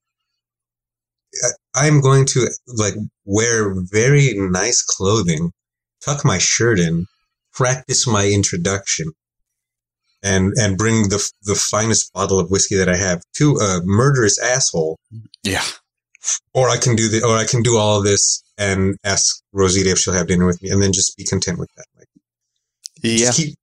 I'm 1.75 2.01
going 2.01 2.25
to 2.27 2.47
like 2.67 2.95
wear 3.25 3.73
very 3.75 4.34
nice 4.36 4.82
clothing, 4.82 5.51
tuck 6.03 6.25
my 6.25 6.38
shirt 6.38 6.79
in, 6.79 7.07
practice 7.53 8.07
my 8.07 8.27
introduction, 8.27 9.11
and 10.23 10.53
and 10.57 10.77
bring 10.77 11.09
the 11.09 11.32
the 11.43 11.55
finest 11.55 12.11
bottle 12.13 12.39
of 12.39 12.49
whiskey 12.49 12.75
that 12.75 12.89
I 12.89 12.97
have 12.97 13.21
to 13.38 13.55
a 13.55 13.82
murderous 13.84 14.39
asshole, 14.39 14.99
yeah. 15.43 15.63
or 16.53 16.69
I 16.69 16.77
can 16.77 16.95
do 16.95 17.07
the, 17.07 17.23
or 17.23 17.36
I 17.36 17.45
can 17.45 17.63
do 17.63 17.77
all 17.77 17.99
of 17.99 18.03
this 18.03 18.43
and 18.57 18.97
ask 19.03 19.41
Rosita 19.53 19.91
if 19.91 19.99
she'll 19.99 20.13
have 20.13 20.27
dinner 20.27 20.45
with 20.45 20.61
me, 20.61 20.69
and 20.69 20.82
then 20.82 20.93
just 20.93 21.17
be 21.17 21.23
content 21.23 21.59
with 21.59 21.69
that. 21.77 21.86
Like, 21.97 22.07
Yeah, 23.01 23.17
just 23.27 23.38
keep 23.38 23.55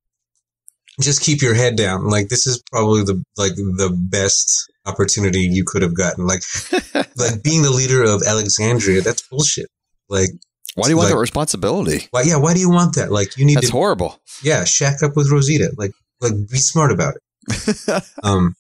just 1.01 1.23
keep 1.23 1.43
your 1.43 1.55
head 1.55 1.77
down. 1.77 2.09
Like 2.09 2.29
this 2.29 2.47
is 2.47 2.63
probably 2.73 3.03
the 3.05 3.23
like 3.37 3.55
the 3.55 3.91
best 3.97 4.71
opportunity 4.87 5.41
you 5.41 5.65
could 5.67 5.83
have 5.83 5.95
gotten. 5.95 6.27
Like 6.27 6.43
like 7.17 7.43
being 7.43 7.63
the 7.63 7.71
leader 7.71 8.03
of 8.05 8.23
alexandria 8.27 9.01
that's 9.03 9.23
bullshit. 9.29 9.67
Like 10.09 10.31
why 10.75 10.85
do 10.85 10.91
you 10.91 10.97
want 10.97 11.07
like- 11.07 11.15
that 11.15 11.21
responsibility? 11.21 12.07
why 12.11 12.23
yeah 12.23 12.37
why 12.37 12.55
do 12.55 12.61
you 12.61 12.71
want 12.71 12.95
that? 12.97 13.11
Like 13.13 13.37
you 13.37 13.45
need 13.45 13.57
That's 13.57 13.69
to 13.69 13.73
horrible. 13.73 14.21
yeah 14.43 14.65
shack 14.65 15.03
up 15.03 15.17
with 15.17 15.31
rosita. 15.31 15.73
Like 15.77 15.93
like 16.21 16.33
be 16.51 16.59
smart 16.59 16.93
about 16.93 17.15
it. 17.17 18.03
Um 18.23 18.55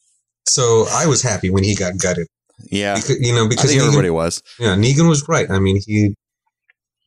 so 0.49 0.86
i 0.93 1.07
was 1.07 1.20
happy 1.22 1.51
when 1.51 1.62
he 1.64 1.74
got 1.74 1.99
gutted. 1.99 2.26
Yeah, 2.70 2.95
because, 2.97 3.20
you 3.20 3.34
know 3.34 3.45
I 3.45 3.49
because 3.49 3.70
think 3.70 3.82
Negan, 3.82 3.86
everybody 3.89 4.11
was. 4.11 4.43
yeah 4.59 4.74
negan 4.76 5.09
was 5.09 5.26
right. 5.28 5.51
I 5.51 5.59
mean 5.59 5.80
he 5.86 6.14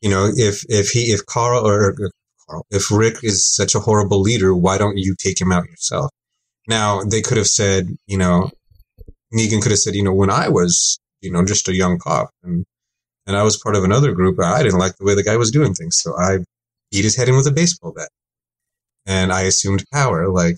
you 0.01 0.09
know 0.09 0.29
if 0.33 0.63
if 0.69 0.89
he 0.89 1.11
if 1.11 1.25
carl 1.25 1.65
or 1.67 1.89
or 1.89 1.93
carl 1.93 2.11
if 2.69 2.91
rick 2.91 3.15
is 3.23 3.37
such 3.59 3.73
a 3.75 3.79
horrible 3.79 4.21
leader 4.21 4.53
why 4.55 4.77
don't 4.77 4.97
you 4.97 5.15
take 5.17 5.39
him 5.39 5.51
out 5.51 5.65
yourself? 5.67 6.09
Now 6.67 7.01
they 7.03 7.21
could 7.21 7.37
have 7.37 7.47
said 7.47 7.87
you 8.07 8.17
know 8.17 8.49
negan 9.33 9.61
could 9.61 9.71
have 9.71 9.79
said 9.79 9.95
you 9.95 10.03
know 10.03 10.13
when 10.13 10.29
i 10.29 10.47
was 10.49 10.99
you 11.21 11.31
know 11.31 11.43
just 11.45 11.67
a 11.67 11.73
young 11.75 11.97
cop 11.99 12.29
and 12.43 12.65
and 13.25 13.35
i 13.37 13.43
was 13.43 13.57
part 13.57 13.75
of 13.75 13.83
another 13.83 14.11
group 14.13 14.37
i 14.39 14.61
didn't 14.63 14.79
like 14.79 14.95
the 14.97 15.05
way 15.05 15.15
the 15.15 15.23
guy 15.23 15.37
was 15.37 15.51
doing 15.51 15.73
things 15.73 15.95
so 16.01 16.15
i 16.17 16.37
beat 16.91 17.03
his 17.05 17.15
head 17.15 17.29
in 17.29 17.35
with 17.35 17.47
a 17.47 17.51
baseball 17.51 17.93
bat. 17.95 18.09
And 19.05 19.31
i 19.33 19.41
assumed 19.41 19.83
power 19.93 20.29
like 20.29 20.57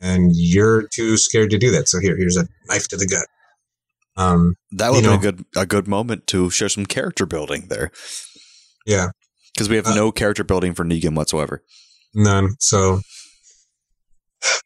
and 0.00 0.30
you're 0.34 0.86
too 0.88 1.16
scared 1.16 1.50
to 1.50 1.58
do 1.58 1.70
that 1.70 1.88
so 1.88 1.98
here 2.00 2.16
here's 2.16 2.36
a 2.36 2.46
knife 2.68 2.88
to 2.88 2.96
the 2.96 3.06
gut. 3.06 3.26
Um 4.16 4.54
That 4.72 4.90
would 4.92 5.04
You 5.04 5.10
have 5.10 5.22
been 5.22 5.22
know- 5.22 5.28
a 5.28 5.32
good 5.32 5.44
a 5.64 5.66
good 5.74 5.88
moment 5.88 6.26
to 6.32 6.50
show 6.50 6.68
some 6.68 6.86
character 6.86 7.24
building 7.26 7.66
there. 7.68 7.90
Yeah 8.86 9.08
because 9.58 9.68
we 9.68 9.74
have 9.74 9.88
Uh, 9.88 9.94
no 9.96 10.12
character 10.12 10.44
building 10.44 10.72
for 10.72 10.84
Negan 10.84 11.16
whatsoever. 11.16 11.64
None. 12.14 12.54
So, 12.60 13.00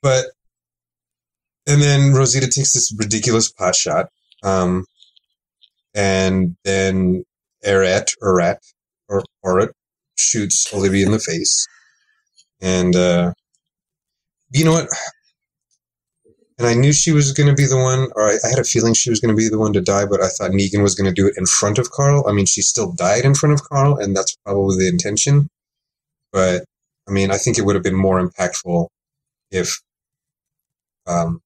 but, 0.03 0.27
and 1.67 1.81
then 1.81 2.13
Rosita 2.13 2.47
takes 2.47 2.75
this 2.75 2.95
ridiculous 2.99 3.51
pot 3.51 3.75
shot. 3.75 4.11
Um, 4.43 4.85
and 5.95 6.57
then 6.65 7.25
Eret, 7.65 8.15
Erat, 8.23 8.59
or 9.09 9.25
Orat 9.43 9.71
shoots 10.19 10.71
Olivia 10.75 11.07
in 11.07 11.13
the 11.13 11.19
face. 11.19 11.67
And, 12.61 12.95
uh, 12.95 13.33
you 14.51 14.67
know 14.67 14.73
what? 14.73 14.89
And 16.63 16.71
I 16.71 16.75
knew 16.75 16.93
she 16.93 17.11
was 17.11 17.33
going 17.33 17.49
to 17.49 17.55
be 17.55 17.67
the 17.67 17.77
one, 17.77 18.09
or 18.15 18.29
I, 18.29 18.35
I 18.45 18.49
had 18.49 18.61
a 18.61 18.65
feeling 18.65 18.95
she 18.95 19.11
was 19.11 19.19
going 19.19 19.35
to 19.35 19.37
be 19.37 19.49
the 19.49 19.59
one 19.59 19.73
to 19.73 19.81
die, 19.81 20.07
but 20.07 20.23
I 20.23 20.29
thought 20.29 20.53
Negan 20.53 20.81
was 20.81 20.95
going 20.95 21.13
to 21.13 21.13
do 21.13 21.27
it 21.27 21.35
in 21.37 21.45
front 21.45 21.77
of 21.77 21.91
Carl. 21.91 22.25
I 22.29 22.33
mean, 22.33 22.47
she 22.47 22.63
still 22.63 22.93
died 22.93 23.25
in 23.25 23.35
front 23.35 23.53
of 23.53 23.65
Carl, 23.69 23.97
and 23.97 24.17
that's 24.17 24.37
probably 24.45 24.77
the 24.79 24.89
intention. 24.89 25.49
But 26.33 26.63
I 27.09 27.11
mean, 27.11 27.33
I 27.33 27.37
think 27.37 27.59
it 27.59 27.63
would 27.63 27.75
have 27.75 27.83
been 27.83 27.97
more 27.97 28.25
impactful 28.25 28.87
if, 29.51 29.81
um, 31.05 31.41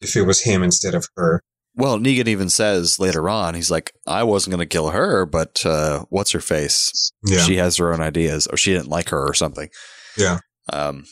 if 0.00 0.14
it 0.14 0.22
was 0.22 0.42
him 0.42 0.62
instead 0.62 0.94
of 0.94 1.08
her. 1.16 1.42
Well, 1.74 1.98
Negan 1.98 2.28
even 2.28 2.50
says 2.50 3.00
later 3.00 3.28
on, 3.28 3.56
he's 3.56 3.70
like, 3.70 3.92
I 4.06 4.22
wasn't 4.22 4.52
going 4.52 4.60
to 4.60 4.72
kill 4.72 4.90
her, 4.90 5.26
but 5.26 5.66
uh, 5.66 6.04
what's 6.08 6.30
her 6.30 6.40
face? 6.40 7.10
Yeah, 7.26 7.38
She 7.38 7.56
has 7.56 7.78
her 7.78 7.92
own 7.92 8.00
ideas, 8.00 8.46
or 8.46 8.56
she 8.56 8.72
didn't 8.72 8.90
like 8.90 9.08
her, 9.08 9.28
or 9.28 9.34
something. 9.34 9.70
Yeah. 10.16 10.38
Um. 10.72 11.04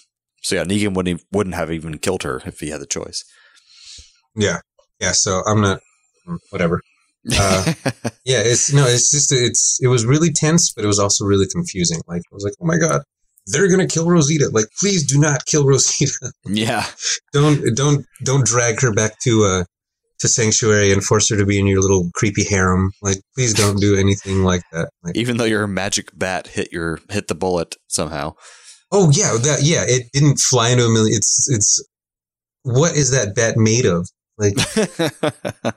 So 0.48 0.54
yeah, 0.56 0.64
Negan 0.64 0.94
wouldn't 0.94 1.22
wouldn't 1.30 1.56
have 1.56 1.70
even 1.70 1.98
killed 1.98 2.22
her 2.22 2.40
if 2.46 2.60
he 2.60 2.70
had 2.70 2.80
the 2.80 2.86
choice. 2.86 3.22
yeah, 4.34 4.60
yeah. 4.98 5.12
So 5.12 5.42
I'm 5.46 5.60
not, 5.60 5.80
mm, 6.26 6.38
whatever. 6.48 6.80
Uh, 7.38 7.74
Yeah, 8.24 8.40
it's 8.40 8.72
no, 8.72 8.86
it's 8.86 9.10
just 9.10 9.30
it's 9.30 9.78
it 9.82 9.88
was 9.88 10.06
really 10.06 10.30
tense, 10.32 10.72
but 10.72 10.84
it 10.84 10.86
was 10.88 10.98
also 10.98 11.26
really 11.26 11.44
confusing. 11.52 12.00
Like 12.06 12.22
I 12.32 12.34
was 12.34 12.44
like, 12.44 12.54
oh 12.62 12.66
my 12.66 12.78
god, 12.78 13.02
they're 13.48 13.68
gonna 13.68 13.86
kill 13.86 14.08
Rosita. 14.08 14.48
Like, 14.50 14.64
please 14.80 15.06
do 15.06 15.18
not 15.20 15.44
kill 15.44 15.66
Rosita. 15.66 16.32
Yeah. 16.46 16.86
don't 17.34 17.60
don't 17.76 18.06
don't 18.24 18.46
drag 18.46 18.80
her 18.80 18.92
back 18.94 19.18
to 19.24 19.44
uh 19.44 19.64
to 20.20 20.28
sanctuary 20.28 20.94
and 20.94 21.04
force 21.04 21.28
her 21.28 21.36
to 21.36 21.44
be 21.44 21.58
in 21.58 21.66
your 21.66 21.82
little 21.82 22.10
creepy 22.14 22.44
harem. 22.44 22.92
Like, 23.02 23.18
please 23.34 23.52
don't 23.52 23.78
do 23.80 23.96
anything 23.96 24.44
like 24.44 24.62
that. 24.72 24.88
Like, 25.02 25.14
Even 25.14 25.36
though 25.36 25.44
your 25.44 25.66
magic 25.66 26.10
bat 26.18 26.46
hit 26.46 26.72
your 26.72 27.00
hit 27.10 27.28
the 27.28 27.34
bullet 27.34 27.76
somehow. 27.86 28.32
Oh 28.92 29.10
yeah, 29.12 29.32
that 29.42 29.60
yeah, 29.62 29.84
it 29.86 30.10
didn't 30.12 30.38
fly 30.40 30.70
into 30.70 30.84
a 30.84 30.88
million. 30.90 31.16
It's 31.16 31.48
it's 31.50 31.84
what 32.62 32.96
is 32.96 33.10
that 33.12 33.34
bat 33.34 33.56
made 33.56 33.86
of? 33.86 34.08
Like 34.36 34.54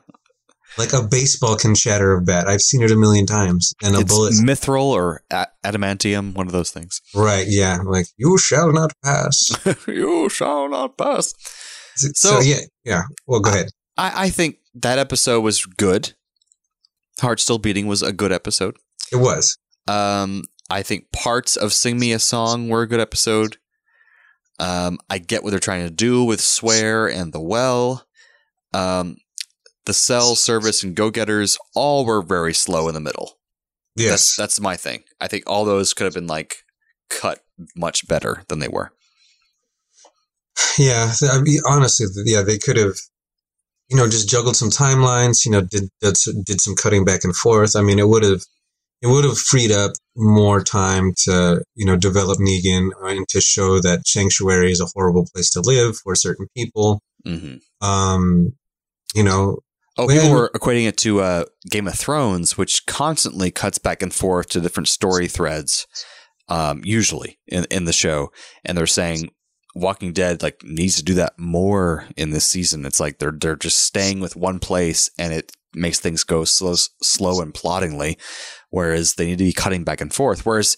like 0.78 0.94
a 0.94 1.04
baseball 1.04 1.56
can 1.58 1.76
shatter 1.76 2.14
a 2.14 2.22
bat. 2.22 2.48
I've 2.48 2.62
seen 2.62 2.82
it 2.82 2.92
a 2.92 2.96
million 2.96 3.26
times, 3.26 3.74
and 3.84 3.96
a 3.96 4.00
it's 4.00 4.14
bullet. 4.14 4.34
mithril 4.36 4.84
or 4.86 5.22
a- 5.32 5.48
adamantium, 5.66 6.34
one 6.34 6.48
of 6.48 6.54
those 6.54 6.72
things. 6.72 7.02
Right? 7.14 7.46
Yeah. 7.48 7.80
Like 7.84 8.08
you 8.18 8.38
shall 8.38 8.72
not 8.72 8.94
pass. 9.04 9.52
you 9.88 10.30
shall 10.30 10.70
not 10.70 10.98
pass. 10.98 11.34
So, 11.96 12.10
So- 12.14 12.40
yeah, 12.40 12.60
yeah. 12.86 13.02
Well, 13.28 13.42
go 13.42 13.50
ahead. 13.52 13.68
I, 13.98 14.26
I 14.26 14.30
think 14.30 14.58
that 14.76 14.98
episode 14.98 15.42
was 15.42 15.66
good. 15.66 16.14
Heart 17.20 17.40
Still 17.42 17.60
Beating 17.60 17.88
was 17.88 18.02
a 18.02 18.14
good 18.14 18.32
episode. 18.32 18.78
It 19.12 19.18
was. 19.18 19.58
Um, 19.88 20.44
I 20.72 20.84
think 20.84 21.12
parts 21.12 21.58
of 21.58 21.74
Sing 21.74 22.00
Me 22.00 22.14
a 22.14 22.20
Song 22.20 22.70
were 22.70 22.84
a 22.84 22.88
good 22.88 23.02
episode. 23.02 23.58
Um, 24.58 25.00
I 25.10 25.18
get 25.18 25.44
what 25.44 25.50
they're 25.50 25.60
trying 25.60 25.86
to 25.86 25.94
do 25.94 26.24
with 26.24 26.40
Swear 26.40 27.08
and 27.10 27.34
The 27.34 27.42
Well. 27.42 28.08
Um, 28.74 29.18
the 29.86 29.94
Cell 29.94 30.36
Service 30.36 30.82
and 30.82 30.96
Go 30.96 31.10
Getters 31.10 31.58
all 31.76 32.06
were 32.06 32.22
very 32.22 32.54
slow 32.54 32.88
in 32.88 32.94
the 32.94 33.02
middle. 33.02 33.38
Yes. 33.98 34.10
That's, 34.10 34.36
that's 34.38 34.60
my 34.62 34.78
thing. 34.78 35.04
I 35.20 35.28
think 35.28 35.44
all 35.46 35.66
those 35.66 35.94
could 35.94 36.06
have 36.06 36.14
been 36.14 36.28
like 36.28 36.64
cut 37.10 37.44
much 37.76 38.08
better 38.08 38.44
than 38.48 38.60
they 38.60 38.70
were. 38.70 38.94
Yeah, 40.78 41.12
I 41.30 41.42
mean, 41.42 41.60
honestly, 41.68 42.08
yeah, 42.26 42.44
they 42.44 42.58
could 42.58 42.78
have, 42.78 42.96
you 43.90 43.98
know, 43.98 44.08
just 44.08 44.30
juggled 44.30 44.56
some 44.56 44.70
timelines. 44.70 45.46
You 45.46 45.52
know, 45.52 45.62
did 45.62 45.90
did, 46.00 46.16
did 46.46 46.62
some 46.62 46.76
cutting 46.76 47.04
back 47.04 47.24
and 47.24 47.36
forth. 47.36 47.76
I 47.76 47.82
mean, 47.82 48.00
it 48.00 48.08
would 48.08 48.24
have 48.24 48.42
it 49.02 49.08
would 49.08 49.24
have 49.24 49.38
freed 49.38 49.72
up 49.72 49.92
more 50.16 50.64
time 50.64 51.14
to 51.26 51.64
you 51.76 51.86
know 51.86 51.96
develop 51.96 52.40
Negan 52.40 52.90
and 53.04 53.28
to 53.30 53.42
show 53.42 53.80
that 53.80 54.08
Sanctuary 54.08 54.72
is 54.72 54.82
a 54.82 54.88
horrible 54.94 55.26
place 55.34 55.50
to 55.52 55.62
live 55.62 55.98
for 55.98 56.16
certain 56.16 56.48
people. 56.56 57.02
hmm 57.26 57.56
Um, 57.82 58.54
you 59.16 59.24
know, 59.24 59.58
Oh, 59.98 60.06
When- 60.08 60.16
people 60.22 60.32
were 60.32 60.50
equating 60.56 60.88
it 60.88 60.96
to 61.00 61.20
uh, 61.20 61.44
Game 61.70 61.86
of 61.88 61.96
Thrones, 61.96 62.58
which 62.58 62.86
constantly 62.86 63.52
cuts 63.52 63.78
back 63.78 64.02
and 64.02 64.14
forth 64.14 64.48
to 64.50 64.62
different 64.62 64.88
story 64.88 65.28
threads, 65.28 65.86
um, 66.48 66.80
usually 66.86 67.40
in, 67.48 67.66
in 67.70 67.84
the 67.84 67.92
show. 67.94 68.32
And 68.64 68.78
they're 68.78 68.88
saying 68.88 69.32
Walking 69.76 70.14
Dead 70.14 70.42
like 70.42 70.64
needs 70.64 70.96
to 70.96 71.04
do 71.04 71.14
that 71.16 71.34
more 71.38 72.06
in 72.16 72.30
this 72.32 72.46
season. 72.48 72.86
It's 72.86 73.02
like 73.02 73.20
they're 73.20 73.34
they're 73.38 73.58
just 73.58 73.82
staying 73.82 74.22
with 74.22 74.38
one 74.38 74.60
place, 74.60 75.10
and 75.20 75.34
it 75.34 75.52
makes 75.74 76.00
things 76.00 76.24
go 76.24 76.46
slow, 76.46 76.76
slow 77.04 77.42
and 77.42 77.54
ploddingly. 77.54 78.18
Whereas 78.72 79.14
they 79.14 79.28
need 79.28 79.38
to 79.38 79.44
be 79.44 79.54
cutting 79.54 79.84
back 79.84 80.02
and 80.02 80.14
forth. 80.14 80.46
Whereas 80.46 80.76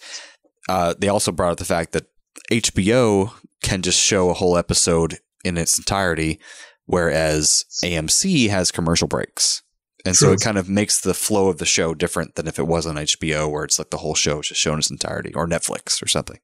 uh, 0.67 0.93
they 0.97 1.07
also 1.07 1.31
brought 1.31 1.53
up 1.53 1.57
the 1.57 1.65
fact 1.65 1.93
that 1.93 2.07
HBO 2.51 3.31
can 3.61 3.81
just 3.81 3.99
show 3.99 4.29
a 4.29 4.33
whole 4.33 4.57
episode 4.57 5.19
in 5.43 5.57
its 5.57 5.77
entirety, 5.77 6.39
whereas 6.85 7.65
AMC 7.83 8.49
has 8.49 8.71
commercial 8.71 9.07
breaks. 9.07 9.61
And 10.05 10.17
so 10.17 10.33
it 10.33 10.41
kind 10.41 10.57
of 10.57 10.67
makes 10.67 10.99
the 10.99 11.13
flow 11.13 11.47
of 11.47 11.59
the 11.59 11.65
show 11.65 11.93
different 11.93 12.35
than 12.35 12.45
if 12.45 12.59
it 12.59 12.67
was 12.67 12.85
on 12.85 12.95
HBO, 12.95 13.49
where 13.49 13.63
it's 13.63 13.79
like 13.79 13.89
the 13.89 13.97
whole 13.97 14.15
show 14.15 14.41
is 14.41 14.49
just 14.49 14.59
shown 14.59 14.73
in 14.73 14.79
its 14.79 14.91
entirety, 14.91 15.33
or 15.33 15.47
Netflix 15.47 16.03
or 16.03 16.07
something. 16.07 16.39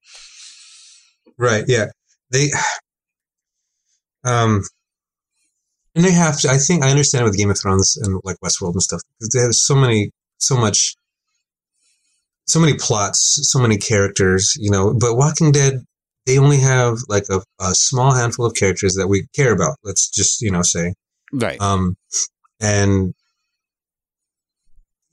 Right. 1.37 1.65
Yeah. 1.67 1.87
They, 2.31 2.51
um, 4.23 4.63
and 5.93 6.05
they 6.05 6.11
have 6.11 6.39
to, 6.41 6.49
I 6.49 6.57
think 6.57 6.83
I 6.83 6.89
understand 6.89 7.25
with 7.25 7.37
Game 7.37 7.49
of 7.49 7.59
Thrones 7.59 7.97
and 7.97 8.21
like 8.23 8.37
Westworld 8.39 8.73
and 8.73 8.81
stuff 8.81 9.01
because 9.19 9.33
they 9.33 9.41
have 9.41 9.53
so 9.53 9.75
many, 9.75 10.11
so 10.37 10.55
much, 10.55 10.95
so 12.49 12.59
many 12.59 12.73
plots, 12.73 13.39
so 13.43 13.59
many 13.59 13.77
characters, 13.77 14.55
you 14.59 14.71
know, 14.71 14.93
but 14.99 15.15
Walking 15.15 15.51
Dead, 15.51 15.83
they 16.25 16.37
only 16.39 16.57
have 16.59 16.97
like 17.07 17.25
a, 17.29 17.41
a 17.59 17.75
small 17.75 18.11
handful 18.13 18.45
of 18.45 18.55
characters 18.55 18.95
that 18.95 19.07
we 19.07 19.27
care 19.35 19.53
about. 19.53 19.77
Let's 19.83 20.09
just, 20.09 20.41
you 20.41 20.51
know, 20.51 20.63
say, 20.63 20.93
Right. 21.31 21.61
um, 21.61 21.95
and, 22.59 23.13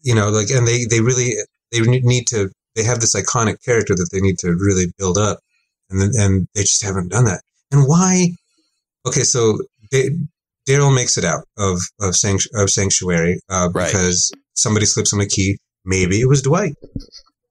you 0.01 0.15
know, 0.15 0.31
like, 0.31 0.51
and 0.51 0.67
they, 0.67 0.85
they 0.87 1.01
really, 1.01 1.35
they 1.73 1.81
need 1.81 2.27
to, 2.29 2.51
they 2.75 2.85
have 2.85 3.01
this 3.01 3.15
iconic 3.15 3.63
character 3.65 3.95
that 3.95 4.09
they 4.13 4.21
need 4.21 4.39
to 4.39 4.49
really 4.53 4.87
build 4.99 5.19
up 5.19 5.39
and 5.91 6.01
then, 6.01 6.11
and 6.19 6.49
they 6.55 6.63
just 6.63 6.83
haven't 6.83 7.11
done 7.11 7.25
that. 7.27 7.43
And 7.71 7.87
why? 7.87 8.29
Okay, 9.07 9.23
so 9.25 9.59
Da- 9.91 10.11
Daryl 10.69 10.95
makes 10.95 11.17
it 11.17 11.25
out 11.25 11.45
of 11.59 11.81
of, 12.01 12.17
Sanct- 12.17 12.49
of 12.55 12.71
Sanctuary 12.71 13.41
uh, 13.51 13.69
Right. 13.73 13.87
because 13.87 14.33
somebody 14.55 14.87
slips 14.87 15.13
him 15.13 15.21
a 15.21 15.27
key. 15.27 15.59
Maybe 15.87 16.21
it 16.21 16.29
was 16.29 16.43
Dwight. 16.43 16.75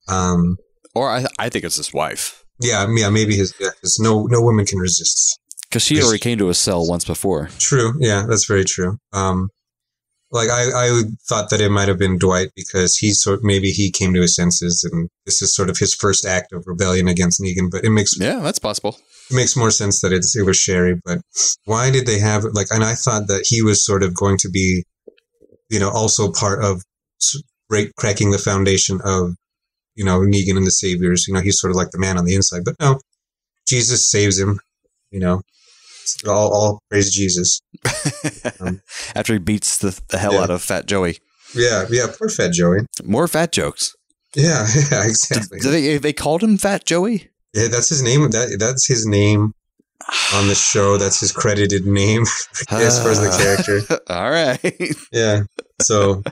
Um, 0.07 0.57
or 0.93 1.09
I, 1.09 1.25
I 1.39 1.49
think 1.49 1.65
it's 1.65 1.77
his 1.77 1.91
wife. 1.93 2.43
yeah, 2.59 2.85
yeah, 2.95 3.09
maybe 3.09 3.35
his 3.35 3.53
because 3.53 3.97
no 3.99 4.25
no 4.27 4.41
woman 4.41 4.65
can 4.65 4.79
resist. 4.79 5.39
Because 5.69 5.83
she 5.83 6.01
already 6.01 6.19
came 6.19 6.37
to 6.37 6.47
his 6.47 6.57
cell 6.59 6.87
once 6.87 7.03
before. 7.05 7.49
True, 7.59 7.93
yeah, 7.99 8.25
that's 8.29 8.45
very 8.45 8.63
true. 8.63 8.97
Um, 9.13 9.49
like 10.31 10.49
I, 10.49 10.63
I 10.87 11.01
thought 11.27 11.49
that 11.49 11.59
it 11.61 11.69
might 11.69 11.87
have 11.87 11.97
been 11.99 12.17
Dwight 12.17 12.49
because 12.55 12.97
he 12.97 13.11
sort 13.11 13.43
maybe 13.43 13.71
he 13.71 13.89
came 13.91 14.13
to 14.13 14.21
his 14.21 14.35
senses 14.35 14.87
and 14.89 15.09
this 15.25 15.41
is 15.41 15.55
sort 15.55 15.69
of 15.69 15.77
his 15.77 15.93
first 15.93 16.25
act 16.25 16.53
of 16.53 16.63
rebellion 16.67 17.07
against 17.07 17.41
Negan. 17.41 17.69
But 17.71 17.83
it 17.83 17.89
makes 17.89 18.17
Yeah, 18.19 18.39
that's 18.39 18.59
possible. 18.59 18.97
it 19.29 19.35
makes 19.35 19.55
more 19.57 19.71
sense 19.71 20.01
that 20.01 20.13
it's, 20.13 20.35
it 20.35 20.43
was 20.43 20.57
Sherry, 20.57 20.99
but 21.03 21.19
why 21.65 21.89
did 21.91 22.05
they 22.05 22.19
have 22.19 22.43
like? 22.53 22.67
And 22.71 22.83
I 22.83 22.93
thought 22.95 23.27
that 23.27 23.45
he 23.47 23.61
was 23.61 23.85
sort 23.85 24.03
of 24.03 24.13
going 24.15 24.37
to 24.39 24.49
be, 24.49 24.83
you 25.69 25.79
know, 25.79 25.89
also 25.89 26.31
part 26.31 26.63
of 26.63 26.81
break 27.69 27.93
cracking 27.95 28.31
the 28.31 28.37
foundation 28.37 28.99
of, 29.03 29.35
you 29.95 30.03
know, 30.05 30.19
Negan 30.19 30.57
and 30.57 30.65
the 30.67 30.71
Saviors. 30.71 31.27
You 31.27 31.33
know, 31.33 31.41
he's 31.41 31.59
sort 31.59 31.71
of 31.71 31.77
like 31.77 31.91
the 31.91 31.99
man 31.99 32.17
on 32.17 32.25
the 32.25 32.35
inside, 32.35 32.63
but 32.65 32.75
no, 32.79 32.99
Jesus 33.67 34.09
saves 34.09 34.37
him. 34.39 34.59
You 35.11 35.19
know, 35.19 35.41
all 36.27 36.53
all 36.53 36.79
praise 36.89 37.13
Jesus. 37.13 37.59
Um, 38.59 38.81
After 39.15 39.33
he 39.33 39.39
beats 39.39 39.77
the, 39.77 39.99
the 40.09 40.17
hell 40.17 40.33
Yeah. 40.33 40.41
out 40.41 40.49
of 40.49 40.61
Fat 40.61 40.85
Joey. 40.85 41.17
Yeah, 41.55 41.85
yeah, 41.89 42.07
poor 42.17 42.29
Fat 42.29 42.51
Joey. 42.53 42.79
More 43.03 43.27
fat 43.27 43.51
jokes. 43.51 43.95
Yeah, 44.35 44.65
yeah, 44.91 45.01
Did, 45.01 45.09
exactly. 45.09 45.59
did 45.59 45.71
they, 45.71 45.97
they 45.97 46.13
called 46.13 46.43
him 46.43 46.57
Fat 46.57 46.85
Joey? 46.85 47.29
Yeah, 47.53 47.67
that's 47.67 47.89
his 47.89 48.01
name. 48.01 48.29
That 48.31 48.57
that's 48.59 48.85
his 48.87 49.05
name 49.05 49.53
on 50.33 50.47
the 50.47 50.55
show. 50.71 50.97
That's 50.97 51.19
his 51.19 51.31
credited 51.31 51.85
name 51.85 52.23
as 52.71 53.01
far 53.01 53.11
as 53.11 53.19
the 53.21 53.29
character. 53.37 54.01
All 54.13 54.29
right. 54.29 54.95
Yeah. 55.11 55.43
So 55.81 56.23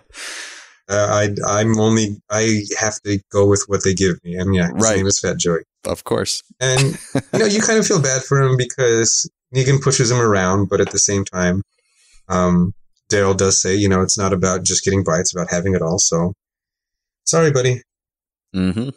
uh, 0.90 1.08
I 1.10 1.30
I'm 1.48 1.80
only 1.80 2.22
I 2.30 2.62
have 2.80 3.00
to 3.02 3.20
go 3.32 3.48
with 3.48 3.64
what 3.68 3.84
they 3.84 3.94
give 3.94 4.24
me, 4.24 4.36
and 4.36 4.54
yeah, 4.56 4.68
his 4.76 4.84
Right. 4.84 4.98
name 4.98 5.08
is 5.08 5.20
Fat 5.20 5.38
Joey. 5.38 5.62
of 5.86 6.04
course. 6.04 6.42
And 6.60 6.98
you 7.34 7.40
know, 7.40 7.46
you 7.46 7.62
kind 7.62 7.80
of 7.80 7.86
feel 7.88 8.02
bad 8.02 8.24
for 8.24 8.42
him 8.42 8.58
because 8.58 9.30
Negan 9.56 9.82
pushes 9.82 10.10
him 10.12 10.20
around, 10.20 10.70
but 10.70 10.82
at 10.82 10.92
the 10.92 11.00
same 11.00 11.26
time, 11.26 11.62
um, 12.30 12.74
Daryl 13.12 13.36
does 13.38 13.62
say, 13.62 13.76
you 13.76 13.88
know, 13.90 14.02
it's 14.02 14.18
not 14.18 14.34
about 14.34 14.64
just 14.64 14.84
getting 14.84 15.04
by; 15.04 15.20
it's 15.20 15.34
about 15.34 15.50
having 15.52 15.76
it 15.76 15.82
all. 15.82 16.00
So, 16.00 16.34
sorry, 17.26 17.52
buddy. 17.52 17.82
hmm 18.54 18.90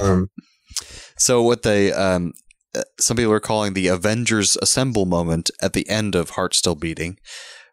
Um, 0.00 0.28
So 1.18 1.42
what 1.42 1.62
they 1.62 1.92
um, 1.92 2.32
uh, 2.74 2.82
some 3.00 3.16
people 3.16 3.32
are 3.32 3.40
calling 3.40 3.72
the 3.74 3.88
Avengers 3.88 4.56
Assemble 4.60 5.06
moment 5.06 5.50
at 5.62 5.72
the 5.72 5.88
end 5.88 6.14
of 6.14 6.30
Heart 6.30 6.54
Still 6.54 6.74
Beating, 6.74 7.18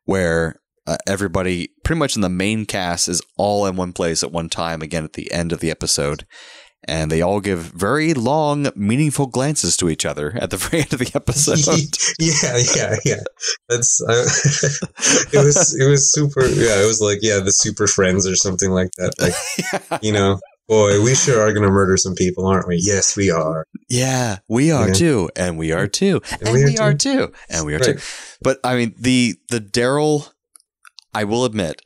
where 0.05 0.55
uh, 0.85 0.97
everybody 1.07 1.69
pretty 1.83 1.99
much 1.99 2.15
in 2.15 2.21
the 2.21 2.29
main 2.29 2.65
cast 2.65 3.07
is 3.07 3.21
all 3.37 3.65
in 3.65 3.75
one 3.75 3.93
place 3.93 4.23
at 4.23 4.31
one 4.31 4.49
time 4.49 4.81
again 4.81 5.03
at 5.03 5.13
the 5.13 5.31
end 5.31 5.51
of 5.51 5.59
the 5.59 5.71
episode. 5.71 6.25
And 6.85 7.09
they 7.09 7.21
all 7.21 7.39
give 7.39 7.59
very 7.59 8.13
long, 8.13 8.69
meaningful 8.75 9.27
glances 9.27 9.77
to 9.77 9.87
each 9.87 10.05
other 10.05 10.33
at 10.37 10.49
the 10.49 10.57
very 10.65 10.83
end 10.83 10.91
of 10.91 10.99
the 10.99 11.11
episode. 11.15 11.59
yeah, 12.19 12.57
yeah, 12.75 12.95
yeah. 13.05 13.23
That's 13.69 14.01
uh, 14.01 14.25
it 15.31 15.43
was 15.45 15.73
it 15.79 15.89
was 15.89 16.11
super. 16.11 16.41
Yeah, 16.45 16.81
it 16.81 16.85
was 16.85 16.99
like 16.99 17.19
yeah, 17.21 17.39
the 17.39 17.51
super 17.53 17.87
friends 17.87 18.27
or 18.27 18.35
something 18.35 18.71
like 18.71 18.89
that. 18.97 19.13
Like 19.17 20.03
you 20.03 20.11
know, 20.11 20.39
boy, 20.67 21.01
we 21.01 21.15
sure 21.15 21.41
are 21.41 21.53
gonna 21.53 21.69
murder 21.71 21.95
some 21.95 22.15
people, 22.15 22.45
aren't 22.47 22.67
we? 22.67 22.81
Yes, 22.83 23.15
we 23.15 23.31
are. 23.31 23.65
Yeah, 23.89 24.39
we 24.49 24.69
are 24.71 24.87
Yeah. 24.89 24.93
too, 24.93 25.29
and 25.37 25.57
we 25.57 25.71
are 25.71 25.87
too, 25.87 26.21
and, 26.41 26.51
we, 26.51 26.77
are, 26.77 26.93
too. 26.93 27.31
and 27.49 27.65
we 27.65 27.75
are 27.75 27.79
Right. 27.79 27.97
too. 27.97 28.03
But 28.41 28.59
I 28.61 28.75
mean, 28.75 28.93
the 28.97 29.35
the 29.49 29.61
Daryl, 29.61 30.32
I 31.13 31.23
will 31.23 31.45
admit, 31.45 31.81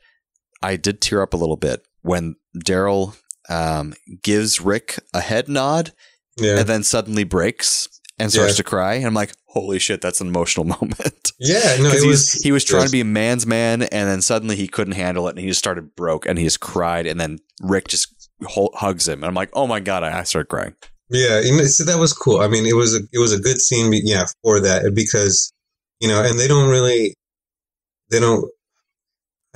I 0.62 0.76
did 0.76 1.00
tear 1.00 1.22
up 1.22 1.34
a 1.34 1.36
little 1.36 1.56
bit 1.56 1.82
when 2.02 2.36
Daryl 2.64 3.16
um, 3.48 3.94
gives 4.22 4.60
Rick 4.60 4.98
a 5.14 5.20
head 5.20 5.48
nod 5.48 5.92
Yeah, 6.38 6.58
and 6.60 6.68
then 6.68 6.82
suddenly 6.82 7.24
breaks 7.24 7.88
and 8.18 8.32
starts 8.32 8.54
Yeah. 8.54 8.56
to 8.56 8.64
cry, 8.64 8.94
and 8.94 9.06
I'm 9.06 9.14
like, 9.14 9.32
holy 9.46 9.78
shit, 9.78 10.00
that's 10.00 10.20
an 10.20 10.28
emotional 10.28 10.64
moment. 10.80 11.32
yeah. 11.38 11.76
No, 11.80 11.88
it 11.90 12.00
he 12.00 12.06
was 12.06 12.06
was 12.06 12.32
he 12.42 12.52
was 12.52 12.64
trying 12.64 12.82
yes. 12.82 12.90
to 12.90 12.92
be 12.96 13.00
a 13.00 13.04
man's 13.04 13.46
man, 13.46 13.82
and 13.82 14.08
then 14.08 14.20
suddenly 14.22 14.56
he 14.56 14.66
couldn't 14.68 14.94
handle 14.94 15.28
it, 15.28 15.30
and 15.32 15.38
he 15.38 15.46
just 15.46 15.58
started 15.60 15.94
broke, 15.94 16.26
and 16.26 16.38
he 16.38 16.44
just 16.44 16.60
cried, 16.60 17.06
and 17.06 17.20
then 17.20 17.38
Rick 17.62 17.88
just 17.88 18.28
hugs 18.44 19.06
him, 19.08 19.20
and 19.22 19.26
I'm 19.26 19.34
like, 19.34 19.50
oh 19.52 19.66
my 19.66 19.80
god, 19.80 20.02
I, 20.02 20.20
I 20.20 20.22
started 20.24 20.48
crying. 20.48 20.74
Yeah, 21.10 21.40
you 21.40 21.56
know, 21.56 21.64
so 21.64 21.84
that 21.84 21.98
was 21.98 22.12
cool. 22.12 22.40
I 22.40 22.48
mean, 22.48 22.66
it 22.66 22.76
was 22.76 22.94
a 22.94 23.00
it 23.12 23.18
was 23.18 23.32
a 23.32 23.38
good 23.40 23.60
scene, 23.60 23.92
yeah, 24.04 24.26
for 24.42 24.60
that 24.60 24.92
because 24.94 25.52
you 26.00 26.08
know, 26.08 26.22
and 26.22 26.38
they 26.38 26.46
don't 26.48 26.68
really, 26.68 27.14
they 28.10 28.20
don't. 28.20 28.44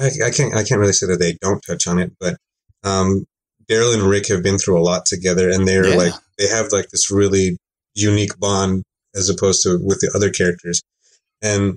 I, 0.03 0.27
I 0.27 0.31
can't 0.31 0.55
I 0.55 0.65
can't 0.65 0.81
really 0.81 0.93
say 0.93 1.07
that 1.07 1.19
they 1.19 1.35
don't 1.41 1.62
touch 1.66 1.87
on 1.87 1.99
it, 1.99 2.12
but 2.20 2.37
um, 2.85 3.24
Daryl 3.70 3.95
and 3.95 4.03
Rick 4.03 4.29
have 4.29 4.43
been 4.43 4.59
through 4.59 4.79
a 4.79 4.83
lot 4.83 5.07
together, 5.07 5.49
and 5.51 5.66
they're 5.66 5.89
Yeah. 5.89 5.97
like 5.97 6.15
they 6.39 6.49
have 6.49 6.73
like 6.73 6.89
this 6.89 7.11
really 7.11 7.57
unique 7.95 8.39
bond 8.39 8.83
as 9.15 9.29
opposed 9.29 9.62
to 9.62 9.79
with 9.83 10.01
the 10.01 10.11
other 10.15 10.31
characters, 10.31 10.83
and 11.43 11.77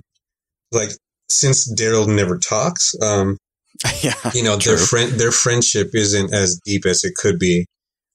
like 0.72 0.90
since 1.30 1.72
Daryl 1.72 2.08
never 2.08 2.38
talks, 2.38 2.94
um, 3.02 3.36
yeah. 4.02 4.14
you 4.34 4.42
know 4.42 4.56
their 4.56 4.78
friend 4.78 5.12
their 5.12 5.32
friendship 5.32 5.90
isn't 5.94 6.32
as 6.32 6.58
deep 6.64 6.86
as 6.86 7.04
it 7.04 7.14
could 7.14 7.38
be 7.38 7.66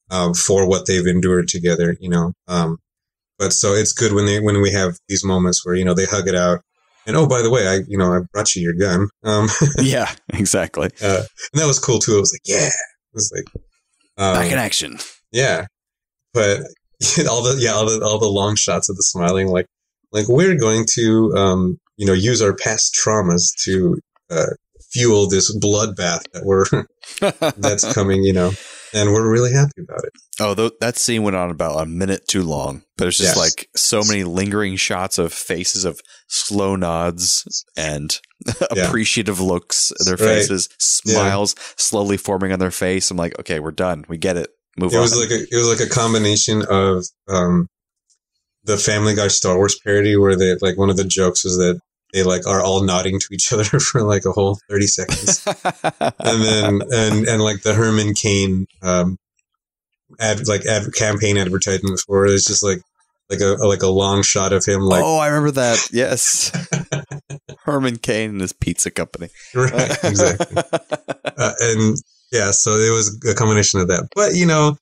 um, 0.10 0.34
for 0.34 0.68
what 0.68 0.88
they've 0.88 1.06
endured 1.06 1.48
together 1.48 1.96
you 2.00 2.10
know 2.10 2.34
um, 2.48 2.78
but 3.38 3.54
so 3.54 3.74
it's 3.74 3.94
good 3.94 4.12
when 4.14 4.26
they 4.26 4.40
when 4.40 4.62
we 4.62 4.72
have 4.72 4.98
these 5.08 5.24
moments 5.24 5.64
where 5.66 5.76
you 5.76 5.86
know 5.86 5.94
they 5.94 6.06
hug 6.06 6.28
it 6.28 6.36
out 6.36 6.62
and 7.08 7.16
oh 7.16 7.28
by 7.28 7.42
the 7.42 7.50
way 7.50 7.68
i 7.68 7.80
you 7.88 7.98
know 7.98 8.14
i 8.14 8.20
brought 8.34 8.56
you 8.56 8.62
your 8.62 8.74
gun. 8.74 9.08
Um, 9.24 9.48
yeah, 9.80 10.12
exactly. 10.34 10.90
uh, 11.04 11.24
and 11.54 11.62
that 11.62 11.68
was 11.68 11.80
cool 11.80 12.00
too. 12.00 12.18
It 12.18 12.22
was 12.22 12.34
like 12.34 12.42
yeah. 12.60 12.68
It 12.68 13.16
was 13.16 13.32
like 13.36 13.64
um, 14.18 14.36
Back 14.36 14.52
in 14.52 14.58
action. 14.58 14.98
yeah. 15.32 15.66
But 16.34 16.62
all 17.30 17.42
the 17.44 17.58
yeah 17.60 17.72
all 17.72 17.86
the 17.86 18.02
all 18.06 18.20
the 18.20 18.28
long 18.30 18.56
shots 18.56 18.90
of 18.90 18.96
the 18.96 19.04
smiling 19.04 19.48
like 19.48 19.66
like 20.12 20.28
we're 20.28 20.56
going 20.58 20.86
to 20.94 21.34
um 21.36 21.78
you 21.98 22.06
know 22.06 22.14
use 22.14 22.42
our 22.42 22.56
past 22.56 22.96
traumas 22.96 23.52
to 23.64 23.98
uh, 24.30 24.48
fuel 24.92 25.28
this 25.28 25.56
bloodbath 25.58 26.24
that 26.34 26.44
we're 26.44 26.66
that's 27.58 27.92
coming, 27.94 28.24
you 28.24 28.34
know, 28.34 28.52
and 28.94 29.12
we're 29.14 29.30
really 29.32 29.52
happy 29.54 29.82
about 29.82 30.04
it. 30.04 30.14
Oh, 30.40 30.56
th- 30.56 30.74
that 30.82 30.98
scene 30.98 31.24
went 31.24 31.36
on 31.36 31.50
about 31.52 31.82
a 31.82 31.86
minute 31.86 32.28
too 32.28 32.44
long, 32.44 32.84
but 32.98 33.08
it's 33.08 33.18
just 33.18 33.36
Yes. 33.36 33.38
like 33.38 33.70
so 33.76 34.02
many 34.04 34.24
lingering 34.24 34.76
shots 34.76 35.18
of 35.18 35.32
faces 35.34 35.86
of 35.86 36.02
slow 36.28 36.76
nods 36.76 37.64
and 37.78 38.20
Yeah. 38.76 38.88
appreciative 38.88 39.40
looks 39.40 39.92
in 40.00 40.06
their 40.06 40.16
Right. 40.16 40.40
faces, 40.40 40.70
smiles 40.80 41.56
slowly 41.78 42.18
forming 42.18 42.52
on 42.52 42.60
their 42.60 42.72
face. 42.72 43.12
I'm 43.12 43.18
like, 43.18 43.38
okay, 43.40 43.60
we're 43.60 43.72
done. 43.72 44.06
We 44.08 44.18
get 44.18 44.38
it. 44.38 44.50
Move 44.78 44.94
It 44.94 44.98
on. 44.98 45.02
was 45.04 45.18
like 45.20 45.32
a 45.32 45.42
it 45.44 45.58
was 45.58 45.68
like 45.68 45.86
a 45.86 45.90
combination 45.90 46.64
of 46.70 47.06
um 47.28 47.68
the 48.64 48.78
Family 48.78 49.16
Guy 49.16 49.28
Star 49.28 49.56
Wars 49.58 49.78
parody 49.84 50.16
where 50.16 50.36
they 50.36 50.56
like 50.62 50.78
one 50.78 50.90
of 50.90 50.98
the 50.98 51.04
jokes 51.04 51.46
is 51.46 51.58
that 51.58 51.80
they 52.14 52.24
like 52.24 52.46
are 52.48 52.64
all 52.64 52.84
nodding 52.84 53.20
to 53.20 53.28
each 53.32 53.52
other 53.54 53.64
for 53.64 54.04
like 54.04 54.26
a 54.26 54.32
whole 54.32 54.60
thirty 54.70 54.88
seconds, 54.88 55.46
and 55.46 56.42
then 56.44 56.82
and 56.92 57.28
and 57.28 57.42
like 57.42 57.62
the 57.64 57.74
Herman 57.74 58.14
Cain 58.14 58.68
um 58.82 59.18
ad 60.20 60.48
like 60.48 60.66
ad 60.66 60.94
campaign 60.94 61.38
advertisement 61.38 62.02
where 62.08 62.26
it's 62.26 62.48
just 62.48 62.64
like 62.64 62.82
like 63.30 63.40
a 63.40 63.56
like 63.66 63.82
a 63.82 63.88
long 63.88 64.24
shot 64.24 64.52
of 64.52 64.66
him 64.66 64.82
like 64.82 65.04
oh, 65.04 65.18
I 65.18 65.28
remember 65.28 65.52
that. 65.52 65.88
Yes. 65.92 66.52
Herman 67.64 67.98
Cain 67.98 68.32
and 68.32 68.42
his 68.42 68.54
pizza 68.54 68.92
company. 68.92 69.30
right 69.56 70.04
exactly 70.04 70.58
uh, 71.38 71.54
and 71.62 71.98
yeah, 72.32 72.52
so 72.52 72.78
it 72.78 72.92
was 72.92 73.20
a 73.30 73.36
combination 73.36 73.80
of 73.80 73.88
that. 73.90 74.08
But 74.16 74.36
you 74.36 74.46
know, 74.46 74.78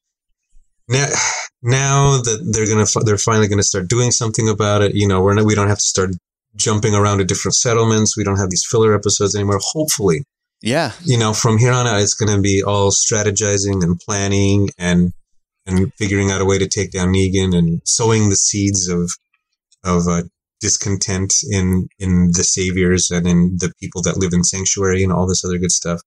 now 0.87 1.07
now 1.61 2.21
that 2.21 2.51
they're 2.51 2.67
gonna 2.67 2.85
they're 3.05 3.17
finally 3.17 3.47
gonna 3.47 3.63
start 3.63 3.89
doing 3.89 4.11
something 4.11 4.47
about 4.47 4.81
it. 4.81 4.95
You 4.95 5.07
know, 5.07 5.21
we're 5.21 5.33
not, 5.33 5.45
we 5.45 5.55
don't 5.55 5.67
have 5.67 5.79
to 5.79 5.87
start 5.87 6.11
jumping 6.55 6.95
around 6.95 7.19
to 7.19 7.25
different 7.25 7.55
settlements. 7.55 8.17
We 8.17 8.23
don't 8.23 8.39
have 8.39 8.49
these 8.49 8.65
filler 8.65 8.93
episodes 8.93 9.35
anymore. 9.35 9.59
Hopefully, 9.61 10.23
yeah. 10.61 10.93
you 11.03 11.17
know, 11.17 11.33
from 11.33 11.57
here 11.57 11.71
on 11.71 11.87
out, 11.87 12.01
it's 12.01 12.13
gonna 12.13 12.41
be 12.41 12.63
all 12.63 12.91
strategizing 12.91 13.83
and 13.83 13.99
planning 13.99 14.69
and 14.77 15.13
and 15.65 15.93
figuring 15.95 16.31
out 16.31 16.41
a 16.41 16.45
way 16.45 16.57
to 16.57 16.67
take 16.67 16.91
down 16.91 17.09
Negan 17.09 17.55
and 17.55 17.81
sowing 17.85 18.29
the 18.29 18.35
seeds 18.35 18.87
of 18.87 19.11
of 19.83 20.07
uh, 20.07 20.23
discontent 20.59 21.35
in 21.49 21.87
in 21.99 22.31
the 22.33 22.43
saviors 22.43 23.11
and 23.11 23.27
in 23.27 23.57
the 23.57 23.71
people 23.79 24.01
that 24.01 24.17
live 24.17 24.33
in 24.33 24.43
sanctuary 24.43 25.03
and 25.03 25.13
all 25.13 25.27
this 25.27 25.45
other 25.45 25.57
good 25.57 25.71
stuff. 25.71 26.01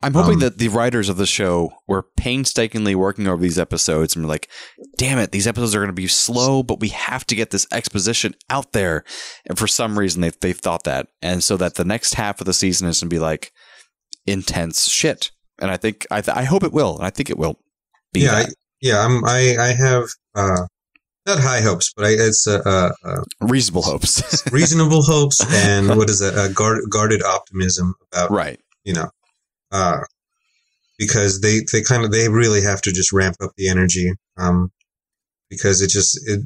I'm 0.00 0.14
hoping 0.14 0.34
Um, 0.34 0.40
that 0.40 0.58
the 0.58 0.68
writers 0.68 1.08
of 1.08 1.16
the 1.16 1.26
show 1.26 1.72
were 1.88 2.06
painstakingly 2.16 2.94
working 2.94 3.26
over 3.26 3.42
these 3.42 3.58
episodes 3.58 4.14
and 4.14 4.24
were 4.24 4.30
like, 4.30 4.48
damn 4.96 5.18
it, 5.18 5.32
these 5.32 5.46
episodes 5.48 5.74
are 5.74 5.80
going 5.80 5.88
to 5.88 5.92
be 5.92 6.06
slow, 6.06 6.62
but 6.62 6.78
we 6.78 6.88
have 6.90 7.26
to 7.26 7.34
get 7.34 7.50
this 7.50 7.66
exposition 7.72 8.34
out 8.48 8.72
there. 8.72 9.02
And 9.46 9.58
for 9.58 9.66
some 9.66 9.98
reason, 9.98 10.20
they've, 10.20 10.38
they've 10.40 10.56
thought 10.56 10.84
that. 10.84 11.08
And 11.20 11.42
so 11.42 11.56
that 11.56 11.74
the 11.74 11.84
next 11.84 12.14
half 12.14 12.40
of 12.40 12.46
the 12.46 12.52
season 12.54 12.86
is 12.86 13.00
going 13.00 13.10
to 13.10 13.14
be 13.14 13.18
like 13.18 13.52
intense 14.24 14.86
shit. 14.88 15.32
And 15.60 15.70
I 15.70 15.76
think, 15.76 16.06
I, 16.12 16.20
th- 16.20 16.36
I 16.36 16.44
hope 16.44 16.62
it 16.62 16.72
will. 16.72 16.96
And 16.96 17.04
I 17.04 17.10
think 17.10 17.28
it 17.28 17.38
will 17.38 17.58
be 18.12 18.20
yeah, 18.20 18.32
I, 18.36 18.44
yeah. 18.80 19.04
I'm, 19.04 19.24
I 19.24 19.56
I 19.58 19.74
have 19.74 20.04
uh, 20.36 20.66
not 21.26 21.40
high 21.40 21.60
hopes, 21.60 21.92
but 21.96 22.04
I, 22.06 22.10
it's 22.10 22.46
uh, 22.46 22.62
uh, 22.64 22.92
uh, 23.04 23.22
reasonable 23.40 23.82
hopes. 23.82 24.42
reasonable 24.52 25.02
hopes 25.02 25.44
and 25.66 25.88
what 25.88 26.08
is 26.08 26.20
that? 26.20 26.36
Uh, 26.36 26.48
guard, 26.52 26.82
guarded 26.88 27.22
optimism 27.24 27.94
about 28.12 28.30
right. 28.30 28.60
you 28.84 28.94
know, 28.94 29.10
uh, 29.70 30.00
because 30.98 31.40
they 31.40 31.60
they 31.72 31.82
kind 31.82 32.04
of 32.04 32.10
they 32.10 32.28
really 32.28 32.62
have 32.62 32.80
to 32.82 32.92
just 32.92 33.12
ramp 33.12 33.36
up 33.42 33.52
the 33.56 33.68
energy, 33.68 34.12
um, 34.36 34.70
because 35.50 35.80
it 35.80 35.90
just 35.90 36.18
it 36.28 36.40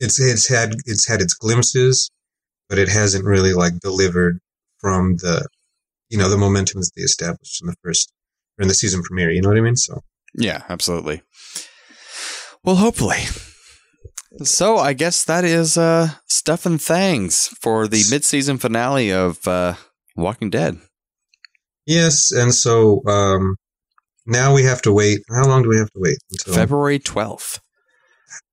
it's 0.00 0.20
it's 0.20 0.48
had 0.48 0.74
it's 0.86 1.06
had 1.06 1.20
its 1.20 1.34
glimpses, 1.34 2.10
but 2.68 2.78
it 2.78 2.88
hasn't 2.88 3.24
really 3.24 3.54
like 3.54 3.78
delivered 3.80 4.38
from 4.78 5.16
the 5.16 5.46
you 6.10 6.18
know 6.18 6.28
the 6.28 6.36
momentum 6.36 6.80
that 6.80 6.90
they 6.96 7.02
established 7.02 7.62
in 7.62 7.68
the 7.68 7.76
first 7.82 8.12
or 8.58 8.62
in 8.62 8.68
the 8.68 8.74
season 8.74 9.02
premiere. 9.02 9.30
You 9.30 9.40
know 9.40 9.48
what 9.48 9.58
I 9.58 9.62
mean? 9.62 9.76
So 9.76 10.02
Yeah, 10.34 10.62
absolutely. 10.68 11.22
Well, 12.64 12.76
hopefully. 12.76 13.24
So 14.44 14.78
I 14.78 14.92
guess 14.92 15.24
that 15.24 15.44
is 15.44 15.76
uh, 15.76 16.10
Stuff 16.26 16.64
and 16.64 16.80
Thangs 16.80 17.48
for 17.60 17.86
the 17.86 18.02
mid-season 18.10 18.56
finale 18.56 19.12
of 19.12 19.46
uh, 19.46 19.74
Walking 20.16 20.48
Dead. 20.48 20.78
Yes, 21.86 22.32
and 22.32 22.54
so 22.54 23.02
um, 23.06 23.56
now 24.26 24.54
we 24.54 24.62
have 24.64 24.82
to 24.82 24.92
wait. 24.92 25.20
How 25.28 25.46
long 25.46 25.62
do 25.62 25.68
we 25.68 25.78
have 25.78 25.90
to 25.90 26.00
wait 26.00 26.18
until 26.30 26.54
February 26.54 26.98
12th. 26.98 27.60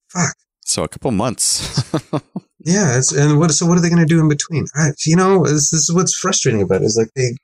Fuck. 0.09 0.35
So 0.65 0.83
a 0.83 0.87
couple 0.87 1.11
months. 1.11 1.93
Yeah, 2.65 2.97
it's, 2.97 3.11
and 3.13 3.39
what? 3.39 3.51
So 3.51 3.65
what 3.65 3.77
are 3.77 3.81
they 3.81 3.89
going 3.89 4.05
to 4.05 4.05
do 4.05 4.19
in 4.19 4.27
between? 4.27 4.65
I, 4.75 4.89
you 5.05 5.15
know, 5.15 5.45
this, 5.45 5.71
this 5.71 5.89
is 5.89 5.93
what's 5.93 6.15
frustrating 6.15 6.61
about 6.61 6.81
it. 6.81 6.85
Is 6.85 6.97
like 6.97 7.09
they 7.15 7.35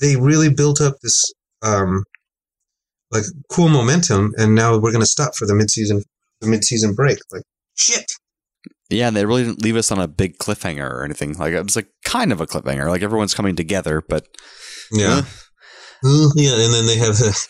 they 0.00 0.16
really 0.16 0.48
built 0.48 0.80
up 0.80 0.94
this 1.02 1.32
um 1.62 2.04
like 3.10 3.24
cool 3.50 3.68
momentum, 3.68 4.32
and 4.38 4.54
now 4.54 4.78
we're 4.78 4.92
going 4.92 5.00
to 5.00 5.06
stop 5.06 5.34
for 5.34 5.46
the 5.46 5.54
mid 5.54 5.70
season 5.70 6.02
the 6.40 6.48
mid 6.48 6.64
season 6.64 6.94
break. 6.94 7.18
Like 7.30 7.42
shit. 7.74 8.10
yeah, 8.88 9.08
and 9.08 9.16
they 9.16 9.26
really 9.26 9.44
didn't 9.44 9.62
leave 9.62 9.76
us 9.76 9.92
on 9.92 10.00
a 10.00 10.08
big 10.08 10.38
cliffhanger 10.38 10.90
or 10.90 11.04
anything. 11.04 11.34
Like 11.34 11.52
it 11.52 11.62
was 11.62 11.76
like 11.76 11.90
kind 12.04 12.32
of 12.32 12.40
a 12.40 12.46
cliffhanger. 12.46 12.88
Like 12.88 13.02
everyone's 13.02 13.34
coming 13.34 13.54
together, 13.54 14.02
but 14.08 14.28
Yeah, 14.92 15.22
Uh, 16.04 16.28
yeah, 16.36 16.52
and 16.54 16.72
then 16.74 16.86
they 16.86 16.96
have 16.98 17.16
the 17.16 17.46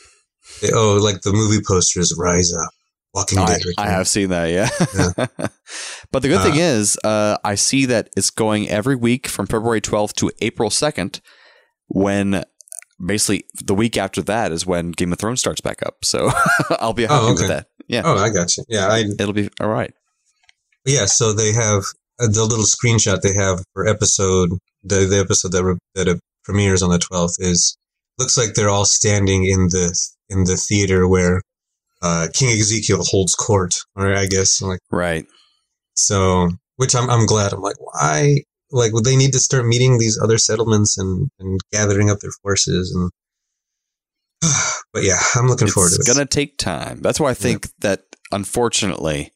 they, 0.62 0.70
oh 0.72 0.98
like 1.02 1.20
the 1.22 1.32
movie 1.32 1.62
posters 1.66 2.14
rise 2.18 2.52
up. 2.52 2.70
Walking 3.14 3.38
Dead. 3.44 3.60
I 3.78 3.88
have 3.88 4.06
seen 4.06 4.28
that, 4.30 4.46
yeah. 4.50 4.68
but 6.12 6.20
the 6.22 6.28
good 6.28 6.38
Uh, 6.40 6.44
thing 6.44 6.56
is, 6.56 6.98
uh, 7.04 7.38
I 7.42 7.54
see 7.54 7.86
that 7.86 8.10
it's 8.16 8.28
going 8.30 8.68
every 8.68 8.96
week 8.96 9.26
from 9.28 9.46
February 9.46 9.80
12th 9.80 10.12
to 10.16 10.30
April 10.42 10.68
2nd, 10.68 11.20
when 11.88 12.44
basically 13.04 13.44
the 13.64 13.74
week 13.74 13.96
after 13.96 14.20
that 14.22 14.52
is 14.52 14.66
when 14.66 14.90
Game 14.90 15.12
of 15.12 15.18
Thrones 15.18 15.40
starts 15.40 15.62
back 15.62 15.82
up. 15.86 16.04
So 16.04 16.30
I'll 16.80 16.92
be 16.92 17.04
happy 17.04 17.14
Oh, 17.14 17.32
with 17.32 17.48
that. 17.48 17.68
Yeah, 17.88 18.02
Oh, 18.04 18.16
I 18.18 18.28
got 18.28 18.54
you. 18.58 18.64
Yeah, 18.68 18.88
I 18.88 19.04
it'll 19.18 19.32
be 19.32 19.48
all 19.58 19.68
right. 19.68 19.92
Yeah, 20.84 21.06
so 21.06 21.32
they 21.32 21.52
have 21.52 21.84
uh, 22.20 22.26
the 22.28 22.44
little 22.44 22.66
screenshot 22.66 23.22
they 23.22 23.34
have 23.34 23.64
for 23.72 23.86
episode 23.88 24.50
the 24.84 25.06
the 25.06 25.18
episode 25.18 25.52
that 25.52 25.64
re- 25.64 25.78
that 25.94 26.08
premieres 26.48 26.82
on 26.82 26.90
the 26.90 26.98
twelfth 26.98 27.36
is 27.38 27.76
looks 28.18 28.36
like 28.36 28.54
they're 28.54 28.70
all 28.70 28.84
standing 28.86 29.44
in 29.44 29.68
the 29.68 29.94
in 30.28 30.44
the 30.44 30.56
theater 30.56 31.06
where 31.06 31.42
uh, 32.02 32.28
King 32.32 32.48
Ezekiel 32.58 33.02
holds 33.02 33.34
court, 33.34 33.74
or 33.96 34.14
I 34.14 34.26
guess 34.26 34.62
like 34.62 34.80
Right. 34.90 35.26
so. 35.94 36.50
Which 36.76 36.94
I'm 36.94 37.10
I'm 37.10 37.26
glad. 37.26 37.52
I'm 37.52 37.60
like 37.60 37.74
why 37.80 38.36
like 38.70 38.92
well, 38.92 39.02
they 39.02 39.16
need 39.16 39.32
to 39.32 39.40
start 39.40 39.66
meeting 39.66 39.98
these 39.98 40.16
other 40.22 40.38
settlements 40.38 40.96
and 40.96 41.28
and 41.40 41.58
gathering 41.72 42.08
up 42.08 42.20
their 42.20 42.30
forces 42.42 42.94
and. 42.94 43.10
But 44.94 45.02
yeah, 45.02 45.18
I'm 45.34 45.48
looking 45.48 45.68
forward 45.68 45.90
to 45.90 45.96
it. 45.96 45.98
It's 45.98 46.08
gonna 46.08 46.24
take 46.24 46.56
time. 46.56 47.00
That's 47.02 47.20
why 47.20 47.30
I 47.30 47.34
think 47.34 47.68
that 47.80 48.04
unfortunately, 48.32 49.32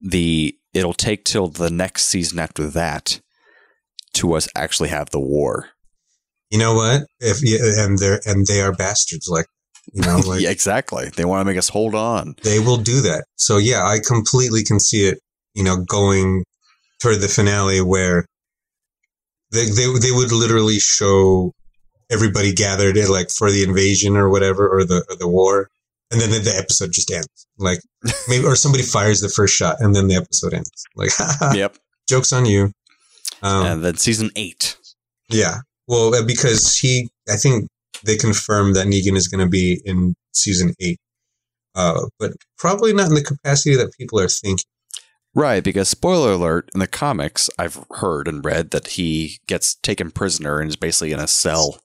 the 0.00 0.56
it'll 0.74 0.94
take 0.94 1.24
till 1.24 1.48
the 1.48 1.70
next 1.70 2.06
season 2.06 2.38
after 2.38 2.66
that 2.68 3.20
to 4.14 4.32
us 4.32 4.48
actually 4.56 4.88
have 4.88 5.10
the 5.10 5.20
war. 5.20 5.68
You 6.50 6.58
know 6.58 6.74
what? 6.74 7.02
If 7.20 7.42
yeah, 7.42 7.84
and 7.84 7.98
they're 7.98 8.20
and 8.26 8.46
they 8.46 8.60
are 8.60 8.72
bastards, 8.72 9.28
like 9.28 9.46
you 9.92 10.02
know, 10.02 10.18
like 10.26 10.40
yeah, 10.40 10.50
exactly. 10.50 11.08
They 11.08 11.24
want 11.24 11.40
to 11.40 11.44
make 11.44 11.58
us 11.58 11.68
hold 11.68 11.94
on. 11.94 12.34
they 12.42 12.58
will 12.58 12.78
do 12.78 13.00
that. 13.02 13.24
So 13.36 13.58
yeah, 13.58 13.84
I 13.84 13.98
completely 14.04 14.64
can 14.64 14.80
see 14.80 15.06
it, 15.06 15.18
you 15.54 15.64
know, 15.64 15.84
going 15.84 16.44
toward 17.00 17.20
the 17.20 17.28
finale 17.28 17.80
where 17.80 18.26
they 19.52 19.66
they 19.66 19.86
they 19.98 20.12
would 20.12 20.32
literally 20.32 20.78
show 20.78 21.52
everybody 22.10 22.52
gathered 22.52 22.96
in 22.96 23.08
like 23.08 23.30
for 23.30 23.50
the 23.50 23.62
invasion 23.62 24.16
or 24.16 24.28
whatever 24.28 24.68
or 24.68 24.84
the 24.84 25.04
or 25.08 25.16
the 25.16 25.28
war 25.28 25.68
and 26.10 26.20
then 26.20 26.30
the, 26.30 26.38
the 26.38 26.56
episode 26.56 26.92
just 26.92 27.10
ends. 27.10 27.46
Like 27.58 27.80
maybe, 28.28 28.44
or 28.44 28.56
somebody 28.56 28.84
fires 28.84 29.20
the 29.20 29.28
first 29.28 29.54
shot, 29.54 29.76
and 29.80 29.94
then 29.94 30.08
the 30.08 30.16
episode 30.16 30.54
ends. 30.54 30.70
Like, 30.94 31.10
yep. 31.54 31.76
jokes 32.08 32.32
on 32.32 32.46
you. 32.46 32.72
Um, 33.42 33.66
and 33.66 33.84
then 33.84 33.96
season 33.96 34.30
eight. 34.36 34.76
yeah. 35.28 35.58
Well, 35.90 36.14
uh, 36.14 36.22
because 36.24 36.76
he, 36.76 37.10
I 37.28 37.34
think 37.34 37.66
they 38.04 38.16
confirmed 38.16 38.76
that 38.76 38.86
Negan 38.86 39.16
is 39.16 39.26
going 39.26 39.44
to 39.44 39.50
be 39.50 39.82
in 39.84 40.14
season 40.32 40.72
eight, 40.78 40.98
uh, 41.74 42.02
but 42.20 42.30
probably 42.58 42.92
not 42.92 43.08
in 43.08 43.14
the 43.14 43.24
capacity 43.24 43.74
that 43.74 43.92
people 43.98 44.20
are 44.20 44.28
thinking. 44.28 44.64
Right, 45.34 45.64
because 45.64 45.88
spoiler 45.88 46.30
alert, 46.30 46.70
in 46.74 46.78
the 46.78 46.86
comics, 46.86 47.50
I've 47.58 47.84
heard 47.90 48.28
and 48.28 48.44
read 48.44 48.70
that 48.70 48.86
he 48.86 49.38
gets 49.48 49.74
taken 49.74 50.12
prisoner 50.12 50.60
and 50.60 50.68
is 50.68 50.76
basically 50.76 51.10
in 51.10 51.18
a 51.18 51.26
cell 51.26 51.80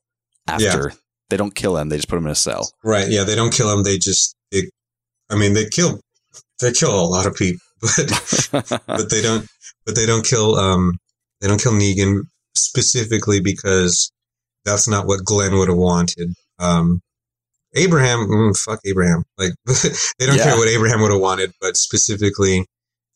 after. 0.47 0.93
They 1.31 1.37
don't 1.37 1.55
kill 1.55 1.75
him, 1.75 1.89
they 1.89 1.95
just 1.95 2.07
put 2.07 2.19
him 2.19 2.25
in 2.25 2.31
a 2.31 2.35
cell. 2.35 2.71
Right? 2.83 3.09
Yeah. 3.09 3.23
They 3.23 3.33
don't 3.33 3.51
kill 3.51 3.75
him. 3.75 3.81
They 3.81 3.97
just, 3.97 4.35
they, 4.51 4.69
I 5.31 5.35
mean, 5.35 5.55
they 5.55 5.65
kill, 5.65 5.99
they 6.61 6.73
kill 6.73 6.93
a 6.93 7.09
lot 7.09 7.25
of 7.25 7.33
people, 7.33 7.61
but 7.81 8.81
but 8.85 9.09
they 9.09 9.23
don't 9.23 9.47
but 9.83 9.95
they 9.95 10.05
don't 10.05 10.25
kill 10.25 10.55
um 10.55 10.97
they 11.41 11.47
don't 11.47 11.61
kill 11.61 11.73
Negan 11.73 12.21
specifically 12.55 13.39
because 13.41 14.11
that's 14.63 14.87
not 14.87 15.05
what 15.07 15.23
Glenn 15.25 15.53
would 15.57 15.67
have 15.69 15.77
wanted. 15.77 16.33
Um 16.59 17.01
Abraham, 17.77 18.19
mm, 18.27 18.57
fuck 18.57 18.79
Abraham. 18.85 19.23
Like 19.37 19.51
they 19.65 20.25
don't 20.25 20.37
Yeah. 20.37 20.45
care 20.45 20.57
what 20.57 20.69
Abraham 20.69 21.01
would 21.01 21.11
have 21.11 21.19
wanted, 21.21 21.51
but 21.59 21.75
specifically 21.77 22.65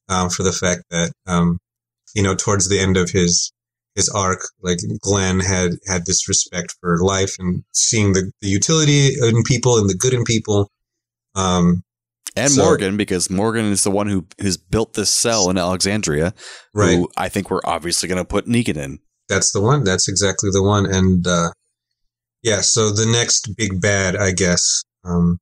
um, 0.10 0.30
for 0.30 0.44
the 0.44 0.52
fact 0.52 0.84
that 0.90 1.12
um, 1.28 1.60
you 2.16 2.24
know 2.24 2.36
towards 2.36 2.68
the 2.68 2.80
end 2.80 2.98
of 2.98 3.10
his 3.12 3.52
his 3.96 4.10
arc, 4.10 4.40
like 4.62 4.80
Glenn 5.02 5.40
had 5.40 5.72
had 5.88 6.06
this 6.06 6.28
respect 6.28 6.76
for 6.82 6.98
life 7.00 7.36
and 7.40 7.64
seeing 7.74 8.14
the, 8.14 8.32
the 8.42 8.48
utility 8.50 9.14
in 9.22 9.44
people 9.44 9.78
and 9.78 9.90
the 9.90 9.96
good 9.96 10.14
in 10.14 10.24
people. 10.24 10.70
Um, 11.36 11.84
and 12.36 12.52
So- 12.52 12.64
Morgan, 12.64 12.98
because 12.98 13.30
Morgan 13.30 13.66
is 13.66 13.84
the 13.84 13.92
one 13.92 14.08
who 14.08 14.26
who's 14.42 14.58
built 14.58 14.94
this 14.94 15.10
cell 15.10 15.50
in 15.50 15.58
Alexandria, 15.58 16.34
right. 16.74 16.98
who 16.98 17.10
I 17.16 17.30
think 17.30 17.50
we're 17.50 17.62
obviously 17.64 18.10
going 18.10 18.22
to 18.22 18.26
put 18.26 18.46
Negan 18.46 18.78
in. 18.78 19.00
That's 19.30 19.52
the 19.52 19.62
one. 19.62 19.84
That's 19.84 20.10
exactly 20.10 20.50
the 20.52 20.64
one. 20.64 20.86
And 20.86 21.26
uh, 21.26 21.52
yeah, 22.42 22.62
so 22.62 22.90
the 22.90 23.06
next 23.06 23.56
big 23.56 23.80
bad, 23.80 24.16
I 24.16 24.32
guess. 24.32 24.84
Um, 25.06 25.38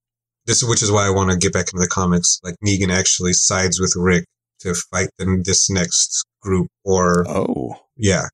this, 0.45 0.63
which 0.63 0.83
is 0.83 0.91
why 0.91 1.07
I 1.07 1.09
want 1.09 1.31
to 1.31 1.37
get 1.37 1.53
back 1.53 1.67
into 1.73 1.79
the 1.79 1.87
comics. 1.87 2.39
Like 2.43 2.55
Negan 2.65 2.89
actually 2.89 3.33
sides 3.33 3.79
with 3.79 3.93
Rick 3.95 4.25
to 4.61 4.73
fight 4.73 5.09
them 5.17 5.43
this 5.43 5.69
next 5.69 6.25
group, 6.41 6.67
or 6.83 7.25
Oh, 7.27 7.75
yeah. 7.95 8.25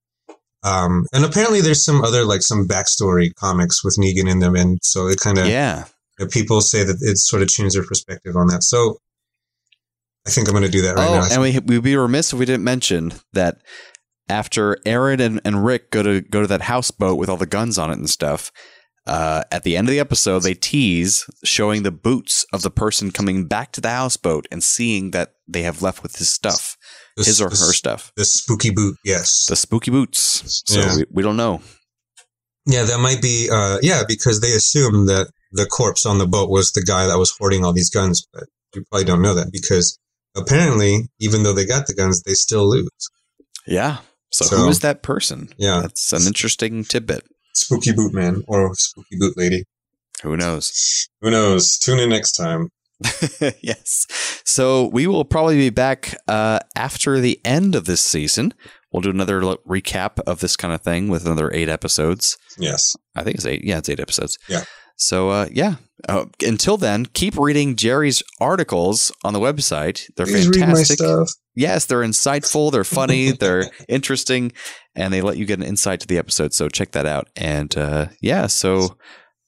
Um, 0.64 1.06
and 1.12 1.26
apparently 1.26 1.60
there's 1.60 1.84
some 1.84 2.04
other 2.04 2.24
like 2.24 2.42
some 2.42 2.68
backstory 2.68 3.34
comics 3.36 3.84
with 3.84 3.98
Negan 4.00 4.32
in 4.32 4.40
them, 4.40 4.56
and 4.56 4.80
so 4.82 5.08
it 5.08 5.20
kind 5.20 5.38
of 5.38 5.48
yeah. 5.48 5.86
people 6.32 6.62
say 6.62 6.84
that 6.84 6.98
it 7.02 7.18
sort 7.18 7.42
of 7.42 7.50
changed 7.50 7.76
their 7.76 7.84
perspective 7.84 8.38
on 8.38 8.48
that. 8.48 8.64
So 8.64 8.98
I 10.26 10.30
think 10.30 10.48
I'm 10.48 10.54
going 10.54 10.64
to 10.64 10.72
do 10.72 10.84
that 10.84 10.96
right 10.96 11.10
oh, 11.10 11.20
now. 11.20 11.28
and 11.30 11.42
we 11.42 11.60
we'd 11.60 11.84
be 11.84 11.98
remiss 11.98 12.32
if 12.32 12.40
we 12.40 12.46
didn't 12.46 12.64
mention 12.64 13.12
that 13.34 13.62
after 14.30 14.78
Aaron 14.86 15.20
and, 15.20 15.42
and 15.46 15.66
Rick 15.66 15.92
go 15.92 16.04
to 16.04 16.22
go 16.22 16.42
to 16.42 16.48
that 16.48 16.62
houseboat 16.62 17.18
with 17.18 17.30
all 17.30 17.38
the 17.38 17.46
guns 17.46 17.78
on 17.78 17.90
it 17.92 17.98
and 17.98 18.10
stuff. 18.10 18.52
Uh, 19.06 19.44
at 19.52 19.64
the 19.64 19.76
end 19.76 19.90
of 19.90 19.92
the 19.92 20.00
episode, 20.00 20.40
they 20.44 20.54
tease 20.54 21.26
showing 21.44 21.84
the 21.84 21.92
boots 21.92 22.46
of 22.54 22.62
the 22.62 22.72
person 22.72 23.12
coming 23.12 23.46
back 23.48 23.74
to 23.74 23.82
the 23.82 23.90
houseboat 23.90 24.48
and 24.50 24.64
seeing 24.64 25.12
that 25.12 25.34
they 25.46 25.64
have 25.64 25.82
left 25.82 26.02
with 26.04 26.16
his 26.16 26.30
stuff, 26.30 26.78
his 27.18 27.42
or 27.42 27.50
her 27.50 27.74
stuff, 27.74 28.14
The 28.16 28.24
spooky 28.24 28.70
boot, 28.70 28.96
yes. 29.04 29.46
the 29.50 29.58
spooky 29.58 29.92
boots. 29.92 30.64
So 30.66 30.80
Yeah. 30.80 30.96
we, 30.96 31.06
we 31.12 31.22
don't 31.24 31.36
know. 31.36 31.60
Yeah, 32.66 32.84
that 32.84 33.00
might 33.00 33.22
be. 33.22 33.50
Uh, 33.52 33.80
yeah, 33.82 34.04
because 34.08 34.40
they 34.40 34.54
assume 34.54 35.08
that 35.08 35.30
the 35.52 35.66
corpse 35.66 36.06
on 36.06 36.18
the 36.18 36.26
boat 36.28 36.50
was 36.50 36.72
the 36.72 36.82
guy 36.82 37.06
that 37.08 37.18
was 37.18 37.36
hoarding 37.38 37.66
all 37.66 37.74
these 37.74 37.90
guns, 37.90 38.26
but 38.32 38.44
you 38.74 38.86
probably 38.90 39.04
don't 39.04 39.22
know 39.22 39.34
that 39.36 39.52
because 39.52 40.00
apparently, 40.34 41.10
even 41.20 41.44
though 41.44 41.52
they 41.54 41.66
got 41.66 41.88
the 41.88 41.94
guns, 41.94 42.24
they 42.24 42.36
still 42.36 42.70
lose. 42.70 42.88
Yeah. 43.68 43.98
So, 44.34 44.46
So- 44.46 44.58
who 44.58 44.68
is 44.70 44.80
that 44.82 45.02
person? 45.04 45.50
Yeah, 45.58 45.82
That's 45.82 46.12
an 46.12 46.24
interesting 46.28 46.84
tidbit. 46.84 47.24
spooky 47.56 47.92
boot 47.94 48.14
man 48.14 48.44
or 48.48 48.74
spooky 48.76 49.16
boot 49.18 49.38
lady. 49.38 49.64
Who 50.24 50.36
knows? 50.38 51.08
Who 51.22 51.30
knows? 51.32 51.78
Tune 51.78 52.00
in 52.00 52.10
next 52.10 52.32
time. 52.34 52.70
yes. 53.62 54.06
So 54.46 54.88
we 54.88 55.08
will 55.08 55.26
probably 55.26 55.58
be 55.58 55.70
back 55.70 56.16
uh, 56.28 56.60
after 56.76 57.20
the 57.20 57.40
end 57.46 57.76
of 57.76 57.86
this 57.86 58.02
season. 58.02 58.54
We'll 58.92 59.02
do 59.02 59.10
another 59.10 59.42
recap 59.42 60.20
of 60.26 60.40
this 60.40 60.56
kind 60.56 60.74
of 60.74 60.82
thing 60.82 61.10
with 61.10 61.26
another 61.26 61.52
eight 61.54 61.68
episodes. 61.70 62.38
Yes. 62.58 62.96
I 63.16 63.24
think 63.24 63.36
it's 63.38 63.46
eight. 63.46 63.64
Yeah, 63.64 63.80
it's 63.80 63.90
eight 63.90 64.00
episodes. 64.00 64.38
Yeah. 64.48 64.64
So 64.96 65.30
uh, 65.30 65.48
yeah. 65.52 65.76
Uh, 66.08 66.26
until 66.46 66.78
then, 66.78 67.06
keep 67.08 67.38
reading 67.38 67.76
Jerry's 67.76 68.22
articles 68.40 69.12
on 69.24 69.34
the 69.34 69.40
website. 69.40 70.10
They're 70.16 70.26
Please 70.26 70.48
fantastic. 70.48 71.00
Yes, 71.56 71.86
they're 71.86 72.02
insightful. 72.02 72.72
They're 72.72 72.84
funny. 72.84 73.32
they're 73.32 73.70
interesting, 73.88 74.52
and 74.96 75.14
they 75.14 75.22
let 75.22 75.38
you 75.38 75.46
get 75.46 75.60
an 75.60 75.66
insight 75.66 76.00
to 76.02 76.08
the 76.08 76.18
episode. 76.18 76.54
So 76.54 76.70
check 76.70 76.92
that 76.92 77.06
out. 77.06 77.30
And 77.36 77.76
uh, 77.78 78.08
yeah. 78.22 78.48
So 78.48 78.98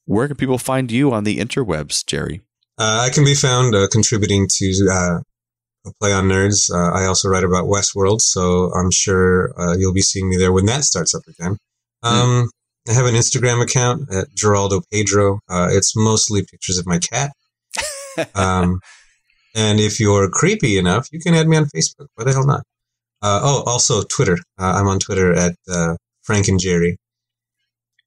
where 0.06 0.28
can 0.28 0.38
people 0.38 0.58
find 0.58 0.92
you 0.92 1.12
on 1.14 1.24
the 1.24 1.40
interwebs, 1.40 2.06
Jerry? 2.06 2.42
Uh, 2.78 3.06
I 3.08 3.10
can 3.10 3.24
be 3.24 3.36
found 3.36 3.74
uh, 3.74 3.88
contributing 3.90 4.48
to 4.50 4.90
uh, 4.92 5.20
Play 6.00 6.14
on 6.14 6.26
Nerds. 6.26 6.70
Uh, 6.72 6.98
I 6.98 7.06
also 7.06 7.30
write 7.30 7.44
about 7.44 7.66
Westworld, 7.66 8.22
so 8.22 8.72
I'm 8.74 8.92
sure 8.92 9.54
uh, 9.60 9.76
you'll 9.78 9.94
be 9.94 10.02
seeing 10.02 10.30
me 10.30 10.38
there 10.38 10.52
when 10.52 10.66
that 10.66 10.84
starts 10.84 11.16
up 11.16 11.24
again. 11.28 11.58
Um, 12.04 12.50
I 12.88 12.94
have 12.94 13.06
an 13.06 13.16
Instagram 13.16 13.64
account 13.64 14.14
at 14.14 14.28
Geraldo 14.36 14.82
Pedro. 14.92 15.40
Uh, 15.50 15.70
it's 15.72 15.96
mostly 15.96 16.44
pictures 16.44 16.78
of 16.78 16.86
my 16.86 17.00
cat. 17.00 17.32
Um, 18.34 18.80
and 19.56 19.80
if 19.80 20.00
you're 20.00 20.30
creepy 20.30 20.78
enough, 20.78 21.08
you 21.12 21.20
can 21.20 21.34
add 21.34 21.48
me 21.48 21.58
on 21.58 21.66
Facebook. 21.66 22.08
Why 22.16 22.26
the 22.26 22.34
hell 22.34 22.46
not? 22.46 22.64
Uh, 23.22 23.40
oh, 23.42 23.64
also 23.66 24.04
Twitter. 24.04 24.38
Uh, 24.60 24.74
I'm 24.76 24.88
on 24.88 25.00
Twitter 25.00 25.34
at 25.34 25.56
uh, 25.72 25.96
Frank 26.24 26.48
and 26.48 26.60
Jerry. 26.60 26.98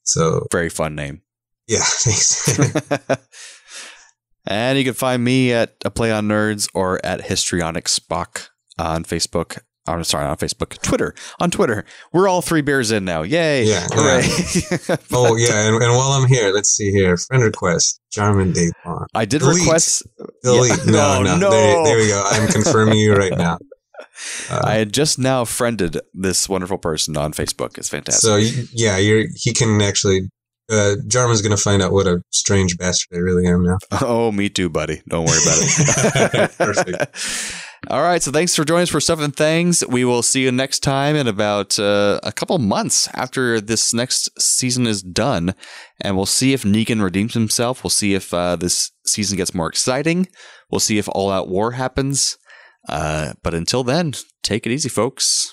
So 0.04 0.46
Very 0.52 0.68
fun 0.68 0.94
name. 0.94 1.22
yeah, 1.66 1.78
thanks. 1.82 2.48
and 4.46 4.78
you 4.78 4.84
can 4.84 4.94
find 4.94 5.24
me 5.24 5.52
at 5.52 5.76
a 5.84 5.90
play 5.90 6.12
on 6.12 6.28
nerds 6.28 6.68
or 6.74 7.04
at 7.04 7.26
histrionic 7.26 7.86
spock 7.86 8.48
on 8.78 9.02
facebook 9.04 9.58
i'm 9.92 10.04
sorry 10.04 10.24
not 10.24 10.30
on 10.30 10.36
facebook 10.36 10.80
twitter 10.82 11.14
on 11.40 11.50
twitter 11.50 11.84
we're 12.12 12.28
all 12.28 12.42
three 12.42 12.60
beers 12.60 12.90
in 12.90 13.04
now 13.04 13.22
yay 13.22 13.64
Yeah, 13.64 13.86
hooray 13.90 14.22
oh 15.12 15.36
yeah, 15.36 15.66
and, 15.66 15.82
and 15.82 15.92
while 15.94 16.12
I'm 16.12 16.26
here, 16.28 16.52
let's 16.52 16.70
see 16.70 16.90
here. 16.90 17.16
Friend 17.16 17.42
request, 17.42 18.00
Jarman 18.10 18.52
Day-Bohn. 18.52 19.06
i 19.14 19.24
did 19.24 19.40
Delete. 19.40 19.60
request 19.62 20.02
Delete. 20.42 20.70
Yeah. 20.70 20.84
No, 20.92 21.16
Oh, 21.18 21.22
no. 21.22 21.36
no. 21.36 21.50
There, 21.50 21.84
there 21.84 21.96
we 21.98 22.08
go. 22.08 22.22
I'm 22.30 22.48
confirming 22.48 22.98
you 22.98 23.14
right 23.14 23.36
now. 23.36 23.58
Uh, 24.50 24.60
i 24.64 24.74
had 24.74 24.92
just 24.92 25.18
now 25.18 25.44
friended 25.44 26.00
this 26.14 26.48
wonderful 26.48 26.78
person 26.78 27.16
on 27.16 27.32
facebook 27.32 27.76
it's 27.78 27.88
fantastic 27.88 28.22
so 28.22 28.36
yeah, 28.72 28.96
you're. 28.96 29.24
He 29.34 29.52
can 29.52 29.80
actually. 29.82 30.28
Uh, 30.70 30.96
Jarman's 31.06 31.40
gonna 31.40 31.56
find 31.56 31.80
out 31.80 31.92
what 31.92 32.06
a 32.06 32.20
strange 32.30 32.76
bastard 32.76 33.16
I 33.16 33.20
really 33.20 33.46
am 33.46 33.64
now. 33.64 33.78
oh 34.02 34.30
me 34.32 34.50
too 34.50 34.68
buddy 34.68 35.00
don't 35.08 35.24
worry 35.24 35.38
about 35.42 36.44
it 36.44 36.58
Perfect. 36.58 37.67
All 37.86 38.02
right 38.02 38.22
so 38.22 38.32
thanks 38.32 38.56
for 38.56 38.64
joining 38.64 38.82
us 38.82 38.90
for 38.90 39.22
and 39.22 39.34
things. 39.34 39.84
We 39.86 40.04
will 40.04 40.22
see 40.22 40.42
you 40.42 40.52
next 40.52 40.80
time 40.80 41.14
in 41.16 41.26
about 41.26 41.78
uh, 41.78 42.20
a 42.22 42.32
couple 42.32 42.58
months 42.58 43.08
after 43.14 43.60
this 43.60 43.94
next 43.94 44.28
season 44.40 44.86
is 44.86 45.02
done. 45.02 45.54
And 46.00 46.16
we'll 46.16 46.26
see 46.26 46.52
if 46.52 46.64
negan 46.64 47.02
redeems 47.02 47.34
himself. 47.34 47.82
We'll 47.82 47.90
see 47.90 48.14
if 48.14 48.34
uh, 48.34 48.56
this 48.56 48.90
season 49.06 49.36
gets 49.36 49.54
more 49.54 49.68
exciting. 49.68 50.28
We'll 50.70 50.80
see 50.80 50.98
if 50.98 51.08
all 51.12 51.30
out 51.30 51.48
war 51.48 51.72
happens. 51.72 52.36
Uh, 52.88 53.34
but 53.42 53.54
until 53.54 53.84
then 53.84 54.12
take 54.42 54.66
it 54.66 54.72
easy 54.72 54.88
folks 54.88 55.52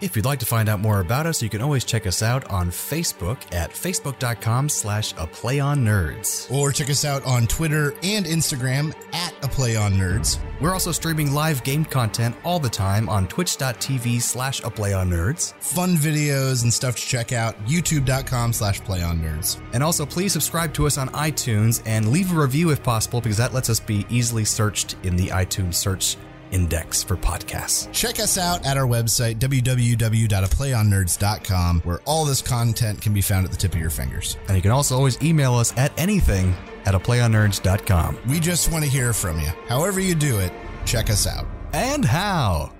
If 0.00 0.14
you'd 0.14 0.24
like 0.24 0.38
to 0.38 0.46
find 0.46 0.68
out 0.68 0.78
more 0.78 1.00
about 1.00 1.26
us, 1.26 1.42
you 1.42 1.48
can 1.48 1.60
always 1.60 1.84
check 1.84 2.06
us 2.06 2.22
out 2.22 2.48
on 2.50 2.70
Facebook 2.70 3.38
at 3.52 3.70
facebook.com 3.70 4.68
slash 4.68 5.12
a 5.18 5.26
play 5.26 5.58
on 5.58 5.84
nerds. 5.84 6.48
Or 6.52 6.70
check 6.70 6.88
us 6.88 7.04
out 7.04 7.24
on 7.26 7.48
Twitter 7.48 7.92
and 8.04 8.24
Instagram 8.24 8.94
at 9.12 9.34
a 9.44 9.48
play 9.48 9.74
on 9.74 9.94
nerds. 9.94 10.38
We're 10.60 10.72
also 10.72 10.92
streaming 10.92 11.32
live 11.32 11.64
game 11.64 11.84
content 11.84 12.36
all 12.44 12.60
the 12.60 12.68
time 12.68 13.08
on 13.08 13.26
twitch.tv 13.26 14.22
slash 14.22 14.62
a 14.62 14.70
play 14.70 14.92
on 14.92 15.10
nerds. 15.10 15.52
Fun 15.54 15.96
videos 15.96 16.62
and 16.62 16.72
stuff 16.72 16.94
to 16.94 17.02
check 17.02 17.32
out. 17.32 17.56
YouTube.com 17.66 18.52
slash 18.52 18.80
play 18.84 19.02
on 19.02 19.18
nerds. 19.18 19.60
And 19.72 19.82
also 19.82 20.06
please 20.06 20.32
subscribe 20.32 20.72
to 20.74 20.86
us 20.86 20.96
on 20.96 21.08
iTunes 21.08 21.82
and 21.86 22.12
leave 22.12 22.32
a 22.32 22.40
review 22.40 22.70
if 22.70 22.84
possible 22.84 23.20
because 23.20 23.38
that 23.38 23.52
lets 23.52 23.68
us 23.68 23.80
be 23.80 24.06
easily 24.08 24.44
searched 24.44 24.94
in 25.02 25.16
the 25.16 25.26
iTunes 25.28 25.74
search 25.74 26.16
index 26.52 27.02
for 27.02 27.16
podcasts. 27.16 27.90
Check 27.92 28.20
us 28.20 28.38
out 28.38 28.64
at 28.66 28.76
our 28.76 28.86
website, 28.86 29.36
www.aplayonnerds.com, 29.36 31.80
where 31.80 32.00
all 32.04 32.24
this 32.24 32.42
content 32.42 33.00
can 33.00 33.12
be 33.12 33.20
found 33.20 33.44
at 33.44 33.50
the 33.50 33.56
tip 33.56 33.74
of 33.74 33.80
your 33.80 33.90
fingers. 33.90 34.36
And 34.48 34.56
you 34.56 34.62
can 34.62 34.70
also 34.70 34.96
always 34.96 35.20
email 35.22 35.54
us 35.54 35.76
at 35.76 35.98
anything 35.98 36.54
at 36.84 36.94
a 36.94 36.98
playonnerds.com. 36.98 38.18
We 38.28 38.40
just 38.40 38.72
want 38.72 38.84
to 38.84 38.90
hear 38.90 39.12
from 39.12 39.38
you. 39.40 39.48
However 39.68 40.00
you 40.00 40.14
do 40.14 40.38
it, 40.38 40.52
check 40.84 41.10
us 41.10 41.26
out. 41.26 41.46
And 41.72 42.04
how? 42.04 42.72